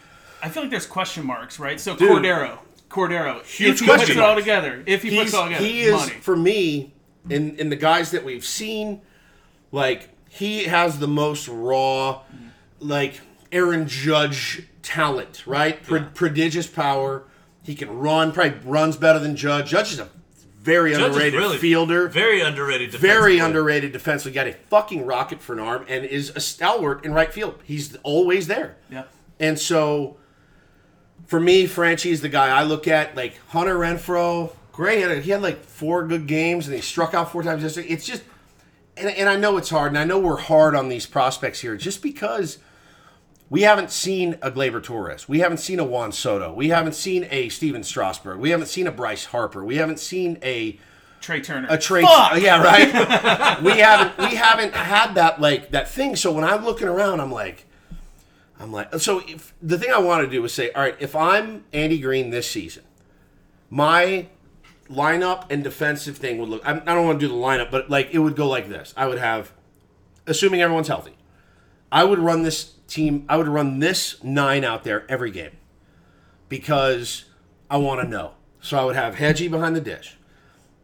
I 0.45 0.49
feel 0.51 0.63
like 0.63 0.71
there's 0.71 0.87
question 0.87 1.25
marks, 1.27 1.59
right? 1.59 1.81
So 1.81 1.97
Dude. 1.97 2.11
Cordero, 2.11 2.59
Cordero, 2.91 3.43
Huge 3.45 3.75
if 3.75 3.81
he 3.81 3.87
question 3.87 4.07
puts 4.09 4.19
it 4.19 4.23
all 4.23 4.35
together, 4.37 4.83
if 4.87 5.03
he 5.03 5.17
puts 5.17 5.33
it 5.33 5.37
all 5.37 5.47
together, 5.47 5.65
he 5.65 5.83
is 5.83 5.95
money. 5.95 6.13
for 6.21 6.37
me 6.37 6.93
in 7.31 7.57
in 7.57 7.71
the 7.71 7.77
guys 7.77 8.11
that 8.11 8.25
we've 8.25 8.45
seen. 8.45 9.01
Like 9.73 10.11
he 10.29 10.65
has 10.65 10.99
the 10.99 11.09
most 11.09 11.49
raw, 11.49 12.21
like 12.79 13.21
Aaron 13.51 13.89
Judge 13.89 14.63
talent, 14.83 15.47
right? 15.47 15.83
Pro- 15.83 16.05
Prodigious 16.15 16.67
power. 16.67 17.25
He 17.63 17.75
can 17.75 17.99
run. 17.99 18.31
Probably 18.33 18.59
runs 18.71 18.97
better 18.97 19.19
than 19.19 19.35
Judge. 19.37 19.71
Judge 19.71 19.93
is 19.93 19.99
a 19.99 20.09
very 20.61 20.93
Judge 20.93 21.03
underrated 21.03 21.41
really 21.41 21.57
fielder. 21.59 22.09
very 22.09 22.41
underrated. 22.43 22.91
very 22.93 23.35
defensively. 23.35 23.39
underrated 23.39 23.93
defensive. 23.93 24.35
Got 24.35 24.47
a 24.47 24.53
fucking 24.53 25.07
rocket 25.07 25.41
for 25.41 25.55
an 25.55 25.59
arm 25.61 25.85
and 25.89 26.05
is 26.05 26.31
a 26.37 26.41
stalwart 26.41 27.05
in 27.05 27.13
right 27.15 27.33
field. 27.33 27.59
He's 27.65 27.97
always 28.03 28.47
there. 28.47 28.77
yeah. 28.91 29.05
And 29.41 29.59
so, 29.59 30.19
for 31.27 31.41
me, 31.41 31.67
Franchy's 31.67 32.21
the 32.21 32.29
guy 32.29 32.49
I 32.49 32.65
look 32.65 32.87
at. 32.89 33.17
Like 33.17 33.39
Hunter 33.49 33.77
Renfroe, 33.77 34.53
great. 34.73 34.99
He 34.99 35.03
had, 35.03 35.23
he 35.25 35.31
had 35.31 35.43
like 35.43 35.65
four 35.65 36.07
good 36.07 36.27
games, 36.27 36.67
and 36.67 36.75
he 36.75 36.83
struck 36.83 37.15
out 37.15 37.33
four 37.33 37.43
times 37.43 37.63
yesterday. 37.63 37.89
It's 37.89 38.07
just, 38.07 38.23
and, 38.97 39.09
and 39.09 39.29
I 39.29 39.37
know 39.37 39.57
it's 39.57 39.71
hard, 39.71 39.89
and 39.93 39.99
I 39.99 40.05
know 40.05 40.19
we're 40.19 40.37
hard 40.37 40.75
on 40.75 40.89
these 40.89 41.07
prospects 41.07 41.61
here, 41.61 41.77
just 41.77 42.03
because 42.03 42.59
we 43.51 43.63
haven't 43.63 43.91
seen 43.91 44.39
a 44.43 44.51
Gleyber 44.51 44.83
Torres, 44.83 45.29
we 45.29 45.41
haven't 45.41 45.59
seen 45.59 45.79
a 45.79 45.85
Juan 45.85 46.13
Soto, 46.13 46.53
we 46.53 46.69
haven't 46.69 46.95
seen 46.95 47.27
a 47.31 47.49
Stephen 47.49 47.83
Strasburg, 47.83 48.39
we 48.39 48.51
haven't 48.51 48.67
seen 48.67 48.87
a 48.87 48.93
Bryce 48.93 49.27
Harper, 49.27 49.65
we 49.65 49.77
haven't 49.77 50.01
seen 50.01 50.39
a 50.43 50.79
Trea 51.21 51.41
Turner. 51.41 51.69
a 51.71 51.79
Trea, 51.79 52.03
trade. 52.03 52.43
Yeah, 52.43 52.63
right. 52.63 53.63
we 53.63 53.79
haven't 53.79 54.19
we 54.19 54.37
haven't 54.37 54.75
had 54.75 55.15
that 55.15 55.41
like 55.41 55.71
that 55.71 55.89
thing. 55.89 56.17
So 56.17 56.31
when 56.31 56.45
I'm 56.45 56.65
looking 56.65 56.87
around, 56.87 57.21
I'm 57.21 57.33
like, 57.33 57.64
I'm 58.59 58.73
like, 58.73 58.95
so 59.01 59.21
if 59.27 59.53
the 59.61 59.79
thing 59.79 59.91
I 59.93 59.99
want 59.99 60.25
to 60.25 60.31
do 60.31 60.45
is 60.45 60.53
say, 60.53 60.71
all 60.73 60.83
right, 60.83 60.97
if 61.01 61.17
I'm 61.17 61.65
Andy 61.73 61.99
Green 61.99 62.31
this 62.31 62.49
season, 62.49 62.85
my 63.69 64.29
lineup 64.89 65.51
and 65.51 65.65
defensive 65.65 66.17
thing 66.17 66.39
would 66.39 66.49
look. 66.49 66.67
I 66.67 66.73
I 66.73 66.95
don't 66.95 67.07
want 67.07 67.21
to 67.21 67.27
do 67.27 67.33
the 67.33 67.39
lineup, 67.39 67.71
but 67.71 67.91
like 67.91 68.11
it 68.13 68.19
would 68.19 68.37
go 68.37 68.49
like 68.49 68.69
this. 68.69 68.95
I 68.97 69.07
would 69.07 69.19
have, 69.19 69.53
assuming 70.27 70.63
everyone's 70.63 70.89
healthy, 70.89 71.17
I 71.91 72.05
would 72.05 72.19
run 72.19 72.43
this 72.43 72.75
team. 72.87 73.25
I 73.29 73.37
would 73.37 73.49
run 73.49 73.81
this 73.81 74.23
nine 74.23 74.65
out 74.65 74.85
there 74.85 75.05
every 75.09 75.31
game 75.31 75.57
because 76.49 77.25
I 77.71 77.79
want 77.79 78.03
to 78.03 78.09
know. 78.09 78.35
So 78.61 78.79
I 78.79 78.85
would 78.85 78.97
have 78.97 79.17
Hedgie 79.17 79.51
behind 79.51 79.75
the 79.75 79.81
dish. 79.81 80.17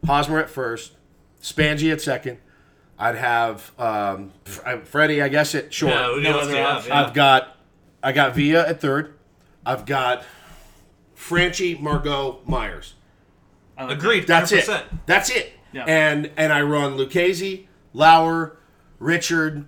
Hosmer 0.04 0.38
at 0.38 0.50
first, 0.50 0.92
Spangy 1.40 1.90
at 1.90 2.00
second. 2.00 2.38
I'd 2.98 3.16
have 3.16 3.72
um, 3.78 4.32
Freddy, 4.44 5.22
I 5.22 5.28
guess, 5.28 5.54
at 5.54 5.72
short. 5.72 5.94
Yeah, 5.94 6.14
who 6.14 6.20
No 6.20 6.30
else 6.30 6.42
do 6.42 6.50
other 6.50 6.58
you 6.58 6.64
have? 6.66 6.86
Yeah. 6.86 7.02
I've 7.02 7.14
got 7.14 7.56
I 8.02 8.12
got 8.12 8.34
Villa 8.34 8.66
at 8.66 8.80
third. 8.80 9.14
I've 9.64 9.84
got 9.86 10.24
Franchy, 11.16 11.78
Margot, 11.78 12.40
Myers. 12.46 12.94
I 13.76 13.84
like 13.84 13.98
Agreed. 13.98 14.26
That's 14.26 14.52
100%. 14.52 14.80
it. 14.80 14.86
That's 15.06 15.30
it. 15.30 15.52
Yeah. 15.72 15.84
And 15.86 16.30
and 16.36 16.52
I 16.52 16.62
run 16.62 16.96
Lucchesi, 16.96 17.66
Lauer, 17.92 18.56
Richard, 18.98 19.66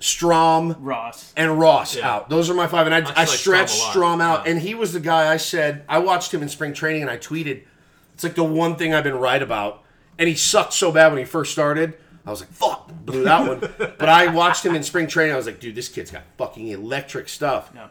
Strahm. 0.00 0.76
Ross. 0.78 1.32
and 1.36 1.58
Ross 1.58 1.96
Yeah. 1.96 2.08
out. 2.08 2.28
Those 2.30 2.48
are 2.50 2.54
my 2.54 2.66
five. 2.66 2.86
And 2.86 2.94
I, 2.94 2.98
I, 2.98 3.00
like 3.00 3.28
Strahm 3.28 3.36
stretched 3.36 3.78
lot. 3.80 3.94
Strahm 3.94 4.22
out. 4.22 4.44
Yeah. 4.44 4.52
And 4.52 4.60
he 4.60 4.74
was 4.74 4.92
the 4.92 5.00
guy 5.00 5.32
I 5.32 5.36
said, 5.38 5.84
I 5.88 5.98
watched 5.98 6.32
him 6.32 6.42
in 6.42 6.48
spring 6.48 6.72
training 6.72 7.02
and 7.02 7.10
I 7.10 7.16
tweeted, 7.18 7.62
it's 8.14 8.22
like 8.24 8.34
the 8.36 8.44
one 8.44 8.76
thing 8.76 8.94
I've 8.94 9.04
been 9.04 9.16
right 9.18 9.42
about. 9.42 9.82
And 10.18 10.28
he 10.28 10.34
sucked 10.34 10.72
so 10.72 10.90
bad 10.92 11.08
when 11.08 11.18
he 11.18 11.24
first 11.24 11.52
started. 11.52 11.94
I 12.28 12.30
was 12.30 12.40
like, 12.40 12.52
fuck, 12.52 12.90
blew 13.06 13.24
that 13.24 13.48
one. 13.48 13.60
but 13.98 14.08
I 14.08 14.26
watched 14.26 14.64
him 14.66 14.74
in 14.74 14.82
spring 14.82 15.06
training. 15.06 15.32
I 15.32 15.36
was 15.36 15.46
like, 15.46 15.60
dude, 15.60 15.74
this 15.74 15.88
kid's 15.88 16.10
got 16.10 16.24
fucking 16.36 16.68
electric 16.68 17.28
stuff. 17.30 17.70
Yeah. 17.74 17.88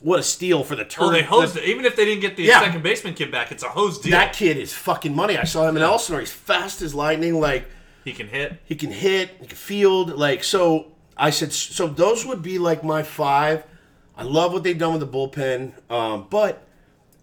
What 0.00 0.18
a 0.18 0.22
steal 0.24 0.64
for 0.64 0.74
the 0.74 0.84
turn. 0.84 1.04
Oh, 1.04 1.10
they 1.12 1.22
hosed 1.22 1.56
it. 1.56 1.64
Even 1.64 1.84
if 1.84 1.94
they 1.94 2.04
didn't 2.04 2.20
get 2.20 2.36
the 2.36 2.42
Yeah. 2.42 2.60
second 2.60 2.82
baseman 2.82 3.14
kid 3.14 3.30
back, 3.30 3.52
it's 3.52 3.62
a 3.62 3.68
hose 3.68 4.00
deal. 4.00 4.10
That 4.12 4.32
kid 4.32 4.56
is 4.56 4.72
fucking 4.74 5.14
money. 5.14 5.36
I 5.36 5.44
saw 5.44 5.68
him 5.68 5.76
in 5.76 5.82
Elsinore. 5.82 6.20
He's 6.20 6.32
fast 6.32 6.82
as 6.82 6.92
lightning. 6.94 7.40
Like, 7.40 7.66
he 8.04 8.12
can 8.12 8.26
hit. 8.28 8.60
he 8.64 8.74
can 8.74 8.90
hit, 8.90 9.30
he 9.40 9.46
can 9.46 9.56
field. 9.56 10.16
Like 10.16 10.42
so, 10.42 10.92
I 11.16 11.30
said. 11.30 11.52
So 11.52 11.86
those 11.86 12.26
would 12.26 12.42
be 12.42 12.58
like 12.58 12.82
my 12.82 13.02
five. 13.04 13.62
I 14.16 14.24
love 14.24 14.52
what 14.52 14.64
they've 14.64 14.76
done 14.78 14.92
with 14.98 15.00
the 15.00 15.06
bullpen, 15.06 15.72
um, 15.88 16.26
but 16.28 16.66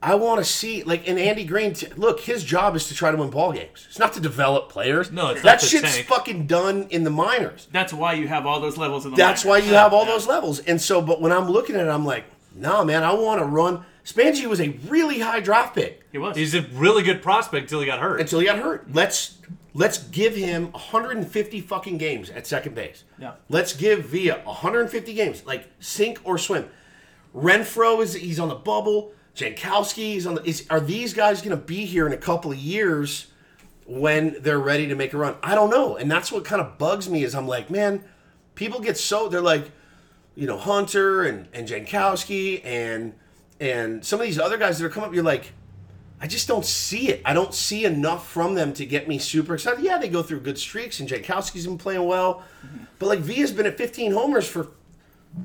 I 0.02 0.16
want 0.16 0.40
to 0.40 0.44
see 0.46 0.84
like 0.84 1.08
and 1.08 1.18
Andy 1.18 1.46
Green. 1.46 1.74
T- 1.74 1.88
look, 1.96 2.20
his 2.20 2.44
job 2.44 2.76
is 2.76 2.88
to 2.90 2.94
try 2.94 3.12
to 3.12 3.18
win 3.18 3.30
ball 3.32 3.52
games. 3.54 3.86
It's 3.90 3.98
not 3.98 4.14
to 4.14 4.20
develop 4.20 4.70
players. 4.70 5.12
No, 5.12 5.30
it's 5.30 5.42
that 5.42 5.62
not 5.62 5.62
shit's 5.62 5.96
tank. 5.96 6.08
fucking 6.08 6.46
done 6.48 6.88
in 6.90 7.04
the 7.04 7.10
minors. 7.10 7.68
That's 7.72 7.92
why 7.94 8.14
you 8.14 8.28
have 8.28 8.46
all 8.46 8.60
those 8.60 8.78
levels 8.78 9.06
of 9.06 9.12
the 9.12 9.18
That's 9.18 9.44
why 9.44 9.54
minors. 9.60 9.70
you 9.70 9.76
have 9.76 9.94
all 9.94 10.06
those 10.06 10.28
levels. 10.28 10.60
And 10.60 10.80
so, 10.80 11.02
but 11.02 11.22
when 11.22 11.32
I'm 11.32 11.50
looking 11.50 11.76
at 11.76 11.88
it, 11.88 11.90
I'm 11.90 12.06
like, 12.06 12.26
nah, 12.54 12.84
man, 12.84 13.04
I 13.04 13.14
want 13.14 13.40
to 13.40 13.46
run. 13.46 13.84
Spangy 14.04 14.46
was 14.46 14.62
a 14.62 14.70
really 14.88 15.20
high 15.20 15.40
draft 15.40 15.74
pick 15.74 16.04
He 16.12 16.20
was. 16.20 16.36
He's 16.38 16.54
a 16.54 16.62
really 16.74 17.02
good 17.02 17.24
prospect 17.24 17.64
until 17.64 17.80
he 17.80 17.88
got 17.88 18.00
hurt. 18.00 18.20
until 18.22 18.40
he 18.40 18.46
got 18.46 18.60
hurt. 18.60 18.94
Let's 18.94 19.40
let's 19.74 19.98
give 19.98 20.36
him 20.36 20.72
150 20.74 21.62
fucking 21.62 21.98
games 21.98 22.30
at 22.30 22.46
second 22.46 22.76
base. 22.76 23.04
Yeah. 23.18 23.32
Let's 23.50 23.74
give 23.74 24.06
Via 24.06 24.42
150 24.44 25.14
games, 25.16 25.44
like 25.48 25.68
sink 25.80 26.20
or 26.24 26.38
swim. 26.38 26.70
Renfroe 27.36 28.02
is 28.04 28.14
he's 28.14 28.40
on 28.40 28.50
the 28.50 28.56
bubble. 28.56 29.12
Jankowski 29.36 30.16
is 30.16 30.26
on 30.26 30.36
the. 30.36 30.44
Is, 30.44 30.66
are 30.70 30.80
these 30.80 31.14
guys 31.14 31.42
going 31.42 31.56
to 31.56 31.64
be 31.64 31.86
here 31.86 32.08
in 32.08 32.14
a 32.14 32.18
couple 32.18 32.52
of 32.52 32.58
years 32.58 33.28
when 33.86 34.38
they're 34.42 34.60
ready 34.60 34.88
to 34.88 34.96
make 34.96 35.14
a 35.14 35.18
run? 35.18 35.36
I 35.44 35.56
don't 35.56 35.70
know, 35.70 35.98
and 35.98 36.10
that's 36.10 36.32
what 36.32 36.46
kind 36.46 36.62
of 36.62 36.78
bugs 36.78 37.10
me. 37.10 37.24
Is 37.24 37.36
I'm 37.36 37.48
like, 37.48 37.70
man, 37.70 38.04
people 38.56 38.80
get 38.80 38.98
so 38.98 39.28
they're 39.28 39.42
like, 39.42 39.72
you 40.36 40.48
know, 40.48 40.58
Hunter 40.58 41.24
and 41.24 41.50
and 41.54 41.68
Jankowski 41.68 42.62
and 42.64 43.14
and 43.60 44.06
some 44.06 44.22
of 44.22 44.26
these 44.26 44.40
other 44.40 44.58
guys 44.58 44.80
that 44.80 44.86
are 44.86 44.90
coming 44.90 45.10
up. 45.10 45.16
You're 45.16 45.24
like, 45.24 45.52
I 46.22 46.28
just 46.28 46.48
don't 46.48 46.66
see 46.66 47.10
it. 47.10 47.22
I 47.26 47.34
don't 47.34 47.54
see 47.54 47.84
enough 47.84 48.30
from 48.30 48.56
them 48.56 48.72
to 48.74 48.86
get 48.86 49.08
me 49.10 49.18
super 49.20 49.56
excited. 49.56 49.84
Yeah, 49.84 49.98
they 49.98 50.08
go 50.08 50.24
through 50.24 50.42
good 50.42 50.58
streaks, 50.58 51.02
and 51.02 51.10
Jankowski's 51.10 51.68
been 51.68 51.78
playing 51.78 52.08
well, 52.08 52.44
but 53.00 53.08
like 53.08 53.20
V 53.20 53.36
has 53.36 53.52
been 53.52 53.66
at 53.66 53.78
15 53.78 54.14
homers 54.14 54.48
for 54.48 54.70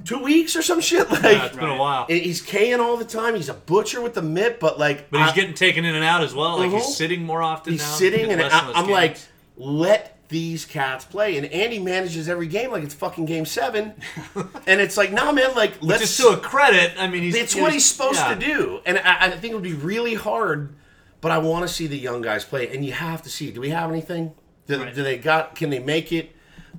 two 0.04 0.18
weeks 0.18 0.56
or 0.56 0.62
some 0.62 0.80
shit. 0.80 1.08
Like 1.10 1.22
yeah, 1.22 1.46
it's 1.46 1.56
been 1.56 1.68
a 1.68 1.76
while. 1.76 2.06
and 2.08 2.20
he's 2.20 2.40
K'ing 2.42 2.78
all 2.80 2.96
the 2.96 3.04
time. 3.04 3.34
He's 3.34 3.48
a 3.48 3.54
butcher 3.54 4.00
with 4.00 4.14
the 4.14 4.22
mitt, 4.22 4.60
but 4.60 4.78
like, 4.78 5.10
But 5.10 5.20
he's 5.20 5.30
I- 5.30 5.34
getting 5.34 5.54
taken 5.54 5.84
in 5.84 5.94
and 5.94 6.04
out 6.04 6.22
as 6.22 6.34
well. 6.34 6.58
Like 6.58 6.70
Mhm. 6.70 6.74
he's 6.76 6.96
sitting 6.96 7.24
more 7.24 7.42
often 7.42 7.72
he's 7.72 7.82
now. 7.82 7.86
sitting, 7.94 8.28
Getting 8.28 8.40
and 8.44 8.52
I, 8.52 8.72
I'm 8.74 8.88
like, 8.90 9.18
let 9.56 10.16
these 10.28 10.64
cats 10.64 11.04
play. 11.04 11.36
And 11.36 11.46
Andy 11.46 11.78
manages 11.80 12.28
every 12.28 12.46
game 12.46 12.70
like 12.70 12.84
it's 12.84 12.94
fucking 12.94 13.26
game 13.26 13.44
seven, 13.44 13.94
and 14.66 14.80
it's 14.80 14.96
like, 14.96 15.12
nah, 15.12 15.32
man, 15.32 15.54
like 15.56 15.74
let's 15.82 16.02
just 16.02 16.20
to 16.20 16.28
a 16.28 16.36
credit. 16.36 16.92
I 16.98 17.08
mean, 17.08 17.22
he's 17.22 17.34
it's 17.34 17.52
he 17.54 17.60
what 17.60 17.66
was- 17.68 17.74
he's 17.74 17.86
supposed 17.86 18.20
yeah. 18.20 18.34
to 18.34 18.40
do, 18.40 18.80
and 18.86 18.98
I, 18.98 19.26
I 19.26 19.30
think 19.30 19.52
it 19.52 19.54
would 19.54 19.62
be 19.64 19.74
really 19.74 20.14
hard. 20.14 20.74
But 21.20 21.32
I 21.32 21.38
want 21.38 21.68
to 21.68 21.74
see 21.74 21.86
the 21.86 21.98
young 21.98 22.22
guys 22.22 22.46
play, 22.46 22.72
and 22.74 22.82
you 22.82 22.92
have 22.94 23.20
to 23.24 23.28
see. 23.28 23.50
Do 23.50 23.60
we 23.60 23.68
have 23.70 23.90
anything? 23.90 24.32
Do, 24.66 24.82
Right. 24.82 24.94
do 24.94 25.02
they 25.02 25.18
got? 25.18 25.54
Can 25.54 25.68
they 25.68 25.78
make 25.80 26.12
it? 26.12 26.34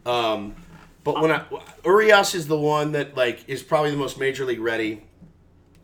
Um, 0.05 0.55
but 1.04 1.22
when 1.22 1.32
I 1.32 1.43
Urias 1.86 2.36
is 2.36 2.47
the 2.47 2.58
one 2.58 2.91
that 2.93 3.16
like 3.18 3.43
is 3.47 3.64
probably 3.64 3.91
the 3.91 3.97
most 3.97 4.20
major 4.20 4.45
league 4.45 4.60
ready. 4.60 5.04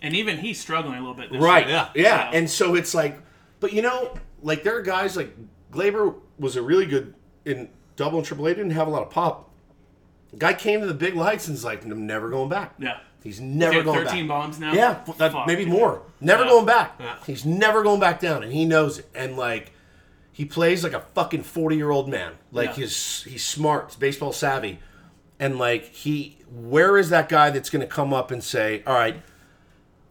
and 0.01 0.15
even 0.15 0.38
he's 0.38 0.59
struggling 0.59 0.95
a 0.95 0.99
little 0.99 1.13
bit. 1.15 1.32
This 1.32 1.41
Right. 1.41 1.65
year. 1.68 1.76
Yeah. 1.76 1.89
Yeah. 1.95 2.03
Yeah. 2.32 2.38
And 2.38 2.49
so 2.49 2.76
it's 2.76 2.93
like, 2.93 3.20
but 3.59 3.74
you 3.74 3.82
know, 3.82 4.15
like 4.43 4.63
there 4.63 4.78
are 4.78 4.82
guys 4.84 5.18
like 5.18 5.36
Gleyber 5.72 6.15
was 6.38 6.55
a 6.55 6.61
really 6.61 6.86
good 6.86 7.13
in 7.45 7.70
double 7.95 8.20
and 8.20 8.28
triple 8.28 8.45
A. 8.47 8.53
Didn't 8.53 8.72
have 8.72 8.88
a 8.88 8.91
lot 8.91 9.01
of 9.01 9.09
pop. 9.09 9.49
Guy 10.38 10.53
came 10.53 10.82
to 10.82 10.86
the 10.88 10.93
big 10.93 11.15
lights 11.15 11.47
and 11.47 11.55
is 11.55 11.63
like, 11.63 11.84
I'm 11.84 12.05
never 12.05 12.30
going 12.30 12.49
back. 12.49 12.76
Yeah. 12.78 12.97
He's 13.24 13.38
He's 13.39 13.41
never 13.41 13.82
got 13.82 13.86
going 13.86 14.05
13 14.05 14.28
back. 14.28 14.38
bombs 14.38 14.59
now. 14.59 14.74
Yeah, 14.74 14.99
that- 15.18 15.47
maybe 15.47 15.65
more. 15.65 16.03
Never 16.22 16.43
Yeah. 16.43 16.49
going 16.49 16.65
back. 16.65 16.95
Yeah. 16.99 17.15
He's 17.26 17.43
never 17.45 17.82
going 17.84 17.99
back 17.99 18.20
down, 18.22 18.43
and 18.43 18.53
he 18.53 18.63
knows 18.65 18.99
it. 18.99 19.09
And 19.15 19.36
like, 19.36 19.72
he 20.32 20.45
plays 20.45 20.84
like 20.84 20.93
a 20.93 20.99
fucking 21.15 21.41
forty 21.43 21.76
year 21.76 21.89
old 21.89 22.07
man. 22.07 22.34
Like 22.51 22.70
Yeah. 22.70 22.76
he's 22.84 23.24
he's 23.24 23.43
smart, 23.43 23.86
he's 23.88 23.95
baseball 23.95 24.32
savvy, 24.32 24.80
and 25.39 25.57
like 25.57 25.85
he, 25.93 26.38
where 26.51 26.97
is 26.97 27.09
that 27.09 27.29
guy 27.29 27.49
that's 27.49 27.69
going 27.69 27.81
to 27.81 27.88
come 27.88 28.13
up 28.13 28.31
and 28.31 28.43
say, 28.43 28.83
all 28.88 28.93
right, 28.93 29.21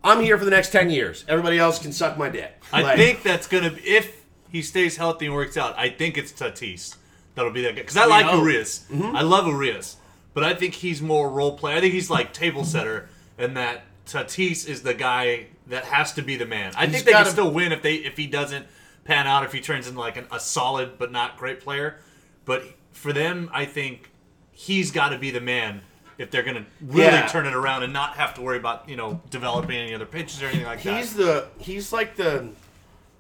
I'm 0.05 0.21
here 0.23 0.39
for 0.39 0.45
the 0.45 0.51
next 0.51 0.71
ten 0.71 0.91
years. 0.91 1.25
Everybody 1.29 1.59
else 1.59 1.79
can 1.79 1.93
suck 1.93 2.17
my 2.17 2.29
dick. 2.29 2.63
I 2.73 2.83
Like, 2.83 2.97
think 2.97 3.23
that's 3.23 3.47
gonna 3.49 3.71
be 3.71 3.81
if 3.81 4.25
he 4.51 4.63
stays 4.63 4.97
healthy 4.97 5.27
and 5.27 5.35
works 5.35 5.57
out. 5.57 5.77
I 5.77 5.89
think 5.89 6.17
it's 6.17 6.33
Tatis 6.33 6.97
that'll 7.35 7.51
be 7.51 7.63
that 7.63 7.75
guy 7.75 7.83
because 7.83 7.97
I 7.97 8.07
like 8.07 8.27
know. 8.27 8.39
Urias. 8.41 8.87
Mm-hmm. 8.91 9.17
I 9.17 9.23
love 9.23 9.47
Urias, 9.47 9.97
but 10.33 10.45
I 10.45 10.55
think 10.55 10.75
he's 10.75 11.03
more 11.03 11.29
role 11.31 11.57
player. 11.59 11.77
I 11.77 11.81
think 11.81 11.93
he's 11.93 12.09
like 12.11 12.33
table 12.33 12.65
setter, 12.65 13.09
and 13.37 13.57
that 13.57 13.83
Tatis 14.07 14.69
is 14.69 14.83
the 14.83 14.95
guy 14.95 15.47
that 15.67 15.85
has 15.87 16.13
to 16.13 16.23
be 16.23 16.37
the 16.37 16.47
man. 16.47 16.73
I 16.77 16.87
He's 16.87 16.95
think 16.95 17.07
they 17.07 17.13
can 17.13 17.27
still 17.27 17.51
win 17.51 17.73
if 17.73 17.83
they 17.83 17.95
if 17.97 18.17
he 18.17 18.29
doesn't 18.29 18.67
pan 19.05 19.27
out 19.27 19.45
if 19.45 19.53
he 19.53 19.61
turns 19.61 19.89
into 19.89 19.99
like 19.99 20.17
an, 20.17 20.27
a 20.31 20.39
solid 20.39 20.99
but 20.99 21.11
not 21.11 21.37
great 21.37 21.61
player. 21.61 21.99
But 22.45 22.63
for 22.93 23.13
them, 23.13 23.51
I 23.53 23.65
think 23.65 24.11
he's 24.59 24.91
got 24.91 25.11
to 25.11 25.19
be 25.19 25.31
the 25.31 25.41
man 25.41 25.83
if 26.19 26.31
they're 26.31 26.43
gonna 26.43 26.65
really 26.81 27.05
Yeah. 27.05 27.27
turn 27.27 27.47
it 27.47 27.53
around 27.53 27.83
and 27.83 27.93
not 27.93 28.17
have 28.17 28.33
to 28.35 28.41
worry 28.41 28.57
about 28.57 28.89
you 28.89 28.97
know 28.97 29.21
developing 29.29 29.77
any 29.77 29.95
other 29.95 30.07
pitches 30.07 30.43
or 30.43 30.47
anything 30.47 30.65
like 30.65 30.83
that. 30.83 30.97
he's 30.97 31.15
the 31.15 31.47
he's 31.59 31.93
like 31.93 32.17
the 32.17 32.49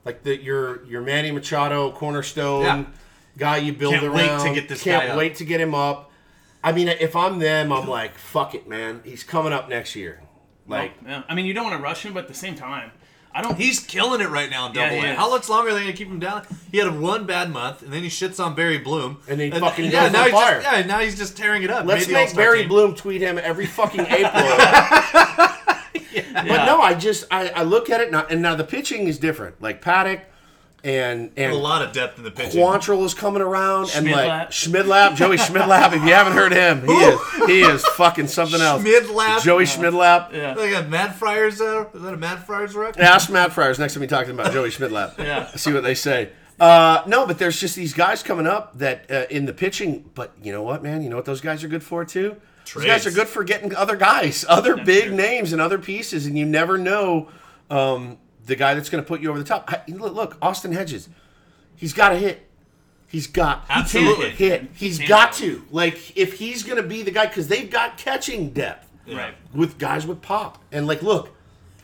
like 0.07 0.22
the 0.22 0.43
your 0.43 0.82
your 0.87 1.03
Manny 1.03 1.30
Machado 1.30 1.93
cornerstone 1.93 2.62
Yeah. 2.64 2.84
guy 3.37 3.57
you 3.59 3.74
build 3.74 3.93
Can't 3.95 4.12
wait 4.14 4.41
to 4.41 4.55
get 4.55 4.68
this 4.70 4.82
Can't 4.82 5.05
guy 5.05 5.09
up. 5.11 5.18
wait 5.18 5.34
to 5.37 5.45
get 5.45 5.61
him 5.61 5.74
up. 5.74 6.11
I 6.64 6.72
mean, 6.72 6.89
if 6.89 7.14
I'm 7.14 7.39
them, 7.39 7.70
I'm 7.72 7.87
like, 7.87 8.16
fuck 8.18 8.55
it, 8.55 8.66
man. 8.66 9.01
He's 9.05 9.22
coming 9.22 9.53
up 9.53 9.68
next 9.68 9.95
year. 9.95 10.22
Like, 10.66 10.93
Yeah. 11.07 11.22
I 11.28 11.34
mean, 11.34 11.45
you 11.47 11.53
don't 11.55 11.64
want 11.64 11.76
to 11.76 11.82
rush 11.82 12.05
him, 12.05 12.12
but 12.14 12.22
at 12.24 12.28
the 12.28 12.34
same 12.34 12.57
time, 12.57 12.91
I 13.37 13.43
don't. 13.43 13.59
He's 13.59 13.80
killing 13.80 14.22
it 14.22 14.30
right 14.30 14.49
now 14.49 14.68
in 14.68 14.72
Double 14.72 14.97
he 14.97 15.05
A. 15.07 15.11
is. 15.12 15.16
How 15.18 15.28
much 15.28 15.47
longer 15.51 15.70
are 15.70 15.74
they 15.74 15.80
going 15.80 15.93
to 15.93 15.97
keep 15.99 16.09
him 16.09 16.18
down? 16.18 16.47
He 16.72 16.78
had 16.78 16.99
one 16.99 17.26
bad 17.26 17.51
month, 17.51 17.82
and 17.82 17.93
then 17.93 18.03
he 18.03 18.09
shits 18.09 18.43
on 18.43 18.55
Barry 18.55 18.78
Bloom, 18.78 19.18
And 19.28 19.39
then 19.39 19.53
he 19.53 19.61
fucking 19.61 19.91
yeah, 19.91 20.05
goes 20.05 20.12
now 20.12 20.18
on 20.20 20.24
he's 20.24 20.32
fire. 20.32 20.62
Just, 20.62 20.72
yeah, 20.78 20.87
now 20.87 20.99
he's 21.01 21.18
just 21.18 21.37
tearing 21.37 21.62
it 21.62 21.68
up. 21.68 21.84
let's 21.84 22.07
Made 22.09 22.14
make 22.14 22.34
Barry 22.34 22.61
team. 22.61 22.68
Bloom 22.68 22.95
tweet 22.95 23.20
him 23.20 23.37
every 23.37 23.66
fucking 23.66 24.01
April. 24.09 24.32
But 26.32 26.64
no, 26.64 26.80
I 26.80 26.95
just 26.99 27.26
I, 27.30 27.49
I 27.51 27.62
look 27.62 27.91
at 27.91 28.01
it 28.01 28.11
now, 28.11 28.26
and 28.30 28.41
now 28.41 28.55
the 28.55 28.64
pitching 28.64 29.07
is 29.07 29.18
different. 29.18 29.61
Like 29.61 29.82
Paddock 29.82 30.20
and 30.87 31.32
and 31.37 31.53
A 31.53 31.57
lot 31.57 31.82
of 31.82 31.93
depth 31.93 32.16
in 32.16 32.22
the 32.24 32.30
pitching. 32.30 32.61
Quantrill 32.61 33.05
is 33.05 33.12
coming 33.12 33.43
around, 33.43 33.91
and 33.95 34.09
like 34.09 34.51
Schmidlap. 34.51 35.11
Schmidlap, 35.11 35.16
Joey 35.16 35.37
Schmidlap. 35.37 35.89
If 35.93 36.05
you 36.05 36.14
haven't 36.14 36.34
heard 36.34 36.53
him, 36.53 36.87
he 36.87 36.93
is 36.93 37.20
he 37.47 37.61
is 37.61 37.84
fucking 37.97 38.28
something 38.28 38.61
else. 38.61 38.84
Schmidlap. 38.84 39.43
Joey 39.43 39.64
Schmidlap. 39.64 40.32
Yeah. 40.32 40.55
Like 40.55 40.72
a 40.72 40.89
Matt 40.89 41.16
Friars. 41.16 41.61
Uh, 41.61 41.87
is 41.93 42.03
that 42.03 42.14
a 42.14 42.16
Matt 42.16 42.47
Friars 42.47 42.76
rep? 42.76 42.99
Ask 43.01 43.30
Matt 43.30 43.53
Friars 43.53 43.80
next 43.80 43.95
time 43.95 44.01
we 44.01 44.07
talking 44.07 44.30
about 44.30 44.53
Joey 44.53 44.70
Schmidlap. 44.70 45.14
Yeah. 45.26 45.49
See 45.57 45.72
what 45.72 45.82
they 45.82 45.95
say. 45.97 46.30
Uh, 46.61 47.03
no, 47.07 47.26
but 47.26 47.39
there's 47.39 47.59
just 47.59 47.74
these 47.74 47.93
guys 47.93 48.22
coming 48.22 48.47
up 48.47 48.78
that 48.78 49.11
uh, 49.11 49.26
in 49.28 49.45
the 49.45 49.53
pitching. 49.53 50.09
But 50.14 50.32
you 50.41 50.53
know 50.53 50.62
what, 50.62 50.84
man? 50.84 51.03
You 51.03 51.11
know 51.11 51.16
what 51.16 51.24
those 51.24 51.41
guys 51.41 51.64
are 51.64 51.68
good 51.68 51.82
for 51.82 52.05
too. 52.05 52.37
Those 52.74 52.84
guys 52.84 53.07
are 53.07 53.11
good 53.11 53.26
for 53.26 53.43
getting 53.43 53.74
other 53.74 53.97
guys, 53.97 54.45
other 54.49 54.76
big 54.76 55.07
true. 55.07 55.16
names, 55.16 55.53
and 55.53 55.61
other 55.61 55.78
pieces, 55.78 56.26
and 56.26 56.39
you 56.39 56.45
never 56.45 56.78
know 56.78 57.28
um, 57.70 58.18
the 58.47 58.57
guy 58.57 58.74
that's 58.74 58.88
going 58.88 59.03
to 59.03 59.07
put 59.09 59.20
you 59.20 59.28
over 59.30 59.38
the 59.38 59.44
top. 59.44 59.64
I, 59.70 59.82
look, 59.90 60.14
look, 60.14 60.38
Austin 60.40 60.72
Hedges, 60.72 61.09
he's 61.76 61.92
got 61.92 62.11
to 62.11 62.16
hit. 62.16 62.42
He's 63.09 63.26
got 63.28 63.66
he 63.66 63.72
Absolutely. 63.74 64.30
hit. 64.30 64.66
He's 64.74 64.99
Can't 64.99 65.09
got 65.09 65.32
to. 65.34 65.64
Like 65.70 66.16
if 66.16 66.38
he's 66.38 66.62
going 66.64 66.76
to 66.82 66.88
be 66.88 67.03
the 67.03 67.11
guy, 67.12 67.26
because 67.26 67.47
they've 67.49 67.70
got 67.70 67.99
catching 67.99 68.51
depth 68.51 68.88
Right. 69.09 69.34
with 69.55 69.78
guys 69.78 70.05
with 70.07 70.20
pop, 70.22 70.61
and 70.72 70.86
like 70.88 71.03
look, 71.03 71.30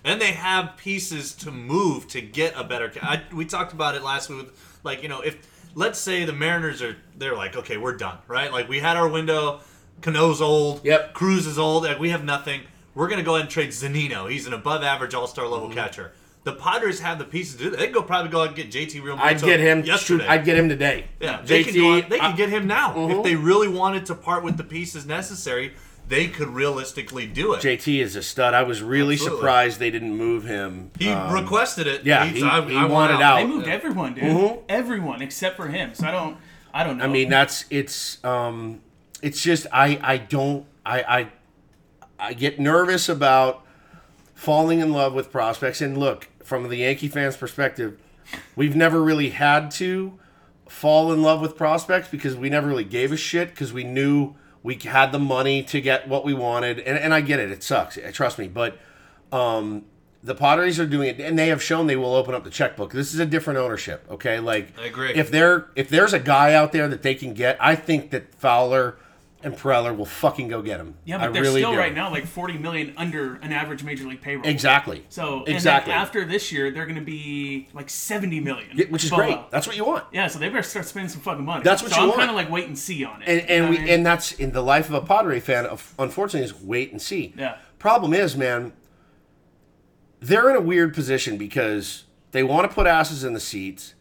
And 0.05 0.21
they 0.21 0.33
have 0.33 0.77
pieces 0.77 1.33
to 1.37 1.53
move 1.53 2.09
to 2.09 2.21
get 2.21 2.55
a 2.57 2.65
better. 2.65 2.91
I, 3.01 3.23
we 3.33 3.45
talked 3.45 3.73
about 3.73 3.95
it 3.95 4.03
last 4.03 4.29
week. 4.31 4.39
With, 4.47 4.81
like 4.83 5.05
you 5.05 5.09
know, 5.09 5.21
if 5.21 5.37
let's 5.77 6.01
say 6.01 6.25
the 6.25 6.33
Mariners 6.33 6.83
are, 6.83 6.97
they're 7.17 7.37
like, 7.37 7.55
okay, 7.57 7.77
we're 7.77 7.97
done, 7.97 8.19
right? 8.27 8.51
Like 8.53 8.69
we 8.69 8.81
had 8.81 8.97
our 8.97 9.07
window. 9.09 9.61
Cano's 10.01 10.41
old. 10.43 10.85
Yep. 10.85 11.15
Cruz 11.15 11.47
is 11.47 11.57
old. 11.57 11.85
Like 11.85 12.01
we 12.01 12.11
have 12.11 12.25
nothing. 12.25 12.63
We're 12.97 13.09
gonna 13.09 13.23
go 13.23 13.37
ahead 13.37 13.43
and 13.47 13.51
trade 13.51 13.71
Zunino. 13.71 14.29
He's 14.29 14.49
an 14.49 14.53
above-average 14.55 15.15
All-Star 15.15 15.47
level 15.47 15.69
Mm-hmm. 15.69 15.79
catcher. 15.79 16.13
The 16.45 16.53
Padres 16.55 16.99
have 17.01 17.19
the 17.19 17.25
pieces 17.25 17.55
to 17.57 17.65
do 17.65 17.71
that. 17.71 17.79
They 17.79 17.87
could 17.87 17.95
go 17.95 18.03
probably 18.03 18.31
go 18.31 18.41
out 18.43 18.49
and 18.49 18.57
get 18.57 18.71
JT 18.71 19.01
Real. 19.03 19.17
I'd 19.19 19.41
get 19.41 19.61
him. 19.61 19.85
yesterday. 19.85 20.25
Shoot, 20.25 20.31
I'd 20.31 20.45
get 20.45 20.57
him 20.59 20.69
today. 20.69 21.05
Yeah, 21.21 21.41
they 21.45 21.63
could, 21.63 21.75
go 21.75 21.81
JT. 21.81 22.03
out- 22.05 22.11
they 22.11 22.17
could 22.19 22.25
I- 22.25 22.29
Mm-hmm. 22.29 22.37
get 22.37 22.49
him 22.49 22.67
now 22.67 23.09
if 23.11 23.23
they 23.23 23.37
really 23.37 23.69
wanted 23.69 24.07
to 24.07 24.15
part 24.17 24.43
with 24.43 24.57
the 24.57 24.65
pieces 24.65 25.07
necessary. 25.07 25.75
They 26.09 26.27
could 26.27 26.49
realistically 26.49 27.27
do 27.29 27.55
it. 27.55 27.61
JT 27.63 28.01
is 28.03 28.17
a 28.17 28.23
stud. 28.25 28.55
I 28.55 28.65
was 28.65 28.83
really 28.83 29.15
Absolutely. 29.15 29.39
surprised 29.39 29.79
they 29.79 29.91
didn't 29.93 30.17
move 30.17 30.45
him. 30.45 30.91
he 30.99 31.09
Um, 31.09 31.33
requested 31.33 31.87
it. 31.87 32.05
yeah, 32.05 32.25
He's- 32.25 32.39
he- 32.39 32.43
I, 32.43 32.61
he 32.69 32.77
I 32.77 32.85
wanted 32.87 33.23
out. 33.23 33.37
They 33.37 33.47
moved 33.47 33.69
everyone, 33.69 34.15
dude. 34.15 34.59
Everyone 34.69 35.23
except 35.23 35.57
for 35.57 35.69
him. 35.69 35.95
So 35.95 36.07
I 36.07 36.11
don't. 36.11 36.37
I 36.75 36.83
don't 36.85 36.99
know. 36.99 37.05
I 37.05 37.07
mean, 37.07 37.29
that's 37.29 37.67
it's. 37.71 38.23
Um, 38.25 38.81
it's 39.23 39.41
just 39.41 39.69
I 39.73 40.01
I 40.03 40.17
don't 40.17 40.67
I 40.85 41.03
I 41.03 41.29
I 42.19 42.33
get 42.35 42.59
nervous 42.59 43.09
about 43.09 43.65
falling 44.35 44.81
in 44.81 44.93
love 44.93 45.15
with 45.15 45.31
prospects. 45.31 45.81
And 45.81 45.97
look, 45.97 46.29
from 46.45 46.69
the 46.69 46.77
Yankee 46.77 47.09
fans' 47.09 47.37
perspective, 47.37 47.99
we've 48.57 48.77
never 48.77 49.03
really 49.03 49.31
had 49.31 49.71
to 49.73 50.19
fall 50.69 51.13
in 51.13 51.23
love 51.23 51.41
with 51.41 51.57
prospects 51.57 52.09
because 52.09 52.35
we 52.35 52.49
never 52.49 52.67
really 52.67 52.85
gave 52.85 53.13
a 53.13 53.17
shit 53.17 53.51
because 53.51 53.73
we 53.73 53.85
knew 53.85 54.35
we 54.63 54.77
had 54.77 55.13
the 55.13 55.19
money 55.19 55.63
to 55.65 55.81
get 55.81 56.09
what 56.09 56.25
we 56.25 56.33
wanted. 56.35 56.79
And, 56.79 56.99
and 56.99 57.13
I 57.13 57.21
get 57.21 57.41
it; 57.41 57.51
it 57.51 57.63
sucks. 57.63 57.99
Trust 58.13 58.39
me, 58.39 58.49
but 58.49 58.79
um, 59.33 59.85
the 60.23 60.35
Padres 60.35 60.79
are 60.79 60.87
doing 60.87 61.09
it, 61.09 61.21
and 61.21 61.39
they 61.39 61.49
have 61.49 61.63
shown 61.63 61.87
they 61.87 61.97
will 61.97 62.15
open 62.15 62.35
up 62.35 62.45
the 62.45 62.51
checkbook. 62.51 62.93
This 62.93 63.13
is 63.13 63.21
a 63.21 63.27
different 63.27 63.59
ownership, 63.59 64.07
okay? 64.11 64.39
Like, 64.39 64.79
I 64.79 64.87
agree. 64.87 65.13
If 65.15 65.31
there, 65.31 65.67
if 65.75 65.89
there's 65.89 66.13
a 66.13 66.21
guy 66.21 66.55
out 66.55 66.73
there 66.73 66.87
that 66.89 67.03
they 67.03 67.15
can 67.15 67.35
get, 67.35 67.57
I 67.61 67.75
think 67.75 68.11
that 68.11 68.35
Fowler 68.37 68.97
and 69.45 69.55
Preller 69.57 69.97
will 69.97 70.07
fucking 70.07 70.49
go 70.49 70.63
get 70.63 70.79
him. 70.81 70.95
yeah, 71.05 71.19
but 71.19 71.29
I 71.29 71.33
they're 71.33 71.43
really 71.43 71.61
still 71.61 71.73
do. 71.73 71.79
right 71.79 71.95
now 71.95 72.11
like 72.11 72.27
40 72.27 72.59
million 72.59 72.93
under 72.97 73.35
an 73.37 73.53
average 73.53 73.83
major 73.85 74.05
league 74.07 74.21
payroll. 74.21 74.47
Exactly. 74.47 75.05
So 75.09 75.45
exactly, 75.45 75.93
after 75.93 76.25
this 76.25 76.53
year, 76.53 76.71
they're 76.71 76.87
going 76.87 76.99
to 76.99 77.05
be 77.05 77.69
like 77.73 77.91
70 77.91 78.41
million. 78.41 78.71
Yeah, 78.75 78.87
which 78.91 79.05
is 79.05 79.11
great. 79.11 79.39
That's 79.51 79.67
what 79.67 79.77
you 79.77 79.85
want. 79.85 80.05
Yeah, 80.13 80.27
so 80.29 80.39
they 80.39 80.49
better 80.49 80.63
start 80.63 80.87
spending 80.87 81.09
some 81.11 81.21
fucking 81.21 81.45
money. 81.45 81.63
That's 81.65 81.83
what 81.83 81.91
so 81.93 81.97
you 81.99 82.03
I'm 82.03 82.09
want. 82.09 82.19
kind 82.21 82.31
of 82.31 82.37
like 82.37 82.51
wait 82.51 82.67
and 82.69 82.79
see 82.79 83.05
on 83.05 83.23
it. 83.23 83.29
And 83.29 83.51
and 83.51 83.71
we 83.71 83.79
I 83.79 83.81
mean? 83.81 83.89
and 83.91 84.07
that's 84.07 84.33
in 84.33 84.53
the 84.53 84.63
life 84.63 84.89
of 84.89 84.95
a 84.95 85.01
Padre 85.07 85.41
fan. 85.41 85.67
of- 85.67 85.95
Unfortunately, 85.99 86.45
is 86.45 86.63
wait 86.63 86.93
and 86.93 87.01
see. 87.03 87.35
Yeah. 87.37 87.57
Problem 87.79 88.15
is, 88.15 88.37
man. 88.37 88.73
they're 90.21 90.49
in 90.51 90.57
a 90.57 90.61
weird 90.61 90.95
position 90.95 91.37
because 91.37 92.05
they 92.31 92.43
want 92.43 92.69
to 92.71 92.75
put 92.75 92.87
asses 92.87 93.25
in 93.25 93.33
the 93.33 93.41
seats. 93.41 93.95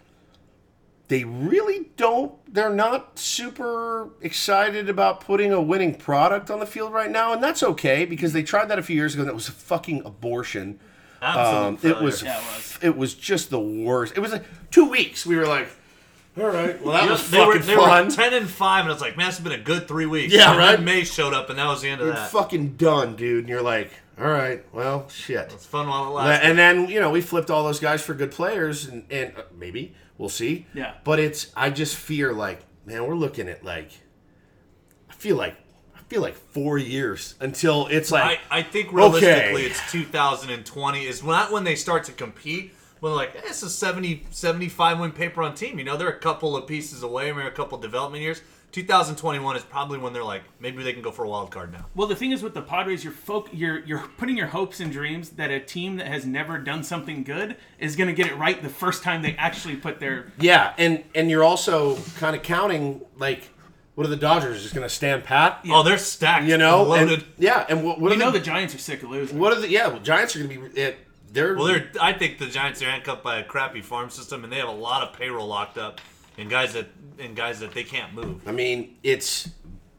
They 1.11 1.25
really 1.25 1.89
don't. 1.97 2.31
They're 2.53 2.69
not 2.73 3.19
super 3.19 4.11
excited 4.21 4.87
about 4.87 5.19
putting 5.19 5.51
a 5.51 5.61
winning 5.61 5.93
product 5.95 6.49
on 6.49 6.61
the 6.61 6.65
field 6.65 6.93
right 6.93 7.11
now, 7.11 7.33
and 7.33 7.43
that's 7.43 7.61
okay 7.63 8.05
because 8.05 8.31
they 8.31 8.43
tried 8.43 8.69
that 8.69 8.79
a 8.79 8.81
few 8.81 8.95
years 8.95 9.13
ago. 9.13 9.23
and 9.23 9.29
That 9.29 9.35
was 9.35 9.49
a 9.49 9.51
fucking 9.51 10.03
abortion. 10.05 10.79
Um, 11.21 11.77
it 11.83 11.99
was, 11.99 12.23
Yeah, 12.23 12.37
it 12.39 12.43
was. 12.45 12.79
it 12.81 12.97
was 12.97 13.13
just 13.13 13.49
the 13.49 13.59
worst. 13.59 14.13
It 14.15 14.21
was 14.21 14.31
like 14.31 14.45
two 14.71 14.85
weeks. 14.89 15.25
We 15.25 15.35
were 15.35 15.45
like, 15.47 15.67
all 16.39 16.45
right, 16.47 16.81
well 16.81 16.93
that 16.93 17.11
was 17.11 17.29
they 17.29 17.45
were, 17.45 17.59
they 17.59 17.75
fun. 17.75 18.05
were 18.05 18.11
ten 18.11 18.33
and 18.33 18.49
five, 18.49 18.85
and 18.85 18.91
it's 18.93 19.01
like, 19.01 19.17
man, 19.17 19.27
it's 19.27 19.39
been 19.41 19.51
a 19.51 19.57
good 19.57 19.89
three 19.89 20.05
weeks. 20.05 20.33
Yeah, 20.33 20.51
And 20.51 20.57
right? 20.59 20.75
then 20.77 20.85
May 20.85 21.03
showed 21.03 21.33
up, 21.33 21.49
and 21.49 21.59
that 21.59 21.65
was 21.67 21.81
the 21.81 21.89
end 21.89 21.99
of 21.99 22.07
You're 22.07 22.15
that. 22.15 22.31
fucking 22.31 22.77
done, 22.77 23.17
dude. 23.17 23.39
And 23.39 23.49
you're 23.49 23.61
like, 23.61 23.91
all 24.17 24.29
right, 24.29 24.63
well, 24.73 25.09
shit. 25.09 25.51
It's 25.53 25.65
fun 25.65 25.89
while 25.89 26.05
it 26.07 26.11
lasts. 26.11 26.45
And 26.45 26.57
then 26.57 26.87
you 26.87 27.01
know 27.01 27.09
we 27.11 27.19
flipped 27.19 27.51
all 27.51 27.65
those 27.65 27.81
guys 27.81 28.01
for 28.01 28.13
good 28.13 28.31
players, 28.31 28.85
and, 28.87 29.03
and 29.11 29.33
uh, 29.37 29.41
maybe 29.59 29.93
we'll 30.21 30.29
see. 30.29 30.67
Yeah. 30.73 30.93
But 31.03 31.19
it's 31.19 31.51
I 31.57 31.69
just 31.71 31.97
fear 31.97 32.31
like 32.31 32.61
man, 32.85 33.05
we're 33.05 33.15
looking 33.15 33.49
at 33.49 33.65
like 33.65 33.91
I 35.09 35.13
feel 35.13 35.35
like 35.35 35.55
I 35.95 35.99
feel 36.07 36.21
like 36.21 36.35
four 36.35 36.77
years 36.77 37.35
until 37.41 37.87
it's 37.87 38.11
like 38.11 38.39
I, 38.51 38.59
I 38.59 38.63
think 38.63 38.93
realistically 38.93 39.31
Okay. 39.31 39.65
it's 39.65 39.91
2020 39.91 41.05
is 41.05 41.23
not 41.23 41.51
when 41.51 41.63
they 41.65 41.75
start 41.75 42.03
to 42.05 42.11
compete. 42.13 42.73
When 42.99 43.13
like 43.15 43.35
eh, 43.35 43.41
it's 43.45 43.63
a 43.63 43.69
70, 43.69 44.27
75 44.29 44.99
win 44.99 45.11
paper 45.11 45.41
on 45.41 45.55
team. 45.55 45.79
You 45.79 45.83
know 45.85 45.97
they're 45.97 46.09
a 46.09 46.19
couple 46.19 46.55
of 46.55 46.67
pieces 46.67 47.01
away, 47.03 47.31
maybe 47.31 47.47
a 47.47 47.51
couple 47.51 47.75
of 47.77 47.81
development 47.81 48.21
years. 48.21 48.41
2021 48.71 49.55
is 49.57 49.63
probably 49.63 49.97
when 49.97 50.13
they're 50.13 50.23
like 50.23 50.43
maybe 50.59 50.81
they 50.83 50.93
can 50.93 51.01
go 51.01 51.11
for 51.11 51.25
a 51.25 51.29
wild 51.29 51.51
card 51.51 51.71
now. 51.71 51.85
Well, 51.95 52.07
the 52.07 52.15
thing 52.15 52.31
is 52.31 52.41
with 52.41 52.53
the 52.53 52.61
Padres, 52.61 53.03
you're 53.03 53.13
folk, 53.13 53.49
you're 53.51 53.79
you're 53.85 54.07
putting 54.17 54.37
your 54.37 54.47
hopes 54.47 54.79
and 54.79 54.91
dreams 54.91 55.31
that 55.31 55.51
a 55.51 55.59
team 55.59 55.97
that 55.97 56.07
has 56.07 56.25
never 56.25 56.57
done 56.57 56.83
something 56.83 57.23
good 57.23 57.57
is 57.79 57.95
going 57.95 58.07
to 58.07 58.13
get 58.13 58.27
it 58.27 58.37
right 58.37 58.61
the 58.61 58.69
first 58.69 59.03
time 59.03 59.21
they 59.21 59.35
actually 59.35 59.75
put 59.75 59.99
their. 59.99 60.31
yeah, 60.39 60.73
and 60.77 61.03
and 61.13 61.29
you're 61.29 61.43
also 61.43 61.97
kind 62.17 62.35
of 62.35 62.43
counting 62.43 63.01
like 63.17 63.49
what 63.95 64.07
are 64.07 64.09
the 64.09 64.15
Dodgers 64.15 64.61
just 64.61 64.73
going 64.73 64.87
to 64.87 64.93
stand 64.93 65.23
pat? 65.25 65.59
Oh, 65.69 65.83
they're 65.83 65.97
stacked. 65.97 66.45
You 66.45 66.57
know, 66.57 66.83
loaded. 66.83 67.19
and, 67.19 67.23
yeah, 67.37 67.65
and 67.67 67.83
what, 67.83 67.99
what 67.99 68.09
You 68.09 68.15
are 68.15 68.19
know 68.19 68.31
the, 68.31 68.39
the 68.39 68.45
Giants 68.45 68.73
are 68.73 68.77
sick 68.79 69.03
of 69.03 69.09
losing. 69.09 69.37
what 69.37 69.51
are 69.55 69.59
the 69.59 69.69
yeah? 69.69 69.87
Well, 69.87 69.99
Giants 69.99 70.35
are 70.35 70.39
going 70.39 70.49
to 70.49 70.69
be 70.69 70.81
it. 70.81 70.97
They're 71.33 71.55
well, 71.55 71.65
they're. 71.67 71.91
I 72.01 72.13
think 72.13 72.39
the 72.39 72.47
Giants 72.47 72.81
are 72.81 72.85
handcuffed 72.89 73.23
by 73.23 73.39
a 73.39 73.43
crappy 73.43 73.81
farm 73.81 74.09
system, 74.09 74.43
and 74.43 74.51
they 74.51 74.57
have 74.57 74.69
a 74.69 74.73
lot 74.73 75.03
of 75.07 75.13
payroll 75.17 75.47
locked 75.47 75.77
up, 75.77 75.99
and 76.37 76.49
guys 76.49 76.73
that 76.73 76.87
and 77.19 77.35
guys 77.35 77.59
that 77.59 77.73
they 77.73 77.83
can't 77.83 78.13
move. 78.13 78.47
I 78.47 78.51
mean, 78.51 78.97
it's 79.03 79.49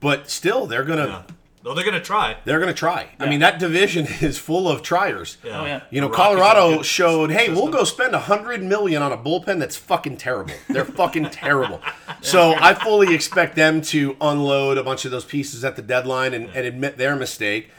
but 0.01 0.30
still 0.30 0.66
they're 0.66 0.85
gonna 0.85 1.07
Yeah. 1.07 1.22
Though 1.64 1.74
they're 1.74 1.85
gonna 1.85 2.01
try. 2.01 2.39
they're 2.45 2.59
gonna 2.59 2.74
try. 2.74 3.11
I 3.20 3.28
mean, 3.28 3.39
that 3.39 3.61
division 3.61 4.07
is 4.20 4.37
full 4.37 4.68
of 4.68 4.83
triers. 4.83 5.39
Yeah. 5.45 5.61
Oh, 5.61 5.64
yeah. 5.64 5.83
You 5.91 6.01
know, 6.01 6.09
The 6.09 6.14
Rockies 6.14 6.26
have 6.26 6.39
a 6.39 6.41
Colorado 6.41 6.83
showed, 6.83 7.30
hey, 7.30 7.51
we'll 7.51 7.68
go 7.68 7.85
spend 7.85 8.16
a 8.16 8.18
hundred 8.18 8.64
million 8.64 9.01
on 9.01 9.12
a 9.12 9.16
bullpen 9.16 9.61
that's 9.61 9.76
fucking 9.76 10.16
terrible. 10.16 10.55
They're 10.68 10.85
fucking 11.03 11.30
terrible. 11.30 11.80
So 12.20 12.57
I 12.59 12.74
fully 12.74 13.14
expect 13.14 13.55
them 13.55 13.80
to 13.83 14.16
unload 14.20 14.76
a 14.76 14.83
bunch 14.83 15.05
of 15.05 15.12
those 15.12 15.24
pieces 15.24 15.64
at 15.64 15.76
the 15.76 15.83
deadline 15.83 16.35
and, 16.35 16.47
and 16.49 16.66
admit 16.66 16.97
their 16.97 17.14
mistake. 17.14 17.70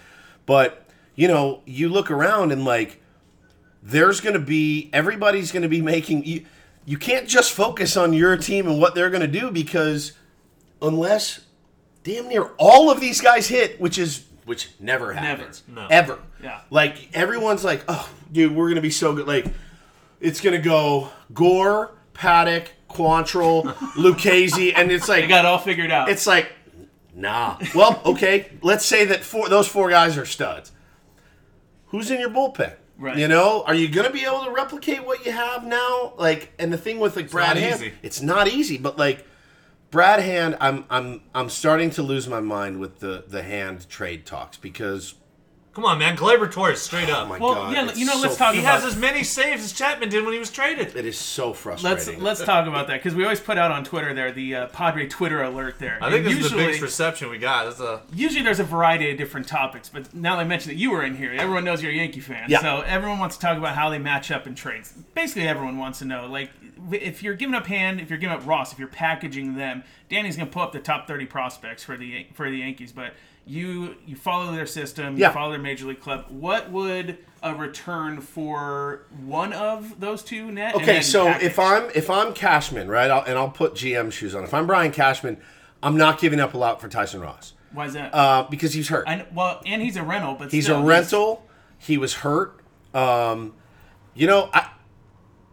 But 0.45 0.85
you 1.15 1.27
know, 1.27 1.61
you 1.65 1.89
look 1.89 2.09
around 2.09 2.53
and 2.53 2.63
like, 2.63 3.01
there's 3.83 4.21
going 4.21 4.33
to 4.33 4.39
be 4.39 4.89
everybody's 4.93 5.51
going 5.51 5.63
to 5.63 5.69
be 5.69 5.81
making 5.81 6.23
you. 6.85 6.97
Can't 6.97 7.27
just 7.27 7.51
focus 7.51 7.95
on 7.97 8.13
your 8.13 8.37
team 8.37 8.67
and 8.67 8.79
what 8.79 8.95
they're 8.95 9.09
going 9.09 9.21
to 9.21 9.27
do 9.39 9.51
because 9.51 10.13
unless 10.81 11.41
damn 12.03 12.27
near 12.27 12.43
all 12.57 12.89
of 12.91 12.99
these 12.99 13.21
guys 13.21 13.47
hit, 13.47 13.79
which 13.79 13.97
is 13.97 14.25
which 14.45 14.69
never 14.79 15.13
happens, 15.13 15.63
No. 15.67 15.87
ever. 15.89 16.19
Yeah. 16.41 16.59
Like 16.69 17.09
everyone's 17.15 17.63
like, 17.63 17.83
oh, 17.87 18.09
dude, 18.31 18.53
we're 18.53 18.67
gonna 18.67 18.81
be 18.81 18.89
so 18.89 19.15
good. 19.15 19.25
Like, 19.25 19.45
it's 20.19 20.41
gonna 20.41 20.59
go 20.59 21.09
Gore, 21.33 21.95
Paddock, 22.13 22.69
Quantrill, 22.89 23.63
Lucchesi, 23.95 24.73
and 24.75 24.91
it's 24.91 25.07
They 25.07 25.21
like, 25.21 25.29
got 25.29 25.45
it 25.45 25.47
all 25.47 25.59
figured 25.59 25.91
out. 25.91 26.09
it's 26.09 26.27
like, 26.27 26.51
nah. 27.15 27.57
Well, 27.73 28.01
okay, 28.05 28.51
let's 28.61 28.85
say 28.85 29.05
that 29.05 29.23
four 29.23 29.47
those 29.47 29.67
four 29.69 29.89
guys 29.89 30.17
are 30.17 30.25
studs. 30.25 30.73
Who's 31.87 32.11
in 32.11 32.19
your 32.19 32.29
bullpen? 32.29 32.73
Right. 32.97 33.17
You 33.17 33.27
know, 33.27 33.63
are 33.65 33.73
you 33.75 33.89
gonna 33.89 34.11
be 34.11 34.23
able 34.23 34.45
to 34.45 34.51
replicate 34.51 35.03
what 35.05 35.25
you 35.25 35.31
have 35.31 35.65
now? 35.65 36.13
Like, 36.17 36.53
and 36.59 36.71
the 36.71 36.77
thing 36.77 36.99
with 36.99 37.15
like 37.15 37.29
Brad 37.31 37.55
not 37.55 37.57
Hand, 37.57 37.81
easy. 37.81 37.93
it's 38.01 38.21
not 38.21 38.47
easy, 38.47 38.77
but 38.77 38.97
like. 38.97 39.27
Brad 39.91 40.21
Hand, 40.21 40.57
I'm 40.59 40.85
I'm 40.89 41.21
I'm 41.35 41.49
starting 41.49 41.91
to 41.91 42.01
lose 42.01 42.27
my 42.27 42.39
mind 42.39 42.79
with 42.79 42.97
the 42.97 43.25
the 43.27 43.43
hand 43.43 43.87
trade 43.89 44.25
talks 44.25 44.57
because 44.57 45.13
Come 45.73 45.85
on, 45.85 45.97
man. 45.97 46.15
Gleyber 46.15 46.51
Torres, 46.51 46.79
straight 46.81 47.09
up. 47.09 47.25
oh 47.25 47.29
my 47.29 47.39
Well, 47.39 47.55
god, 47.55 47.73
yeah, 47.73 47.89
it's 47.89 47.97
you 47.97 48.05
know, 48.05 48.13
let's 48.21 48.33
so- 48.37 48.45
talk 48.45 48.53
he 48.53 48.59
about- 48.59 48.81
has 48.81 48.85
as 48.85 48.95
many 48.95 49.23
saves 49.23 49.63
as 49.63 49.73
Chapman 49.73 50.09
did 50.09 50.23
when 50.23 50.31
he 50.33 50.37
was 50.39 50.51
traded. 50.51 50.95
It 50.95 51.03
is 51.05 51.17
so 51.17 51.47
Let's 51.47 51.59
frustrating. 51.59 52.21
let's 52.21 52.43
talk 52.43 52.67
about 52.67 52.85
that 52.87 52.97
because 53.01 53.15
we 53.15 53.23
always 53.23 53.39
put 53.39 53.57
out 53.57 53.71
on 53.71 53.83
Twitter 53.83 54.13
there 54.13 54.31
the 54.31 54.53
uh, 54.55 54.67
Padre 54.67 55.07
Twitter 55.07 55.41
alert 55.41 55.79
there. 55.79 55.97
I 55.99 56.11
think 56.11 56.25
And 56.27 56.27
this 56.27 56.33
is 56.33 56.37
the 56.37 56.43
usually, 56.57 56.63
biggest 56.65 56.81
reception 56.83 57.29
we 57.31 57.39
got. 57.39 57.65
This 57.65 57.75
is 57.75 57.81
a, 57.81 58.01
usually 58.13 58.43
there's 58.43 58.59
a 58.59 58.63
variety 58.63 59.09
of 59.09 59.17
different 59.17 59.47
topics, 59.47 59.89
but 59.89 60.13
now 60.13 60.35
that 60.35 60.41
I 60.41 60.45
mentioned 60.45 60.75
that 60.75 60.79
you 60.79 60.91
were 60.91 61.03
in 61.03 61.15
here, 61.15 61.31
everyone 61.33 61.63
knows 61.63 61.81
you're 61.81 61.91
a 61.91 61.95
Yankee 61.95 62.19
fan. 62.19 62.45
Yeah. 62.49 62.61
So 62.61 62.81
everyone 62.81 63.17
wants 63.17 63.37
to 63.37 63.41
talk 63.41 63.57
about 63.57 63.73
how 63.75 63.89
they 63.89 63.97
match 63.97 64.29
up 64.29 64.45
in 64.45 64.53
trades. 64.53 64.93
Basically, 65.15 65.47
everyone 65.47 65.79
wants 65.79 65.97
to 65.99 66.05
know, 66.05 66.27
like, 66.27 66.51
if 66.91 67.23
you're 67.23 67.33
giving 67.33 67.55
up 67.55 67.65
Hand, 67.65 67.99
if 67.99 68.11
you're 68.11 68.19
giving 68.19 68.35
up 68.37 68.45
Ross, 68.45 68.73
if 68.73 68.77
you're 68.77 68.87
packaging 68.89 69.55
them, 69.57 69.83
Danny's 70.09 70.37
gonna 70.37 70.51
pull 70.51 70.61
up 70.61 70.71
the 70.71 70.79
top 70.79 71.07
30 71.07 71.25
prospects 71.25 71.83
for 71.83 71.97
the 71.97 72.27
for 72.33 72.47
the 72.51 72.57
Yankees, 72.57 72.91
but 72.91 73.13
you 73.45 73.95
you 74.05 74.15
follow 74.15 74.51
their 74.51 74.65
system, 74.65 75.15
you 75.15 75.21
Yeah. 75.21 75.31
follow 75.31 75.51
their 75.51 75.59
major 75.59 75.85
league 75.85 75.99
club. 75.99 76.25
What 76.29 76.71
would 76.71 77.17
a 77.41 77.53
return 77.53 78.21
for 78.21 79.05
one 79.25 79.51
of 79.53 79.99
those 79.99 80.23
two 80.23 80.51
net? 80.51 80.75
okay, 80.75 81.01
so 81.01 81.25
package? 81.25 81.47
if 81.47 81.59
I'm 81.59 81.89
if 81.95 82.09
I'm 82.09 82.33
Cashman, 82.33 82.87
right, 82.87 83.11
I'll, 83.11 83.23
and 83.23 83.37
I'll 83.37 83.49
put 83.49 83.75
GM 83.75 84.11
shoes 84.11 84.33
on. 84.33 84.43
If 84.43 84.53
I'm 84.53 84.65
Brian 84.67 84.91
Cashman, 84.91 85.37
I'm 85.81 85.97
not 85.97 86.19
giving 86.19 86.39
up 86.39 86.53
a 86.53 86.57
lot 86.57 86.79
for 86.79 86.87
Tyson 86.87 87.21
Ross 87.21 87.53
why 87.73 87.87
is 87.87 87.93
that? 87.93 88.13
uh, 88.13 88.47
because 88.49 88.73
he's 88.73 88.89
hurt. 88.89 89.07
I, 89.07 89.25
well, 89.33 89.61
and 89.65 89.81
he's 89.81 89.97
a 89.97 90.03
rental, 90.03 90.35
but 90.35 90.51
he's 90.51 90.65
still, 90.65 90.81
a 90.81 90.85
rental. 90.85 91.45
He 91.77 91.97
was 91.97 92.13
hurt. 92.15 92.61
Um, 92.93 93.53
you 94.13 94.27
know, 94.27 94.49
I, 94.53 94.69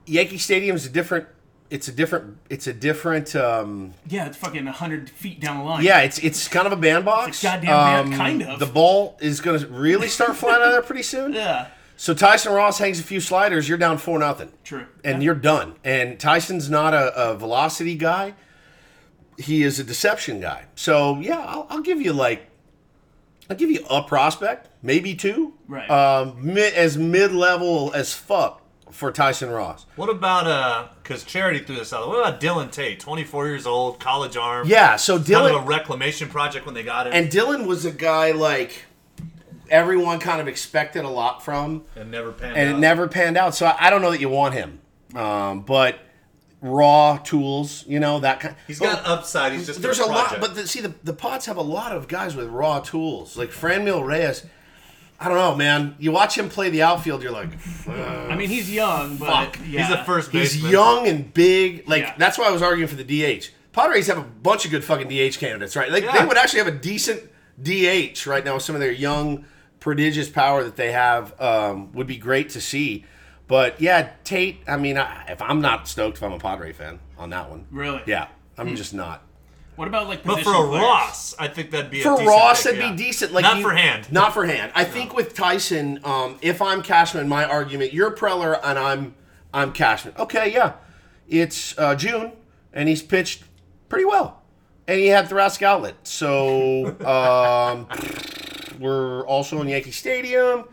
Yankee 0.06 0.38
Stadium 0.38 0.76
is 0.76 0.86
a 0.86 0.90
different. 0.90 1.26
It's 1.70 1.86
a 1.86 1.92
different. 1.92 2.38
It's 2.50 2.66
a 2.66 2.72
different. 2.72 3.36
Um, 3.36 3.94
Yeah, 4.08 4.26
it's 4.26 4.36
fucking 4.36 4.66
hundred 4.66 5.08
feet 5.08 5.40
down 5.40 5.58
the 5.58 5.64
line. 5.64 5.84
yeah, 5.84 6.00
it's 6.00 6.18
it's 6.18 6.48
kind 6.48 6.66
of 6.66 6.72
a 6.72 6.76
bandbox. 6.76 7.28
It's 7.28 7.44
a 7.44 7.46
goddamn 7.46 7.66
band- 8.10 8.12
Um, 8.14 8.18
kind 8.18 8.42
of. 8.42 8.58
The 8.58 8.66
ball 8.66 9.16
is 9.20 9.40
going 9.40 9.60
to 9.60 9.66
really 9.68 10.08
start 10.08 10.36
flying 10.36 10.56
out 10.56 10.62
of 10.68 10.72
there 10.72 10.82
pretty 10.82 11.02
soon. 11.04 11.32
Yeah. 11.40 11.68
So 11.96 12.14
Tyson 12.14 12.52
Ross 12.54 12.78
hangs 12.78 12.98
a 12.98 13.02
few 13.02 13.20
sliders. 13.20 13.68
You're 13.68 13.76
down 13.76 13.98
four 13.98 14.18
nothing. 14.18 14.50
True. 14.64 14.86
and 15.04 15.18
Yeah. 15.22 15.26
you're 15.26 15.34
done. 15.34 15.74
And 15.84 16.18
Tyson's 16.18 16.70
not 16.70 16.94
a, 16.94 17.14
a 17.14 17.34
velocity 17.36 17.94
guy; 17.94 18.32
he 19.38 19.62
is 19.62 19.78
a 19.78 19.84
deception 19.84 20.40
guy. 20.40 20.64
So 20.74 21.20
yeah, 21.20 21.38
I'll, 21.40 21.66
I'll 21.68 21.82
give 21.82 22.00
you 22.00 22.12
like, 22.14 22.48
I'll 23.50 23.56
give 23.56 23.70
you 23.70 23.84
a 23.90 24.02
prospect, 24.02 24.68
maybe 24.82 25.14
two, 25.14 25.52
Right. 25.68 25.88
Um, 25.90 26.36
mid, 26.42 26.72
as 26.74 26.96
mid 26.96 27.32
level 27.32 27.92
as 27.94 28.12
fuck 28.14 28.59
for 28.90 29.10
Tyson 29.12 29.50
Ross. 29.50 29.86
what 29.96 30.08
about 30.08 30.46
uh? 30.46 30.88
Because 31.02 31.24
Charity 31.24 31.60
threw 31.60 31.76
this 31.76 31.92
out. 31.92 32.08
What 32.08 32.20
about 32.20 32.40
Dylan 32.40 32.70
Tate? 32.70 33.00
24 33.00 33.48
years 33.48 33.66
old, 33.66 33.98
college 34.00 34.36
arm. 34.36 34.66
Yeah, 34.68 34.96
so 34.96 35.18
Dylan 35.18 35.48
Kind 35.50 35.56
of 35.56 35.62
a 35.62 35.66
reclamation 35.66 36.28
project 36.28 36.66
when 36.66 36.74
they 36.74 36.82
got 36.82 37.06
him, 37.06 37.12
and 37.12 37.28
Dylan 37.30 37.66
was 37.66 37.84
a 37.84 37.90
guy 37.90 38.32
like 38.32 38.84
everyone 39.70 40.18
kind 40.18 40.40
of 40.40 40.48
expected 40.48 41.04
a 41.04 41.08
lot 41.08 41.44
from. 41.44 41.84
and 41.96 42.10
never 42.10 42.32
panned 42.32 42.56
and 42.56 42.68
out. 42.70 42.76
it 42.76 42.78
never 42.78 43.08
panned 43.08 43.36
out. 43.36 43.54
So 43.54 43.66
I, 43.66 43.76
I 43.86 43.90
don't 43.90 44.02
know 44.02 44.10
that 44.10 44.20
you 44.20 44.28
want 44.28 44.54
him, 44.54 44.80
um, 45.14 45.60
but 45.62 45.98
raw 46.60 47.16
tools, 47.18 47.84
you 47.86 48.00
know 48.00 48.20
that 48.20 48.40
kind. 48.40 48.54
He's 48.66 48.78
got 48.78 49.04
upside. 49.06 49.52
He's 49.52 49.66
just 49.66 49.82
there's 49.82 49.98
a 49.98 50.04
a 50.04 50.06
lot, 50.06 50.36
but 50.40 50.54
the, 50.54 50.66
see 50.66 50.80
the 50.80 50.94
the 51.04 51.14
pods 51.14 51.46
have 51.46 51.56
a 51.56 51.62
lot 51.62 51.92
of 51.92 52.08
guys 52.08 52.34
with 52.36 52.48
raw 52.48 52.80
tools, 52.80 53.36
like 53.36 53.50
Franmil 53.50 54.04
Reyes. 54.04 54.44
I 55.22 55.28
don't 55.28 55.36
know, 55.36 55.54
man. 55.54 55.96
You 55.98 56.12
watch 56.12 56.36
him 56.38 56.48
play 56.48 56.70
the 56.70 56.82
outfield, 56.82 57.22
you're 57.22 57.30
like, 57.30 57.50
I 57.86 58.34
mean, 58.36 58.48
he's 58.48 58.72
young, 58.72 59.18
but 59.18 59.28
Fuck. 59.28 59.58
yeah. 59.68 59.86
He's 59.86 59.96
the 59.96 60.02
first 60.04 60.30
he's 60.30 60.56
young 60.62 61.06
and 61.06 61.32
big. 61.34 61.86
Like 61.88 62.02
Yeah. 62.02 62.14
that's 62.16 62.38
why 62.38 62.46
I 62.46 62.50
was 62.50 62.62
arguing 62.62 62.88
for 62.88 62.96
the 62.96 63.04
DH. 63.04 63.50
Padres 63.72 64.06
have 64.06 64.16
a 64.18 64.22
bunch 64.22 64.64
of 64.64 64.70
good 64.70 64.82
fucking 64.82 65.08
DH 65.08 65.38
candidates, 65.38 65.76
right? 65.76 65.92
Like 65.92 66.04
Yeah. 66.04 66.18
they 66.18 66.24
would 66.26 66.38
actually 66.38 66.60
have 66.60 66.68
a 66.68 66.78
decent 66.78 67.22
DH 67.62 68.26
right 68.26 68.44
now 68.44 68.54
with 68.54 68.62
some 68.62 68.74
of 68.74 68.80
their 68.80 68.90
young, 68.92 69.44
prodigious 69.78 70.28
power 70.30 70.64
that 70.64 70.76
they 70.76 70.92
have. 70.92 71.38
Um, 71.40 71.92
would 71.92 72.06
be 72.06 72.16
great 72.16 72.48
to 72.50 72.60
see. 72.60 73.04
But 73.46 73.80
yeah, 73.80 74.10
Tate. 74.24 74.60
I 74.66 74.76
mean, 74.78 74.96
I, 74.96 75.24
if 75.28 75.42
I'm 75.42 75.60
not 75.60 75.86
stoked, 75.88 76.16
if 76.16 76.22
I'm 76.22 76.32
a 76.32 76.38
Padre 76.38 76.72
fan 76.72 76.98
on 77.18 77.30
that 77.30 77.50
one, 77.50 77.66
Really? 77.70 78.00
yeah, 78.06 78.28
I'm 78.56 78.74
just 78.76 78.94
not. 78.94 79.22
What 79.80 79.88
about 79.88 80.08
like 80.08 80.24
But 80.24 80.42
for 80.42 80.50
a 80.50 80.68
players? 80.68 80.82
Ross, 80.82 81.34
I 81.38 81.48
think 81.48 81.70
that'd 81.70 81.90
be 81.90 82.00
a 82.00 82.02
For 82.02 82.10
decent 82.10 82.28
Ross, 82.28 82.62
pick, 82.64 82.72
it'd 82.74 82.84
yeah. 82.84 82.90
be 82.92 82.96
decent. 82.98 83.32
Like 83.32 83.44
not 83.44 83.56
you- 83.56 83.62
for 83.62 83.70
hand. 83.70 84.12
Not 84.12 84.34
for 84.34 84.44
hand. 84.44 84.72
I 84.74 84.84
think 84.84 85.16
with 85.16 85.32
Tyson, 85.32 86.00
um, 86.04 86.36
if 86.42 86.60
I'm 86.60 86.82
Cashman, 86.82 87.26
my 87.30 87.46
argument, 87.46 87.94
you're 87.94 88.10
Preller 88.10 88.60
and 88.62 88.78
I'm 88.78 89.14
I'm 89.54 89.72
Cashman. 89.72 90.12
Okay, 90.18 90.52
yeah, 90.52 90.74
it's 91.30 91.78
uh, 91.78 91.94
June 91.94 92.32
and 92.74 92.90
he's 92.90 93.00
pitched 93.00 93.44
pretty 93.88 94.04
well, 94.04 94.42
and 94.86 95.00
he 95.00 95.06
had 95.06 95.30
thoracic 95.30 95.62
outlet. 95.62 95.94
So 96.06 96.88
um, 97.06 97.88
we're 98.78 99.26
also 99.26 99.62
in 99.62 99.68
Yankee 99.68 99.92
Stadium. 99.92 100.64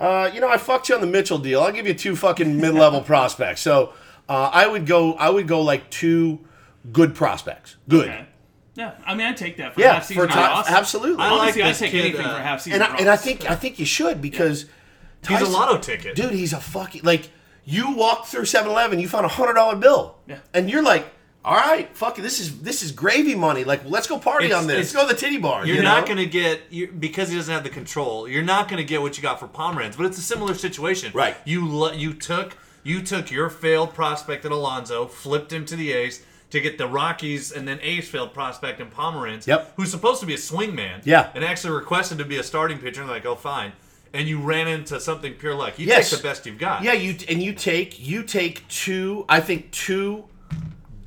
Uh, 0.00 0.30
you 0.32 0.40
know, 0.40 0.48
I 0.48 0.56
fucked 0.56 0.88
you 0.88 0.94
on 0.94 1.02
the 1.02 1.06
Mitchell 1.06 1.36
deal. 1.36 1.60
I'll 1.60 1.72
give 1.72 1.86
you 1.86 1.92
two 1.92 2.16
fucking 2.16 2.58
mid-level 2.58 3.02
prospects. 3.02 3.60
So 3.60 3.92
uh, 4.30 4.48
I 4.50 4.66
would 4.66 4.86
go. 4.86 5.12
I 5.12 5.28
would 5.28 5.46
go 5.46 5.60
like 5.60 5.90
two 5.90 6.38
good 6.90 7.14
prospects. 7.14 7.76
Good. 7.86 8.08
Okay. 8.08 8.26
Yeah, 8.76 8.92
I 9.06 9.14
mean, 9.14 9.26
I 9.26 9.32
take 9.32 9.56
that 9.56 9.74
for 9.74 9.80
Yeah, 9.80 9.94
half 9.94 10.04
season 10.04 10.22
for 10.22 10.28
top- 10.32 10.50
Ross. 10.50 10.68
absolutely. 10.70 11.22
I 11.24 11.30
like 11.30 11.40
Honestly, 11.40 11.62
I 11.62 11.68
this 11.68 11.78
take 11.78 11.90
kid, 11.92 12.00
anything 12.04 12.26
uh, 12.26 12.36
for 12.36 12.42
half 12.42 12.60
season 12.60 12.82
And 12.82 12.92
I, 12.92 12.96
and 12.98 13.08
I 13.08 13.12
Ross. 13.12 13.22
think 13.24 13.50
I 13.50 13.54
think 13.54 13.78
you 13.78 13.86
should 13.86 14.20
because 14.20 14.66
He's 15.26 15.40
a 15.40 15.46
lotto 15.46 15.78
ticket. 15.78 16.14
dude. 16.14 16.32
He's 16.32 16.52
a 16.52 16.60
fucking 16.60 17.02
like 17.02 17.30
you 17.64 17.96
walked 17.96 18.28
through 18.28 18.42
7-Eleven, 18.42 19.00
you 19.00 19.08
found 19.08 19.24
a 19.24 19.28
hundred 19.28 19.54
dollar 19.54 19.74
bill, 19.76 20.18
Yeah. 20.28 20.38
and 20.54 20.70
you're 20.70 20.84
like, 20.84 21.06
all 21.44 21.56
right, 21.56 21.88
fuck 21.96 22.18
it, 22.18 22.22
this 22.22 22.38
is 22.38 22.60
this 22.60 22.82
is 22.82 22.92
gravy 22.92 23.34
money. 23.34 23.64
Like, 23.64 23.80
let's 23.86 24.06
go 24.06 24.18
party 24.18 24.46
It's- 24.46 24.60
on 24.60 24.66
this. 24.66 24.76
Let's 24.76 24.92
go 24.92 25.08
to 25.08 25.14
the 25.14 25.18
titty 25.20 25.38
bar. 25.38 25.64
You're 25.66 25.76
you 25.76 25.82
not 25.82 26.04
going 26.06 26.18
to 26.18 26.26
get 26.26 26.60
you 26.70 26.88
because 26.88 27.28
he 27.30 27.36
doesn't 27.36 27.52
have 27.52 27.64
the 27.64 27.70
control. 27.70 28.28
You're 28.28 28.42
not 28.44 28.68
going 28.68 28.78
to 28.78 28.84
get 28.84 29.00
what 29.00 29.16
you 29.16 29.22
got 29.22 29.40
for 29.40 29.48
Pomeranz, 29.48 29.96
but 29.96 30.06
it's 30.06 30.18
a 30.18 30.22
similar 30.22 30.54
situation. 30.54 31.12
Right. 31.14 31.36
You 31.44 31.66
lo- 31.66 31.92
you 31.92 32.12
took 32.12 32.56
you 32.84 33.00
took 33.02 33.30
your 33.32 33.48
failed 33.48 33.94
prospect 33.94 34.44
at 34.44 34.52
Alonso, 34.52 35.06
flipped 35.06 35.52
him 35.52 35.64
to 35.66 35.74
the 35.76 35.92
A's 35.92 36.22
to 36.50 36.60
get 36.60 36.78
the 36.78 36.86
Rockies, 36.86 37.50
and 37.52 37.66
then 37.66 37.78
A's 37.82 38.08
failed 38.08 38.32
prospect 38.32 38.80
and 38.80 38.92
Pomeranz. 38.92 39.46
Yep. 39.46 39.72
Who's 39.76 39.90
supposed 39.90 40.20
to 40.20 40.26
be 40.26 40.34
a 40.34 40.38
swingman. 40.38 41.00
Yeah. 41.04 41.30
And 41.34 41.44
actually 41.44 41.74
requested 41.74 42.18
to 42.18 42.24
be 42.24 42.36
a 42.38 42.42
starting 42.42 42.78
pitcher. 42.78 43.00
And 43.00 43.08
they're 43.10 43.16
like, 43.16 43.26
oh 43.26 43.34
fine. 43.34 43.72
And 44.14 44.28
you 44.28 44.40
ran 44.40 44.68
into 44.68 45.00
something 45.00 45.34
pure 45.34 45.54
luck. 45.54 45.78
You 45.78 45.86
Yes. 45.86 46.10
take 46.10 46.20
the 46.20 46.22
best 46.22 46.46
you've 46.46 46.58
got. 46.58 46.82
Yeah, 46.84 46.92
you 46.92 47.16
and 47.28 47.42
you 47.42 47.52
take 47.52 47.98
you 48.04 48.22
take 48.22 48.66
two. 48.68 49.24
I 49.28 49.40
think 49.40 49.70
two 49.72 50.24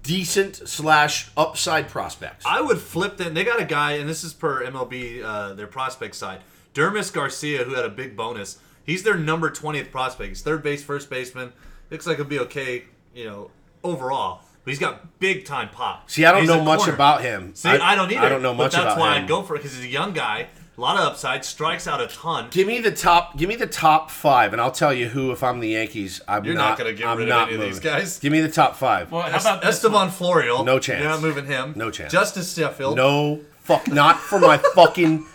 decent 0.04 0.56
slash 0.68 1.30
upside 1.38 1.88
prospects. 1.88 2.46
I 2.46 2.62
would 2.62 2.80
flip 2.80 3.18
them. 3.18 3.34
They 3.34 3.44
got 3.44 3.62
a 3.62 3.66
guy, 3.66 3.94
and 3.94 4.10
this 4.10 4.24
is 4.24 4.34
per 4.34 4.64
MLB, 4.66 5.24
uh, 5.24 5.54
their 5.54 5.68
prospect 5.68 6.16
side. 6.16 6.42
Dermis 6.74 7.12
Garcia, 7.12 7.64
who 7.64 7.76
had 7.76 7.86
a 7.86 7.90
big 7.90 8.16
bonus. 8.16 8.60
He's 8.84 9.04
their 9.04 9.16
number 9.18 9.50
20th 9.50 9.92
prospect. 9.92 10.30
He's 10.30 10.42
third 10.42 10.64
base, 10.64 10.84
first 10.84 11.10
baseman. 11.10 11.54
Looks 11.92 12.08
like 12.08 12.18
he'll 12.18 12.26
be 12.26 12.40
okay, 12.40 12.86
you 13.14 13.26
know, 13.26 13.52
overall. 13.84 14.42
But 14.64 14.72
he's 14.72 14.80
got 14.80 15.20
big 15.20 15.46
time 15.46 15.70
pop. 15.70 16.10
See, 16.10 16.26
I 16.26 16.32
don't 16.32 16.42
He's 16.42 16.50
know 16.50 16.64
much 16.64 16.80
corner. 16.80 16.94
about 16.94 17.22
him. 17.22 17.56
See, 17.56 17.70
I, 17.70 17.96
don't 17.96 18.12
either. 18.12 18.22
I 18.22 18.30
don't 18.30 18.42
know 18.42 18.54
much 18.54 18.74
but 18.74 18.84
that's 18.84 19.00
why 19.00 19.16
him. 19.16 19.24
I'd 19.24 19.28
go 19.28 19.42
for 19.42 19.56
it 19.56 19.60
because 19.60 19.76
he's 19.76 19.86
a 19.86 19.88
young 19.88 20.14
guy, 20.14 20.48
a 20.78 20.82
lot 20.82 20.98
of 20.98 21.04
upside, 21.08 21.44
strikes 21.46 21.88
out 21.88 22.02
a 22.02 22.08
ton. 22.08 22.50
Give 22.52 22.68
me 22.68 22.80
the 22.80 22.92
top. 22.92 23.38
Give 23.38 23.48
me 23.50 23.56
the 23.56 23.66
top 23.68 24.12
five, 24.12 24.52
and 24.54 24.62
I'll 24.62 24.72
tell 24.72 24.94
you 24.94 25.08
who. 25.08 25.32
If 25.32 25.44
I'm 25.44 25.60
the 25.60 25.70
Yankees, 25.70 26.22
I'm 26.28 26.44
You're 26.46 26.56
not. 26.56 26.70
not 26.70 26.78
gonna 26.78 26.94
get 26.94 27.08
I'm 27.08 27.18
rid 27.18 27.24
of 27.24 27.30
not 27.30 27.48
any 27.48 27.56
of 27.56 27.62
these 27.62 27.80
guys? 27.80 28.20
Give 28.20 28.32
me 28.32 28.42
the 28.42 28.50
top 28.52 28.76
five. 28.76 29.12
Well, 29.12 29.22
how 29.24 29.40
about 29.40 29.62
this 29.62 29.76
Estevan 29.76 30.10
Florial. 30.10 30.64
No 30.66 30.78
chance. 30.78 31.02
You're 31.02 31.10
not 31.10 31.22
moving 31.22 31.46
him. 31.46 31.74
No 31.76 31.90
chance. 31.90 32.12
Justus 32.12 32.54
Sheffield. 32.54 32.96
no 32.98 33.40
fuck. 33.62 33.88
Not 33.88 34.20
for 34.20 34.40
my 34.40 34.58
fucking. 34.76 35.26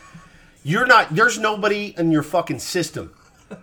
You're 0.63 0.87
not. 0.87 1.15
There's 1.15 1.39
nobody 1.39 1.95
in 1.97 2.11
your 2.13 2.23
fucking 2.23 2.59
system 2.59 3.13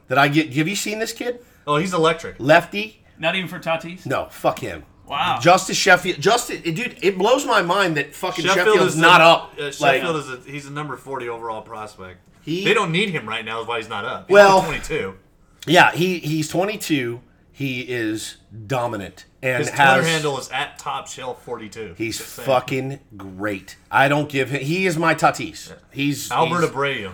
that 0.08 0.18
I 0.18 0.28
get. 0.28 0.54
Have 0.54 0.68
you 0.68 0.76
seen 0.76 1.00
this 1.00 1.14
kid? 1.14 1.40
Oh, 1.68 1.78
he's 1.78 1.94
electric. 1.94 2.36
Lefty. 2.40 3.04
Not 3.20 3.36
even 3.36 3.48
for 3.48 3.60
Tatis. 3.60 4.06
No, 4.06 4.28
fuck 4.32 4.60
him. 4.60 4.84
Wow. 5.12 5.40
Justus 5.42 5.76
Sheffield. 5.76 6.22
Justus, 6.22 6.62
dude, 6.62 6.98
it 7.02 7.18
blows 7.18 7.46
my 7.46 7.62
mind 7.62 7.98
that 7.98 8.16
fucking 8.16 8.46
Sheffield 8.46 8.68
Sheffield's 8.68 8.94
is 8.96 9.00
not 9.02 9.20
a, 9.20 9.24
up. 9.26 9.54
Uh, 9.60 9.64
like, 9.82 10.02
Sheffield 10.02 10.16
is 10.16 10.30
a 10.30 10.40
he's 10.50 10.66
a 10.68 10.72
number 10.72 10.96
forty 10.96 11.28
overall 11.28 11.62
prospect. 11.62 12.22
He- 12.44 12.64
they 12.64 12.74
don't 12.74 12.94
need 12.94 13.10
him 13.10 13.28
right 13.28 13.44
now. 13.44 13.60
Is 13.62 13.68
why 13.68 13.78
he's 13.80 13.90
not 13.90 14.06
up. 14.06 14.28
He's 14.30 14.34
Well- 14.34 14.62
twenty 14.64 14.80
two. 14.80 15.16
yeah, 15.68 15.92
he 15.92 16.20
he's 16.20 16.48
22. 16.48 17.20
He 17.52 17.82
is 17.82 18.38
dominant 18.66 19.26
and 19.44 19.60
His 19.60 19.70
has. 19.72 19.98
Twitter 19.98 20.08
handle 20.14 20.40
is 20.40 20.50
at 20.50 20.80
top 20.80 21.08
shelf 21.10 21.44
forty 21.44 21.68
two. 21.68 21.94
He's 21.98 22.20
fucking 22.22 23.00
great. 23.18 23.76
I 23.92 24.08
don't 24.08 24.30
give 24.30 24.50
him. 24.50 24.62
He 24.62 24.86
is 24.86 24.98
my 24.98 25.14
Tatis. 25.14 25.74
He's 25.92 26.32
Albert 26.32 26.62
he's 26.62 26.70
Abreu. 26.70 27.12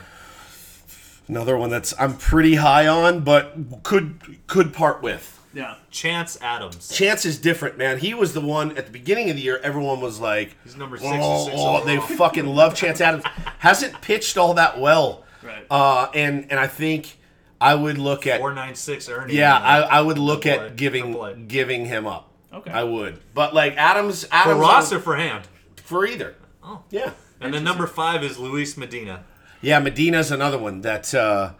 another 1.27 1.57
one 1.57 1.71
that's 1.71 1.95
I'm 1.99 2.15
pretty 2.15 2.55
high 2.55 2.87
on, 2.87 3.21
but 3.21 3.55
could 3.81 4.37
could 4.45 4.71
part 4.71 5.01
with. 5.01 5.33
Yeah. 5.57 5.75
Chance 5.89 6.37
Adams. 6.41 6.89
Chance 6.89 7.25
is 7.25 7.39
different, 7.39 7.77
man. 7.79 7.97
He 7.97 8.13
was 8.13 8.33
the 8.33 8.41
one 8.41 8.77
at 8.77 8.85
the 8.85 8.91
beginning 8.91 9.29
of 9.31 9.35
the 9.35 9.41
year. 9.41 9.59
Everyone 9.63 9.99
was 10.01 10.19
like, 10.19 10.55
He's 10.63 10.75
number 10.75 10.97
"Oh, 11.01 11.45
66 11.45 11.55
oh, 11.59 11.83
they 11.85 11.97
fucking 12.15 12.45
love 12.45 12.75
Chance 12.75 13.01
Adams." 13.01 13.23
Hasn't 13.59 13.99
pitched 14.01 14.37
all 14.37 14.53
that 14.53 14.79
well, 14.79 15.23
Right. 15.41 15.65
uh, 15.71 16.09
and 16.13 16.45
and 16.51 16.59
I 16.59 16.67
think 16.67 17.17
I 17.59 17.73
would 17.73 17.97
look 17.97 18.27
at 18.27 18.39
Four 18.39 18.53
nine 18.53 18.75
six 18.75 19.09
earning. 19.09 19.35
yeah, 19.35 19.57
I, 19.57 19.79
I 19.81 20.01
would 20.01 20.19
look 20.19 20.43
Triple 20.43 20.65
at 20.65 20.75
giving 20.75 21.47
giving 21.47 21.85
him 21.85 22.05
up. 22.05 22.31
Okay. 22.53 22.69
I 22.71 22.83
would, 22.83 23.19
but 23.33 23.53
like 23.55 23.75
Adams, 23.77 24.25
Adams 24.31 24.53
for 24.55 24.61
Ross 24.61 24.93
or 24.93 24.99
for 24.99 25.15
Hand. 25.15 25.47
for 25.77 26.05
either. 26.05 26.35
Oh. 26.63 26.83
Yeah, 26.91 27.11
And 27.41 27.53
then 27.53 27.63
number 27.63 27.87
five 27.87 28.23
is 28.23 28.37
Luis 28.37 28.77
Medina. 28.77 29.23
yeah. 29.61 29.79
Medina's 29.79 30.31
another 30.31 30.57
one 30.59 30.81
that 30.81 31.13
uh, 31.15 31.53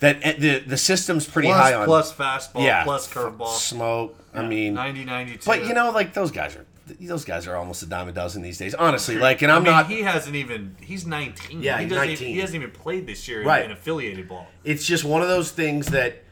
that 0.00 0.16
uh, 0.24 0.32
the 0.38 0.58
the 0.60 0.76
system's 0.76 1.26
pretty 1.26 1.48
Plus, 1.48 1.60
high 1.60 1.74
on. 1.74 1.84
plus 1.86 2.12
fastball, 2.12 2.64
yeah, 2.64 2.84
plus 2.84 3.12
curveball. 3.12 3.48
smoke. 3.48 4.18
I 4.34 4.46
mean, 4.46 4.74
90 4.74 5.04
92. 5.04 5.42
but 5.46 5.64
you 5.66 5.72
know, 5.74 5.90
like 5.90 6.12
those 6.12 6.30
guys 6.30 6.54
are 6.56 6.66
those 7.00 7.24
guys 7.24 7.46
are 7.48 7.56
almost 7.56 7.82
a 7.82 7.86
dime 7.86 8.08
a 8.08 8.12
dozen 8.12 8.42
these 8.42 8.58
days. 8.58 8.74
Honestly, 8.74 9.16
like, 9.16 9.42
and 9.42 9.50
I 9.50 9.56
I'm 9.56 9.64
mean, 9.64 9.72
not. 9.72 9.88
he 9.88 10.02
hasn't 10.02 10.36
even. 10.36 10.76
He's 10.80 11.06
19. 11.06 11.62
Yeah, 11.62 11.78
he 11.78 11.84
he's 11.84 11.90
doesn't 11.92 12.06
19. 12.08 12.12
Even, 12.26 12.34
he 12.34 12.40
hasn't 12.40 12.62
even 12.62 12.70
played 12.70 13.06
this 13.06 13.26
year 13.26 13.40
in- 13.40 13.46
Right. 13.46 13.64
in 13.64 13.70
affiliated 13.72 14.28
ball. 14.28 14.46
it's 14.62 14.84
just 14.86 15.02
one 15.04 15.22
of 15.22 15.28
those 15.28 15.50
things 15.50 15.86
that 15.88 16.22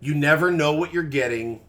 you 0.00 0.14
never 0.14 0.50
know 0.50 0.72
what 0.74 0.92
you're 0.92 1.02
getting 1.04 1.60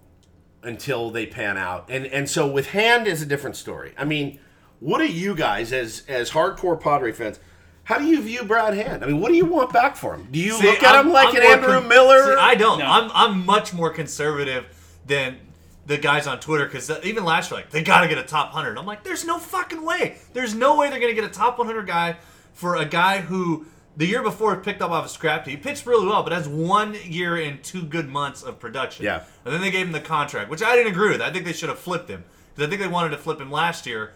until 0.64 1.10
they 1.12 1.26
pan 1.26 1.58
out. 1.58 1.86
And 1.90 2.06
and 2.08 2.30
so 2.30 2.48
with 2.48 2.68
hand 2.72 3.08
is 3.08 3.22
a 3.22 3.26
different 3.26 3.56
story. 3.56 3.94
I 3.98 4.06
mean, 4.06 4.40
what 4.80 5.00
are 5.02 5.06
you 5.06 5.36
guys 5.36 5.72
as 5.72 6.04
as 6.08 6.32
hardcore 6.32 6.80
Padre 6.80 7.12
fans? 7.12 7.40
How 7.86 7.98
do 7.98 8.06
you 8.06 8.22
view 8.22 8.44
Brad 8.46 8.74
Hand? 8.76 9.04
I 9.04 9.08
mean, 9.08 9.20
what 9.20 9.30
do 9.30 9.36
you 9.36 9.46
want 9.46 9.74
back 9.74 9.96
for 9.98 10.16
him? 10.16 10.28
Do 10.32 10.40
you 10.40 10.54
See, 10.54 10.66
look 10.68 10.82
at 10.84 10.96
I'm- 10.96 11.08
him 11.08 11.14
like 11.14 11.30
I'm 11.30 11.36
an 11.38 11.44
Andrew 11.44 11.80
con- 11.80 11.88
Miller? 11.90 12.24
See, 12.36 12.40
I 12.40 12.56
don't. 12.56 12.80
No. 12.80 12.86
I'm 12.86 13.12
I'm 13.14 13.46
much 13.46 13.74
more 13.74 13.90
conservative 13.90 14.66
than 15.06 15.38
the 15.86 15.98
guys 15.98 16.28
on 16.28 16.40
Twitter 16.40 16.66
because 16.66 16.90
even 17.04 17.26
last 17.26 17.52
year, 17.52 17.60
like 17.60 17.70
they 17.72 17.84
got 17.84 18.02
to 18.02 18.08
get 18.08 18.18
a 18.18 18.24
top 18.24 18.52
hundred. 18.52 18.78
I'm 18.78 18.86
like, 18.86 19.04
there's 19.04 19.26
no 19.26 19.38
fucking 19.38 19.84
way. 19.84 20.18
There's 20.32 20.56
no 20.56 20.78
way 20.78 20.90
they're 20.90 21.00
gonna 21.02 21.14
get 21.14 21.26
a 21.26 21.30
top 21.30 21.58
100 21.58 21.86
guy 21.86 22.16
for 22.54 22.78
a 22.78 22.86
guy 22.86 23.20
who 23.20 23.66
the 23.98 24.06
year 24.08 24.24
before 24.24 24.56
picked 24.56 24.82
up 24.82 24.92
off 24.92 25.06
a 25.06 25.10
scrap 25.10 25.46
heap. 25.46 25.58
He 25.58 25.62
pitched 25.64 25.86
really 25.86 26.08
well, 26.08 26.24
but 26.24 26.32
has 26.32 26.48
one 26.48 26.96
year 27.04 27.36
and 27.36 27.62
two 27.64 27.84
good 27.84 28.08
months 28.08 28.42
of 28.44 28.60
production. 28.60 29.04
Yeah. 29.06 29.24
And 29.44 29.54
then 29.54 29.60
they 29.62 29.70
gave 29.72 29.86
him 29.86 29.92
the 29.92 30.00
contract, 30.00 30.50
which 30.50 30.64
I 30.64 30.76
didn't 30.76 30.94
agree 30.94 31.10
with. 31.10 31.22
I 31.22 31.32
think 31.32 31.44
they 31.46 31.54
should 31.54 31.70
have 31.70 31.80
flipped 31.80 32.10
him 32.10 32.24
because 32.56 32.66
I 32.68 32.70
think 32.70 32.82
they 32.82 32.88
wanted 32.88 33.10
to 33.10 33.18
flip 33.18 33.42
him 33.42 33.52
last 33.52 33.86
year. 33.86 34.14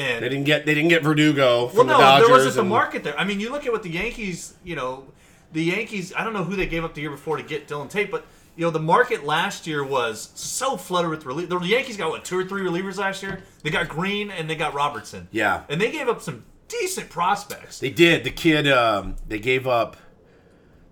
And 0.00 0.24
they 0.24 0.28
didn't 0.28 0.44
get 0.44 0.66
they 0.66 0.74
didn't 0.74 0.88
get 0.88 1.02
Verdugo 1.02 1.70
well, 1.74 1.84
no, 1.84 1.92
the 1.92 1.98
Dodgers. 1.98 2.26
there 2.26 2.36
wasn't 2.36 2.54
the 2.56 2.64
market 2.64 3.04
there. 3.04 3.18
I 3.18 3.24
mean, 3.24 3.40
you 3.40 3.50
look 3.50 3.66
at 3.66 3.72
what 3.72 3.82
the 3.82 3.90
Yankees, 3.90 4.54
you 4.64 4.76
know, 4.76 5.04
the 5.52 5.62
Yankees. 5.62 6.12
I 6.16 6.24
don't 6.24 6.32
know 6.32 6.44
who 6.44 6.56
they 6.56 6.66
gave 6.66 6.84
up 6.84 6.94
the 6.94 7.00
year 7.00 7.10
before 7.10 7.36
to 7.36 7.42
get 7.42 7.68
Dylan 7.68 7.90
Tate, 7.90 8.10
but 8.10 8.24
you 8.56 8.64
know, 8.64 8.70
the 8.70 8.80
market 8.80 9.24
last 9.24 9.66
year 9.66 9.84
was 9.84 10.30
so 10.34 10.76
flooded 10.76 11.10
with 11.10 11.24
relief. 11.24 11.48
The 11.48 11.58
Yankees 11.60 11.96
got 11.96 12.10
what 12.10 12.24
two 12.24 12.38
or 12.38 12.44
three 12.44 12.62
relievers 12.62 12.98
last 12.98 13.22
year. 13.22 13.42
They 13.62 13.70
got 13.70 13.88
Green 13.88 14.30
and 14.30 14.50
they 14.50 14.56
got 14.56 14.74
Robertson. 14.74 15.28
Yeah. 15.30 15.62
and 15.68 15.80
they 15.80 15.90
gave 15.90 16.08
up 16.08 16.20
some 16.20 16.44
decent 16.68 17.10
prospects. 17.10 17.78
They 17.78 17.90
did. 17.90 18.24
The 18.24 18.30
kid 18.30 18.68
um, 18.68 19.16
they 19.28 19.38
gave 19.38 19.66
up 19.66 19.96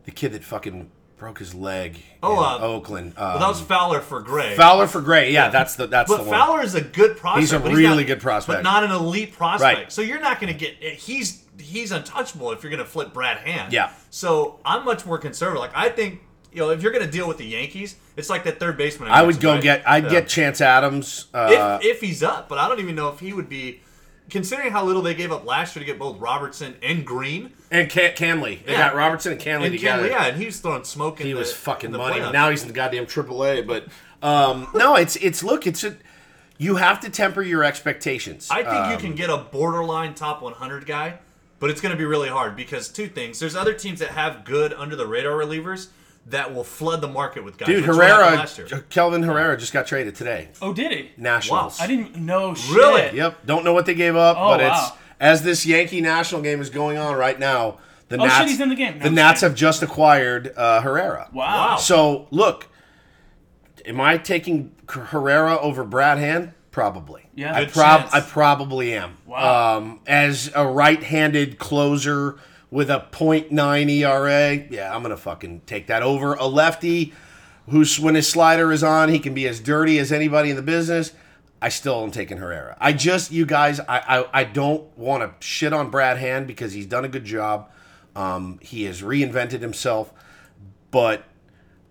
the 0.05 0.11
kid 0.11 0.33
that 0.33 0.45
fucking 0.45 0.91
broke 1.19 1.39
his 1.39 1.55
leg 1.55 1.99
Oh, 2.23 2.33
in 2.57 2.63
uh, 2.63 2.65
Oakland. 2.65 3.15
Um, 3.17 3.25
Well, 3.31 3.39
that 3.41 3.49
was 3.49 3.61
Fowler 3.61 4.01
for 4.01 4.21
Gray. 4.21 4.57
Fowler 4.57 4.87
for 4.87 5.01
Gray. 5.01 5.33
Yeah, 5.33 5.49
that's 5.51 5.75
the 5.77 5.87
that's 5.87 6.11
But 6.11 6.19
the 6.19 6.31
one. 6.31 6.39
Fowler 6.39 6.63
is 6.63 6.75
a 6.75 6.81
good 6.81 7.17
prospect. 7.17 7.41
He's 7.41 7.53
a 7.53 7.59
really 7.59 8.05
not- 8.05 8.07
good 8.07 8.21
prospect. 8.21 8.59
but 8.59 8.63
not 8.63 8.85
an 8.85 8.91
elite 8.91 9.33
prospect. 9.33 9.79
Right. 9.79 9.93
So 9.93 10.03
you're 10.03 10.21
not 10.21 10.41
going 10.41 10.53
to 10.53 10.59
get. 10.59 10.75
He's 10.83 11.45
he's 11.59 11.91
untouchable 11.93 12.53
if 12.53 12.63
you're 12.63 12.71
going 12.71 12.83
to 12.83 12.89
flip 12.89 13.13
Brad 13.13 13.39
Hand. 13.39 13.73
Yeah. 13.73 13.91
So 14.11 14.61
I'm 14.65 14.85
much 14.85 15.05
more 15.05 15.19
conservative. 15.19 15.61
Like 15.61 15.73
I 15.75 15.89
think 15.89 16.21
you 16.53 16.61
know 16.61 16.71
if 16.71 16.83
you're 16.83 16.93
going 16.93 17.05
to 17.05 17.11
deal 17.11 17.27
with 17.29 17.39
the 17.39 17.47
Yankees, 17.47 17.97
it's 18.17 18.31
like 18.31 18.45
that 18.45 18.59
third 18.61 18.77
baseman. 18.77 19.11
I 19.11 19.23
would 19.23 19.41
go 19.41 19.55
right? 19.55 19.63
get. 19.63 19.89
I'd 19.89 20.05
Yeah. 20.05 20.11
get 20.11 20.29
Chance 20.29 20.61
Adams. 20.61 21.27
Uh, 21.35 21.79
if 21.83 21.97
if 21.97 22.01
he's 22.01 22.23
up, 22.23 22.49
but 22.49 22.59
I 22.59 22.69
don't 22.69 22.81
even 22.81 22.95
know 22.95 23.09
if 23.09 23.21
he 23.21 23.33
would 23.33 23.49
be. 23.49 23.81
Considering 24.31 24.71
how 24.73 24.85
little 24.85 25.01
they 25.03 25.15
gave 25.15 25.33
up 25.33 25.45
last 25.47 25.75
year 25.75 25.81
to 25.81 25.87
get 25.87 25.99
both 25.99 26.19
Robertson 26.21 26.75
and 26.83 27.07
Green, 27.07 27.53
and 27.71 27.89
Can- 27.89 28.13
Kahnle. 28.13 28.65
They 28.65 28.73
Yeah. 28.73 28.89
got 28.89 28.95
Robertson 28.95 29.33
and 29.33 29.41
Kahnle 29.41 29.65
and 29.65 29.73
together. 29.73 30.07
Yeah, 30.07 30.27
and 30.27 30.37
he 30.37 30.47
was 30.47 30.61
throwing 30.61 30.85
smoke. 30.85 31.21
In 31.21 31.27
he 31.27 31.33
the, 31.33 31.39
was 31.39 31.53
fucking 31.55 31.89
in 31.89 31.93
the 31.93 31.99
money. 31.99 32.21
playoffs. 32.21 32.33
Now 32.33 32.51
he's 32.51 32.63
in 32.63 32.69
the 32.69 32.75
goddamn 32.75 33.07
AAA. 33.07 33.63
But 33.67 33.87
um, 34.23 34.69
no, 34.75 34.97
it's 34.97 35.17
it's 35.17 35.43
look. 35.43 35.67
It's 35.67 35.83
a, 35.85 35.97
you 36.59 36.77
have 36.77 37.01
to 37.01 37.11
temper 37.11 37.43
your 37.43 37.65
expectations. 37.65 38.49
I 38.51 38.63
think 38.63 38.75
you 38.89 38.95
Um, 38.95 38.99
can 39.01 39.15
get 39.15 39.31
a 39.31 39.39
borderline 39.39 40.15
top 40.15 40.43
100 40.43 40.87
guy, 40.87 41.19
but 41.61 41.71
it's 41.71 41.81
going 41.81 41.93
to 41.93 41.99
be 41.99 42.05
really 42.05 42.29
hard 42.29 42.57
because 42.57 42.89
two 42.89 43.07
things. 43.07 43.39
There's 43.39 43.57
other 43.57 43.73
teams 43.73 44.01
that 44.01 44.11
have 44.11 44.45
good 44.45 44.73
under 44.75 44.97
the 44.97 45.07
radar 45.07 45.33
relievers 45.35 45.89
that 46.27 46.55
will 46.55 46.65
flood 46.65 47.01
the 47.01 47.09
market 47.09 47.43
with 47.45 47.57
guys. 47.57 47.67
Dude, 47.69 47.83
which 47.83 47.91
is 47.91 47.97
what 47.97 48.07
happened 48.07 48.25
Herrera, 48.27 48.37
last 48.39 48.59
year. 48.59 48.85
Kelvin 48.91 49.23
Herrera 49.23 49.57
just 49.57 49.73
got 49.73 49.87
traded 49.87 50.15
today. 50.15 50.49
Oh, 50.61 50.73
did 50.75 50.93
he? 50.93 51.11
Nationals. 51.17 51.81
I 51.81 51.87
didn't 51.87 52.17
know 52.17 52.55
shit. 52.55 52.77
Really? 52.77 53.17
Yep. 53.17 53.47
Don't 53.47 53.65
know 53.65 53.73
what 53.73 53.87
they 53.87 53.95
gave 53.95 54.15
up, 54.17 54.37
Oh, 54.39 54.49
but 54.49 54.61
it's 54.61 54.91
as 55.21 55.43
this 55.43 55.65
Yankee 55.65 56.01
national 56.01 56.43
game 56.43 56.61
is 56.61 56.71
going 56.71 56.99
on 56.99 57.15
right 57.17 57.39
now. 57.39 57.79
The 58.09 58.17
Oh, 58.17 58.25
shit, 58.25 58.29
Nats, 58.39 58.51
he's 58.51 58.61
in 58.61 58.69
the 58.69 58.75
game. 58.75 58.99
No, 58.99 59.05
the 59.05 59.11
Nats 59.11 59.41
saying. 59.41 59.51
have 59.51 59.59
just 59.59 59.83
acquired 59.83 60.53
uh, 60.57 60.81
Herrera. 60.81 61.29
Wow. 61.33 61.45
Wow. 61.73 61.77
So 61.77 62.27
look, 62.31 62.69
am 63.87 64.01
I 64.01 64.19
taking 64.19 64.75
Herrera 64.89 65.59
over 65.59 65.85
Brad 65.85 66.19
Hand? 66.19 66.53
Probably. 66.71 67.27
Yeah. 67.35 67.55
I, 67.55 67.65
prob- 67.65 68.09
I 68.13 68.21
probably 68.21 68.95
am. 68.95 69.17
Wow. 69.27 69.77
Um, 69.79 70.01
as 70.07 70.51
a 70.55 70.67
right-handed 70.67 71.59
closer 71.59 72.37
with 72.71 72.91
a 72.91 73.07
.9 73.11 73.91
ERA, 73.91 74.67
yeah, 74.71 74.95
I'm 74.95 75.03
gonna 75.03 75.17
fucking 75.17 75.63
take 75.67 75.87
that 75.87 76.03
over 76.03 76.35
a 76.35 76.47
lefty 76.47 77.13
who's 77.71 77.99
when 77.99 78.15
his 78.15 78.29
slider 78.29 78.73
is 78.73 78.83
on, 78.83 79.09
he 79.09 79.19
can 79.19 79.35
be 79.35 79.47
as 79.47 79.61
dirty 79.61 79.99
as 79.99 80.13
anybody 80.13 80.51
in 80.51 80.57
the 80.57 80.63
business. 80.63 81.13
I 81.61 81.71
still 81.71 82.03
am 82.03 82.11
taking 82.11 82.39
Herrera. 82.39 82.77
I 82.81 82.93
just, 82.93 83.33
you 83.33 83.45
guys, 83.45 83.81
I 83.81 83.99
I, 83.99 84.41
I 84.41 84.45
don't 84.45 84.97
want 84.97 85.23
to 85.23 85.47
shit 85.47 85.73
on 85.73 85.91
Brad 85.91 86.19
Hand 86.19 86.47
because 86.47 86.73
he's 86.73 86.87
done 86.87 87.05
a 87.05 87.09
good 87.09 87.25
job. 87.25 87.71
Um, 88.15 88.59
he 88.63 88.85
has 88.85 89.03
reinvented 89.03 89.61
himself, 89.61 90.13
but 90.91 91.25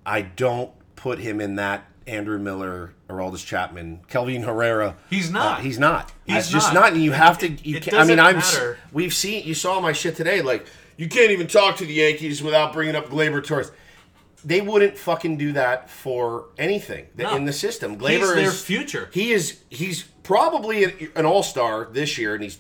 I 0.05 0.21
don't 0.21 0.71
put 0.95 1.19
him 1.19 1.39
in 1.41 1.55
that 1.55 1.85
Andrew 2.05 2.39
Miller, 2.39 2.93
Aroldis 3.09 3.45
Chapman, 3.45 4.01
Kelvin 4.07 4.43
Herrera. 4.43 4.95
He's 5.09 5.31
not. 5.31 5.59
Uh, 5.59 5.61
he's 5.61 5.79
not. 5.79 6.11
He's 6.25 6.35
He's 6.35 6.49
just 6.49 6.73
not. 6.73 6.81
not. 6.81 6.93
And 6.93 7.03
you 7.03 7.11
have 7.13 7.38
to. 7.39 7.49
You 7.49 7.77
It 7.77 7.84
can, 7.84 7.95
I 7.95 8.03
mean, 8.03 8.19
I'm. 8.19 8.35
matter. 8.38 8.77
We've 8.91 9.13
seen. 9.13 9.45
You 9.47 9.53
saw 9.53 9.79
my 9.79 9.93
shit 9.93 10.15
today. 10.15 10.41
Like 10.41 10.65
you 10.97 11.07
can't 11.07 11.31
even 11.31 11.47
talk 11.47 11.77
to 11.77 11.85
the 11.85 11.93
Yankees 11.93 12.43
without 12.43 12.73
bringing 12.73 12.95
up 12.95 13.07
Gleyber 13.09 13.43
Torres. 13.45 13.71
They 14.45 14.61
wouldn't 14.61 14.97
fucking 14.97 15.38
do 15.38 15.53
that 15.53 15.89
for 15.89 16.45
anything 16.57 17.07
No. 17.17 17.35
in 17.35 17.45
the 17.45 17.53
system. 17.53 17.93
He's 17.93 18.01
Gleyber 18.01 18.35
their 18.35 18.49
is 18.49 18.61
future. 18.63 19.09
He 19.13 19.31
is. 19.31 19.59
He's 19.69 20.03
probably 20.23 21.09
an, 21.15 21.25
all 21.25 21.43
star 21.43 21.88
this 21.91 22.17
year, 22.17 22.34
and 22.35 22.43
he's 22.43 22.59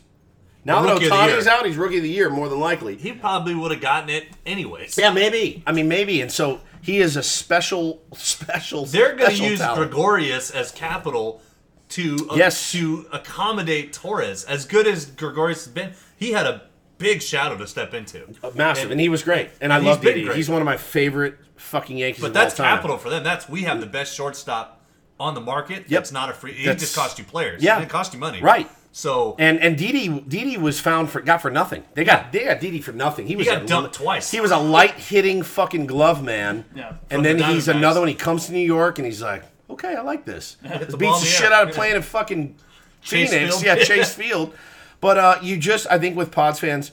now 0.65 0.81
that 0.81 0.97
Ohtani's 1.01 1.47
out, 1.47 1.65
he's 1.65 1.77
rookie 1.77 1.97
of 1.97 2.03
the 2.03 2.09
year 2.09 2.29
more 2.29 2.49
than 2.49 2.59
likely. 2.59 2.95
He 2.97 3.13
probably 3.13 3.53
would 3.55 3.71
have 3.71 3.79
gotten 3.79 4.09
it 4.09 4.25
anyways. 4.45 4.97
Yeah, 4.97 5.11
maybe. 5.11 5.63
I 5.67 5.71
mean, 5.71 5.87
maybe. 5.87 6.19
And 6.21 6.29
so 6.31 6.59
he 6.87 6.99
is 6.99 7.17
a 7.17 7.21
special, 7.23 8.01
special. 8.15 8.85
They're 8.85 9.13
going 9.15 9.35
to 9.35 9.43
use 9.43 9.59
talent. 9.59 9.91
Gregorius 9.91 10.51
as 10.51 10.71
capital 10.71 11.41
to 11.89 12.15
uh, 12.31 12.35
Yes. 12.35 12.71
to 12.71 13.05
accommodate 13.11 13.91
Torres. 13.91 14.45
As 14.45 14.65
good 14.65 14.87
as 14.87 15.05
Gregorius 15.05 15.65
has 15.65 15.73
been, 15.73 15.91
he 16.15 16.31
had 16.31 16.45
a 16.45 16.63
big 16.97 17.21
shadow 17.21 17.57
to 17.57 17.67
step 17.67 17.93
into. 17.93 18.25
massive, 18.55 18.89
and, 18.89 19.01
he 19.01 19.09
was 19.09 19.21
great. 19.21 19.49
And, 19.59 19.73
I 19.73 19.77
and 19.77 19.85
love 19.85 20.01
Didi. 20.01 20.33
He's 20.33 20.49
one 20.49 20.61
of 20.61 20.65
my 20.65 20.77
favorite 20.77 21.35
fucking 21.57 21.97
Yankees. 21.97 22.21
But 22.21 22.27
of 22.29 22.33
that's 22.33 22.57
all 22.57 22.65
time. 22.65 22.77
capital 22.77 22.97
for 22.97 23.09
them. 23.09 23.23
That's 23.23 23.49
we 23.49 23.63
have 23.63 23.81
the 23.81 23.85
best 23.85 24.15
shortstop 24.15 24.81
on 25.19 25.33
the 25.33 25.41
market. 25.41 25.85
Yep. 25.89 26.01
It's 26.03 26.11
not 26.13 26.29
a 26.29 26.33
free. 26.33 26.53
That's- 26.53 26.79
just 26.79 26.95
cost 26.95 27.19
you 27.19 27.25
players. 27.25 27.61
Yeah. 27.61 27.75
it 27.75 27.79
didn't 27.81 27.91
cost 27.91 28.13
you 28.13 28.19
money. 28.19 28.41
Right. 28.41 28.69
So 28.97 29.35
And 29.37 29.59
and 29.59 29.77
Didi 29.77 30.07
Didi 30.21 30.57
was 30.57 30.79
found 30.79 31.11
for 31.11 31.21
got 31.21 31.39
for 31.43 31.51
nothing. 31.51 31.83
They 31.93 32.03
got 32.03 32.31
they 32.31 32.45
got 32.45 32.59
Didi 32.59 32.81
for 32.81 32.93
nothing. 32.93 33.27
He 33.27 33.35
was 33.35 33.45
got 33.45 33.61
a- 33.61 33.65
dumped 33.67 33.93
twice. 33.93 34.31
He 34.31 34.39
was 34.41 34.49
a 34.49 34.57
light 34.57 34.95
hitting 34.95 35.43
fucking 35.43 35.85
glove 35.85 36.23
man. 36.23 36.65
Yeah. 36.75 36.93
And 37.11 37.23
then 37.23 37.37
the 37.37 37.45
he's 37.45 37.67
another 37.67 37.99
one. 37.99 38.09
He 38.09 38.15
comes 38.15 38.47
to 38.47 38.53
New 38.53 38.65
York 38.65 38.97
and 38.97 39.05
he's 39.05 39.21
like, 39.21 39.43
okay, 39.69 39.95
I 39.95 40.01
like 40.01 40.25
this. 40.25 40.57
the 40.63 40.97
Beats 40.97 41.19
the 41.19 41.27
shit 41.27 41.51
air. 41.51 41.53
out 41.53 41.63
of 41.65 41.69
Yeah. 41.69 41.75
playing 41.75 41.95
in 41.97 42.01
fucking 42.01 42.55
Chase 43.03 43.29
Phoenix. 43.29 43.61
Field. 43.61 43.65
Yeah, 43.77 43.83
Chase 43.83 44.15
Field. 44.15 44.55
But 44.99 45.17
uh, 45.19 45.37
you 45.43 45.57
just 45.57 45.85
I 45.91 45.99
think 45.99 46.17
with 46.17 46.31
Pods 46.31 46.59
fans, 46.59 46.91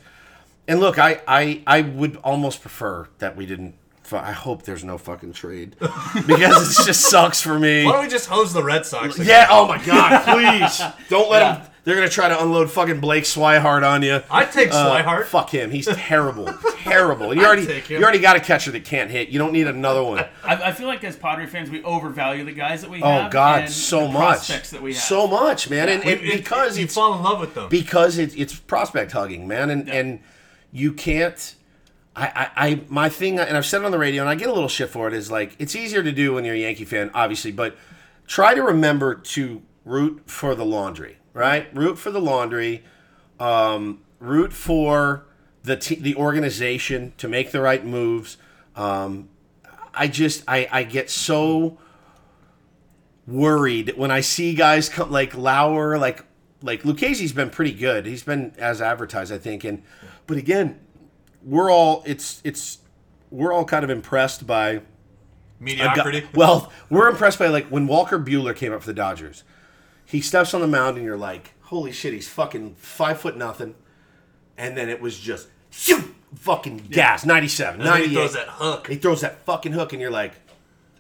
and 0.68 0.81
look, 0.81 0.98
I 0.98 1.22
I 1.26 1.62
I 1.66 1.81
would 1.81 2.16
almost 2.22 2.60
prefer 2.60 3.09
that 3.18 3.35
we 3.35 3.47
didn't. 3.47 3.76
I 4.12 4.32
hope 4.32 4.64
there's 4.64 4.85
no 4.85 4.98
fucking 4.98 5.32
trade 5.32 5.76
because 6.26 6.78
it 6.78 6.85
just 6.85 7.09
sucks 7.09 7.40
for 7.40 7.59
me. 7.59 7.86
why 7.86 7.93
don't 7.93 8.02
we 8.05 8.10
just 8.10 8.26
hose 8.28 8.52
the 8.52 8.62
Red 8.62 8.85
Sox? 8.85 9.18
Yeah. 9.18 9.47
Oh 9.48 9.66
my 9.66 9.82
God. 9.82 10.22
Please 10.26 10.82
don't 11.09 11.31
let 11.31 11.40
them. 11.62 11.70
They're 11.85 11.94
gonna 11.97 12.09
try 12.09 12.28
to 12.31 12.43
unload 12.43 12.70
fucking 12.70 13.01
Blake 13.01 13.24
Swihart 13.24 13.86
on 13.86 14.02
you. 14.02 14.23
I'd 14.31 14.51
take 14.51 14.73
Uh, 14.73 14.90
Swihart. 15.02 15.27
Fuck 15.27 15.51
him. 15.51 15.70
He's 15.70 15.86
terrible. 15.86 16.47
terrible. 16.78 17.31
And 17.31 17.39
you 17.40 17.47
already 17.47 17.66
take 17.66 17.86
him. 17.86 17.98
you 17.98 18.02
already 18.05 18.20
got 18.20 18.36
a 18.36 18.40
catcher 18.40 18.70
that 18.70 18.85
can't 18.86 19.11
hit. 19.11 19.28
You 19.28 19.39
don't 19.39 19.52
need 19.52 19.66
another 19.66 20.02
one. 20.02 20.20
I, 20.43 20.55
I 20.69 20.73
feel 20.73 20.86
like 20.86 21.05
as 21.05 21.15
Padre 21.16 21.47
fans, 21.47 21.69
we 21.70 21.82
overvalue 21.85 22.43
the 22.44 22.52
guys 22.52 22.81
that 22.81 22.90
we 22.90 23.02
Oh 23.02 23.11
have. 23.11 23.27
Oh 23.27 23.31
God, 23.31 23.62
and 23.65 23.70
so 23.70 24.01
the 24.06 24.12
much. 24.15 24.20
prospects 24.23 24.70
that 24.70 24.81
we 24.81 24.94
have. 24.94 25.02
So 25.02 25.27
much, 25.27 25.69
man. 25.69 25.89
And, 25.90 26.02
and 26.02 26.11
It- 26.20 26.24
it- 26.24 26.36
because 26.39 26.78
you 26.78 26.86
fall 26.89 27.15
in 27.16 27.23
love 27.23 27.39
with 27.39 27.55
them. 27.55 27.69
because 27.69 28.16
it's 28.19 28.35
it's 28.35 28.55
prospect 28.55 29.12
hugging, 29.12 29.47
man, 29.47 29.69
and 29.70 29.89
and 29.90 30.20
you 30.73 30.93
can't. 30.93 31.55
I, 32.16 32.48
I, 32.56 32.69
I 32.69 32.81
my 32.89 33.09
thing, 33.09 33.39
and 33.40 33.56
I've 33.56 33.66
said 33.66 33.82
it 33.82 33.85
on 33.85 33.90
the 33.90 33.98
radio, 33.98 34.23
and 34.23 34.31
I 34.31 34.36
get 34.36 34.48
a 34.48 34.52
little 34.52 34.69
shit 34.69 34.89
for 34.89 35.06
it. 35.09 35.12
Is 35.15 35.31
like 35.31 35.55
it's 35.59 35.74
easier 35.77 36.02
to 36.02 36.12
do 36.12 36.32
when 36.32 36.44
you're 36.47 36.55
a 36.55 36.59
Yankee 36.59 36.85
fan, 36.86 37.11
obviously, 37.12 37.51
but 37.52 37.77
try 38.27 38.55
to 38.55 38.62
remember 38.62 39.16
to 39.16 39.61
root 39.85 40.23
for 40.27 40.55
the 40.55 40.65
laundry, 40.65 41.19
right? 41.35 41.66
Root 41.77 41.98
for 41.98 42.11
the 42.11 42.20
laundry, 42.20 42.82
um, 43.39 44.01
root 44.19 44.55
for 44.55 45.27
the 45.65 45.77
te- 45.77 45.97
the 46.01 46.15
organization 46.16 47.12
to 47.19 47.28
make 47.28 47.51
the 47.51 47.61
right 47.61 47.85
moves. 47.85 48.39
Um, 48.74 49.28
I 49.93 50.09
just 50.09 50.43
I 50.48 50.66
I 50.73 50.82
get 50.85 51.11
so 51.11 51.77
worried 53.27 53.93
when 53.97 54.11
I 54.11 54.20
see 54.20 54.55
guys 54.55 54.89
come 54.89 55.11
like 55.11 55.36
Lauer, 55.36 55.98
like 55.98 56.24
like 56.62 56.82
Lucchesi's 56.82 57.32
been 57.32 57.51
pretty 57.51 57.73
good. 57.73 58.06
He's 58.06 58.23
been 58.23 58.55
as 58.59 58.81
advertised, 58.81 59.32
I 59.32 59.39
think. 59.39 59.65
And 59.65 59.82
but 60.27 60.39
again, 60.39 60.81
we're 61.43 61.70
all 61.70 62.02
it's 62.06 62.40
it's 62.44 62.78
we're 63.31 63.52
all 63.52 63.65
kind 63.65 63.85
of 63.85 63.90
impressed 63.90 64.47
by 64.47 64.69
a 64.69 64.77
guy- 64.78 64.82
Mediocrity. 65.61 66.27
well, 66.35 66.73
we're 66.90 67.09
impressed 67.09 67.39
by 67.39 67.48
like 67.48 67.66
when 67.66 67.86
Walker 67.86 68.19
Buehler 68.19 68.55
came 68.55 68.73
up 68.73 68.81
for 68.81 68.86
the 68.86 68.94
Dodgers. 68.94 69.44
He 70.15 70.20
steps 70.20 70.55
on 70.55 70.61
the 70.61 70.69
mound 70.69 70.97
and 70.97 71.05
you're 71.05 71.16
like, 71.16 71.55
holy 71.62 71.91
shit, 71.91 72.12
he's 72.12 72.28
fucking 72.28 72.77
five 72.77 73.20
foot 73.20 73.36
nothing. 73.36 73.74
And 74.57 74.77
then 74.77 74.89
it 74.89 75.01
was 75.01 75.19
just 75.19 75.49
shoo, 75.70 76.15
fucking 76.36 76.86
gas, 76.89 77.27
97, 77.27 77.81
and 77.81 77.82
then 77.82 77.93
98. 77.95 78.09
he 78.09 78.15
throws 78.15 78.32
that 78.35 78.49
hook. 78.49 78.86
He 78.86 78.95
throws 78.95 79.20
that 79.23 79.41
fucking 79.41 79.73
hook 79.73 79.93
and 79.93 80.01
you're 80.01 80.12
like, 80.12 80.35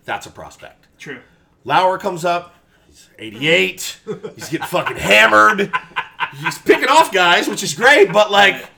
that's 0.04 0.26
a 0.26 0.32
prospect. 0.32 0.88
True. 0.98 1.20
Lauer 1.62 1.96
comes 1.96 2.24
up. 2.24 2.56
He's 2.88 3.08
88. 3.16 4.00
He's 4.34 4.48
getting 4.48 4.66
fucking 4.66 4.96
hammered. 4.96 5.72
He's 6.42 6.58
picking 6.58 6.88
off 6.88 7.12
guys, 7.12 7.46
which 7.46 7.62
is 7.62 7.72
great, 7.72 8.12
but 8.12 8.32
like, 8.32 8.68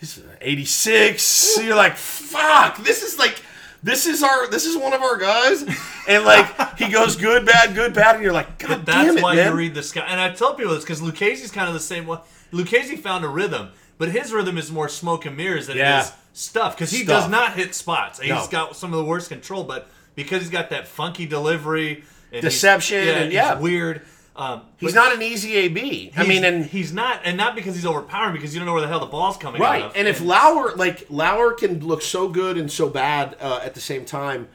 he's 0.00 0.20
86. 0.40 1.58
You're 1.62 1.76
like, 1.76 1.96
fuck, 1.96 2.78
this 2.78 3.04
is 3.04 3.20
like, 3.20 3.40
this 3.84 4.06
is 4.06 4.22
our, 4.24 4.48
this 4.50 4.64
is 4.64 4.76
one 4.76 4.92
of 4.92 5.02
our 5.02 5.16
guys. 5.18 5.62
And 6.08 6.24
like, 6.24 6.76
he 6.78 6.88
goes 6.90 7.14
good, 7.16 7.46
bad, 7.46 7.74
good, 7.74 7.94
bad. 7.94 8.16
And 8.16 8.24
you're 8.24 8.32
like, 8.32 8.58
God 8.58 8.68
But 8.68 8.86
that's 8.86 9.06
damn 9.08 9.18
it, 9.18 9.22
why 9.22 9.36
man. 9.36 9.52
you 9.52 9.56
read 9.56 9.74
the 9.74 9.82
sky. 9.82 10.04
And 10.08 10.20
I 10.20 10.30
tell 10.32 10.54
people 10.54 10.74
this 10.74 10.82
because 10.82 11.00
Lucchesi's 11.00 11.50
kind 11.52 11.68
of 11.68 11.74
the 11.74 11.80
same 11.80 12.06
way. 12.06 12.18
Lucchese 12.50 12.96
found 12.96 13.24
a 13.24 13.28
rhythm, 13.28 13.70
but 13.98 14.08
his 14.10 14.32
rhythm 14.32 14.58
is 14.58 14.72
more 14.72 14.88
smoke 14.88 15.24
and 15.26 15.36
mirrors 15.36 15.66
than 15.68 15.76
Yeah. 15.76 16.00
it 16.00 16.04
is 16.06 16.12
stuff 16.32 16.76
because 16.76 16.90
he 16.90 17.04
Stuff. 17.04 17.22
does 17.24 17.30
not 17.30 17.52
hit 17.54 17.74
spots. 17.74 18.18
He's 18.20 18.30
No. 18.30 18.46
got 18.50 18.76
some 18.76 18.92
of 18.92 18.98
the 18.98 19.04
worst 19.04 19.28
control, 19.28 19.62
but 19.64 19.86
because 20.16 20.40
he's 20.42 20.50
got 20.50 20.70
that 20.70 20.88
funky 20.88 21.26
delivery, 21.26 22.04
and 22.32 22.42
Deception 22.42 23.06
and- 23.06 23.24
he's 23.26 23.34
yeah. 23.34 23.58
weird. 23.58 24.02
Um, 24.36 24.62
He's 24.78 24.94
not 24.94 25.14
an 25.14 25.22
easy 25.22 25.54
AB. 25.54 26.10
I 26.16 26.26
mean, 26.26 26.44
and 26.44 26.64
he's 26.66 26.92
not, 26.92 27.20
and 27.24 27.36
not 27.36 27.54
because 27.54 27.76
he's 27.76 27.86
overpowering, 27.86 28.32
because 28.32 28.52
you 28.52 28.58
don't 28.58 28.66
know 28.66 28.72
where 28.72 28.82
the 28.82 28.88
hell 28.88 28.98
the 28.98 29.06
ball's 29.06 29.36
coming 29.36 29.60
Right, 29.60 29.82
out 29.82 29.90
of. 29.90 29.96
and 29.96 30.08
if 30.08 30.20
Lauer 30.20 30.72
like 30.74 31.06
Lauer 31.08 31.52
can 31.52 31.78
look 31.86 32.02
so 32.02 32.26
good 32.28 32.58
and 32.58 32.70
so 32.70 32.88
bad 32.88 33.36
uh, 33.40 33.60
at 33.62 33.74
the 33.74 33.80
same 33.80 34.04
time, 34.04 34.48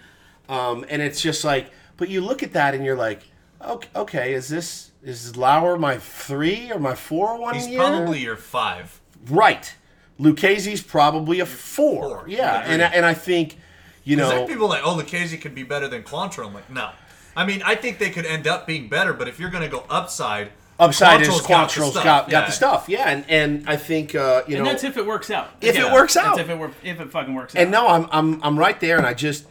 um, 0.49 0.85
and 0.89 1.01
it's 1.01 1.21
just 1.21 1.45
like, 1.45 1.71
but 1.95 2.09
you 2.09 2.19
look 2.19 2.43
at 2.43 2.51
that 2.53 2.73
and 2.75 2.83
you're 2.83 2.97
like, 2.97 3.21
okay, 3.65 3.87
okay 3.95 4.33
is 4.33 4.49
this 4.49 4.91
is 5.01 5.37
Lauer 5.37 5.77
my 5.77 5.97
three 5.97 6.69
or 6.73 6.79
my 6.79 6.93
four 6.95 7.39
one 7.39 7.53
he's 7.55 7.67
year? 7.69 7.79
probably 7.79 8.19
your 8.19 8.35
five. 8.35 8.99
right. 9.29 9.75
Lucchesi's 10.19 10.81
probably 10.83 11.39
a 11.39 11.45
four. 11.45 12.09
Four, 12.19 12.25
Yeah, 12.27 12.63
and 12.65 12.81
I- 12.81 12.87
and 12.87 13.05
I 13.05 13.13
think, 13.13 13.55
you 14.03 14.17
know, 14.17 14.45
people 14.45 14.67
like, 14.67 14.81
oh, 14.83 14.95
Lucchese 14.95 15.37
could 15.37 15.55
be 15.55 15.63
better 15.63 15.87
than 15.87 16.03
Quantrill. 16.03 16.47
I'm 16.47 16.53
like, 16.53 16.69
no. 16.69 16.89
I 17.35 17.45
mean, 17.45 17.61
I 17.65 17.75
think 17.75 17.99
they 17.99 18.09
could 18.09 18.25
end 18.25 18.47
up 18.47 18.67
being 18.67 18.87
better, 18.89 19.13
but 19.13 19.27
if 19.27 19.39
you're 19.39 19.49
going 19.49 19.63
to 19.63 19.69
go 19.69 19.85
upside, 19.89 20.51
upside 20.79 21.21
is 21.21 21.27
Quantrill's 21.29 21.41
got 21.41 21.47
the 21.47 21.53
Quantrill's 21.81 21.91
stuff. 21.91 22.03
got, 22.03 22.29
got 22.29 22.31
Yeah. 22.41 22.45
the 22.47 22.51
stuff. 22.51 22.85
Yeah, 22.89 23.09
and 23.09 23.25
and 23.29 23.69
I 23.69 23.75
think 23.77 24.15
uh, 24.15 24.43
you 24.47 24.53
know 24.55 24.59
And 24.59 24.65
know 24.65 24.71
that's 24.71 24.83
if 24.83 24.97
it 24.97 25.05
works 25.05 25.29
out. 25.29 25.49
if 25.61 25.75
Yeah. 25.75 25.87
it 25.87 25.93
works 25.93 26.15
That's 26.15 26.27
out. 26.27 26.39
if 26.39 26.49
it 26.49 26.57
wor- 26.57 26.71
if 26.83 26.99
it 26.99 27.11
fucking 27.11 27.33
works 27.33 27.55
out. 27.55 27.61
And 27.61 27.71
no, 27.71 27.87
I'm 27.87 28.07
I'm 28.11 28.41
I'm 28.43 28.57
right 28.59 28.79
there, 28.79 28.97
and 28.97 29.05
I 29.05 29.13
just 29.13 29.45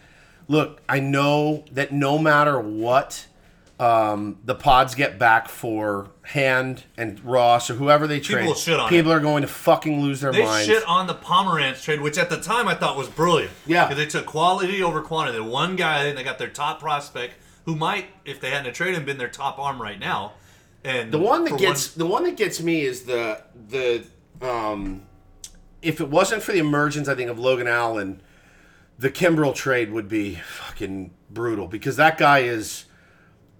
look. 0.48 0.80
I 0.88 1.00
know 1.00 1.64
that 1.72 1.92
no 1.92 2.18
matter 2.18 2.58
what, 2.58 3.26
um, 3.78 4.38
the 4.44 4.54
pods 4.54 4.94
get 4.94 5.18
back 5.18 5.48
for 5.48 6.08
Hand 6.22 6.84
and 6.96 7.22
Ross 7.24 7.70
or 7.70 7.74
whoever 7.74 8.06
they 8.06 8.18
trade. 8.20 8.46
will 8.46 8.54
shit 8.54 8.78
on 8.80 8.88
people 8.88 9.12
are 9.12 9.20
going 9.20 9.42
to 9.42 9.48
fucking 9.48 10.00
lose 10.02 10.20
their 10.20 10.32
They 10.32 10.44
minds. 10.44 10.66
shit 10.66 10.84
on 10.88 11.06
the 11.06 11.14
Pomeranz 11.14 11.82
trade, 11.82 12.00
which 12.00 12.18
at 12.18 12.28
the 12.28 12.40
time 12.40 12.66
I 12.68 12.74
thought 12.74 12.96
was 12.96 13.08
brilliant. 13.08 13.52
Yeah. 13.66 13.86
'Cause 13.86 13.96
they 13.96 14.06
took 14.06 14.26
quality 14.26 14.82
over 14.82 15.00
quantity. 15.00 15.38
One 15.40 15.76
guy, 15.76 16.04
and 16.04 16.18
they 16.18 16.24
got 16.24 16.38
their 16.38 16.48
top 16.48 16.80
prospect, 16.80 17.34
who 17.68 17.76
might, 17.76 18.06
if 18.24 18.40
they 18.40 18.48
hadn't 18.48 18.72
traded 18.72 18.96
him, 18.96 19.04
been 19.04 19.18
their 19.18 19.28
top 19.28 19.58
arm 19.58 19.80
right 19.80 19.98
now. 20.00 20.32
And 20.84 21.12
the 21.12 21.18
one 21.18 21.44
that 21.44 21.50
for 21.50 21.56
gets 21.58 21.88
the 21.88 22.06
one 22.06 22.22
that 22.24 22.34
gets 22.34 22.62
me 22.62 22.80
is 22.80 23.02
the 23.02 23.42
the 23.68 24.04
um, 24.40 25.02
if 25.82 26.00
it 26.00 26.08
wasn't 26.08 26.42
for 26.42 26.52
the 26.52 26.60
emergence, 26.60 27.08
I 27.08 27.14
think 27.14 27.28
of 27.28 27.38
Logan 27.38 27.68
Allen, 27.68 28.22
the 28.98 29.10
Kimbrel 29.10 29.54
trade 29.54 29.92
would 29.92 30.08
be 30.08 30.36
fucking 30.36 31.10
brutal 31.28 31.68
because 31.68 31.96
that 31.96 32.16
guy 32.16 32.38
is 32.38 32.86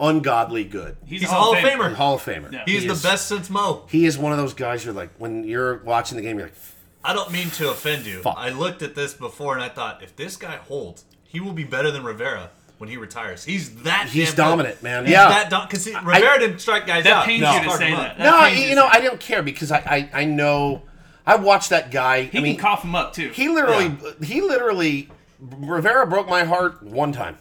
ungodly 0.01 0.64
good. 0.64 0.97
he's, 1.05 1.20
he's 1.20 1.28
a 1.30 1.35
Hall 1.35 1.52
of 1.52 1.59
Famer. 1.59 1.93
Hall 1.93 2.14
of 2.14 2.22
Famer. 2.22 2.51
Yeah. 2.51 2.62
he's 2.64 2.80
He 2.82 2.86
the 2.89 2.94
is- 2.94 3.02
best 3.02 3.26
since 3.28 3.51
Mo. 3.51 3.85
He 3.90 4.06
is 4.06 4.16
one 4.16 4.32
of 4.32 4.39
those 4.39 4.55
guys 4.55 4.86
you're 4.86 4.94
like 4.94 5.10
when 5.18 5.44
you're 5.44 5.82
watching 5.85 6.16
the 6.16 6.22
game, 6.22 6.39
you're 6.39 6.47
like, 6.47 6.56
I 7.05 7.12
don't 7.12 7.30
mean 7.30 7.51
to 7.51 7.68
offend 7.70 8.06
you. 8.06 8.22
Fuck. 8.22 8.36
I 8.39 8.48
looked 8.48 8.80
at 8.80 8.94
this 8.94 9.12
before 9.12 9.52
and 9.52 9.62
I 9.62 9.68
thought, 9.68 10.02
if 10.02 10.16
this 10.16 10.36
guy 10.36 10.56
holds, 10.56 11.05
he 11.24 11.40
will 11.40 11.52
be 11.52 11.64
better 11.64 11.90
than 11.90 12.05
Rivera 12.05 12.51
when 12.78 12.88
he 12.88 12.96
retires. 12.96 13.44
He's 13.44 13.74
that. 13.82 14.09
He's 14.09 14.28
damn 14.28 14.30
good. 14.34 14.36
dominant, 14.36 14.82
man. 14.82 15.05
He's 15.05 15.12
Yeah. 15.12 15.44
that 15.48 15.68
because 15.68 15.86
Rivera 15.86 16.38
didn't 16.38 16.60
strike 16.60 16.86
guys 16.86 17.05
That 17.05 17.12
out. 17.12 17.24
pains 17.26 17.46
He 17.46 17.55
you 17.55 17.62
to 17.64 17.70
say 17.76 17.90
that. 17.92 18.18
That 18.18 18.24
no, 18.24 18.40
pains 18.44 18.60
you 18.60 18.66
you 18.68 18.74
know, 18.76 18.86
I 18.86 19.00
don't 19.00 19.20
care 19.20 19.42
because 19.42 19.70
I, 19.72 19.78
I, 19.78 20.20
I 20.22 20.24
know, 20.24 20.82
I 21.26 21.36
watched 21.36 21.70
that 21.70 21.90
guy. 21.90 22.22
He 22.22 22.38
I 22.38 22.40
mean, 22.40 22.55
can 22.55 22.62
cough 22.62 22.82
him 22.84 22.94
up 22.94 23.12
too. 23.12 23.28
he 23.30 23.48
literally, 23.48 23.96
he 24.24 24.40
literally, 24.40 25.09
Rivera 25.40 26.06
broke 26.06 26.28
my 26.28 26.44
heart 26.44 26.82
one 26.82 27.12
time, 27.12 27.36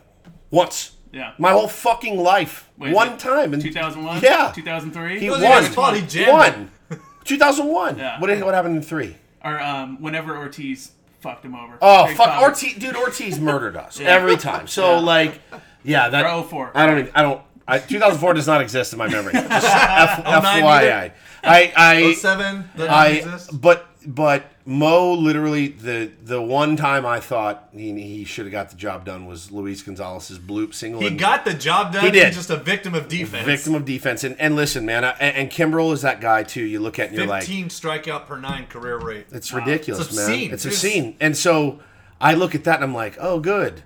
once. 0.51 0.91
Yeah. 1.14 1.31
My 1.38 1.51
whole 1.51 1.68
fucking 1.69 2.18
life, 2.19 2.69
Wait, 2.77 2.93
one 2.93 3.18
time. 3.18 3.53
in 3.53 3.61
2001. 3.61 4.22
Yeah. 4.22 4.51
2003. 4.53 5.19
He 5.19 5.27
It 5.27 5.31
won. 5.31 5.41
wasn't 5.41 5.65
his 5.68 5.76
fault. 5.76 5.95
He 5.95 6.01
jammed 6.05 6.69
it. 6.91 6.99
2001. 7.23 7.97
Yeah. 7.97 8.19
What, 8.19 8.27
did- 8.27 8.43
what 8.43 8.53
happened 8.53 8.76
in 8.77 8.81
three? 8.84 9.15
or 9.43 9.59
um, 9.61 10.01
whenever 10.01 10.35
Ortiz 10.35 10.91
fucked 11.27 11.45
him 11.45 11.55
over. 11.55 11.77
Oh 11.81 12.05
Greg 12.05 12.17
fuck, 12.17 12.29
Popovich. 12.29 12.41
Ortiz, 12.41 12.73
dude, 12.75 12.95
Ortiz 12.95 13.39
murdered 13.51 13.75
us 13.75 13.99
every 13.99 14.37
time. 14.37 14.67
So 14.67 14.99
like, 14.99 15.41
yeah, 15.83 16.09
that. 16.09 16.25
Or 16.25 16.43
04. 16.43 16.71
I 16.75 16.85
don't. 16.85 16.99
even- 16.99 17.11
I 17.15 17.21
don't. 17.21 17.41
I, 17.69 17.79
2004 17.79 18.33
does 18.35 18.47
not 18.47 18.61
exist 18.61 18.93
in 18.93 18.99
my 18.99 19.09
memory. 19.09 19.33
Just 19.33 19.49
F, 19.51 20.23
09 20.23 20.63
FYI. 20.63 21.11
I 21.43 21.73
I 21.75 22.13
07 22.13 22.69
I 22.79 23.07
exist? 23.09 23.59
but 23.61 23.85
but 24.07 24.49
Mo 24.65 25.11
literally 25.13 25.67
the 25.67 26.09
the 26.23 26.41
one 26.41 26.77
time 26.77 27.05
I 27.05 27.19
thought 27.19 27.67
he, 27.73 27.91
he 28.01 28.23
should 28.23 28.45
have 28.45 28.51
got 28.53 28.69
the 28.69 28.77
job 28.77 29.03
done 29.03 29.25
was 29.27 29.51
Luis 29.51 29.81
Gonzalez's 29.84 30.39
bloop 30.39 30.73
single. 30.73 31.01
He 31.01 31.09
got 31.11 31.43
the 31.43 31.53
job 31.53 31.91
done. 31.91 32.05
He 32.05 32.11
did. 32.11 32.27
He's 32.27 32.38
just 32.38 32.49
a 32.49 32.55
victim 32.55 32.95
of 32.95 33.09
defense. 33.09 33.45
victim 33.45 33.75
of 33.75 33.84
defense. 33.84 34.23
And, 34.23 34.39
and 34.39 34.55
listen, 34.55 34.85
man, 34.85 35.03
I, 35.03 35.09
and, 35.19 35.51
Kimbrel 35.51 35.91
is 35.91 36.03
that 36.03 36.21
guy 36.21 36.43
too. 36.43 36.63
You 36.63 36.79
look 36.79 36.99
at 36.99 37.09
and 37.09 37.17
you're 37.17 37.27
like, 37.27 37.43
15 37.43 37.67
strikeout 37.67 38.27
per 38.27 38.38
nine 38.38 38.67
career 38.67 38.97
rate. 38.97 39.27
It's 39.31 39.51
ridiculous, 39.51 40.07
It's 40.07 40.15
man. 40.15 40.29
It's 40.53 40.65
It's- 40.65 40.65
obscene. 40.65 41.17
And 41.19 41.35
so 41.35 41.79
I 42.21 42.34
look 42.34 42.55
at 42.55 42.63
that 42.63 42.75
and 42.75 42.85
I'm 42.85 42.95
like, 42.95 43.17
oh, 43.19 43.39
good. 43.41 43.84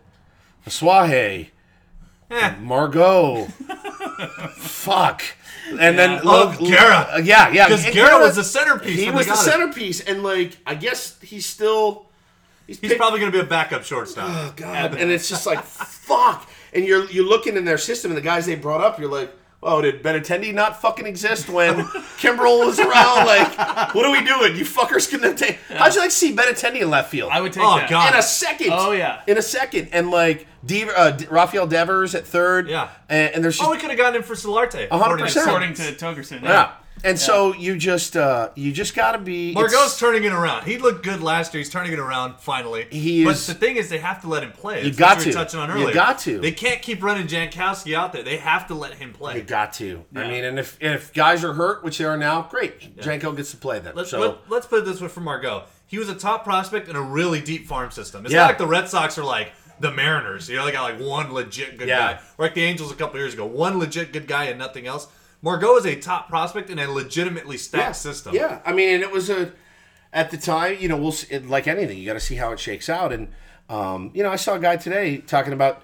Asuaje, 0.67 1.49
Eh. 2.29 2.55
Margot. 2.61 3.45
Fuck. 4.55 5.23
And 5.79 5.97
then 5.97 6.19
Oh, 6.23 6.55
Guerra. 6.59 7.07
uh, 7.13 7.21
yeah, 7.23 7.49
yeah. 7.51 7.67
Because 7.67 7.85
Guerra 7.85 8.19
was 8.19 8.35
the 8.35 8.43
centerpiece. 8.43 8.99
He 8.99 9.09
was 9.11 9.27
the 9.27 9.35
centerpiece, 9.35 10.01
and 10.01 10.23
like 10.23 10.57
I 10.65 10.75
guess 10.75 11.19
he's 11.21 11.45
still. 11.45 12.05
He's 12.67 12.79
picked- 12.79 12.97
probably 12.97 13.19
going 13.19 13.31
to 13.31 13.37
be 13.37 13.43
a 13.43 13.47
backup 13.47 13.83
shortstop. 13.83 14.29
Oh 14.29 14.53
God! 14.55 14.95
And 14.95 15.11
it's 15.11 15.27
just 15.27 15.45
like 15.45 15.61
fuck. 15.63 16.49
And 16.73 16.85
you're 16.85 17.05
you're 17.11 17.25
looking 17.27 17.57
in 17.57 17.65
their 17.65 17.77
system, 17.77 18.11
and 18.11 18.17
the 18.17 18.21
guys 18.21 18.45
they 18.45 18.55
brought 18.55 18.81
up, 18.81 18.97
you're 18.99 19.09
like, 19.11 19.33
oh, 19.63 19.81
did 19.81 20.01
Benintendi 20.03 20.53
not 20.53 20.81
fucking 20.81 21.05
exist 21.05 21.49
when 21.49 21.75
Kimbrel 22.19 22.65
was 22.65 22.79
around? 22.79 23.25
Like, 23.25 23.93
what 23.95 24.05
are 24.05 24.11
we 24.11 24.23
doing? 24.25 24.55
You 24.55 24.65
fuckers 24.65 25.09
couldn't 25.09 25.35
take. 25.37 25.59
How'd 25.69 25.93
you 25.93 26.01
like 26.01 26.09
to 26.09 26.15
see 26.15 26.35
Benintendi 26.35 26.81
in 26.81 26.89
left 26.89 27.09
field? 27.11 27.31
I 27.31 27.41
would 27.41 27.53
take 27.53 27.63
Oh, 27.63 27.77
that. 27.77 27.89
God. 27.89 28.13
in 28.13 28.19
a 28.19 28.23
second. 28.23 28.69
Oh, 28.71 28.91
yeah. 28.91 29.21
in 29.27 29.37
a 29.37 29.41
second, 29.41 29.89
and 29.91 30.09
like 30.11 30.47
Dever, 30.65 30.91
uh, 30.95 31.11
D- 31.11 31.27
Rafael 31.29 31.67
Devers 31.67 32.15
at 32.15 32.25
third. 32.25 32.67
Yeah. 32.69 32.89
and, 33.09 33.35
and 33.35 33.43
there's 33.43 33.57
just 33.57 33.67
oh, 33.67 33.71
we 33.71 33.77
could 33.77 33.89
have 33.89 33.97
gotten 33.99 34.15
him 34.17 34.23
for 34.23 34.35
Solarte. 34.35 34.87
100%. 34.89 35.43
According 35.45 35.73
to 35.75 35.81
Togerson. 35.93 36.41
yeah. 36.41 36.73
And 37.03 37.19
so 37.19 37.53
you 37.53 37.77
just 37.77 38.15
uh 38.15 38.49
you 38.55 38.71
just 38.71 38.95
gotta 38.95 39.17
be. 39.17 39.53
Margot's 39.53 39.97
turning 39.99 40.23
it 40.23 40.31
around. 40.31 40.65
He 40.65 40.77
looked 40.77 41.03
good 41.03 41.21
last 41.21 41.53
year. 41.53 41.59
He's 41.59 41.69
turning 41.69 41.93
it 41.93 41.99
around 41.99 42.39
finally. 42.39 42.87
He 42.89 43.23
but 43.23 43.37
the 43.37 43.53
thing 43.53 43.77
is, 43.77 43.89
they 43.89 43.99
have 43.99 44.21
to 44.21 44.27
let 44.27 44.43
him 44.43 44.51
play. 44.51 44.85
You 44.85 44.93
got 44.93 45.19
to. 45.21 45.31
touching 45.31 45.59
on 45.59 45.77
You 45.79 45.93
got 45.93 46.19
to. 46.19 46.39
They 46.39 46.51
can't 46.51 46.81
keep 46.81 47.01
running 47.03 47.27
Jankowski 47.27 47.93
out 47.95 48.13
there. 48.13 48.23
They 48.23 48.37
have 48.37 48.67
to 48.67 48.75
let 48.75 48.95
him 48.95 49.13
play. 49.13 49.37
You 49.37 49.43
got 49.43 49.73
to. 49.73 50.03
I 50.15 50.27
mean, 50.27 50.43
and 50.43 50.59
if 50.59 50.77
if 50.81 51.13
guys 51.13 51.43
are 51.43 51.53
hurt, 51.53 51.83
which 51.83 51.97
they 51.97 52.05
are 52.05 52.17
now, 52.17 52.43
great. 52.43 52.97
Janko 52.99 53.31
gets 53.33 53.51
to 53.51 53.57
play 53.57 53.79
then. 53.79 53.95
Let's, 53.95 54.11
so 54.11 54.39
let, 54.49 54.59
us 54.59 54.67
put 54.67 54.79
it 54.79 54.85
this 54.85 55.01
way 55.01 55.07
for 55.07 55.21
Margot. 55.21 55.63
He 55.87 55.97
was 55.97 56.07
a 56.07 56.15
top 56.15 56.43
prospect 56.43 56.87
in 56.87 56.95
a 56.95 57.01
really 57.01 57.41
deep 57.41 57.67
farm 57.67 57.91
system. 57.91 58.25
It's 58.25 58.33
Yeah. 58.33 58.41
not 58.41 58.47
like 58.47 58.57
the 58.57 58.67
Red 58.67 58.87
Sox 58.87 59.17
are 59.17 59.25
like 59.25 59.51
the 59.79 59.91
Mariners. 59.91 60.47
You 60.47 60.55
know, 60.55 60.65
they 60.65 60.71
got 60.71 60.83
like 60.83 61.01
one 61.01 61.33
legit 61.33 61.77
good 61.77 61.87
Yeah. 61.89 62.13
guy. 62.13 62.19
Or 62.37 62.45
like 62.45 62.53
the 62.53 62.63
Angels 62.63 62.91
a 62.91 62.95
couple 62.95 63.19
years 63.19 63.33
ago. 63.33 63.45
One 63.45 63.77
legit 63.79 64.13
good 64.13 64.27
guy 64.27 64.45
and 64.45 64.57
nothing 64.57 64.87
else. 64.87 65.07
Margot 65.41 65.75
is 65.77 65.85
a 65.85 65.95
top 65.95 66.29
prospect 66.29 66.69
in 66.69 66.77
a 66.79 66.89
legitimately 66.89 67.57
stacked 67.57 67.83
yeah. 67.83 67.91
system. 67.93 68.35
Yeah, 68.35 68.61
I 68.65 68.73
mean, 68.73 68.95
and 68.95 69.03
it 69.03 69.11
was 69.11 69.29
a 69.29 69.53
at 70.13 70.29
the 70.29 70.37
time, 70.37 70.77
you 70.79 70.87
know, 70.89 70.97
we'll 70.97 71.13
see, 71.13 71.39
like 71.39 71.67
anything, 71.67 71.97
you 71.97 72.05
got 72.05 72.13
to 72.13 72.19
see 72.19 72.35
how 72.35 72.51
it 72.51 72.59
shakes 72.59 72.89
out. 72.89 73.11
And 73.13 73.29
um, 73.69 74.11
you 74.13 74.23
know, 74.23 74.29
I 74.29 74.35
saw 74.35 74.55
a 74.55 74.59
guy 74.59 74.75
today 74.77 75.17
talking 75.17 75.53
about 75.53 75.83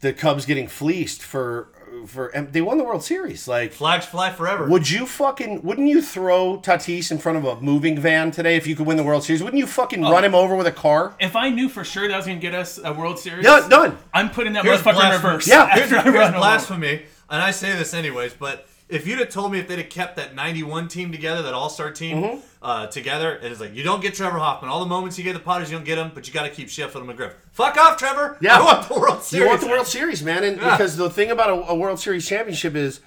the 0.00 0.12
Cubs 0.12 0.44
getting 0.44 0.68
fleeced 0.68 1.22
for 1.22 1.68
for 2.06 2.26
and 2.28 2.52
they 2.52 2.60
won 2.60 2.76
the 2.76 2.84
World 2.84 3.02
Series. 3.04 3.48
Like, 3.48 3.72
Flags 3.72 4.04
fly 4.04 4.30
forever. 4.30 4.68
would 4.68 4.90
you 4.90 5.06
fucking 5.06 5.62
wouldn't 5.62 5.88
you 5.88 6.02
throw 6.02 6.58
Tatis 6.58 7.10
in 7.10 7.18
front 7.18 7.38
of 7.38 7.44
a 7.44 7.60
moving 7.60 7.98
van 7.98 8.30
today 8.30 8.56
if 8.56 8.66
you 8.66 8.76
could 8.76 8.86
win 8.86 8.96
the 8.96 9.04
World 9.04 9.24
Series? 9.24 9.42
Wouldn't 9.42 9.58
you 9.58 9.66
fucking 9.66 10.04
Oh. 10.04 10.10
run 10.12 10.24
him 10.24 10.34
over 10.34 10.54
with 10.56 10.66
a 10.66 10.72
car? 10.72 11.14
If 11.20 11.34
I 11.36 11.48
knew 11.50 11.68
for 11.68 11.84
sure 11.84 12.06
that 12.08 12.16
was 12.16 12.26
going 12.26 12.38
to 12.38 12.42
get 12.42 12.54
us 12.54 12.78
a 12.82 12.92
World 12.92 13.18
Series, 13.18 13.44
Yeah, 13.44 13.66
done. 13.68 13.96
I'm 14.12 14.28
putting 14.30 14.52
that 14.54 14.64
Here's 14.64 14.82
motherfucker 14.82 15.06
in 15.06 15.12
reverse. 15.12 15.48
Yeah. 15.48 15.68
Here's, 15.74 15.88
here's 15.90 16.04
run 16.04 16.14
him 16.14 16.20
over. 16.20 16.38
blasphemy, 16.38 17.02
and 17.30 17.40
I 17.42 17.52
say 17.52 17.74
this 17.76 17.94
anyways, 17.94 18.34
but 18.34 18.66
if 18.88 19.06
you'd 19.06 19.18
have 19.18 19.30
told 19.30 19.50
me 19.52 19.58
if 19.58 19.66
they'd 19.68 19.78
have 19.78 19.88
kept 19.88 20.16
that 20.16 20.34
91 20.34 20.88
team 20.88 21.10
together, 21.10 21.42
that 21.42 21.54
all 21.54 21.68
star 21.70 21.90
team 21.90 22.18
Mm-hmm. 22.22 22.38
uh, 22.62 22.86
together, 22.88 23.38
it's 23.42 23.60
like, 23.60 23.74
you 23.74 23.82
don't 23.82 24.02
get 24.02 24.14
Trevor 24.14 24.38
Hoffman. 24.38 24.70
All 24.70 24.80
the 24.80 24.86
moments 24.86 25.16
you 25.18 25.24
get 25.24 25.32
the 25.32 25.40
Potters, 25.40 25.70
you 25.70 25.76
don't 25.76 25.84
get 25.86 25.96
them, 25.96 26.12
but 26.14 26.26
you 26.28 26.34
got 26.34 26.42
to 26.44 26.50
keep 26.50 26.68
Sheffield 26.68 27.08
and 27.08 27.18
McGriff. 27.18 27.32
Fuck 27.52 27.76
off, 27.78 27.96
Trevor. 27.96 28.36
Yeah. 28.40 28.58
I 28.58 28.62
want 28.64 28.88
the 28.88 28.94
World 29.00 29.22
Series. 29.22 29.42
You 29.42 29.48
want 29.48 29.60
the 29.62 29.68
World 29.68 29.86
Series, 29.86 30.22
man, 30.22 30.44
and 30.44 30.58
Yeah. 30.60 30.76
because 30.76 30.96
the 30.96 31.08
thing 31.10 31.30
about 31.30 31.50
a, 31.50 31.70
a 31.70 31.74
World 31.74 31.98
Series 31.98 32.26
championship 32.28 32.74
is 32.74 33.00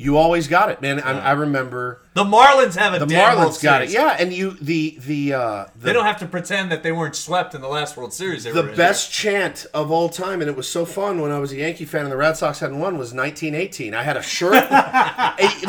you 0.00 0.16
always 0.16 0.48
got 0.48 0.70
it, 0.70 0.80
man. 0.80 0.98
I, 0.98 1.18
I 1.18 1.32
remember 1.32 2.00
The 2.14 2.24
Marlins 2.24 2.74
have 2.74 2.94
a 2.94 3.00
the 3.00 3.06
damn 3.06 3.36
World 3.36 3.50
Marlins 3.52 3.62
got 3.62 3.82
it, 3.82 3.90
yeah, 3.90 4.16
and 4.18 4.32
you 4.32 4.52
the 4.52 4.96
the 4.98 5.34
uh, 5.34 5.64
the 5.76 5.86
They 5.86 5.92
don't 5.92 6.06
have 6.06 6.18
to 6.20 6.26
pretend 6.26 6.72
that 6.72 6.82
they 6.82 6.90
weren't 6.90 7.14
swept 7.14 7.54
in 7.54 7.60
the 7.60 7.68
last 7.68 7.98
World 7.98 8.14
Series. 8.14 8.44
They 8.44 8.50
the 8.52 8.62
best 8.62 9.12
chant 9.12 9.66
of 9.74 9.90
all 9.90 10.08
time, 10.08 10.40
and 10.40 10.48
it 10.48 10.56
was 10.56 10.66
so 10.66 10.86
fun 10.86 11.20
when 11.20 11.30
I 11.30 11.38
was 11.38 11.52
a 11.52 11.56
Yankee 11.56 11.84
fan 11.84 12.04
and 12.04 12.10
the 12.12 12.16
Red 12.16 12.38
Sox 12.38 12.60
hadn't 12.60 12.78
won 12.78 12.96
was 12.96 13.12
1918. 13.12 13.92
I 13.92 14.02
had 14.02 14.16
a 14.16 14.22
shirt, 14.22 14.52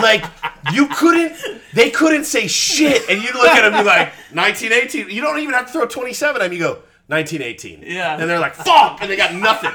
like 0.02 0.24
you 0.72 0.88
couldn't, 0.88 1.36
they 1.74 1.90
couldn't 1.90 2.24
say 2.24 2.48
shit, 2.48 3.10
and 3.10 3.22
you 3.22 3.34
look 3.34 3.50
at 3.50 3.70
them, 3.70 3.74
be 3.74 3.86
like 3.86 4.14
1918. 4.32 5.10
You 5.10 5.22
don't 5.22 5.40
even 5.40 5.54
have 5.54 5.66
to 5.66 5.74
throw 5.74 5.86
27 5.86 6.42
at 6.42 6.46
them. 6.46 6.54
You 6.54 6.60
go 6.60 6.72
1918. 7.08 7.84
Yeah. 7.86 8.18
and 8.18 8.30
they're 8.30 8.40
like 8.40 8.56
fuck, 8.56 9.02
and 9.02 9.12
they 9.12 9.18
got 9.18 9.34
nothing. 9.36 9.72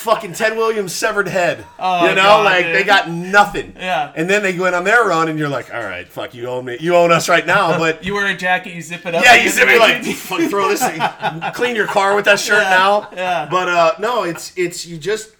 Fucking 0.00 0.32
Ted 0.32 0.56
Williams 0.56 0.94
severed 0.94 1.28
head. 1.28 1.58
you 1.58 1.64
know, 1.64 1.66
Oh, 1.78 2.14
God, 2.14 2.44
like 2.44 2.66
dude. 2.66 2.74
they 2.76 2.84
got 2.84 3.10
nothing. 3.10 3.74
Yeah. 3.76 4.12
And 4.16 4.28
then 4.28 4.42
they 4.42 4.58
went 4.58 4.74
on 4.74 4.84
their 4.84 5.04
run, 5.04 5.28
and 5.28 5.38
you're 5.38 5.48
like, 5.48 5.72
all 5.72 5.82
right, 5.82 6.08
fuck, 6.08 6.34
you 6.34 6.46
own 6.48 6.64
me, 6.64 6.76
you 6.80 6.96
own 6.96 7.12
us 7.12 7.28
right 7.28 7.46
now, 7.46 7.78
but. 7.78 8.04
You 8.10 8.14
wear 8.14 8.26
a 8.26 8.36
jacket, 8.36 8.74
you 8.74 8.82
zip 8.82 9.04
it 9.06 9.14
up. 9.14 9.22
Yeah, 9.24 9.34
you 9.36 9.48
sit 9.50 9.66
there 9.66 9.78
like 9.78 10.02
fuck, 10.04 10.40
throw 10.50 10.68
this, 10.68 10.84
thing. 10.86 11.00
clean 11.54 11.76
your 11.76 11.86
car 11.86 12.14
with 12.16 12.24
that 12.24 12.40
shirt 12.40 12.62
Yeah, 12.62 12.70
now. 12.70 13.08
yeah. 13.12 13.48
But 13.50 13.68
uh, 13.68 13.92
no, 13.98 14.24
it's 14.24 14.52
it's 14.56 14.86
you 14.86 14.96
just, 14.98 15.30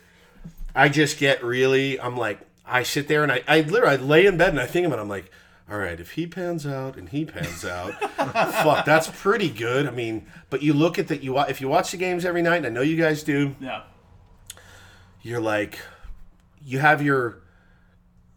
I 0.74 0.88
just 0.88 1.18
get 1.18 1.42
really, 1.42 2.00
I'm 2.00 2.16
like, 2.16 2.38
I 2.66 2.82
sit 2.84 3.08
there 3.08 3.22
and 3.22 3.32
I, 3.32 3.42
I 3.48 3.62
literally 3.62 3.94
I 3.94 3.96
lay 3.96 4.26
in 4.26 4.36
bed 4.36 4.50
and 4.50 4.60
I 4.60 4.66
think 4.66 4.86
about, 4.86 4.98
it, 4.98 5.02
I'm 5.02 5.08
like, 5.08 5.30
all 5.70 5.78
right, 5.78 5.98
if 5.98 6.12
he 6.12 6.26
pans 6.26 6.66
out 6.66 6.96
and 6.96 7.08
he 7.08 7.24
pans 7.24 7.64
out, 7.64 7.92
fuck, 8.16 8.84
that's 8.84 9.08
pretty 9.08 9.48
good. 9.48 9.86
I 9.86 9.90
mean, 9.90 10.26
but 10.50 10.62
you 10.62 10.72
look 10.74 10.98
at 10.98 11.08
that, 11.08 11.22
you 11.22 11.38
if 11.40 11.60
you 11.60 11.68
watch 11.68 11.92
the 11.92 11.96
games 11.96 12.24
every 12.24 12.42
night, 12.42 12.56
and 12.56 12.66
I 12.66 12.70
know 12.70 12.82
you 12.82 12.96
guys 12.96 13.22
do, 13.22 13.54
Yeah. 13.60 13.82
You're 15.22 15.40
like, 15.40 15.78
you 16.64 16.78
have 16.78 17.02
your, 17.02 17.42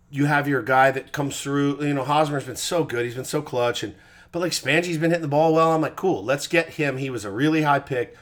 you 0.09 0.25
have 0.25 0.47
your 0.47 0.61
guy 0.61 0.91
that 0.91 1.11
comes 1.11 1.41
through. 1.41 1.83
You 1.83 1.93
know, 1.93 2.03
Hosmer's 2.03 2.45
been 2.45 2.55
so 2.55 2.83
good. 2.83 3.05
He's 3.05 3.15
been 3.15 3.25
so 3.25 3.41
clutch, 3.41 3.83
and 3.83 3.95
but 4.31 4.39
like 4.39 4.51
Spangy's 4.51 4.97
been 4.97 5.11
hitting 5.11 5.21
the 5.21 5.27
ball 5.27 5.53
well. 5.53 5.71
I'm 5.71 5.81
like, 5.81 5.95
cool. 5.95 6.23
Let's 6.23 6.47
get 6.47 6.69
him. 6.69 6.97
He 6.97 7.09
was 7.09 7.25
a 7.25 7.31
really 7.31 7.61
high 7.63 7.79
pick. 7.79 8.17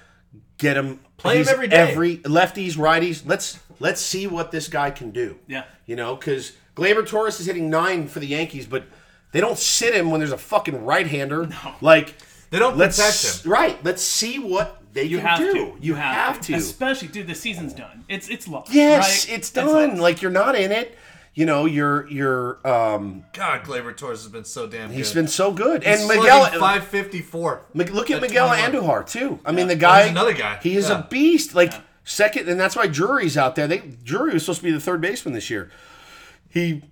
Get 0.57 0.77
him. 0.77 0.99
Play 1.17 1.39
him 1.41 1.47
every 1.49 1.67
day. 1.67 1.77
Every 1.91 2.17
lefties, 2.17 2.75
righties. 2.77 3.23
Let's 3.25 3.59
let's 3.79 4.01
see 4.01 4.27
what 4.27 4.51
this 4.51 4.67
guy 4.67 4.91
can 4.91 5.11
do. 5.11 5.39
Yeah. 5.47 5.63
You 5.85 5.95
know, 5.95 6.15
because 6.15 6.53
Gleyber 6.75 7.05
Torres 7.07 7.39
is 7.39 7.45
hitting 7.47 7.69
nine 7.69 8.07
for 8.07 8.19
the 8.19 8.27
Yankees, 8.27 8.65
but 8.67 8.85
they 9.31 9.39
don't 9.41 9.57
sit 9.57 9.93
him 9.95 10.11
when 10.11 10.19
there's 10.19 10.31
a 10.31 10.37
fucking 10.37 10.85
right-hander. 10.85 11.47
No. 11.47 11.75
Like 11.81 12.15
They 12.49 12.59
don't 12.59 12.77
let's 12.77 12.97
protect 12.97 13.45
him. 13.45 13.51
right. 13.51 13.83
Let's 13.83 14.01
see 14.03 14.39
what 14.39 14.80
they 14.93 15.03
You 15.03 15.17
can 15.17 15.25
have 15.27 15.39
do. 15.39 15.51
to. 15.53 15.73
You 15.79 15.93
have 15.95 16.39
to. 16.41 16.53
to. 16.53 16.55
Especially, 16.55 17.07
dude, 17.07 17.27
the 17.27 17.35
season's 17.35 17.73
done. 17.73 18.03
It's 18.09 18.29
it's 18.29 18.47
lost. 18.47 18.73
Yes, 18.73 19.27
right? 19.27 19.37
it's 19.37 19.49
done. 19.51 19.89
lost. 19.89 20.01
like 20.01 20.21
you're 20.21 20.31
not 20.31 20.55
in 20.55 20.71
it. 20.71 20.97
You 21.33 21.45
know, 21.45 21.65
you're 21.65 22.07
you're 22.09 22.59
um 22.67 23.23
God, 23.33 23.63
Gleyber 23.63 23.95
Torres 23.95 24.23
has 24.23 24.31
been 24.31 24.43
so 24.43 24.67
damn 24.67 24.89
he's 24.89 24.89
good. 24.89 24.97
He's 24.97 25.13
been 25.13 25.27
so 25.29 25.51
good. 25.53 25.83
He's 25.83 25.99
and 26.01 26.07
Miguel 26.09 26.45
554. 26.45 27.61
Look 27.73 28.09
at 28.11 28.17
At 28.17 28.21
Miguel 28.21 28.47
21. 28.49 28.71
Andujar 28.73 29.09
too. 29.09 29.39
I 29.45 29.51
mean 29.53 29.67
the 29.67 29.75
guy 29.77 30.01
he's 30.03 30.11
another 30.11 30.33
guy. 30.33 30.59
He 30.61 30.75
is 30.75 30.89
Yeah. 30.89 30.99
a 30.99 31.03
beast. 31.07 31.55
Like 31.55 31.73
second 32.03 32.49
and 32.49 32.59
that's 32.59 32.75
why 32.75 32.87
Drury's 32.87 33.37
out 33.37 33.55
there. 33.55 33.65
They 33.67 33.77
Drury 33.77 34.33
was 34.33 34.43
supposed 34.43 34.59
to 34.59 34.65
be 34.65 34.71
the 34.71 34.81
third 34.81 34.99
baseman 34.99 35.33
this 35.33 35.49
year. 35.49 35.71
He 36.49 36.83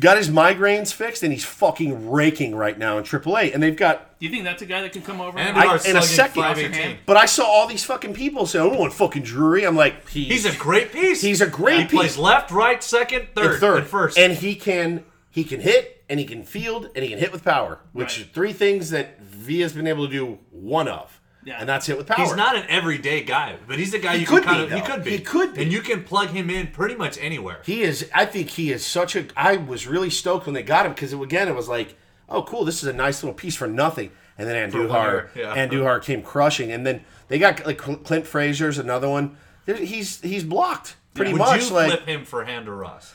got 0.00 0.16
his 0.16 0.28
migraines 0.30 0.92
fixed 0.92 1.22
and 1.22 1.32
he's 1.32 1.44
fucking 1.44 2.10
raking 2.10 2.54
right 2.54 2.78
now 2.78 2.98
in 2.98 3.04
AAA. 3.04 3.52
And 3.54 3.62
they've 3.62 3.76
got 3.76 4.18
Do 4.18 4.26
you 4.26 4.32
think 4.32 4.44
that's 4.44 4.62
a 4.62 4.66
guy 4.66 4.82
that 4.82 4.92
can 4.92 5.02
come 5.02 5.20
over? 5.20 5.38
And 5.38 5.48
and- 5.50 5.58
I- 5.58 5.66
Andujar's 5.76 5.86
in 5.86 5.96
a 5.96 6.02
second. 6.02 6.98
but 7.06 7.16
I 7.16 7.26
saw 7.26 7.44
all 7.44 7.66
these 7.66 7.84
fucking 7.84 8.14
people 8.14 8.46
say, 8.46 8.58
I 8.58 8.62
don't 8.64 8.78
want 8.78 8.92
fucking 8.92 9.22
Drury. 9.22 9.64
I'm 9.64 9.76
like, 9.76 10.08
He's 10.08 10.44
a 10.44 10.54
great 10.56 10.92
piece. 10.92 11.20
He's 11.22 11.40
a 11.40 11.46
great 11.46 11.78
He 11.80 11.84
piece. 11.84 11.92
plays 11.98 12.18
left, 12.18 12.50
right, 12.50 12.82
second, 12.82 13.28
third, 13.34 13.52
and 13.52 13.60
third 13.60 13.78
and 13.78 13.86
first. 13.86 14.18
and 14.18 14.32
he 14.34 14.54
can 14.54 15.04
he 15.30 15.44
can 15.44 15.60
hit 15.60 16.02
and 16.10 16.18
he 16.18 16.24
can 16.26 16.42
field 16.42 16.88
and 16.96 17.04
he 17.04 17.10
can 17.10 17.18
hit 17.18 17.30
with 17.32 17.44
power, 17.44 17.78
which 17.92 18.18
Right. 18.18 18.26
are 18.26 18.30
three 18.30 18.52
things 18.52 18.90
that 18.90 19.20
V 19.20 19.60
has 19.60 19.72
been 19.72 19.86
able 19.86 20.06
to 20.06 20.12
do 20.12 20.38
one 20.50 20.88
of, 20.88 21.17
Yeah. 21.48 21.56
and 21.60 21.68
that's 21.68 21.88
it 21.88 21.96
with 21.96 22.06
power. 22.06 22.24
He's 22.24 22.36
not 22.36 22.56
an 22.56 22.64
everyday 22.68 23.22
guy, 23.22 23.56
but 23.66 23.78
he's 23.78 23.94
a 23.94 23.98
guy 23.98 24.14
He 24.14 24.20
you 24.20 24.26
could 24.26 24.42
can 24.44 24.54
kind 24.54 24.68
be, 24.68 24.74
of. 24.74 24.80
He 24.80 24.86
could 24.86 25.04
be. 25.04 25.10
He 25.10 25.18
could 25.18 25.54
be. 25.54 25.62
And 25.62 25.72
you 25.72 25.80
can 25.80 26.04
plug 26.04 26.28
him 26.28 26.50
in 26.50 26.68
pretty 26.68 26.94
much 26.94 27.18
anywhere. 27.18 27.60
He 27.64 27.82
is. 27.82 28.08
I 28.14 28.26
think 28.26 28.50
he 28.50 28.70
is 28.70 28.84
such 28.84 29.16
a. 29.16 29.26
I 29.36 29.56
was 29.56 29.86
really 29.86 30.10
stoked 30.10 30.46
when 30.46 30.54
they 30.54 30.62
got 30.62 30.86
him 30.86 30.92
because 30.92 31.12
again, 31.12 31.48
it 31.48 31.54
was 31.54 31.68
like, 31.68 31.96
oh, 32.28 32.42
cool, 32.42 32.64
this 32.64 32.82
is 32.82 32.88
a 32.88 32.92
nice 32.92 33.22
little 33.22 33.34
piece 33.34 33.56
for 33.56 33.66
nothing. 33.66 34.10
And 34.36 34.48
then 34.48 34.70
one 34.70 34.88
Andujar, 34.88 35.34
year, 35.34 35.44
yeah. 35.46 35.66
Andujar 35.66 36.02
came 36.02 36.22
crushing, 36.22 36.70
and 36.70 36.86
then 36.86 37.04
they 37.28 37.38
got 37.38 37.66
like 37.66 37.78
Clint 37.78 38.26
Frazier's 38.26 38.78
another 38.78 39.08
one. 39.08 39.36
He's 39.66 40.20
he's 40.20 40.44
blocked 40.44 40.96
pretty 41.14 41.32
Would 41.32 41.38
much. 41.40 41.68
you 41.68 41.74
like 41.74 41.88
flip 41.90 42.06
him 42.06 42.24
for 42.24 42.44
Hand 42.44 42.68
or 42.68 42.76
Ross? 42.76 43.14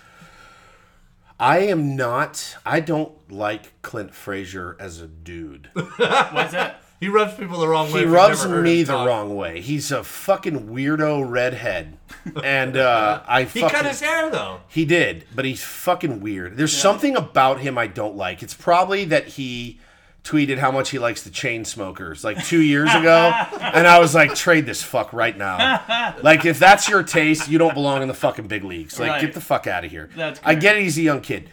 I 1.40 1.60
am 1.60 1.96
not. 1.96 2.58
I 2.66 2.80
don't 2.80 3.14
like 3.32 3.82
Clint 3.82 4.14
Frazier 4.14 4.78
as 4.80 5.02
a 5.02 5.08
dude. 5.08 5.70
Why 5.74 6.44
is 6.46 6.52
that? 6.52 6.83
He 7.04 7.10
rubs 7.10 7.34
people 7.34 7.60
the 7.60 7.68
wrong 7.68 7.92
way. 7.92 8.00
He 8.00 8.06
rubs 8.06 8.48
me 8.48 8.84
the 8.84 8.94
talk. 8.94 9.06
wrong 9.08 9.36
way. 9.36 9.60
He's 9.60 9.92
a 9.92 10.06
fucking 10.06 10.70
weirdo 10.70 11.30
redhead, 11.30 11.98
and 12.42 12.78
uh, 12.78 13.22
I 13.28 13.44
He 13.54 13.60
cut 13.60 13.86
his 13.86 14.00
hair 14.00 14.30
though. 14.30 14.62
He 14.70 14.86
did, 14.86 15.26
but 15.36 15.44
he's 15.44 15.62
fucking 15.62 16.22
weird. 16.22 16.56
There's 16.56 16.72
something 16.76 17.18
about 17.18 17.60
him 17.60 17.78
I 17.78 17.88
don't 17.88 18.16
like. 18.16 18.42
It's 18.42 18.54
probably 18.54 19.04
that 19.06 19.28
he 19.28 19.82
tweeted 20.24 20.58
how 20.60 20.72
much 20.72 20.92
he 20.92 21.00
likes 21.00 21.24
the 21.24 21.30
chain 21.30 21.66
smokers 21.66 22.24
like 22.24 22.42
two 22.46 22.62
years 22.62 22.90
ago, 22.96 23.34
and 23.60 23.86
I 23.86 24.00
was 24.00 24.16
like, 24.16 24.34
trade 24.34 24.66
this 24.66 24.82
fuck 24.82 25.12
right 25.12 25.38
now. 25.38 26.14
Like 26.24 26.46
if 26.46 26.58
that's 26.58 26.88
your 26.88 27.04
taste, 27.04 27.50
you 27.50 27.58
don't 27.58 27.74
belong 27.74 28.02
in 28.02 28.08
the 28.08 28.14
fucking 28.14 28.48
big 28.48 28.64
leagues. 28.64 28.98
Like 28.98 29.10
Right. 29.10 29.22
get 29.22 29.34
the 29.34 29.42
fuck 29.42 29.68
out 29.68 29.84
of 29.84 29.92
here. 29.92 30.10
I 30.42 30.56
get 30.56 30.78
it. 30.78 30.84
He's 30.84 30.98
a 30.98 31.02
young 31.02 31.20
kid. 31.20 31.50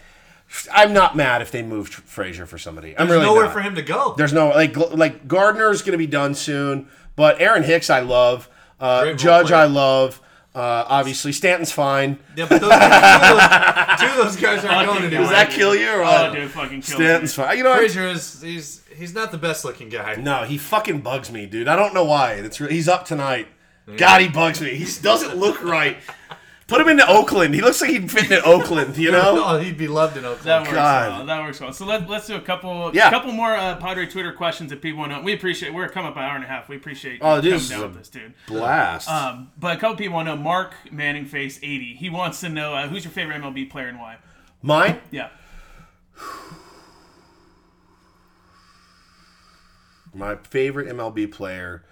I'm 0.73 0.93
not 0.93 1.17
mad 1.17 1.43
if 1.43 1.51
they 1.51 1.63
moved 1.63 1.95
Frazier 1.95 2.47
for 2.47 2.59
somebody. 2.59 2.91
I'm 2.99 3.07
There's 3.09 3.21
really 3.21 3.27
nowhere 3.27 3.45
not. 3.45 3.53
for 3.53 3.61
him 3.61 3.75
to 3.77 3.83
go. 3.83 4.15
There's 4.17 4.33
no 4.33 4.49
like 4.49 4.77
like 4.77 5.29
Gardner's 5.29 5.83
gonna 5.83 5.99
be 5.99 6.07
done 6.09 6.35
soon, 6.35 6.89
but 7.17 7.41
Aaron 7.41 7.63
Hicks 7.63 7.89
I 7.91 8.01
love. 8.01 8.49
Uh, 8.81 9.13
Judge 9.15 9.49
player. 9.49 9.61
I 9.61 9.65
love. 9.67 10.21
Uh, 10.53 10.85
obviously 10.89 11.31
Stanton's 11.31 11.71
fine. 11.71 12.19
yeah, 12.35 12.47
but 12.49 12.61
those, 12.61 12.71
two, 12.71 12.77
of 12.77 12.81
those, 12.81 14.01
two 14.01 14.07
of 14.07 14.17
those 14.27 14.37
guys 14.37 14.65
aren't 14.65 14.87
going 14.89 15.03
Does 15.03 15.05
anywhere. 15.05 15.21
Does 15.21 15.31
that 15.31 15.51
kill 15.51 15.77
you 15.77 15.89
or 15.89 16.01
Oh, 16.03 16.07
what? 16.07 16.33
dude, 16.33 16.51
fucking 16.51 16.81
kill 16.83 16.97
Stanton's 16.97 17.35
fine. 17.35 17.57
You 17.57 17.63
know. 17.63 17.77
Frazier 17.77 18.09
is 18.09 18.43
he's 18.43 18.83
he's 18.97 19.15
not 19.15 19.31
the 19.31 19.39
best 19.39 19.65
looking 19.65 19.89
guy. 19.91 20.17
no, 20.17 20.43
he 20.43 20.59
fucking 20.59 21.03
bugs 21.03 21.31
me, 21.31 21.47
dude. 21.47 21.69
I 21.69 21.77
don't 21.77 21.95
know 21.95 22.05
why. 22.05 22.33
It's 22.33 22.61
re- 22.61 22.73
he's 22.73 22.89
up 22.89 23.05
tonight. 23.05 23.47
God, 23.97 24.21
he 24.21 24.29
bugs 24.29 24.61
me. 24.61 24.71
He 24.75 24.85
doesn't 25.03 25.37
look 25.37 25.63
right. 25.63 25.99
Put 26.71 26.81
him 26.81 26.89
into 26.89 27.07
Oakland. 27.09 27.55
He 27.55 27.61
looks 27.61 27.81
like 27.81 27.91
he'd 27.91 28.11
fit 28.11 28.31
in 28.31 28.41
Oakland. 28.45 28.97
You 28.97 29.11
know? 29.13 29.45
Oh, 29.51 29.59
he'd 29.59 29.77
be 29.77 29.89
loved 29.89 30.17
in 30.17 30.23
That 30.23 30.29
Oakland. 30.31 30.61
works 30.63 30.71
God. 30.73 31.09
well. 31.19 31.27
That 31.27 31.43
works 31.45 31.61
well. 31.61 31.73
So 31.73 31.85
let, 31.85 32.09
let's 32.09 32.27
do 32.27 32.37
a 32.37 32.41
couple, 32.41 32.91
Yeah. 32.95 33.11
couple 33.11 33.33
more 33.33 33.55
uh, 33.57 33.77
Padre 33.77 34.07
Twitter 34.07 34.33
questions 34.33 34.71
that 34.71 34.81
people 34.81 35.01
want 35.01 35.13
to. 35.13 35.19
know. 35.19 35.23
We 35.23 35.33
appreciate. 35.35 35.75
We're 35.75 35.89
coming 35.89 36.11
up 36.13 36.17
an 36.17 36.23
hour 36.23 36.37
and 36.37 36.45
a 36.45 36.47
half. 36.49 36.69
We 36.69 36.77
appreciate. 36.77 37.19
Oh, 37.23 37.37
you 37.37 37.43
dude, 37.43 37.51
coming 37.53 37.59
this 37.61 37.69
down 37.71 37.81
with 37.83 37.95
this, 37.99 38.09
dude. 38.09 38.35
Blast. 38.47 39.09
Um, 39.11 39.51
but 39.59 39.77
a 39.77 39.81
couple 39.81 39.97
people 39.97 40.15
want 40.15 40.29
to 40.29 40.37
know. 40.37 40.41
Mark 40.43 40.75
Manning 40.91 41.25
face 41.27 41.59
eighty. 41.63 41.95
He 41.95 42.09
wants 42.09 42.41
to 42.41 42.49
know 42.49 42.75
uh, 42.75 42.87
who's 42.89 43.05
your 43.05 43.13
favorite 43.13 43.41
MLB 43.43 43.69
player 43.69 43.89
and 43.89 43.99
why. 43.99 44.19
Mine. 44.63 45.01
Yeah. 45.11 45.29
My 50.13 50.37
favorite 50.37 50.89
MLB 50.89 51.31
player 51.31 51.85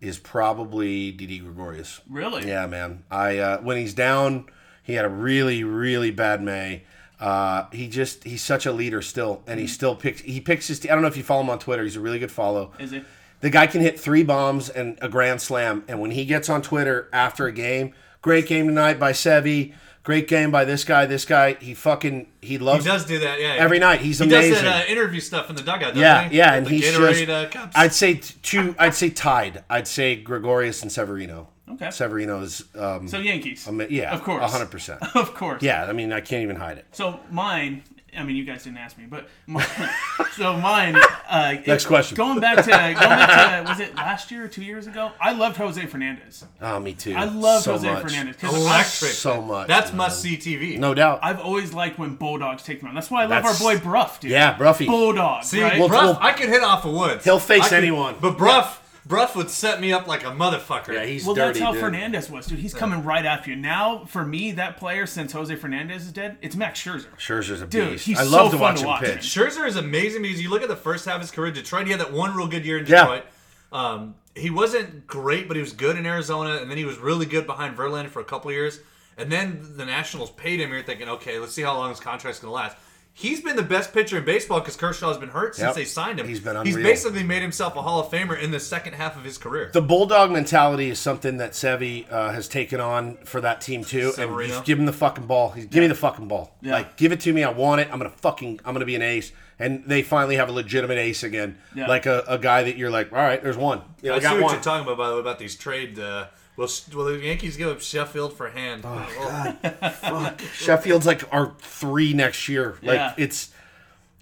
is 0.00 0.18
probably 0.18 1.10
Didi 1.12 1.38
Gregorius. 1.38 2.00
Really? 2.08 2.46
Yeah, 2.46 2.66
man. 2.66 3.04
I 3.10 3.38
uh, 3.38 3.60
when 3.60 3.76
he's 3.76 3.94
down, 3.94 4.46
he 4.82 4.94
had 4.94 5.04
a 5.04 5.08
really, 5.10 5.64
really 5.64 6.10
bad 6.10 6.42
May. 6.42 6.84
Uh, 7.18 7.66
he 7.72 7.88
just 7.88 8.24
he's 8.24 8.42
such 8.42 8.66
a 8.66 8.72
leader 8.72 9.00
still, 9.00 9.42
and 9.46 9.58
he 9.58 9.66
still 9.66 9.96
picks. 9.96 10.20
He 10.20 10.40
picks 10.40 10.68
his. 10.68 10.84
I 10.84 10.88
don't 10.88 11.02
know 11.02 11.08
if 11.08 11.16
you 11.16 11.22
follow 11.22 11.42
him 11.42 11.50
on 11.50 11.58
Twitter. 11.58 11.82
He's 11.82 11.96
a 11.96 12.00
really 12.00 12.18
good 12.18 12.32
follow. 12.32 12.72
Is 12.78 12.92
it? 12.92 13.04
The 13.40 13.50
guy 13.50 13.66
can 13.66 13.80
hit 13.80 14.00
three 14.00 14.22
bombs 14.22 14.68
and 14.68 14.98
a 15.02 15.08
grand 15.08 15.40
slam. 15.40 15.84
And 15.88 16.00
when 16.00 16.10
he 16.10 16.24
gets 16.24 16.48
on 16.48 16.62
Twitter 16.62 17.08
after 17.12 17.46
a 17.46 17.52
game, 17.52 17.92
great 18.22 18.46
game 18.46 18.66
tonight 18.66 18.98
by 18.98 19.12
Sevi. 19.12 19.74
Great 20.06 20.28
game 20.28 20.52
by 20.52 20.64
this 20.64 20.84
guy. 20.84 21.04
This 21.04 21.24
guy. 21.24 21.54
He 21.54 21.74
fucking 21.74 22.28
he 22.40 22.58
loves. 22.58 22.84
He 22.84 22.90
does 22.90 23.04
do 23.04 23.18
that, 23.18 23.40
yeah. 23.40 23.56
every 23.58 23.80
night. 23.80 24.00
He's 24.00 24.20
he 24.20 24.24
amazing. 24.24 24.52
does 24.52 24.62
that 24.62 24.86
uh, 24.88 24.92
interview 24.92 25.18
stuff 25.20 25.50
in 25.50 25.56
the 25.56 25.62
dugout, 25.62 25.94
doesn't 25.94 25.98
Yeah, 26.00 26.28
he? 26.28 26.36
yeah, 26.38 26.54
and 26.54 26.68
he's 26.68 26.84
Gatorade, 26.84 27.26
just. 27.50 27.56
uh. 27.56 27.68
I'd 27.74 27.92
say 27.92 28.14
two. 28.42 28.76
I'd 28.78 28.94
say 28.94 29.10
tied. 29.10 29.64
I'd 29.68 29.88
say 29.88 30.14
Gregorius 30.14 30.82
and 30.82 30.92
Severino. 30.92 31.48
Okay. 31.72 31.90
Severino 31.90 32.40
is. 32.42 32.62
Um, 32.78 33.08
So 33.08 33.18
Yankees. 33.18 33.66
ama- 33.66 33.88
yeah, 33.90 34.14
Of 34.14 34.22
course. 34.22 34.48
hundred 34.52 34.70
percent. 34.70 35.02
Of 35.16 35.34
course. 35.34 35.60
Yeah, 35.60 35.86
I 35.86 35.92
mean, 35.92 36.12
I 36.12 36.20
can't 36.20 36.44
even 36.44 36.54
hide 36.56 36.78
it. 36.78 36.86
So 36.92 37.18
mine. 37.32 37.82
I 38.16 38.22
mean, 38.24 38.36
you 38.36 38.44
guys 38.44 38.64
didn't 38.64 38.78
ask 38.78 38.96
me, 38.98 39.04
but 39.08 39.28
mine, 39.46 39.64
so 40.36 40.56
mine. 40.56 40.96
Uh, 41.28 41.56
Next 41.66 41.84
it- 41.84 41.88
question. 41.88 42.16
Going 42.16 42.40
back 42.40 42.56
to 42.64 42.70
going 42.70 42.94
back 42.94 43.64
to 43.64 43.70
was 43.70 43.80
it 43.80 43.94
last 43.94 44.30
year 44.30 44.44
or 44.44 44.48
two 44.48 44.64
years 44.64 44.86
ago? 44.86 45.12
I 45.20 45.32
loved 45.32 45.56
Jose 45.56 45.84
Fernandez. 45.86 46.44
Oh, 46.60 46.80
me 46.80 46.92
too. 46.94 47.14
I 47.14 47.24
love 47.24 47.62
so 47.62 47.72
Jose 47.72 47.92
much. 47.92 48.02
Fernandez 48.02 48.36
because 48.36 48.54
Electric. 48.56 49.10
So 49.12 49.42
much. 49.42 49.68
That's 49.68 49.90
man. 49.90 49.96
must 49.98 50.20
see 50.22 50.36
TV. 50.36 50.78
No 50.78 50.94
doubt. 50.94 51.20
I've 51.22 51.40
always 51.40 51.72
liked 51.74 51.98
when 51.98 52.14
Bulldogs 52.16 52.62
take 52.62 52.80
them 52.80 52.88
on. 52.88 52.94
That's 52.94 53.10
why 53.10 53.20
I 53.22 53.26
love 53.26 53.42
That's- 53.44 53.60
our 53.64 53.74
boy 53.76 53.80
Bruff, 53.82 54.20
dude. 54.20 54.30
Yeah, 54.30 54.56
Bruffy. 54.56 54.86
Bulldog. 54.86 55.44
See, 55.44 55.62
right? 55.62 55.78
Well, 55.78 55.88
Bruff, 55.88 56.02
well- 56.02 56.18
I 56.20 56.32
could 56.32 56.48
hit 56.48 56.62
off 56.62 56.84
of 56.84 56.92
Woods. 56.94 57.24
He'll 57.24 57.38
face 57.38 57.64
I 57.64 57.68
could- 57.70 57.78
anyone. 57.78 58.16
But 58.20 58.38
Bruff, 58.38 58.82
Bruff 59.06 59.36
would 59.36 59.50
set 59.50 59.80
me 59.80 59.92
up 59.92 60.06
like 60.08 60.24
a 60.24 60.28
motherfucker. 60.32 60.94
Yeah, 60.94 61.04
he's 61.04 61.24
well, 61.24 61.34
dirty. 61.34 61.60
that's 61.60 61.60
how 61.60 61.72
dude. 61.72 61.80
Fernandez 61.80 62.28
was, 62.28 62.46
dude. 62.46 62.58
He's 62.58 62.74
coming 62.74 63.04
right 63.04 63.24
after 63.24 63.50
you. 63.50 63.56
Now, 63.56 64.04
for 64.06 64.24
me, 64.24 64.50
that 64.52 64.78
player 64.78 65.06
since 65.06 65.32
Jose 65.32 65.54
Fernandez 65.54 66.06
is 66.06 66.12
dead, 66.12 66.38
it's 66.42 66.56
Max 66.56 66.82
Scherzer. 66.82 67.06
Scherzer's 67.16 67.62
a 67.62 67.66
Dude, 67.66 67.92
beast. 67.92 68.06
he's 68.06 68.18
I 68.18 68.24
love 68.24 68.50
so 68.50 68.52
to 68.52 68.58
fun 68.58 68.60
watch 68.60 68.76
to 68.76 68.82
him 68.82 68.86
watch, 68.88 69.02
pitch. 69.04 69.20
Scherzer 69.20 69.66
is 69.68 69.76
amazing 69.76 70.22
because 70.22 70.42
you 70.42 70.50
look 70.50 70.62
at 70.62 70.68
the 70.68 70.74
first 70.76 71.04
half 71.04 71.14
of 71.16 71.20
his 71.20 71.30
career. 71.30 71.52
Detroit, 71.52 71.84
he 71.86 71.92
had 71.92 72.00
that 72.00 72.12
one 72.12 72.34
real 72.34 72.48
good 72.48 72.64
year 72.64 72.78
in 72.78 72.86
Yeah. 72.86 73.02
Detroit. 73.02 73.24
Um, 73.72 74.14
he 74.34 74.50
wasn't 74.50 75.06
great, 75.06 75.46
but 75.48 75.56
he 75.56 75.60
was 75.62 75.72
good 75.72 75.96
in 75.96 76.04
Arizona, 76.04 76.56
and 76.56 76.70
then 76.70 76.76
he 76.76 76.84
was 76.84 76.98
really 76.98 77.26
good 77.26 77.46
behind 77.46 77.76
Verlander 77.76 78.08
for 78.08 78.20
a 78.20 78.24
couple 78.24 78.50
of 78.50 78.54
years. 78.56 78.80
And 79.16 79.30
then 79.32 79.60
the 79.76 79.86
Nationals 79.86 80.30
paid 80.32 80.60
him. 80.60 80.70
You're 80.72 80.82
thinking, 80.82 81.08
okay, 81.08 81.38
let's 81.38 81.52
see 81.52 81.62
how 81.62 81.74
long 81.76 81.90
his 81.90 82.00
contract's 82.00 82.40
going 82.40 82.50
to 82.50 82.54
last. 82.54 82.76
He's 83.18 83.40
been 83.40 83.56
the 83.56 83.62
best 83.62 83.94
pitcher 83.94 84.18
in 84.18 84.26
baseball 84.26 84.60
because 84.60 84.76
Kershaw's 84.76 85.16
been 85.16 85.30
hurt 85.30 85.54
since 85.56 85.68
Yep. 85.68 85.74
they 85.74 85.84
signed 85.86 86.20
him. 86.20 86.28
He's 86.28 86.38
been 86.38 86.54
unreal. 86.54 86.76
He's 86.76 86.84
basically 86.84 87.22
made 87.22 87.40
himself 87.40 87.74
a 87.74 87.80
Hall 87.80 87.98
of 87.98 88.10
Famer 88.10 88.38
in 88.38 88.50
the 88.50 88.60
second 88.60 88.92
half 88.92 89.16
of 89.16 89.24
his 89.24 89.38
career. 89.38 89.70
The 89.72 89.80
bulldog 89.80 90.30
mentality 90.30 90.90
is 90.90 90.98
something 90.98 91.38
that 91.38 91.52
Sevi 91.52 92.04
uh, 92.12 92.32
has 92.32 92.46
taken 92.46 92.78
on 92.78 93.16
for 93.24 93.40
that 93.40 93.62
team 93.62 93.84
too. 93.84 94.08
And 94.08 94.14
Severino? 94.16 94.48
just 94.52 94.66
give 94.66 94.78
him 94.78 94.84
the 94.84 94.92
fucking 94.92 95.26
ball. 95.26 95.48
He's, 95.52 95.64
Give 95.64 95.80
me 95.80 95.86
the 95.86 95.94
fucking 95.94 96.28
ball. 96.28 96.54
Yeah. 96.60 96.72
Like 96.72 96.98
give 96.98 97.10
it 97.10 97.20
to 97.20 97.32
me. 97.32 97.42
I 97.42 97.48
want 97.50 97.80
it. 97.80 97.88
I'm 97.90 97.96
gonna 97.98 98.10
fucking. 98.10 98.60
I'm 98.66 98.74
gonna 98.74 98.84
be 98.84 98.96
an 98.96 99.02
ace. 99.02 99.32
And 99.58 99.84
they 99.86 100.02
finally 100.02 100.36
have 100.36 100.50
a 100.50 100.52
legitimate 100.52 100.98
ace 100.98 101.22
again. 101.22 101.56
Yeah. 101.74 101.86
Like 101.86 102.04
a, 102.04 102.22
a 102.28 102.36
guy 102.36 102.64
that 102.64 102.76
you're 102.76 102.90
like, 102.90 103.10
all 103.12 103.18
right, 103.18 103.42
there's 103.42 103.56
one. 103.56 103.80
You 104.02 104.10
know, 104.10 104.16
I 104.16 104.18
see 104.18 104.26
what 104.26 104.42
one. 104.42 104.52
you're 104.52 104.62
talking 104.62 104.84
about, 104.84 104.98
by 104.98 105.08
the 105.08 105.14
way, 105.14 105.20
about 105.20 105.38
these 105.38 105.56
trade. 105.56 105.98
Uh, 105.98 106.26
will, 106.56 106.68
will 106.94 107.04
the 107.06 107.18
Yankees 107.18 107.56
give 107.56 107.68
up 107.68 107.80
Sheffield 107.80 108.32
for 108.36 108.50
hand? 108.50 108.82
Oh, 108.84 109.08
God, 109.18 109.94
fuck! 109.94 110.40
Sheffield's 110.54 111.06
like 111.06 111.22
our 111.32 111.54
three 111.58 112.12
next 112.12 112.48
year. 112.48 112.78
Like 112.82 112.96
Yeah. 112.96 113.14
it's 113.16 113.50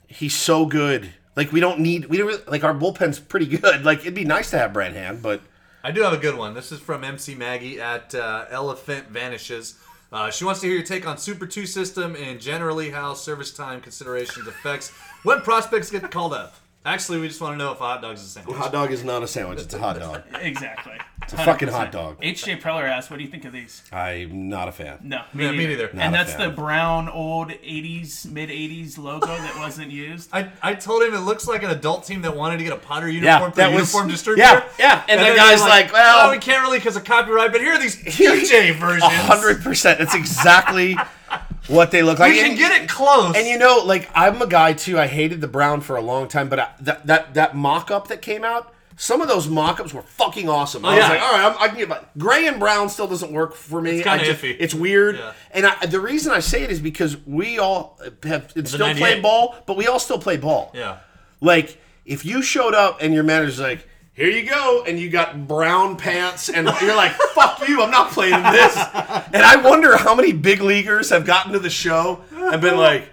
he's 0.09 0.35
so 0.35 0.66
good. 0.66 1.12
Like 1.36 1.51
we 1.52 1.61
don't 1.61 1.81
need 1.81 2.06
we 2.06 2.19
don't 2.19 2.27
really, 2.28 2.43
like 2.47 2.65
our 2.65 2.74
bullpen's 2.74 3.19
pretty 3.19 3.47
good. 3.47 3.85
Like 3.85 4.01
it'd 4.01 4.15
be 4.15 4.24
nice 4.24 4.51
to 4.51 4.59
have 4.59 4.73
Brand 4.73 4.94
Hand, 4.94 5.23
but 5.23 5.40
I 5.82 5.90
do 5.90 6.02
have 6.02 6.12
a 6.12 6.19
good 6.19 6.36
one. 6.36 6.55
This 6.55 6.73
is 6.73 6.81
from 6.81 7.05
MC 7.05 7.35
Maggie 7.35 7.81
at 7.81 8.15
uh, 8.15 8.47
Elephant 8.51 9.09
Vanishes. 9.09 9.78
Uh, 10.12 10.31
she 10.31 10.44
wants 10.44 10.61
to 10.61 10.66
hear 10.69 10.77
your 10.77 10.85
take 10.86 11.06
on 11.09 11.19
Super 11.19 11.44
2 11.44 11.66
system 11.66 12.15
and 12.15 12.40
generally 12.40 12.90
how 12.90 13.15
service 13.15 13.52
time 13.52 13.81
considerations 13.81 14.47
affects 14.47 14.90
when 15.24 15.40
prospects 15.40 15.90
get 15.90 16.09
called 16.11 16.32
up. 16.32 16.55
Actually, 16.86 17.19
we 17.19 17.28
just 17.28 17.40
want 17.40 17.55
to 17.55 17.56
know 17.56 17.73
if 17.73 17.81
a 17.81 17.85
hot 17.85 18.02
dog's 18.02 18.20
is 18.20 18.27
a 18.27 18.31
sandwich. 18.31 18.56
A 18.56 18.59
hot 18.59 18.73
dog 18.73 18.90
is 18.93 19.02
not 19.05 19.23
a 19.23 19.27
sandwich. 19.27 19.59
It's 19.61 19.73
a 19.73 19.78
hot 19.78 19.98
dog. 19.98 20.23
Exactly. 20.40 20.94
It's 21.23 21.32
a 21.32 21.36
fucking 21.39 21.69
hot 21.69 21.90
dog. 21.90 22.20
HJ 22.20 22.61
Preller 22.61 22.82
asked, 22.86 23.11
"What 23.11 23.16
do 23.16 23.23
you 23.24 23.31
think 23.31 23.47
of 23.47 23.52
these?" 23.55 23.82
I'm 23.90 24.51
not 24.51 24.69
a 24.69 24.73
fan. 24.73 24.98
No, 25.02 25.23
Yeah, 25.35 25.52
me 25.52 25.66
neither. 25.66 25.89
Not 25.94 26.02
and 26.05 26.15
a 26.15 26.19
that's 26.19 26.35
fan. 26.35 26.51
the 26.51 26.55
brown 26.55 27.09
old 27.09 27.48
'80s, 27.48 28.27
mid 28.31 28.51
'80s 28.51 28.98
logo 28.98 29.28
that 29.28 29.56
wasn't 29.59 29.90
used. 29.90 30.28
I, 30.35 30.51
I 30.62 30.74
told 30.74 31.02
him 31.02 31.15
it 31.15 31.20
looks 31.20 31.48
like 31.48 31.62
an 31.62 31.70
adult 31.70 32.05
team 32.05 32.20
that 32.23 32.36
wanted 32.36 32.59
to 32.59 32.65
get 32.65 32.74
a 32.74 32.77
Potter 32.77 33.09
uniform 33.09 33.24
Yeah, 33.43 33.48
for 33.51 33.56
that 33.56 33.69
the 33.70 33.74
was- 33.74 33.90
uniform 33.94 34.09
distributor. 34.09 34.47
yeah, 34.51 34.65
yeah, 34.78 35.02
and 35.09 35.19
the 35.19 35.24
then 35.24 35.36
guy's 35.36 35.61
they're 35.61 35.69
like, 35.70 35.93
well- 35.94 36.28
oh, 36.28 36.31
we 36.31 36.36
can't 36.39 36.62
really 36.62 36.78
because 36.78 36.97
of 36.97 37.05
copyright, 37.05 37.52
but 37.52 37.62
here 37.62 37.73
are 37.73 37.78
these 37.78 37.97
PJ 38.05 38.74
versions. 38.74 39.05
A 39.05 39.09
hundred 39.09 39.62
percent. 39.62 40.01
That's 40.01 40.15
exactly 40.15 40.94
what 41.69 41.91
they 41.91 42.03
look 42.03 42.19
like. 42.19 42.32
We 42.32 42.39
can 42.39 42.51
And- 42.51 42.59
get 42.59 42.82
it 42.82 42.89
close. 42.89 43.36
And 43.36 43.47
you 43.47 43.59
know, 43.59 43.82
like 43.85 44.09
I'm 44.15 44.41
a 44.43 44.47
guy 44.47 44.73
too. 44.74 44.99
I 44.99 45.07
hated 45.07 45.41
the 45.41 45.49
brown 45.49 45.81
for 45.81 45.97
a 45.97 46.01
long 46.03 46.28
time, 46.28 46.49
but 46.49 46.59
I, 46.61 46.69
that 46.81 47.07
that 47.07 47.35
that 47.35 47.57
mock-up 47.57 48.09
that 48.09 48.20
came 48.23 48.45
out, 48.45 48.73
some 48.97 49.20
of 49.20 49.28
those 49.28 49.49
mock-ups 49.49 49.93
were 49.95 50.03
fucking 50.03 50.49
awesome. 50.49 50.85
Oh, 50.85 50.89
I 50.89 50.97
was 50.97 51.05
Oh, 51.05 51.09
like, 51.09 51.20
all 51.23 51.32
right, 51.32 51.45
I'm, 51.57 51.62
I 51.62 51.69
can 51.69 51.78
get 51.78 51.89
by. 51.89 52.01
Gray 52.19 52.47
and 52.47 52.61
brown 52.61 52.89
still 52.89 53.07
doesn't 53.09 53.32
work 53.32 53.55
for 53.55 53.81
me. 53.81 53.93
It's 54.01 54.05
kinda 54.05 54.24
iffy. 54.24 54.57
It's 54.59 54.74
weird. 54.74 55.16
Yeah. 55.16 55.32
And 55.53 55.66
I, 55.66 55.86
the 55.86 56.01
reason 56.01 56.32
I 56.32 56.41
say 56.41 56.62
it 56.62 56.70
is 56.70 56.81
because 56.81 57.16
we 57.27 57.59
all 57.59 57.99
have 58.24 58.51
still 58.51 58.78
98. 58.78 58.97
play 58.99 59.20
ball, 59.20 59.57
but 59.66 59.77
we 59.77 59.86
all 59.86 59.99
still 59.99 60.19
play 60.19 60.36
ball. 60.36 60.70
yeah. 60.74 60.99
Like 61.41 61.78
if 62.05 62.24
you 62.24 62.43
showed 62.43 62.74
up 62.74 62.99
and 63.03 63.12
your 63.15 63.23
manager's 63.24 63.59
like, 63.61 63.89
"Here 64.15 64.31
you 64.31 64.49
go," 64.49 64.85
and 64.86 64.99
you 64.99 65.11
got 65.11 65.47
brown 65.47 65.97
pants, 65.97 66.49
and 66.49 66.69
you're 66.81 66.97
like, 66.97 67.12
"Fuck 67.35 67.69
you, 67.69 67.82
I'm 67.82 67.91
not 67.91 68.11
playing 68.12 68.43
this." 68.43 68.77
And 68.77 69.43
I 69.43 69.57
wonder 69.57 69.97
how 69.97 70.15
many 70.15 70.32
big 70.32 70.61
leaguers 70.61 71.11
have 71.11 71.24
gotten 71.27 71.53
to 71.53 71.59
the 71.59 71.70
show 71.70 72.20
and 72.32 72.61
been 72.61 72.77
like, 72.77 73.09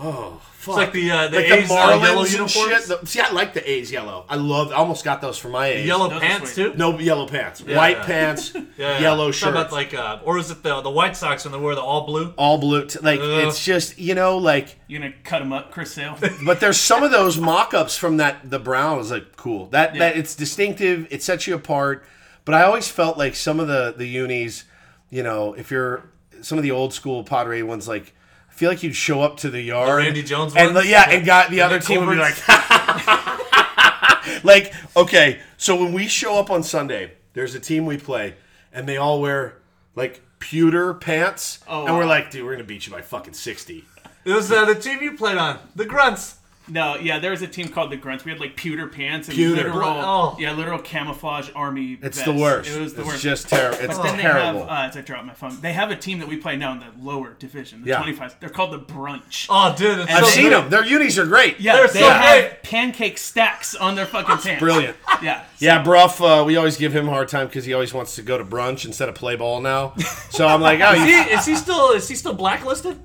Oh, 0.00 0.40
fuck. 0.68 0.76
like 0.76 0.92
the, 0.92 1.10
uh, 1.10 1.28
the 1.28 1.36
like 1.36 1.50
A's, 1.50 1.68
the 1.68 1.74
uh, 1.74 1.78
Marlins 1.98 2.02
yellow 2.02 2.22
and 2.22 2.32
uniforms? 2.32 2.86
shit. 2.86 3.00
The- 3.00 3.06
see, 3.06 3.20
I 3.20 3.30
like 3.32 3.54
the 3.54 3.70
A's 3.70 3.90
yellow. 3.92 4.24
I 4.28 4.36
love. 4.36 4.70
I 4.70 4.74
almost 4.76 5.04
got 5.04 5.20
those 5.20 5.36
for 5.38 5.48
my 5.48 5.66
A's. 5.68 5.86
Yellow 5.86 6.08
Those 6.08 6.20
pants 6.20 6.54
too. 6.54 6.74
No 6.76 6.98
yellow 6.98 7.26
pants. 7.26 7.62
Yeah, 7.66 7.76
White 7.76 7.96
yeah. 7.98 8.04
pants. 8.06 8.52
Yeah, 8.54 8.62
yeah. 8.76 8.98
Yellow 9.00 9.26
Talking 9.32 9.32
shirt. 9.32 9.48
About 9.50 9.72
like, 9.72 9.92
uh, 9.94 10.20
or 10.24 10.38
is 10.38 10.50
it 10.52 10.62
the 10.62 10.80
the 10.82 10.90
White 10.90 11.16
Sox 11.16 11.44
when 11.44 11.52
they 11.52 11.58
wear 11.58 11.74
the 11.74 11.80
all 11.82 12.06
blue? 12.06 12.32
all 12.36 12.58
blue. 12.58 12.86
T- 12.86 13.00
like 13.00 13.18
Ugh. 13.18 13.48
it's 13.48 13.64
just 13.64 13.98
you 13.98 14.14
know 14.14 14.38
like. 14.38 14.76
you're 14.86 15.00
gonna 15.00 15.12
cut 15.24 15.40
them 15.40 15.52
up, 15.52 15.70
Chris 15.72 15.92
Sale? 15.92 16.16
But 16.46 16.60
there's 16.60 16.76
some 16.78 17.02
of 17.02 17.10
those 17.10 17.38
mock-ups 17.38 17.96
from 17.96 18.18
that 18.18 18.48
the 18.50 18.58
brown 18.60 19.00
is 19.00 19.10
like 19.10 19.36
cool. 19.36 19.66
That 19.66 19.94
Yeah. 19.94 19.98
that 20.00 20.16
it's 20.16 20.34
distinctive. 20.36 21.06
It 21.10 21.22
sets 21.22 21.46
you 21.46 21.54
apart. 21.54 22.04
But 22.44 22.54
I 22.54 22.62
always 22.62 22.88
felt 22.88 23.18
like 23.18 23.34
some 23.34 23.58
of 23.60 23.66
the 23.68 23.94
the 23.96 24.06
unis, 24.06 24.64
you 25.10 25.22
know, 25.22 25.54
if 25.54 25.70
you're 25.70 26.04
some 26.40 26.56
of 26.56 26.62
the 26.62 26.70
old 26.70 26.94
school 26.94 27.24
Padre 27.24 27.62
ones, 27.62 27.88
like 27.88 28.06
I 28.06 28.17
feel 28.58 28.70
like 28.70 28.82
you'd 28.82 28.96
show 28.96 29.22
up 29.22 29.36
to 29.38 29.50
the 29.50 29.62
yard, 29.62 29.88
Randy 29.98 30.22
Jones 30.24 30.52
and 30.56 30.74
the, 30.74 30.84
yeah, 30.84 31.08
and 31.08 31.24
got 31.24 31.48
the 31.48 31.56
The 31.56 31.62
other 31.62 31.78
team 31.78 32.04
would 32.04 32.12
be 32.12 32.18
like, 32.18 32.36
like 34.44 34.74
okay. 34.96 35.38
So 35.56 35.76
when 35.76 35.92
we 35.92 36.08
show 36.08 36.38
up 36.38 36.50
on 36.50 36.62
Sunday, 36.64 37.12
there's 37.34 37.54
a 37.54 37.60
team 37.60 37.86
we 37.86 37.98
play, 37.98 38.34
and 38.72 38.88
they 38.88 38.96
all 38.96 39.20
wear 39.20 39.58
like 39.94 40.20
pewter 40.40 40.92
pants, 40.94 41.60
Oh, 41.68 41.86
and 41.86 41.94
we're 41.94 42.02
wow. 42.02 42.08
like, 42.08 42.30
dude, 42.32 42.44
we're 42.44 42.52
gonna 42.52 42.64
beat 42.64 42.86
you 42.86 42.92
by 42.92 43.00
fucking 43.02 43.34
sixty. 43.34 43.84
It 44.24 44.32
was 44.32 44.50
uh, 44.50 44.64
the 44.64 44.74
team 44.74 45.00
you 45.02 45.12
played 45.16 45.38
on, 45.38 45.58
the 45.76 45.84
Grunts. 45.86 46.37
No, 46.70 46.96
yeah, 46.96 47.18
there 47.18 47.30
was 47.30 47.42
a 47.42 47.46
team 47.46 47.68
called 47.68 47.90
the 47.90 47.96
Grunts. 47.96 48.24
We 48.24 48.30
had 48.30 48.40
like 48.40 48.56
pewter 48.56 48.86
pants 48.88 49.28
and 49.28 49.36
Pewter. 49.36 49.56
literal, 49.68 49.88
Oh. 49.88 50.36
yeah, 50.38 50.52
literal 50.52 50.78
camouflage 50.78 51.48
army. 51.54 51.98
It's 52.02 52.18
vests. 52.18 52.22
the 52.24 52.32
worst. 52.32 52.70
It 52.70 52.80
was 52.80 52.94
the 52.94 53.00
it's 53.02 53.10
worst. 53.10 53.22
just 53.22 53.48
terrible. 53.48 53.78
It's 53.78 53.96
But 53.96 54.02
then 54.02 54.18
terrible. 54.18 54.60
they 54.60 54.66
have, 54.66 54.68
uh, 54.68 54.88
as 54.90 54.96
I 54.96 55.00
dropped 55.00 55.24
my 55.26 55.34
phone, 55.34 55.60
they 55.60 55.72
have 55.72 55.90
a 55.90 55.96
team 55.96 56.18
that 56.18 56.28
we 56.28 56.36
play 56.36 56.56
now 56.56 56.72
in 56.72 56.80
the 56.80 56.86
lower 57.00 57.34
division, 57.38 57.82
the 57.82 57.88
Yeah. 57.88 57.98
25. 58.02 58.36
They're 58.40 58.48
called 58.50 58.72
the 58.72 58.80
Brunch. 58.80 59.46
Oh, 59.48 59.74
dude, 59.76 60.00
it's 60.00 60.10
I've 60.10 60.18
I've 60.18 60.24
so 60.24 60.30
seen 60.30 60.42
good. 60.50 60.52
them. 60.64 60.70
Their 60.70 60.84
unis 60.84 61.18
are 61.18 61.26
great. 61.26 61.58
yeah, 61.60 61.76
they're 61.76 61.88
they 61.88 62.00
so 62.00 62.08
have 62.10 62.40
great. 62.50 62.62
pancake 62.62 63.18
stacks 63.18 63.74
on 63.74 63.94
their 63.94 64.06
fucking 64.06 64.38
pants. 64.38 64.60
Brilliant. 64.60 64.96
Yeah. 65.22 65.42
Yeah, 65.58 65.82
Bruff, 65.82 66.20
uh, 66.22 66.44
we 66.46 66.56
always 66.56 66.76
give 66.76 66.94
him 66.94 67.08
a 67.08 67.10
hard 67.10 67.28
time 67.28 67.48
because 67.48 67.64
he 67.64 67.74
always 67.74 67.92
wants 67.92 68.14
to 68.14 68.22
go 68.22 68.38
to 68.38 68.44
brunch 68.44 68.84
instead 68.84 69.08
of 69.08 69.16
play 69.16 69.34
ball 69.36 69.60
now. 69.60 69.94
So 70.30 70.46
I'm 70.46 70.60
like, 70.60 70.80
oh, 70.80 70.92
Is 70.92 71.02
he, 71.02 71.10
you, 71.10 71.20
is 71.38 71.46
he 71.46 71.56
still 71.56 71.90
is 71.92 72.08
he 72.08 72.14
still 72.14 72.34
blacklisted? 72.34 73.00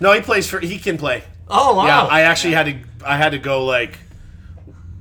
no, 0.00 0.12
he 0.12 0.20
plays 0.20 0.46
for. 0.50 0.60
He 0.60 0.78
can 0.78 0.98
play. 0.98 1.22
Oh 1.48 1.76
wow! 1.76 1.86
Yeah, 1.86 2.02
I 2.04 2.22
actually 2.22 2.54
had 2.54 2.66
to. 2.66 2.78
I 3.06 3.16
had 3.16 3.30
to 3.30 3.38
go 3.38 3.64
like, 3.64 3.98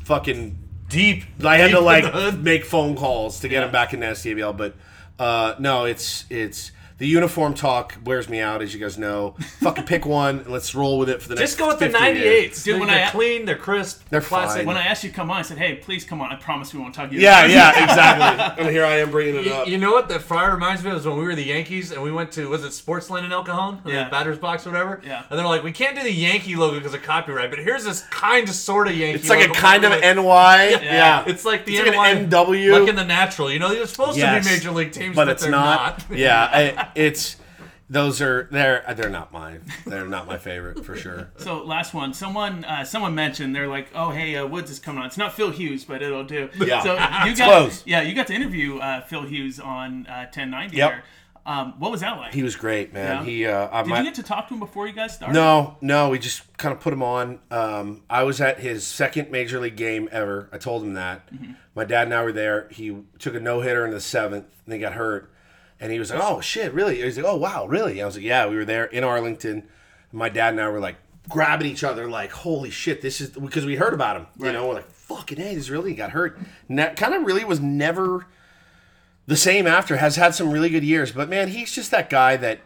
fucking. 0.04 0.60
deep. 0.90 1.24
I 1.44 1.58
had 1.58 1.68
deep 1.68 1.78
to 1.78 1.82
like 1.82 2.38
make 2.38 2.66
phone 2.66 2.96
calls 2.96 3.40
to 3.42 3.48
get 3.48 3.64
him 3.64 3.72
back 3.72 3.94
in 3.94 4.02
the 4.02 4.08
SDBL, 4.08 4.56
but 4.56 4.76
uh, 5.20 5.56
no, 5.60 5.86
it's 5.86 6.26
it's 6.30 6.72
the 7.04 7.10
uniform 7.10 7.54
talk 7.54 7.98
wears 8.06 8.30
me 8.30 8.40
out, 8.40 8.62
as 8.62 8.74
you 8.74 8.80
guys 8.80 8.98
know. 8.98 9.36
Fucking 9.60 9.84
pick 9.84 10.06
one. 10.06 10.40
and 10.40 10.48
Let's 10.48 10.74
roll 10.74 10.98
with 10.98 11.10
it 11.10 11.22
for 11.22 11.28
the 11.28 11.36
next. 11.36 11.50
Just 11.52 11.60
go 11.60 11.68
with 11.68 11.80
the 11.80 11.90
50 11.90 12.00
years. 12.20 12.52
98s. 12.52 12.64
Dude, 12.64 12.64
Dude, 12.64 12.80
when 12.80 12.88
they're 12.88 13.06
I- 13.08 13.10
clean, 13.10 13.44
they're 13.46 13.58
crisp, 13.58 14.08
They're 14.10 14.22
classic. 14.22 14.60
fine. 14.60 14.68
When 14.68 14.78
I 14.78 14.86
asked 14.86 15.04
you 15.04 15.10
to 15.10 15.16
come 15.16 15.30
on, 15.30 15.38
I 15.38 15.42
said, 15.42 15.58
hey, 15.58 15.76
please 15.76 16.06
come 16.06 16.22
on. 16.22 16.32
I 16.32 16.38
promise 16.38 16.74
we 16.74 16.80
won't 16.80 16.96
talk 16.96 17.12
you. 17.12 17.20
Yeah, 17.20 17.46
yeah, 17.46 17.84
exactly. 17.84 18.64
and 18.66 18.74
here 18.74 18.86
I 18.86 19.00
am 19.00 19.12
bringing 19.12 19.36
it 19.36 19.46
You, 19.48 19.54
up. 19.54 19.68
you 19.68 19.78
know 19.78 19.92
what 19.92 20.08
the 20.08 20.18
fire 20.18 20.54
reminds 20.54 20.82
me 20.82 20.92
of 20.92 20.98
is 20.98 21.06
when 21.06 21.18
we 21.18 21.26
were 21.26 21.36
the 21.36 21.44
Yankees 21.44 21.92
and 21.92 22.02
we 22.02 22.12
went 22.14 22.32
to 22.34 22.48
was 22.48 22.64
it 22.64 22.70
Sportsland 22.70 23.26
in 23.26 23.34
El 23.34 23.44
Cajon, 23.44 23.82
Yeah. 23.86 24.06
the 24.06 24.10
batter's 24.10 24.38
box, 24.38 24.66
or 24.66 24.72
whatever. 24.72 25.02
Yeah. 25.06 25.24
And 25.30 25.38
they're 25.38 25.46
like, 25.46 25.62
we 25.64 25.74
can't 25.74 25.98
do 25.98 26.04
the 26.04 26.14
Yankee 26.14 26.56
logo 26.56 26.78
because 26.78 26.94
of 26.94 27.04
copyright, 27.04 27.50
but 27.50 27.60
here's 27.60 27.84
this 27.84 28.02
kind 28.08 28.48
of 28.48 28.56
sort 28.56 28.88
of 28.88 28.96
Yankee. 28.96 29.20
It's 29.20 29.30
like 29.30 29.46
a 29.50 29.52
kind 29.52 29.84
of 29.84 29.92
Like- 29.92 30.02
NY. 30.16 30.80
Yeah. 30.94 31.26
It's 31.28 31.44
like 31.44 31.66
the 31.66 31.76
It's 31.76 31.98
like 31.98 32.16
an 32.16 32.30
NW. 32.30 32.80
like 32.80 32.88
in 32.88 32.96
the 32.96 33.04
natural. 33.04 33.52
You 33.52 33.60
know, 33.60 33.70
they're 33.74 33.86
supposed 33.88 34.18
Yes, 34.18 34.46
to 34.46 34.50
be 34.50 34.56
major 34.56 34.72
league 34.72 34.92
teams, 34.94 35.16
but 35.16 35.26
but, 35.26 35.32
it's 35.34 35.42
they're 35.42 35.52
not. 35.52 36.08
not. 36.10 36.18
yeah, 36.18 36.44
I, 36.54 36.93
it's 36.96 37.38
those 37.90 38.22
are 38.22 38.48
they're 38.52 38.84
they're 38.96 39.10
not 39.10 39.32
mine. 39.32 39.62
They're 39.86 40.08
not 40.08 40.26
my 40.26 40.38
favorite 40.38 40.84
for 40.86 40.96
sure. 40.96 41.32
So 41.38 41.64
last 41.64 41.94
one, 41.94 42.14
someone 42.14 42.64
uh, 42.66 42.84
someone 42.86 43.14
mentioned 43.14 43.56
they're 43.56 43.68
like, 43.68 43.90
oh 43.94 44.10
hey, 44.10 44.36
uh, 44.36 44.48
Woods 44.48 44.72
is 44.72 44.80
coming 44.80 45.02
on. 45.02 45.08
It's 45.08 45.18
not 45.18 45.34
Phil 45.34 45.52
Hughes, 45.52 45.84
but 45.86 46.02
it'll 46.02 46.24
do. 46.24 46.50
Yeah. 46.58 46.82
So 46.82 46.94
you 46.94 47.00
It's 47.32 47.40
got 47.40 47.50
close. 47.50 47.84
yeah, 47.86 48.02
you 48.02 48.16
got 48.16 48.28
to 48.28 48.34
interview 48.34 48.78
uh, 48.80 49.02
Phil 49.02 49.24
Hughes 49.24 49.60
on 49.60 50.08
uh, 50.08 50.26
1090. 50.34 50.78
Yep. 50.78 50.90
There. 50.90 51.04
Um, 51.46 51.74
what 51.78 51.92
was 51.92 52.00
that 52.00 52.18
like? 52.18 52.34
He 52.34 52.42
was 52.42 52.56
great, 52.56 52.94
man. 52.94 53.18
Yeah? 53.18 53.24
He 53.26 53.46
uh, 53.46 53.68
I 53.70 53.84
Did 53.84 53.98
you 53.98 54.04
get 54.06 54.16
to 54.16 54.24
talk 54.24 54.48
to 54.48 54.54
him 54.54 54.62
before 54.62 54.88
you 54.88 54.94
guys 54.94 55.14
started? 55.16 55.34
no, 55.34 55.78
no. 55.82 56.08
We 56.10 56.18
just 56.18 56.42
kind 56.58 56.74
of 56.74 56.80
put 56.80 56.94
him 56.94 57.04
on. 57.04 57.40
Um, 57.52 58.04
I 58.10 58.24
was 58.24 58.40
at 58.40 58.60
his 58.60 58.88
second 58.88 59.30
major 59.30 59.60
league 59.60 59.76
game 59.76 60.08
ever. 60.12 60.48
I 60.54 60.58
told 60.58 60.84
him 60.84 60.94
that. 60.94 61.28
Mm-hmm. 61.34 61.52
My 61.76 61.84
dad 61.84 62.08
and 62.08 62.14
I 62.14 62.24
were 62.24 62.32
there. 62.32 62.70
He 62.72 62.96
took 63.20 63.36
a 63.36 63.42
no 63.42 63.60
hitter 63.60 63.84
in 63.86 63.92
the 63.92 64.00
seventh, 64.00 64.46
and 64.66 64.74
he 64.74 64.80
got 64.80 64.94
hurt. 64.94 65.33
And 65.84 65.92
he 65.92 66.00
was 66.00 66.10
like, 66.12 66.22
"Oh 66.24 66.40
shit, 66.40 66.74
really?" 66.74 66.98
He 66.98 67.04
was 67.04 67.18
like, 67.18 67.26
"Oh 67.26 67.36
wow, 67.36 67.66
really?" 67.68 68.02
I 68.02 68.06
was 68.06 68.16
like, 68.16 68.24
"Yeah, 68.24 68.48
we 68.48 68.56
were 68.56 68.64
there 68.66 68.86
in 68.86 69.04
Arlington." 69.04 69.64
My 70.14 70.30
dad 70.30 70.54
and 70.54 70.62
I 70.62 70.70
were 70.70 70.80
like 70.80 70.96
grabbing 71.30 71.68
each 71.68 71.84
other, 71.84 72.10
like, 72.10 72.32
"Holy 72.32 72.70
shit, 72.70 73.02
this 73.02 73.20
is," 73.20 73.32
because 73.32 73.66
we 73.66 73.76
heard 73.76 73.94
about 73.94 74.16
him. 74.16 74.28
You 74.40 74.46
Right. 74.46 74.54
know, 74.54 74.68
we're 74.68 74.76
like, 74.76 74.90
"Fucking 74.90 75.38
hey, 75.38 75.56
this 75.56 75.70
really 75.70 75.94
got 75.94 76.12
hurt." 76.12 76.40
That 76.70 76.96
kind 76.96 77.14
of 77.14 77.24
really 77.24 77.44
was 77.44 77.60
never 77.60 78.28
the 79.28 79.36
same 79.36 79.68
after. 79.68 79.98
Has 79.98 80.16
had 80.16 80.34
some 80.34 80.52
really 80.52 80.70
good 80.70 80.84
years, 80.86 81.12
but 81.12 81.28
man, 81.30 81.50
he's 81.50 81.74
just 81.74 81.92
that 81.92 82.10
guy 82.10 82.38
that 82.38 82.60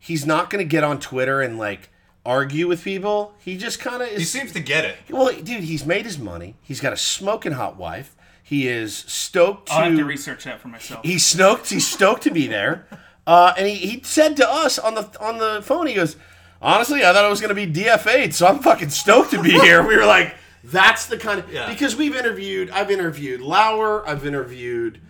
he's 0.00 0.26
not 0.26 0.50
going 0.50 0.64
to 0.64 0.68
get 0.68 0.82
on 0.82 0.98
Twitter 0.98 1.40
and 1.40 1.58
like 1.58 1.90
argue 2.26 2.66
with 2.66 2.82
people. 2.82 3.34
He 3.38 3.56
just 3.56 3.78
kind 3.78 4.02
of. 4.02 4.08
He 4.08 4.24
seems 4.24 4.50
to 4.52 4.60
get 4.60 4.84
it. 4.84 4.96
well, 5.08 5.32
dude, 5.32 5.62
he's 5.62 5.86
made 5.86 6.06
his 6.06 6.18
money. 6.18 6.56
He's 6.60 6.80
got 6.80 6.92
a 6.92 6.96
smoking 6.96 7.52
hot 7.52 7.76
wife. 7.76 8.16
He 8.42 8.68
is 8.68 8.96
stoked 8.96 9.68
to. 9.68 9.74
I'll 9.74 9.84
have 9.90 9.96
to 9.96 10.04
research 10.04 10.44
that 10.44 10.60
for 10.60 10.68
myself. 10.68 11.04
he's 11.04 11.24
stoked. 11.24 11.70
He's 11.70 11.86
stoked 11.86 12.22
to 12.24 12.30
be 12.30 12.46
there. 12.48 12.86
Uh, 13.26 13.54
and 13.56 13.66
he, 13.68 13.74
he 13.76 14.02
said 14.02 14.36
to 14.38 14.48
us 14.50 14.78
on 14.78 14.94
the 14.94 15.08
on 15.20 15.38
the 15.38 15.60
phone, 15.62 15.86
he 15.86 15.94
goes, 15.94 16.16
"Honestly, 16.60 17.00
I 17.04 17.12
thought 17.12 17.24
I 17.24 17.28
was 17.28 17.40
going 17.40 17.54
to 17.54 17.66
be 17.66 17.66
DFA'd, 17.72 18.34
so 18.34 18.46
I'm 18.46 18.58
fucking 18.58 18.90
stoked 18.90 19.30
to 19.30 19.42
be 19.42 19.50
here." 19.60 19.86
We 19.86 19.96
were 19.96 20.04
like, 20.06 20.34
"That's 20.64 21.06
the 21.06 21.16
kind 21.16 21.38
of 21.38 21.50
Yeah. 21.52 21.68
because 21.70 21.94
we've 21.96 22.16
interviewed. 22.16 22.68
I've 22.70 22.90
interviewed 22.90 23.40
Lauer. 23.40 24.06
I've 24.08 24.26
interviewed 24.26 25.00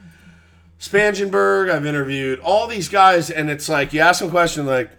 Spangenberg. 0.79 1.71
I've 1.71 1.87
interviewed 1.87 2.39
all 2.41 2.67
these 2.67 2.89
guys, 2.89 3.31
and 3.31 3.49
it's 3.51 3.69
like 3.69 3.93
you 3.93 4.01
ask 4.01 4.21
them 4.21 4.29
a 4.29 4.31
question 4.31 4.67
like, 4.67 4.91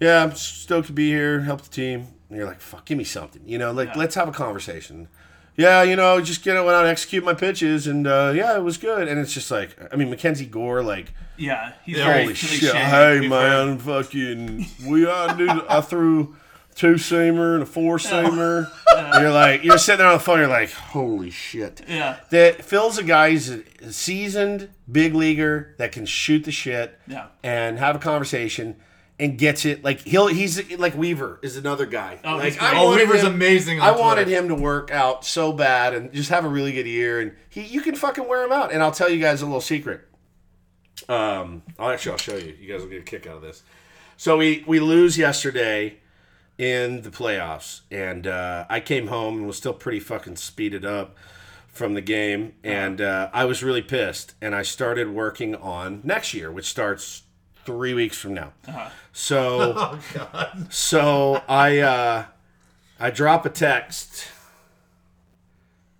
"Yeah, 0.00 0.22
I'm 0.22 0.34
stoked 0.34 0.86
to 0.88 0.92
be 0.92 1.08
here, 1.10 1.40
help 1.40 1.62
the 1.62 1.70
team." 1.70 2.06
And 2.28 2.38
you're 2.38 2.46
like, 2.46 2.60
"Fuck, 2.60 2.84
give 2.86 2.98
me 2.98 3.04
something," 3.04 3.42
you 3.46 3.58
know, 3.58 3.72
like 3.72 3.88
Yeah. 3.88 3.98
let's 3.98 4.14
have 4.14 4.28
a 4.28 4.32
conversation. 4.32 5.08
Yeah, 5.56 5.82
you 5.84 5.94
know, 5.94 6.20
just 6.20 6.42
get 6.42 6.56
it 6.56 6.60
went 6.64 6.74
out, 6.74 6.80
and 6.80 6.88
execute 6.88 7.22
my 7.24 7.34
pitches, 7.34 7.86
and 7.86 8.06
uh, 8.06 8.32
yeah, 8.34 8.56
it 8.56 8.62
was 8.64 8.76
good. 8.76 9.06
And 9.06 9.20
it's 9.20 9.32
just 9.32 9.50
like, 9.50 9.76
I 9.92 9.96
mean, 9.96 10.10
Mackenzie 10.10 10.46
Gore, 10.46 10.82
like, 10.82 11.12
yeah, 11.36 11.72
he's 11.84 12.00
holy 12.00 12.24
cliche. 12.34 12.56
shit, 12.56 12.74
hey 12.74 13.20
We've 13.20 13.30
man, 13.30 13.78
fucking, 13.78 14.66
we 14.86 15.06
I 15.08 15.36
did, 15.36 15.48
I 15.68 15.80
threw 15.80 16.34
two 16.74 16.94
seamer 16.94 17.54
and 17.54 17.62
a 17.62 17.66
four 17.66 17.98
seamer. 17.98 18.68
And 18.96 19.22
you're 19.22 19.32
like, 19.32 19.62
you're 19.62 19.78
sitting 19.78 19.98
there 19.98 20.08
on 20.08 20.14
the 20.14 20.20
phone, 20.24 20.38
you're 20.40 20.48
like, 20.48 20.72
holy 20.72 21.30
shit. 21.30 21.82
Yeah, 21.88 22.18
That 22.30 22.64
Phil's 22.64 22.98
a 22.98 23.04
guy, 23.04 23.30
he's 23.30 23.48
a 23.50 23.62
seasoned 23.92 24.70
big 24.90 25.14
leaguer 25.14 25.74
that 25.78 25.92
can 25.92 26.04
shoot 26.06 26.44
the 26.44 26.52
shit 26.52 26.98
Yeah. 27.06 27.26
and 27.44 27.78
have 27.78 27.94
a 27.96 28.00
conversation 28.00 28.76
and 29.18 29.38
gets 29.38 29.64
it. 29.64 29.84
Like 29.84 30.00
he'll, 30.00 30.26
he's 30.26 30.70
like 30.78 30.96
Weaver 30.96 31.38
is 31.42 31.56
another 31.56 31.86
guy. 31.86 32.18
Oh, 32.24 32.36
like 32.36 32.54
he's. 32.54 32.58
Oh, 32.60 32.90
Weaver's 32.90 33.22
him- 33.22 33.34
amazing 33.34 33.80
I 33.80 33.92
wanted 33.92 34.28
him 34.28 34.48
to 34.48 34.54
work 34.54 34.90
out 34.90 35.24
so 35.24 35.52
bad 35.52 35.94
and 35.94 36.12
just 36.12 36.30
have 36.30 36.44
a 36.44 36.48
really 36.48 36.72
good 36.72 36.86
year, 36.86 37.20
and 37.20 37.32
he, 37.48 37.62
you 37.62 37.80
can 37.80 37.94
fucking 37.94 38.26
wear 38.26 38.44
him 38.44 38.52
out. 38.52 38.72
And 38.72 38.82
I'll 38.82 38.92
tell 38.92 39.08
you 39.08 39.20
guys 39.20 39.42
a 39.42 39.46
little 39.46 39.60
secret. 39.60 40.02
Um, 41.08 41.62
I'll 41.78 41.90
actually 41.90 42.12
I'll 42.12 42.18
show 42.18 42.36
you. 42.36 42.56
You 42.58 42.72
guys 42.72 42.82
will 42.82 42.88
get 42.90 43.00
a 43.00 43.04
kick 43.04 43.26
out 43.26 43.36
of 43.36 43.42
this. 43.42 43.62
So 44.16 44.36
we 44.36 44.64
we 44.66 44.80
lose 44.80 45.18
yesterday 45.18 45.98
in 46.56 47.02
the 47.02 47.10
playoffs, 47.10 47.80
and 47.90 48.26
uh, 48.26 48.64
I 48.70 48.80
came 48.80 49.08
home 49.08 49.38
and 49.38 49.46
was 49.46 49.56
still 49.56 49.74
pretty 49.74 50.00
fucking 50.00 50.36
speeded 50.36 50.84
up 50.84 51.16
from 51.66 51.94
the 51.94 52.00
game, 52.00 52.54
and 52.62 53.00
uh, 53.00 53.28
I 53.32 53.44
was 53.44 53.62
really 53.62 53.82
pissed. 53.82 54.34
And 54.40 54.54
I 54.54 54.62
started 54.62 55.10
working 55.10 55.56
on 55.56 56.00
next 56.04 56.32
year, 56.32 56.52
which 56.52 56.66
starts 56.66 57.23
three 57.64 57.94
weeks 57.94 58.18
from 58.18 58.34
now. 58.34 58.52
So, 59.12 59.98
so 60.70 61.42
I 61.48 61.78
uh, 61.78 62.24
I 63.00 63.10
drop 63.10 63.46
a 63.46 63.50
text 63.50 64.28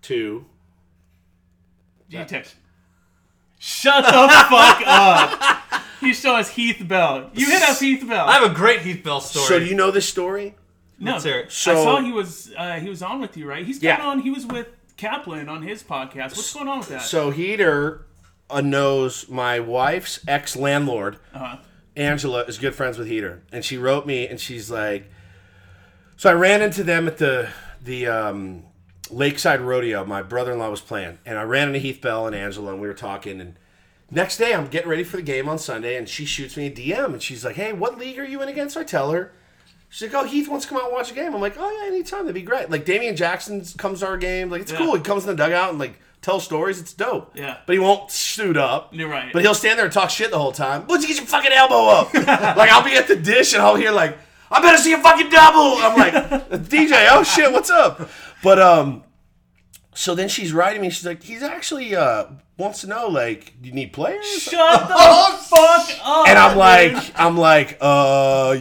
to 0.03 0.45
G 2.09 2.23
text. 2.25 2.55
Shut 3.59 4.05
the 4.05 4.11
fuck 4.11 4.81
up. 4.85 5.61
He 6.01 6.13
saw 6.13 6.35
us 6.35 6.49
Heath 6.49 6.83
Bell. 6.87 7.31
You 7.33 7.47
hit 7.47 7.63
up 7.63 7.77
Heath 7.79 8.05
Bell. 8.07 8.27
I 8.27 8.33
have 8.33 8.51
a 8.51 8.53
great 8.53 8.81
Heath 8.81 9.01
Bell 9.03 9.21
story. 9.21 9.45
So 9.47 9.59
do 9.59 9.65
you 9.65 9.75
know 9.75 9.89
this 9.91 10.07
story? 10.07 10.53
no, 10.99 11.13
Let's 11.13 11.23
hear 11.23 11.39
it. 11.39 11.51
So- 11.51 11.71
I 11.71 11.75
saw 11.83 12.01
he 12.01 12.11
was 12.11 12.53
uh, 12.55 12.75
he 12.75 12.89
was 12.89 13.01
on 13.01 13.21
with 13.21 13.35
you, 13.37 13.47
right? 13.47 13.65
He's 13.65 13.81
Yeah. 13.81 13.95
been 13.95 14.05
on. 14.05 14.19
He 14.19 14.29
was 14.29 14.45
with 14.45 14.67
Kaplan 14.97 15.49
on 15.49 15.63
his 15.63 15.81
podcast. 15.81 16.35
What's 16.35 16.53
going 16.53 16.67
on 16.67 16.79
with 16.79 16.89
that? 16.89 17.01
So 17.01 17.31
Heater 17.31 18.05
uh, 18.49 18.61
knows 18.61 19.27
my 19.29 19.59
wife's 19.59 20.19
ex 20.27 20.55
landlord. 20.55 21.17
uh-huh. 21.33 21.57
Angela 21.97 22.41
is 22.43 22.57
good 22.57 22.75
friends 22.75 22.97
with 22.97 23.07
Heater, 23.07 23.41
and 23.53 23.63
she 23.63 23.77
wrote 23.77 24.05
me, 24.05 24.27
and 24.27 24.37
she's 24.39 24.69
like, 24.69 25.09
so 26.17 26.29
I 26.29 26.33
ran 26.33 26.61
into 26.61 26.83
them 26.83 27.07
at 27.07 27.17
the 27.17 27.49
the 27.81 28.07
um, 28.07 28.63
Lakeside 29.09 29.61
Rodeo. 29.61 30.03
My 30.03 30.21
brother 30.21 30.51
in 30.51 30.59
law 30.59 30.69
was 30.69 30.81
playing, 30.81 31.19
and 31.25 31.37
I 31.37 31.43
ran 31.43 31.67
into 31.69 31.79
Heath 31.79 32.01
Bell 32.01 32.27
and 32.27 32.35
Angela, 32.35 32.73
and 32.73 32.81
we 32.81 32.87
were 32.87 32.93
talking. 32.93 33.39
And 33.39 33.55
next 34.11 34.37
day, 34.37 34.53
I'm 34.53 34.67
getting 34.67 34.89
ready 34.89 35.05
for 35.05 35.15
the 35.17 35.23
game 35.23 35.47
on 35.47 35.57
Sunday, 35.57 35.95
and 35.95 36.07
she 36.09 36.25
shoots 36.25 36.57
me 36.57 36.67
a 36.67 36.71
DM, 36.71 37.13
and 37.13 37.23
she's 37.23 37.45
like, 37.45 37.55
"Hey, 37.55 37.71
what 37.71 37.97
league 37.97 38.19
are 38.19 38.25
you 38.25 38.41
in 38.41 38.49
again?" 38.49 38.69
So 38.69 38.81
I 38.81 38.83
tell 38.83 39.11
her. 39.11 39.31
She's 39.87 40.11
like, 40.13 40.23
oh, 40.25 40.27
Heath 40.27 40.49
wants 40.49 40.65
to 40.65 40.69
come 40.69 40.79
out 40.79 40.85
and 40.85 40.93
watch 40.93 41.11
a 41.11 41.15
game. 41.15 41.33
I'm 41.33 41.39
like, 41.39 41.55
oh 41.57 41.71
yeah, 41.81 41.87
anytime, 41.87 42.21
that'd 42.25 42.33
be 42.33 42.41
great. 42.41 42.69
Like 42.69 42.83
Damian 42.83 43.15
Jackson 43.15 43.63
comes 43.77 44.01
to 44.01 44.07
our 44.07 44.17
game, 44.17 44.49
like 44.49 44.61
it's 44.63 44.71
Yeah. 44.73 44.79
cool. 44.79 44.95
He 44.95 45.01
comes 45.01 45.23
in 45.23 45.29
the 45.29 45.35
dugout 45.37 45.69
and 45.69 45.79
like 45.79 45.97
tells 46.25 46.43
stories. 46.43 46.81
It's 46.81 46.91
dope. 46.93 47.31
Yeah. 47.35 47.57
but 47.65 47.73
he 47.73 47.79
won't 47.79 48.09
suit 48.11 48.57
up. 48.57 48.93
You're 48.93 49.07
right. 49.09 49.31
But 49.31 49.43
he'll 49.43 49.53
stand 49.53 49.77
there 49.77 49.85
and 49.85 49.93
talk 49.93 50.09
shit 50.09 50.31
the 50.31 50.39
whole 50.39 50.51
time. 50.51 50.81
Why'd 50.83 51.01
you 51.01 51.07
get 51.07 51.17
your 51.17 51.25
fucking 51.27 51.51
elbow 51.51 51.85
up? 51.87 52.13
like 52.57 52.69
I'll 52.71 52.83
be 52.83 52.95
at 52.95 53.07
the 53.07 53.15
dish 53.15 53.53
and 53.53 53.61
I'll 53.61 53.75
hear 53.75 53.91
like, 53.91 54.17
I 54.51 54.61
better 54.61 54.77
see 54.77 54.93
a 54.93 54.97
fucking 54.97 55.29
double. 55.29 55.75
I'm 55.77 55.97
like, 55.97 56.13
DJ, 56.69 57.07
oh 57.11 57.23
shit, 57.23 57.51
what's 57.51 57.69
up? 57.69 58.09
But 58.43 58.59
um, 58.59 59.03
so 59.93 60.15
then 60.15 60.27
she's 60.27 60.51
writing 60.51 60.81
me. 60.81 60.89
She's 60.89 61.05
like, 61.05 61.23
he's 61.23 61.43
actually 61.43 61.95
uh 61.95 62.25
wants 62.57 62.81
to 62.81 62.87
know 62.87 63.07
like, 63.07 63.53
do 63.61 63.69
you 63.69 63.75
need 63.75 63.93
players? 63.93 64.25
Shut 64.25 64.81
the 64.87 64.95
fuck 64.95 65.89
up. 66.03 66.27
And 66.27 66.39
I'm 66.39 66.51
dude. 66.51 66.57
like, 66.57 67.11
I'm 67.19 67.37
like, 67.37 67.77
uh, 67.81 68.57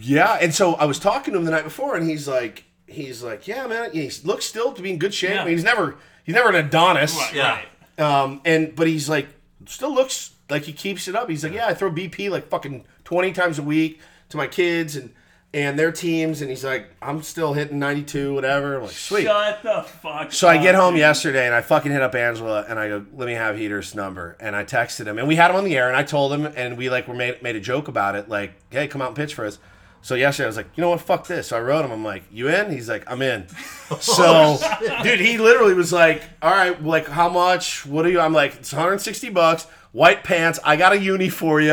yeah. 0.00 0.38
And 0.40 0.54
so 0.54 0.74
I 0.74 0.84
was 0.84 0.98
talking 0.98 1.32
to 1.34 1.38
him 1.38 1.44
the 1.44 1.50
night 1.50 1.64
before, 1.64 1.96
and 1.96 2.08
he's 2.08 2.28
like, 2.28 2.64
he's 2.86 3.22
like, 3.22 3.46
yeah, 3.48 3.66
man. 3.66 3.90
He 3.92 4.10
looks 4.24 4.46
still 4.46 4.72
to 4.72 4.82
be 4.82 4.90
in 4.90 4.98
good 4.98 5.14
shape. 5.14 5.30
Yeah. 5.30 5.42
I 5.42 5.44
mean, 5.44 5.54
he's 5.54 5.64
never, 5.64 5.96
he's 6.28 6.34
never 6.36 6.50
an 6.50 6.54
Adonis. 6.66 7.16
Right, 7.16 7.34
Yeah. 7.34 7.60
right. 7.98 8.22
Um, 8.22 8.40
and 8.44 8.76
but 8.76 8.86
he's 8.86 9.08
like, 9.08 9.28
still 9.66 9.92
looks 9.92 10.30
like 10.48 10.62
he 10.62 10.72
keeps 10.72 11.08
it 11.08 11.16
up. 11.16 11.28
He's 11.28 11.42
like, 11.42 11.52
yeah, 11.54 11.66
I 11.66 11.74
throw 11.74 11.90
BP 11.90 12.30
like 12.30 12.48
fucking 12.48 12.84
twenty 13.02 13.32
times 13.32 13.58
a 13.58 13.62
week 13.62 14.00
to 14.28 14.36
my 14.36 14.46
kids 14.46 14.94
and 14.94 15.12
and 15.54 15.78
their 15.78 15.90
teams, 15.90 16.42
and 16.42 16.50
he's 16.50 16.62
like, 16.62 16.90
I'm 17.00 17.22
still 17.22 17.54
hitting 17.54 17.78
92, 17.78 18.34
whatever. 18.34 18.76
I'm 18.76 18.82
like, 18.82 18.90
sweet. 18.90 19.24
Shut 19.24 19.62
the 19.62 19.82
fuck 19.82 20.30
So 20.30 20.46
I 20.46 20.58
get 20.58 20.74
home 20.74 20.92
dude. 20.92 21.00
yesterday 21.00 21.46
and 21.46 21.54
I 21.54 21.62
fucking 21.62 21.90
hit 21.90 22.02
up 22.02 22.14
Angela 22.14 22.66
and 22.68 22.78
I 22.78 22.88
go, 22.88 23.06
let 23.16 23.24
me 23.26 23.32
have 23.32 23.56
Heater's 23.56 23.94
number. 23.94 24.36
And 24.40 24.54
I 24.54 24.64
texted 24.64 25.06
him 25.06 25.16
and 25.18 25.26
we 25.26 25.36
had 25.36 25.50
him 25.50 25.56
on 25.56 25.64
the 25.64 25.74
air 25.74 25.88
and 25.88 25.96
I 25.96 26.02
told 26.02 26.34
him 26.34 26.44
and 26.44 26.76
we 26.76 26.90
like 26.90 27.08
were 27.08 27.14
made 27.14 27.42
made 27.42 27.56
a 27.56 27.60
joke 27.60 27.88
about 27.88 28.14
it, 28.14 28.28
like, 28.28 28.52
hey, 28.68 28.88
come 28.88 29.00
out 29.00 29.08
and 29.08 29.16
pitch 29.16 29.32
for 29.34 29.46
us. 29.46 29.58
So 30.00 30.14
yesterday 30.14 30.44
I 30.44 30.48
was 30.48 30.56
like, 30.56 30.68
you 30.76 30.80
know 30.80 30.90
what, 30.90 31.00
fuck 31.00 31.26
this. 31.26 31.48
So 31.48 31.56
I 31.56 31.60
wrote 31.60 31.84
him, 31.84 31.90
I'm 31.92 32.04
like, 32.04 32.22
you 32.30 32.48
in? 32.48 32.70
He's 32.70 32.88
like, 32.88 33.04
I'm 33.10 33.22
in. 33.22 33.46
So 34.00 34.58
dude, 35.02 35.18
he 35.18 35.38
literally 35.38 35.72
was 35.74 35.92
like, 35.94 36.22
All 36.42 36.50
right, 36.50 36.82
like 36.84 37.08
how 37.08 37.28
much? 37.30 37.86
What 37.86 38.04
are 38.04 38.10
you? 38.10 38.20
I'm 38.20 38.34
like, 38.34 38.56
it's 38.56 38.72
160 38.72 39.30
bucks. 39.30 39.66
White 39.92 40.22
pants. 40.24 40.60
I 40.62 40.76
got 40.76 40.92
a 40.92 40.98
uni 40.98 41.30
for 41.30 41.62
you. 41.62 41.72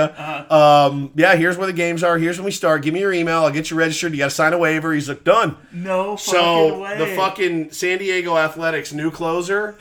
Um, 0.50 1.12
yeah, 1.16 1.36
here's 1.36 1.58
where 1.58 1.68
the 1.68 1.74
games 1.74 2.02
are. 2.04 2.18
Here's 2.18 2.38
when 2.38 2.46
we 2.46 2.52
start. 2.52 2.82
Give 2.84 2.94
me 2.94 3.02
your 3.02 3.12
email. 3.12 3.40
I'll 3.44 3.52
get 3.52 3.70
you 3.70 3.76
registered. 3.78 4.14
You 4.14 4.20
got 4.20 4.30
to 4.30 4.36
sign 4.36 4.54
a 4.54 4.58
waiver. 4.58 4.94
He's 4.94 5.10
like, 5.10 5.26
done. 5.26 5.58
No 5.74 6.16
So 6.16 6.32
fucking 6.70 6.80
way. 6.80 6.98
the 6.98 7.16
fucking 7.18 7.72
San 7.72 7.98
Diego 7.98 8.38
Athletics 8.38 8.94
new 8.94 9.12
closer 9.12 9.78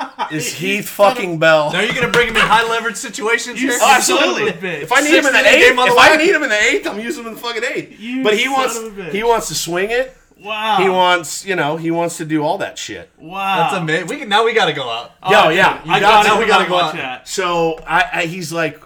is 0.30 0.52
Heath 0.52 0.88
fucking 0.88 1.38
Bell. 1.38 1.72
Now 1.72 1.80
you're 1.80 1.94
gonna 1.94 2.10
bring 2.10 2.28
him 2.28 2.36
in 2.36 2.42
high 2.42 2.68
leverage 2.68 2.96
situations 2.96 3.60
here? 3.60 3.72
Oh, 3.80 3.94
absolutely. 3.96 4.46
Son 4.46 4.56
of 4.58 4.64
a 4.64 4.66
bitch. 4.66 4.82
If 4.82 4.92
I 4.92 5.00
need 5.00 5.14
him 5.14 5.26
in 5.26 5.32
the 5.32 5.38
eighth, 5.48 5.68
game 5.68 5.78
on 5.78 5.88
the 5.88 5.92
if 5.94 5.98
I 5.98 6.16
way. 6.16 6.24
need 6.24 6.34
him 6.34 6.42
in 6.42 6.48
the 6.48 6.62
eighth, 6.62 6.86
I'm 6.86 7.00
using 7.00 7.22
him 7.22 7.28
in 7.28 7.34
the 7.34 7.40
fucking 7.40 7.62
eighth. 7.64 7.98
You 8.00 8.22
but 8.22 8.34
he 8.36 8.44
son 8.44 8.52
wants 8.52 8.78
of 8.78 8.98
a 8.98 9.02
bitch. 9.02 9.12
he 9.12 9.22
wants 9.24 9.48
to 9.48 9.54
swing 9.54 9.90
it. 9.90 10.16
Wow. 10.40 10.76
He 10.80 10.88
wants 10.88 11.44
you 11.44 11.56
know 11.56 11.76
he 11.76 11.90
wants 11.90 12.16
to 12.18 12.24
do 12.24 12.42
all 12.42 12.58
that 12.58 12.78
shit. 12.78 13.10
Wow. 13.18 13.70
That's 13.70 13.82
amazing. 13.82 14.06
We 14.06 14.16
can, 14.18 14.28
now 14.28 14.44
we 14.44 14.54
gotta 14.54 14.72
go 14.72 14.88
out. 14.88 15.12
Yo, 15.28 15.48
yeah, 15.48 15.84
you 15.84 15.90
I 15.92 16.00
got 16.00 16.24
got 16.24 16.30
to. 16.30 16.38
to. 16.38 16.38
we 16.38 16.46
gotta 16.46 16.68
go 16.68 16.78
out. 16.78 16.94
that. 16.94 17.26
So 17.28 17.78
I, 17.86 18.04
I 18.12 18.26
he's 18.26 18.52
like. 18.52 18.80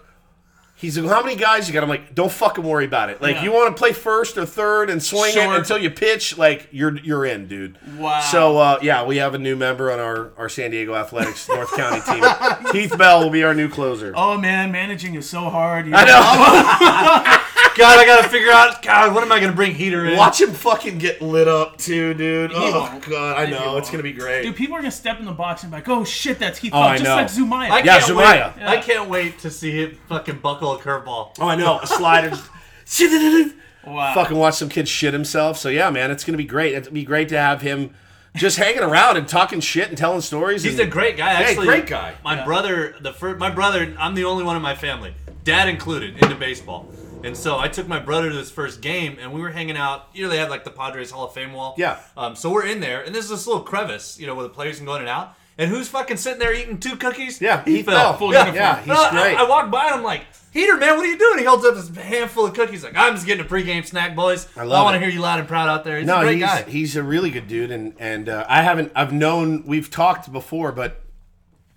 He's 0.82 0.98
like, 0.98 1.09
how 1.10 1.22
many 1.22 1.36
guys 1.36 1.68
you 1.68 1.72
got? 1.72 1.82
I'm 1.84 1.88
like, 1.88 2.12
don't 2.14 2.30
fucking 2.30 2.62
worry 2.64 2.84
about 2.84 3.09
it. 3.09 3.22
Like, 3.22 3.36
Yeah. 3.36 3.44
you 3.44 3.52
want 3.52 3.74
to 3.74 3.78
play 3.80 3.92
first 3.92 4.36
or 4.36 4.44
third 4.44 4.90
and 4.90 5.00
swing 5.02 5.32
Sure. 5.32 5.54
it 5.54 5.56
until 5.56 5.78
you 5.78 5.88
pitch, 5.90 6.36
like 6.36 6.66
you're 6.72 6.96
you're 6.98 7.24
in, 7.24 7.46
dude. 7.46 7.78
Wow. 7.96 8.20
So 8.20 8.59
uh, 8.59 8.78
yeah, 8.82 9.04
we 9.04 9.18
have 9.18 9.34
a 9.34 9.38
new 9.38 9.54
member 9.56 9.92
on 9.92 10.00
our, 10.00 10.32
our 10.36 10.48
San 10.48 10.72
Diego 10.72 10.94
Athletics 10.96 11.48
North 11.48 11.70
County 11.76 12.00
team. 12.00 12.24
Heath 12.72 12.98
Bell 12.98 13.22
will 13.22 13.30
be 13.30 13.44
our 13.44 13.54
new 13.54 13.68
closer. 13.68 14.12
Oh 14.16 14.36
man, 14.36 14.72
managing 14.72 15.14
is 15.14 15.30
so 15.30 15.48
hard. 15.50 15.86
You 15.86 15.92
I 15.94 16.04
know. 16.04 17.38
God, 17.77 17.99
I 17.99 18.05
gotta 18.07 18.28
figure 18.28 18.51
out. 18.51 18.82
God, 18.82 19.15
what 19.15 19.23
am 19.23 19.32
I 19.32 19.40
gonna 19.40 19.53
bring 19.53 19.74
heater 19.74 20.05
in? 20.07 20.16
Watch 20.16 20.40
him 20.40 20.53
fucking 20.53 20.99
get 20.99 21.23
lit 21.23 21.49
up 21.49 21.78
too, 21.78 22.12
dude. 22.15 22.53
Oh 22.55 22.89
won't. 22.93 23.05
god, 23.09 23.36
I 23.39 23.47
He 23.47 23.53
know 23.53 23.77
it's 23.77 23.86
won't. 23.86 23.93
gonna 23.93 24.03
be 24.03 24.12
great. 24.12 24.43
Dude, 24.43 24.57
people 24.57 24.77
are 24.77 24.81
gonna 24.81 24.90
step 24.90 25.19
in 25.19 25.24
the 25.24 25.32
box 25.32 25.62
and 25.62 25.73
be 25.73 25.77
like, 25.78 25.89
"Oh 25.89 26.05
shit, 26.05 26.39
that's 26.39 26.59
Heath." 26.59 26.73
Oh, 26.74 26.81
I 26.81 26.99
just 26.99 27.05
know. 27.05 27.16
like 27.16 27.27
Zumaya. 27.66 27.70
I 27.70 27.78
Yeah, 27.78 27.99
can't 28.01 28.05
Zumaya. 28.12 28.57
Wait. 28.57 28.65
I 28.66 28.77
can't 28.81 29.09
wait 29.11 29.39
to 29.40 29.51
see 29.51 29.70
him 29.70 29.99
fucking 30.09 30.39
buckle 30.39 30.73
a 30.74 30.78
curveball. 30.78 31.35
Oh, 31.40 31.49
I 31.49 31.57
know 31.57 31.81
a 31.81 31.86
slider. 31.86 32.31
wow. 33.86 34.15
fucking 34.15 34.36
watch 34.36 34.55
some 34.55 34.69
kid 34.69 34.89
shit 34.89 35.12
himself. 35.12 35.59
So 35.59 35.69
yeah, 35.69 35.90
man, 35.90 36.11
it's 36.11 36.24
gonna 36.24 36.39
be 36.39 36.44
great. 36.44 36.74
It'd 36.74 36.93
be 36.93 37.05
great 37.05 37.28
to 37.31 37.39
have 37.39 37.62
him 37.62 37.94
just 38.35 38.57
hanging 38.57 38.82
around 38.82 39.16
and 39.16 39.28
talking 39.28 39.61
shit 39.61 39.89
and 39.89 39.97
telling 39.97 40.20
stories. 40.20 40.62
He's 40.62 40.78
and- 40.78 40.89
a 40.89 40.90
great 40.90 41.16
guy. 41.16 41.35
Hey, 41.35 41.44
Actually, 41.51 41.66
great 41.66 41.86
guy. 41.86 42.15
My 42.24 42.36
Yeah. 42.36 42.44
brother, 42.44 42.94
the 43.01 43.12
first, 43.12 43.39
my 43.39 43.51
brother, 43.51 43.94
I'm 43.99 44.15
the 44.15 44.24
only 44.24 44.43
one 44.44 44.57
in 44.57 44.62
my 44.62 44.74
family, 44.74 45.15
dad 45.44 45.69
included, 45.69 46.16
into 46.23 46.35
baseball. 46.35 46.89
And 47.24 47.36
so 47.36 47.59
I 47.59 47.69
took 47.69 47.86
my 47.89 47.99
brother 47.99 48.31
to 48.31 48.36
his 48.36 48.51
first 48.51 48.81
game, 48.81 49.16
and 49.20 49.32
we 49.32 49.40
were 49.40 49.51
hanging 49.51 49.77
out. 49.77 50.09
You 50.12 50.24
know, 50.24 50.28
they 50.28 50.39
had 50.39 50.51
like 50.51 50.65
the 50.65 50.70
Padres 50.70 51.11
Hall 51.11 51.27
of 51.27 51.35
Fame 51.35 51.53
wall. 51.53 51.74
Yeah. 51.78 51.99
Um, 52.16 52.35
so 52.36 52.51
we're 52.51 52.66
in 52.66 52.81
there, 52.81 53.03
and 53.03 53.15
there's 53.15 53.28
this 53.28 53.47
little 53.47 53.62
crevice, 53.62 54.19
you 54.19 54.27
know, 54.27 54.35
where 54.35 54.43
the 54.44 54.49
players 54.51 54.77
can 54.78 54.86
go 54.86 54.94
in 54.94 55.01
and 55.01 55.09
out. 55.09 55.35
And 55.59 55.70
who's 55.70 55.86
fucking 55.89 56.16
sitting 56.16 56.39
there 56.39 56.55
eating 56.55 56.81
two 56.81 56.97
cookies? 56.97 57.40
Yeah, 57.40 57.62
Heath 57.65 57.77
Heath 57.77 57.86
Bell. 57.86 58.15
Full 58.16 58.32
yeah. 58.32 58.53
Yeah, 58.53 58.78
he's 58.78 58.86
No, 58.86 58.94
I- 58.94 59.11
great. 59.11 59.36
I, 59.36 59.49
walked 59.49 59.70
by 59.70 59.85
and 59.86 59.94
I'm 59.97 60.03
like, 60.03 60.24
Heater, 60.53 60.77
man, 60.77 60.97
what 60.97 61.07
are 61.07 61.09
you 61.09 61.19
doing? 61.19 61.39
He 61.39 61.44
holds 61.44 61.65
up 61.65 61.74
this 61.74 61.89
handful 61.97 62.44
of 62.47 62.53
cookies, 62.55 62.85
like, 62.85 62.94
I'm 62.97 63.15
just 63.15 63.27
getting 63.27 63.44
a 63.44 63.49
pregame 63.49 63.86
snack, 63.86 64.15
boys. 64.15 64.49
I 64.57 64.65
love 64.65 64.81
I 64.81 64.82
want 64.85 64.94
to 64.94 65.01
hear 65.01 65.09
you 65.09 65.20
loud 65.20 65.39
and 65.39 65.49
proud 65.49 65.69
out 65.69 65.85
there. 65.85 65.99
He's 65.99 66.07
no, 66.07 66.19
a 66.19 66.23
great 66.24 66.35
he's 66.36 66.44
guy. 66.44 66.62
he's 66.65 66.97
a 66.97 67.03
really 67.03 67.31
good 67.31 67.49
dude, 67.49 67.70
and 67.70 67.94
and 67.99 68.28
uh, 68.28 68.44
I 68.49 68.62
haven't 68.62 68.93
I've 68.94 69.12
known 69.12 69.65
we've 69.66 69.90
talked 69.90 70.31
before, 70.32 70.73
but 70.73 71.01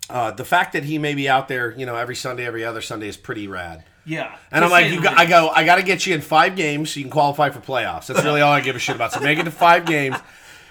uh, 0.09 0.31
the 0.31 0.43
fact 0.45 0.73
that 0.73 0.83
he 0.85 0.97
may 0.97 1.13
be 1.15 1.27
out 1.29 1.47
there, 1.47 1.71
you 1.77 1.85
know, 1.85 1.95
every 1.95 2.15
Sunday, 2.15 2.45
every 2.45 2.63
other 2.65 2.81
Sunday 2.81 3.07
is 3.07 3.17
pretty 3.17 3.47
rad. 3.47 3.83
Yeah. 4.05 4.35
And 4.51 4.63
I'm 4.63 4.71
like, 4.71 4.91
you 4.91 5.01
got, 5.01 5.17
I 5.17 5.25
go, 5.25 5.49
I 5.49 5.65
got 5.65 5.75
to 5.75 5.83
get 5.83 6.05
you 6.05 6.13
in 6.15 6.21
five 6.21 6.55
games 6.55 6.91
so 6.91 6.99
you 6.99 7.05
can 7.05 7.11
qualify 7.11 7.49
for 7.49 7.59
playoffs. 7.59 8.07
That's 8.07 8.23
really 8.23 8.41
all 8.41 8.51
I 8.51 8.61
give 8.61 8.75
a 8.75 8.79
shit 8.79 8.95
about. 8.95 9.11
So 9.11 9.19
make 9.19 9.39
it 9.39 9.43
to 9.43 9.51
five 9.51 9.85
games, 9.85 10.15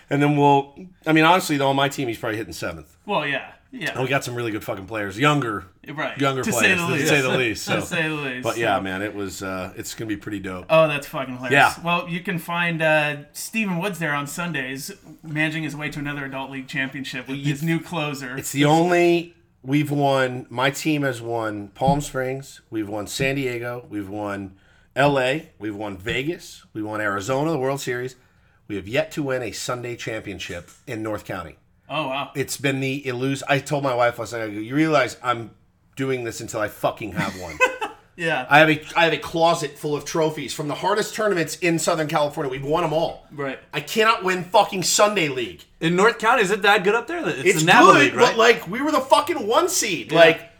and 0.08 0.22
then 0.22 0.36
we'll. 0.36 0.74
I 1.06 1.12
mean, 1.12 1.24
honestly, 1.24 1.56
though, 1.56 1.68
on 1.68 1.76
my 1.76 1.88
team, 1.88 2.08
he's 2.08 2.18
probably 2.18 2.38
hitting 2.38 2.52
seventh. 2.52 2.96
Well, 3.06 3.26
yeah, 3.26 3.52
yeah. 3.72 3.90
And 3.90 4.02
we 4.02 4.08
got 4.08 4.24
some 4.24 4.34
really 4.34 4.52
good 4.52 4.62
fucking 4.62 4.86
players, 4.86 5.18
younger, 5.18 5.66
right. 5.88 6.16
younger 6.18 6.42
to 6.42 6.50
players, 6.50 6.80
say 6.80 6.86
the 6.86 6.96
to 6.96 7.06
say 7.06 7.20
the 7.20 7.36
least. 7.36 7.64
So. 7.74 7.80
to 7.80 7.82
say 7.82 8.08
the 8.08 8.14
least. 8.14 8.44
But 8.44 8.56
yeah, 8.56 8.78
man, 8.80 9.02
it 9.02 9.14
was. 9.14 9.42
Uh, 9.42 9.72
it's 9.76 9.94
gonna 9.94 10.08
be 10.08 10.16
pretty 10.16 10.38
dope. 10.38 10.66
Oh, 10.70 10.86
that's 10.86 11.06
fucking 11.08 11.36
hilarious. 11.36 11.52
Yeah. 11.52 11.82
Well, 11.82 12.08
you 12.08 12.20
can 12.20 12.38
find 12.38 12.80
uh, 12.80 13.16
Steven 13.32 13.78
Woods 13.78 13.98
there 13.98 14.14
on 14.14 14.26
Sundays, 14.26 14.92
managing 15.22 15.64
his 15.64 15.74
way 15.74 15.90
to 15.90 15.98
another 15.98 16.24
adult 16.24 16.50
league 16.50 16.68
championship 16.68 17.26
with 17.26 17.38
his 17.38 17.62
new 17.62 17.80
closer. 17.80 18.36
It's 18.36 18.52
the 18.52 18.64
only 18.64 19.33
we've 19.64 19.90
won. 19.90 20.46
My 20.50 20.70
team 20.70 21.02
has 21.02 21.20
won 21.20 21.68
Palm 21.68 22.00
Springs. 22.00 22.60
We've 22.70 22.88
won 22.88 23.06
San 23.06 23.34
Diego. 23.36 23.86
We've 23.88 24.08
won 24.08 24.56
L.A. 24.94 25.50
We've 25.58 25.74
won 25.74 25.96
Vegas. 25.96 26.64
We 26.72 26.82
won 26.82 27.00
Arizona, 27.00 27.50
the 27.50 27.58
World 27.58 27.80
Series. 27.80 28.16
We 28.68 28.76
have 28.76 28.86
yet 28.88 29.10
to 29.12 29.22
win 29.22 29.42
a 29.42 29.52
Sunday 29.52 29.96
championship 29.96 30.70
in 30.86 31.02
North 31.02 31.24
County. 31.24 31.56
oh 31.88 32.08
wow. 32.08 32.30
It's 32.34 32.56
been 32.56 32.80
the 32.80 33.06
illuse. 33.06 33.42
I 33.48 33.58
told 33.58 33.82
my 33.82 33.94
wife 33.94 34.18
last 34.18 34.32
night. 34.32 34.42
I 34.42 34.48
go, 34.48 34.60
you 34.60 34.74
realize 34.74 35.16
I'm 35.22 35.50
doing 35.96 36.24
this 36.24 36.40
until 36.40 36.60
I 36.60 36.68
fucking 36.68 37.12
have 37.12 37.38
one. 37.40 37.58
Yeah. 38.16 38.46
I 38.48 38.58
have 38.58 38.70
a 38.70 38.82
I 38.96 39.04
have 39.04 39.12
a 39.12 39.18
closet 39.18 39.78
full 39.78 39.96
of 39.96 40.04
trophies 40.04 40.52
from 40.54 40.68
the 40.68 40.74
hardest 40.74 41.14
tournaments 41.14 41.56
in 41.56 41.78
Southern 41.78 42.08
California. 42.08 42.50
We've 42.50 42.64
won 42.64 42.82
them 42.82 42.92
all. 42.92 43.26
right. 43.32 43.58
I 43.72 43.80
cannot 43.80 44.24
win 44.24 44.44
fucking 44.44 44.82
Sunday 44.84 45.28
League. 45.28 45.64
in 45.80 45.96
North 45.96 46.18
County, 46.18 46.42
is 46.42 46.50
it 46.50 46.62
that 46.62 46.84
good 46.84 46.94
up 46.94 47.06
there? 47.06 47.28
It's, 47.28 47.42
It's 47.44 47.60
the 47.60 47.66
NABA 47.66 47.92
good, 47.92 47.98
League, 48.00 48.14
right? 48.14 48.28
but 48.28 48.38
like 48.38 48.68
we 48.68 48.80
were 48.80 48.92
the 48.92 49.00
fucking 49.00 49.46
one 49.46 49.68
seed. 49.68 50.12
Like 50.12 50.50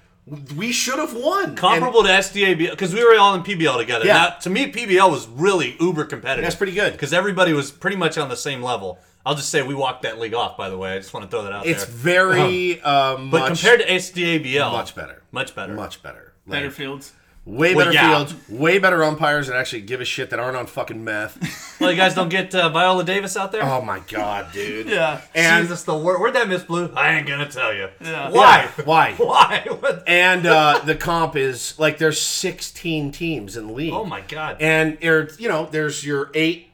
we 0.56 0.72
should 0.72 0.98
have 0.98 1.14
won. 1.14 1.54
comparable 1.54 2.02
to 2.02 2.08
SDABL 2.08 2.70
because 2.70 2.94
we 2.94 3.04
were 3.04 3.18
all 3.18 3.34
in 3.34 3.42
PBL 3.42 3.76
together. 3.76 4.06
Yeah. 4.06 4.14
Now, 4.14 4.28
to 4.40 4.50
me, 4.50 4.72
PBL 4.72 5.10
was 5.10 5.28
really 5.28 5.76
uber 5.78 6.04
competitive. 6.04 6.44
That's 6.44 6.56
pretty 6.56 6.72
good. 6.72 6.92
because 6.92 7.12
everybody 7.12 7.52
was 7.52 7.70
pretty 7.70 7.96
much 7.96 8.16
on 8.16 8.28
the 8.28 8.36
same 8.36 8.62
level. 8.62 8.98
I'll 9.26 9.34
just 9.34 9.50
say 9.50 9.62
we 9.62 9.74
walked 9.74 10.02
that 10.02 10.18
league 10.18 10.34
off. 10.34 10.56
By 10.56 10.68
the 10.68 10.76
way, 10.78 10.94
I 10.94 10.98
just 10.98 11.14
want 11.14 11.24
to 11.24 11.30
throw 11.30 11.44
that 11.44 11.52
out 11.52 11.66
it's 11.66 11.84
there. 11.84 11.94
very 11.94 12.80
um, 12.82 13.30
but 13.30 13.40
much, 13.40 13.60
compared 13.60 13.80
to 13.80 13.86
SDABL, 13.86 14.72
much 14.72 14.94
better. 14.94 15.22
much 15.32 15.54
better. 15.54 15.74
Much 15.74 16.02
better. 16.02 16.32
Better 16.46 16.70
fields. 16.70 17.12
Way 17.44 17.74
Well, 17.74 17.84
better 17.86 17.94
yeah. 17.94 18.24
fields, 18.24 18.34
way 18.48 18.78
better 18.78 19.04
umpires 19.04 19.48
that 19.48 19.56
actually 19.56 19.82
give 19.82 20.00
a 20.00 20.04
shit 20.04 20.30
that 20.30 20.38
aren't 20.40 20.56
on 20.56 20.66
fucking 20.66 21.02
meth. 21.04 21.60
Well, 21.80 21.90
you 21.90 21.96
guys 21.98 22.14
don't 22.14 22.28
get 22.28 22.54
uh, 22.54 22.68
Viola 22.68 23.04
Davis 23.04 23.36
out 23.36 23.50
there. 23.50 23.62
oh 23.64 23.82
my 23.82 23.98
god, 23.98 24.52
dude. 24.52 24.88
Yeah. 24.88 25.20
And 25.34 25.64
Jesus, 25.64 25.82
the 25.82 25.94
word. 25.94 26.20
Where'd 26.20 26.34
that 26.34 26.48
Miss 26.48 26.62
Blue? 26.62 26.90
I 26.94 27.16
ain't 27.16 27.26
gonna 27.26 27.50
tell 27.50 27.74
you. 27.74 27.88
Yeah. 28.00 28.30
Why? 28.30 28.70
Yeah, 28.78 28.84
why? 28.84 29.12
Why? 29.18 29.66
What? 29.80 30.04
And 30.06 30.46
uh, 30.46 30.78
the 30.84 30.94
comp 30.94 31.34
is 31.34 31.76
like 31.78 31.98
there's 31.98 32.18
16 32.20 33.10
teams 33.10 33.56
in 33.56 33.66
the 33.66 33.72
league. 33.72 33.92
Oh 33.92 34.04
my 34.04 34.20
god. 34.22 34.58
And 34.60 34.96
there, 35.00 35.28
you 35.36 35.48
know, 35.48 35.66
there's 35.66 36.06
your 36.06 36.30
eight, 36.32 36.68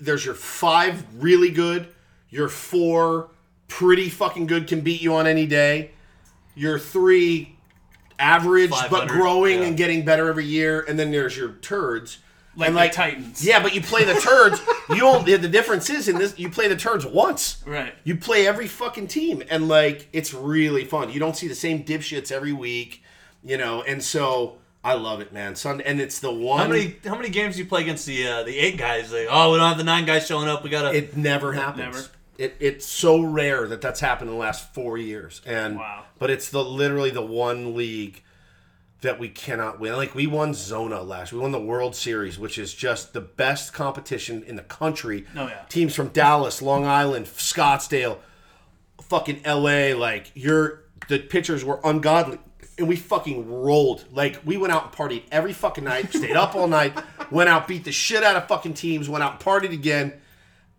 there's 0.00 0.26
your 0.26 0.34
five 0.34 1.04
really 1.22 1.50
good, 1.50 1.86
your 2.28 2.48
four 2.48 3.30
pretty 3.68 4.08
fucking 4.10 4.46
good 4.48 4.66
can 4.66 4.80
beat 4.80 5.00
you 5.00 5.14
on 5.14 5.26
any 5.28 5.46
day, 5.46 5.92
your 6.56 6.78
three 6.78 7.53
average 8.18 8.70
but 8.70 9.08
growing 9.08 9.60
yeah. 9.60 9.66
and 9.66 9.76
getting 9.76 10.04
better 10.04 10.28
every 10.28 10.44
year, 10.44 10.84
and 10.88 10.98
then 10.98 11.10
there's 11.10 11.36
your 11.36 11.52
turds. 11.54 12.18
Like 12.56 12.68
and 12.68 12.76
the 12.76 12.88
Titans. 12.88 13.44
Yeah, 13.44 13.60
but 13.60 13.74
you 13.74 13.80
play 13.80 14.04
the 14.04 14.14
turds. 14.14 14.60
you 14.96 15.04
only 15.04 15.36
the 15.36 15.48
difference 15.48 15.90
is 15.90 16.06
in 16.08 16.18
this 16.18 16.38
you 16.38 16.48
play 16.48 16.68
the 16.68 16.76
turds 16.76 17.04
once. 17.04 17.62
Right. 17.66 17.94
You 18.04 18.16
play 18.16 18.46
every 18.46 18.68
fucking 18.68 19.08
team, 19.08 19.42
and 19.50 19.68
like 19.68 20.08
it's 20.12 20.32
really 20.32 20.84
fun. 20.84 21.10
You 21.10 21.18
don't 21.18 21.36
see 21.36 21.48
the 21.48 21.54
same 21.54 21.84
dipshits 21.84 22.30
every 22.30 22.52
week, 22.52 23.02
you 23.42 23.58
know. 23.58 23.82
And 23.82 24.02
so 24.02 24.58
I 24.84 24.94
love 24.94 25.20
it, 25.20 25.32
man. 25.32 25.56
Sun, 25.56 25.80
and 25.80 26.00
it's 26.00 26.20
the 26.20 26.30
one. 26.30 26.60
How 26.60 26.68
many 26.68 26.96
how 27.04 27.16
many 27.16 27.30
games 27.30 27.56
do 27.56 27.62
you 27.62 27.68
play 27.68 27.82
against 27.82 28.06
the 28.06 28.28
uh, 28.28 28.42
the 28.44 28.56
eight 28.56 28.76
guys? 28.76 29.12
Like, 29.12 29.26
oh, 29.30 29.52
we 29.52 29.58
don't 29.58 29.68
have 29.68 29.78
the 29.78 29.84
nine 29.84 30.04
guys 30.04 30.26
showing 30.26 30.48
up. 30.48 30.62
We 30.62 30.70
gotta. 30.70 30.96
It 30.96 31.16
never 31.16 31.54
happens. 31.54 31.78
Never. 31.78 32.04
It, 32.38 32.56
it's 32.60 32.84
so 32.86 33.20
rare 33.20 33.68
that 33.68 33.80
that's 33.80 34.00
happened 34.00 34.28
in 34.30 34.34
the 34.36 34.40
last 34.40 34.74
four 34.74 34.98
years, 34.98 35.40
and 35.46 35.76
Wow. 35.76 36.04
but 36.18 36.30
it's 36.30 36.50
the 36.50 36.64
literally 36.64 37.10
the 37.10 37.22
one 37.24 37.76
league 37.76 38.22
that 39.02 39.18
we 39.20 39.28
cannot 39.28 39.78
win. 39.78 39.92
Like 39.96 40.14
we 40.14 40.26
won 40.26 40.54
Zona 40.54 41.02
last, 41.02 41.32
we 41.32 41.38
won 41.38 41.52
the 41.52 41.60
World 41.60 41.94
Series, 41.94 42.38
which 42.38 42.58
is 42.58 42.72
just 42.74 43.12
the 43.12 43.20
best 43.20 43.72
competition 43.74 44.42
in 44.44 44.56
the 44.56 44.62
country. 44.62 45.26
Oh, 45.36 45.46
yeah. 45.46 45.62
Teams 45.68 45.94
from 45.94 46.08
Dallas, 46.08 46.60
Long 46.62 46.86
Island, 46.86 47.26
Scottsdale, 47.26 48.18
fucking 49.02 49.42
L.A. 49.44 49.94
Like 49.94 50.32
you're 50.34 50.84
the 51.08 51.18
pitchers 51.18 51.64
were 51.64 51.80
ungodly. 51.84 52.38
And 52.76 52.88
we 52.88 52.96
fucking 52.96 53.48
rolled. 53.48 54.04
Like 54.10 54.40
we 54.44 54.56
went 54.56 54.72
out 54.72 54.84
and 54.84 54.92
partied 54.92 55.22
every 55.30 55.52
fucking 55.52 55.84
night, 55.84 56.12
stayed 56.12 56.34
up 56.34 56.56
all 56.56 56.66
night, 56.66 56.98
went 57.30 57.48
out, 57.48 57.68
beat 57.68 57.84
the 57.84 57.92
shit 57.92 58.24
out 58.24 58.34
of 58.36 58.48
fucking 58.48 58.74
teams, 58.74 59.08
went 59.08 59.22
out 59.22 59.32
and 59.32 59.40
partied 59.40 59.72
again 59.72 60.14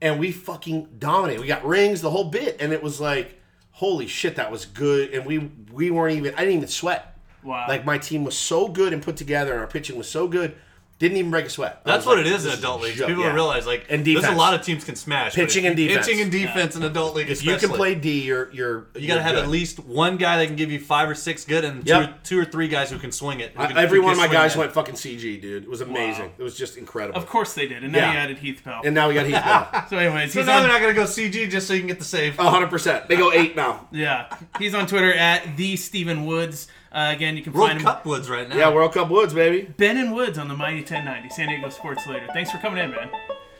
and 0.06 0.20
we 0.20 0.32
fucking 0.32 0.88
dominated. 1.00 1.42
We 1.42 1.48
got 1.48 1.66
rings, 1.66 2.00
the 2.00 2.12
whole 2.12 2.26
bit, 2.26 2.58
and 2.60 2.72
it 2.72 2.84
was 2.84 3.02
like, 3.02 3.42
holy 3.72 4.06
shit, 4.06 4.36
that 4.36 4.52
was 4.52 4.66
good. 4.66 5.12
And 5.16 5.26
we 5.26 5.50
we 5.74 5.90
weren't 5.90 6.16
even. 6.16 6.36
I 6.36 6.42
didn't 6.42 6.58
even 6.58 6.68
sweat. 6.68 7.18
Wow. 7.44 7.66
Like 7.68 7.86
my 7.86 7.98
team 7.98 8.24
was 8.24 8.38
so 8.38 8.68
good 8.68 8.94
and 8.94 9.02
put 9.02 9.18
together, 9.18 9.54
and 9.54 9.62
our 9.62 9.68
pitching 9.68 9.98
was 9.98 10.08
so 10.08 10.28
good, 10.28 10.56
didn't 10.98 11.18
even 11.18 11.30
break 11.30 11.46
a 11.46 11.50
sweat. 11.50 11.82
I 11.86 11.92
That's 11.92 12.06
was 12.06 12.06
what 12.06 12.18
like, 12.20 12.26
it 12.28 12.32
is 12.32 12.46
in 12.46 12.52
this 12.52 12.60
adult 12.60 12.80
a 12.80 12.84
leagues. 12.86 12.98
joke. 12.98 13.08
People 13.10 13.24
Yeah. 13.24 13.28
don't 13.30 13.36
realize 13.36 13.68
like 13.68 13.86
And 13.90 14.06
there's 14.06 14.24
a 14.24 14.32
lot 14.32 14.54
of 14.54 14.62
teams 14.62 14.86
can 14.86 14.96
smash 14.96 15.36
but 15.36 15.42
Pitching 15.42 15.66
and 15.68 15.76
defense. 15.76 16.06
Pitching 16.08 16.22
and 16.22 16.32
defense 16.32 16.76
in 16.78 16.84
adult 16.84 17.16
league. 17.16 17.30
If 17.30 17.44
you 17.44 17.48
can 17.50 17.56
especially. 17.58 17.78
play 17.78 17.96
D, 17.96 18.22
you're 18.22 18.50
you're 18.54 18.78
You 18.78 18.84
gotta 18.94 19.04
you're 19.08 19.20
have 19.20 19.36
good. 19.36 19.44
at 19.44 19.50
least 19.50 19.80
one 19.80 20.16
guy 20.16 20.38
that 20.38 20.48
can 20.48 20.56
give 20.56 20.72
you 20.72 20.80
five 20.80 21.10
or 21.10 21.16
six 21.16 21.44
good, 21.44 21.66
and 21.66 21.86
Yep. 21.86 22.24
two, 22.24 22.40
or, 22.40 22.44
two 22.44 22.48
or 22.48 22.52
three 22.52 22.70
guys 22.70 22.90
who 22.92 22.98
can 22.98 23.12
swing 23.12 23.42
it. 23.42 23.52
who 23.56 23.62
I- 23.64 23.68
can- 23.68 23.78
every 23.78 23.98
who 24.00 24.04
one 24.06 24.14
of 24.14 24.20
can 24.20 24.28
my 24.28 24.28
swing 24.30 24.42
guys 24.42 24.56
it. 24.56 24.60
went 24.60 24.72
fucking 24.74 24.96
CG, 24.96 25.38
dude. 25.42 25.64
It 25.64 25.70
was 25.70 25.82
amazing. 25.82 26.26
Wow. 26.28 26.32
It 26.40 26.44
was 26.44 26.58
just 26.58 26.78
incredible. 26.78 27.18
Of 27.20 27.28
course 27.28 27.54
they 27.54 27.68
did, 27.68 27.84
and 27.84 27.92
now 27.92 28.00
Yeah. 28.00 28.12
you 28.14 28.18
added 28.20 28.38
Heath 28.38 28.62
Bell. 28.64 28.82
And 28.86 28.96
now 28.96 29.10
we 29.10 29.16
got 29.16 29.26
Heath 29.26 29.44
Bell. 29.44 29.86
so, 29.90 29.98
anyways, 29.98 30.32
So 30.32 30.40
he's 30.40 30.48
now 30.48 30.56
on, 30.58 30.64
they're 30.64 30.72
not 30.72 30.80
gonna 30.80 30.94
go 30.94 31.04
CG 31.06 31.48
just 31.50 31.68
so 31.68 31.74
you 31.74 31.80
can 31.82 31.88
get 31.90 32.00
the 32.00 32.06
save. 32.06 32.38
100. 32.38 32.70
percent 32.70 33.10
They 33.10 33.18
go 33.18 33.34
eight 33.34 33.58
now. 33.58 33.90
yeah, 33.92 34.28
he's 34.60 34.74
on 34.74 34.88
Twitter 34.88 35.14
at 35.14 35.58
the 35.58 35.76
Steven 35.76 36.26
Woods. 36.26 36.70
Uh, 36.96 37.12
again, 37.12 37.36
you 37.36 37.44
can 37.44 37.52
World 37.52 37.68
find 37.68 37.80
him 37.80 37.86
World 37.86 37.98
Cup 37.98 38.06
Woods 38.06 38.30
right 38.30 38.48
now. 38.48 38.56
Yeah, 38.56 38.74
World 38.74 38.94
Cup 38.94 39.10
Woods, 39.10 39.34
baby. 39.34 39.68
Ben 39.76 39.98
and 39.98 40.16
Woods 40.16 40.38
on 40.38 40.48
the 40.48 40.56
Mighty 40.56 40.78
1090 40.78 41.30
San 41.30 41.50
Diego 41.50 41.68
Sports 41.68 42.08
Later. 42.08 42.28
Thanks 42.32 42.52
for 42.52 42.58
coming 42.60 42.82
in, 42.82 42.92
man. 42.92 43.10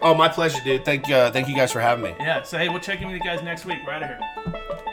Oh, 0.02 0.14
my 0.14 0.30
pleasure, 0.30 0.60
dude. 0.64 0.86
Thank 0.86 1.10
uh, 1.12 1.32
thank 1.32 1.50
you 1.50 1.56
guys 1.56 1.74
for 1.74 1.82
having 1.82 2.06
me. 2.06 2.16
Yeah, 2.18 2.44
so 2.44 2.58
hey, 2.58 2.70
we'll 2.70 2.80
check 2.80 3.02
in 3.02 3.08
with 3.08 3.18
you 3.18 3.24
guys 3.24 3.44
next 3.44 3.66
week. 3.66 3.80
We're 3.86 3.92
out 3.92 4.04
of 4.04 4.10
here. 4.10 4.92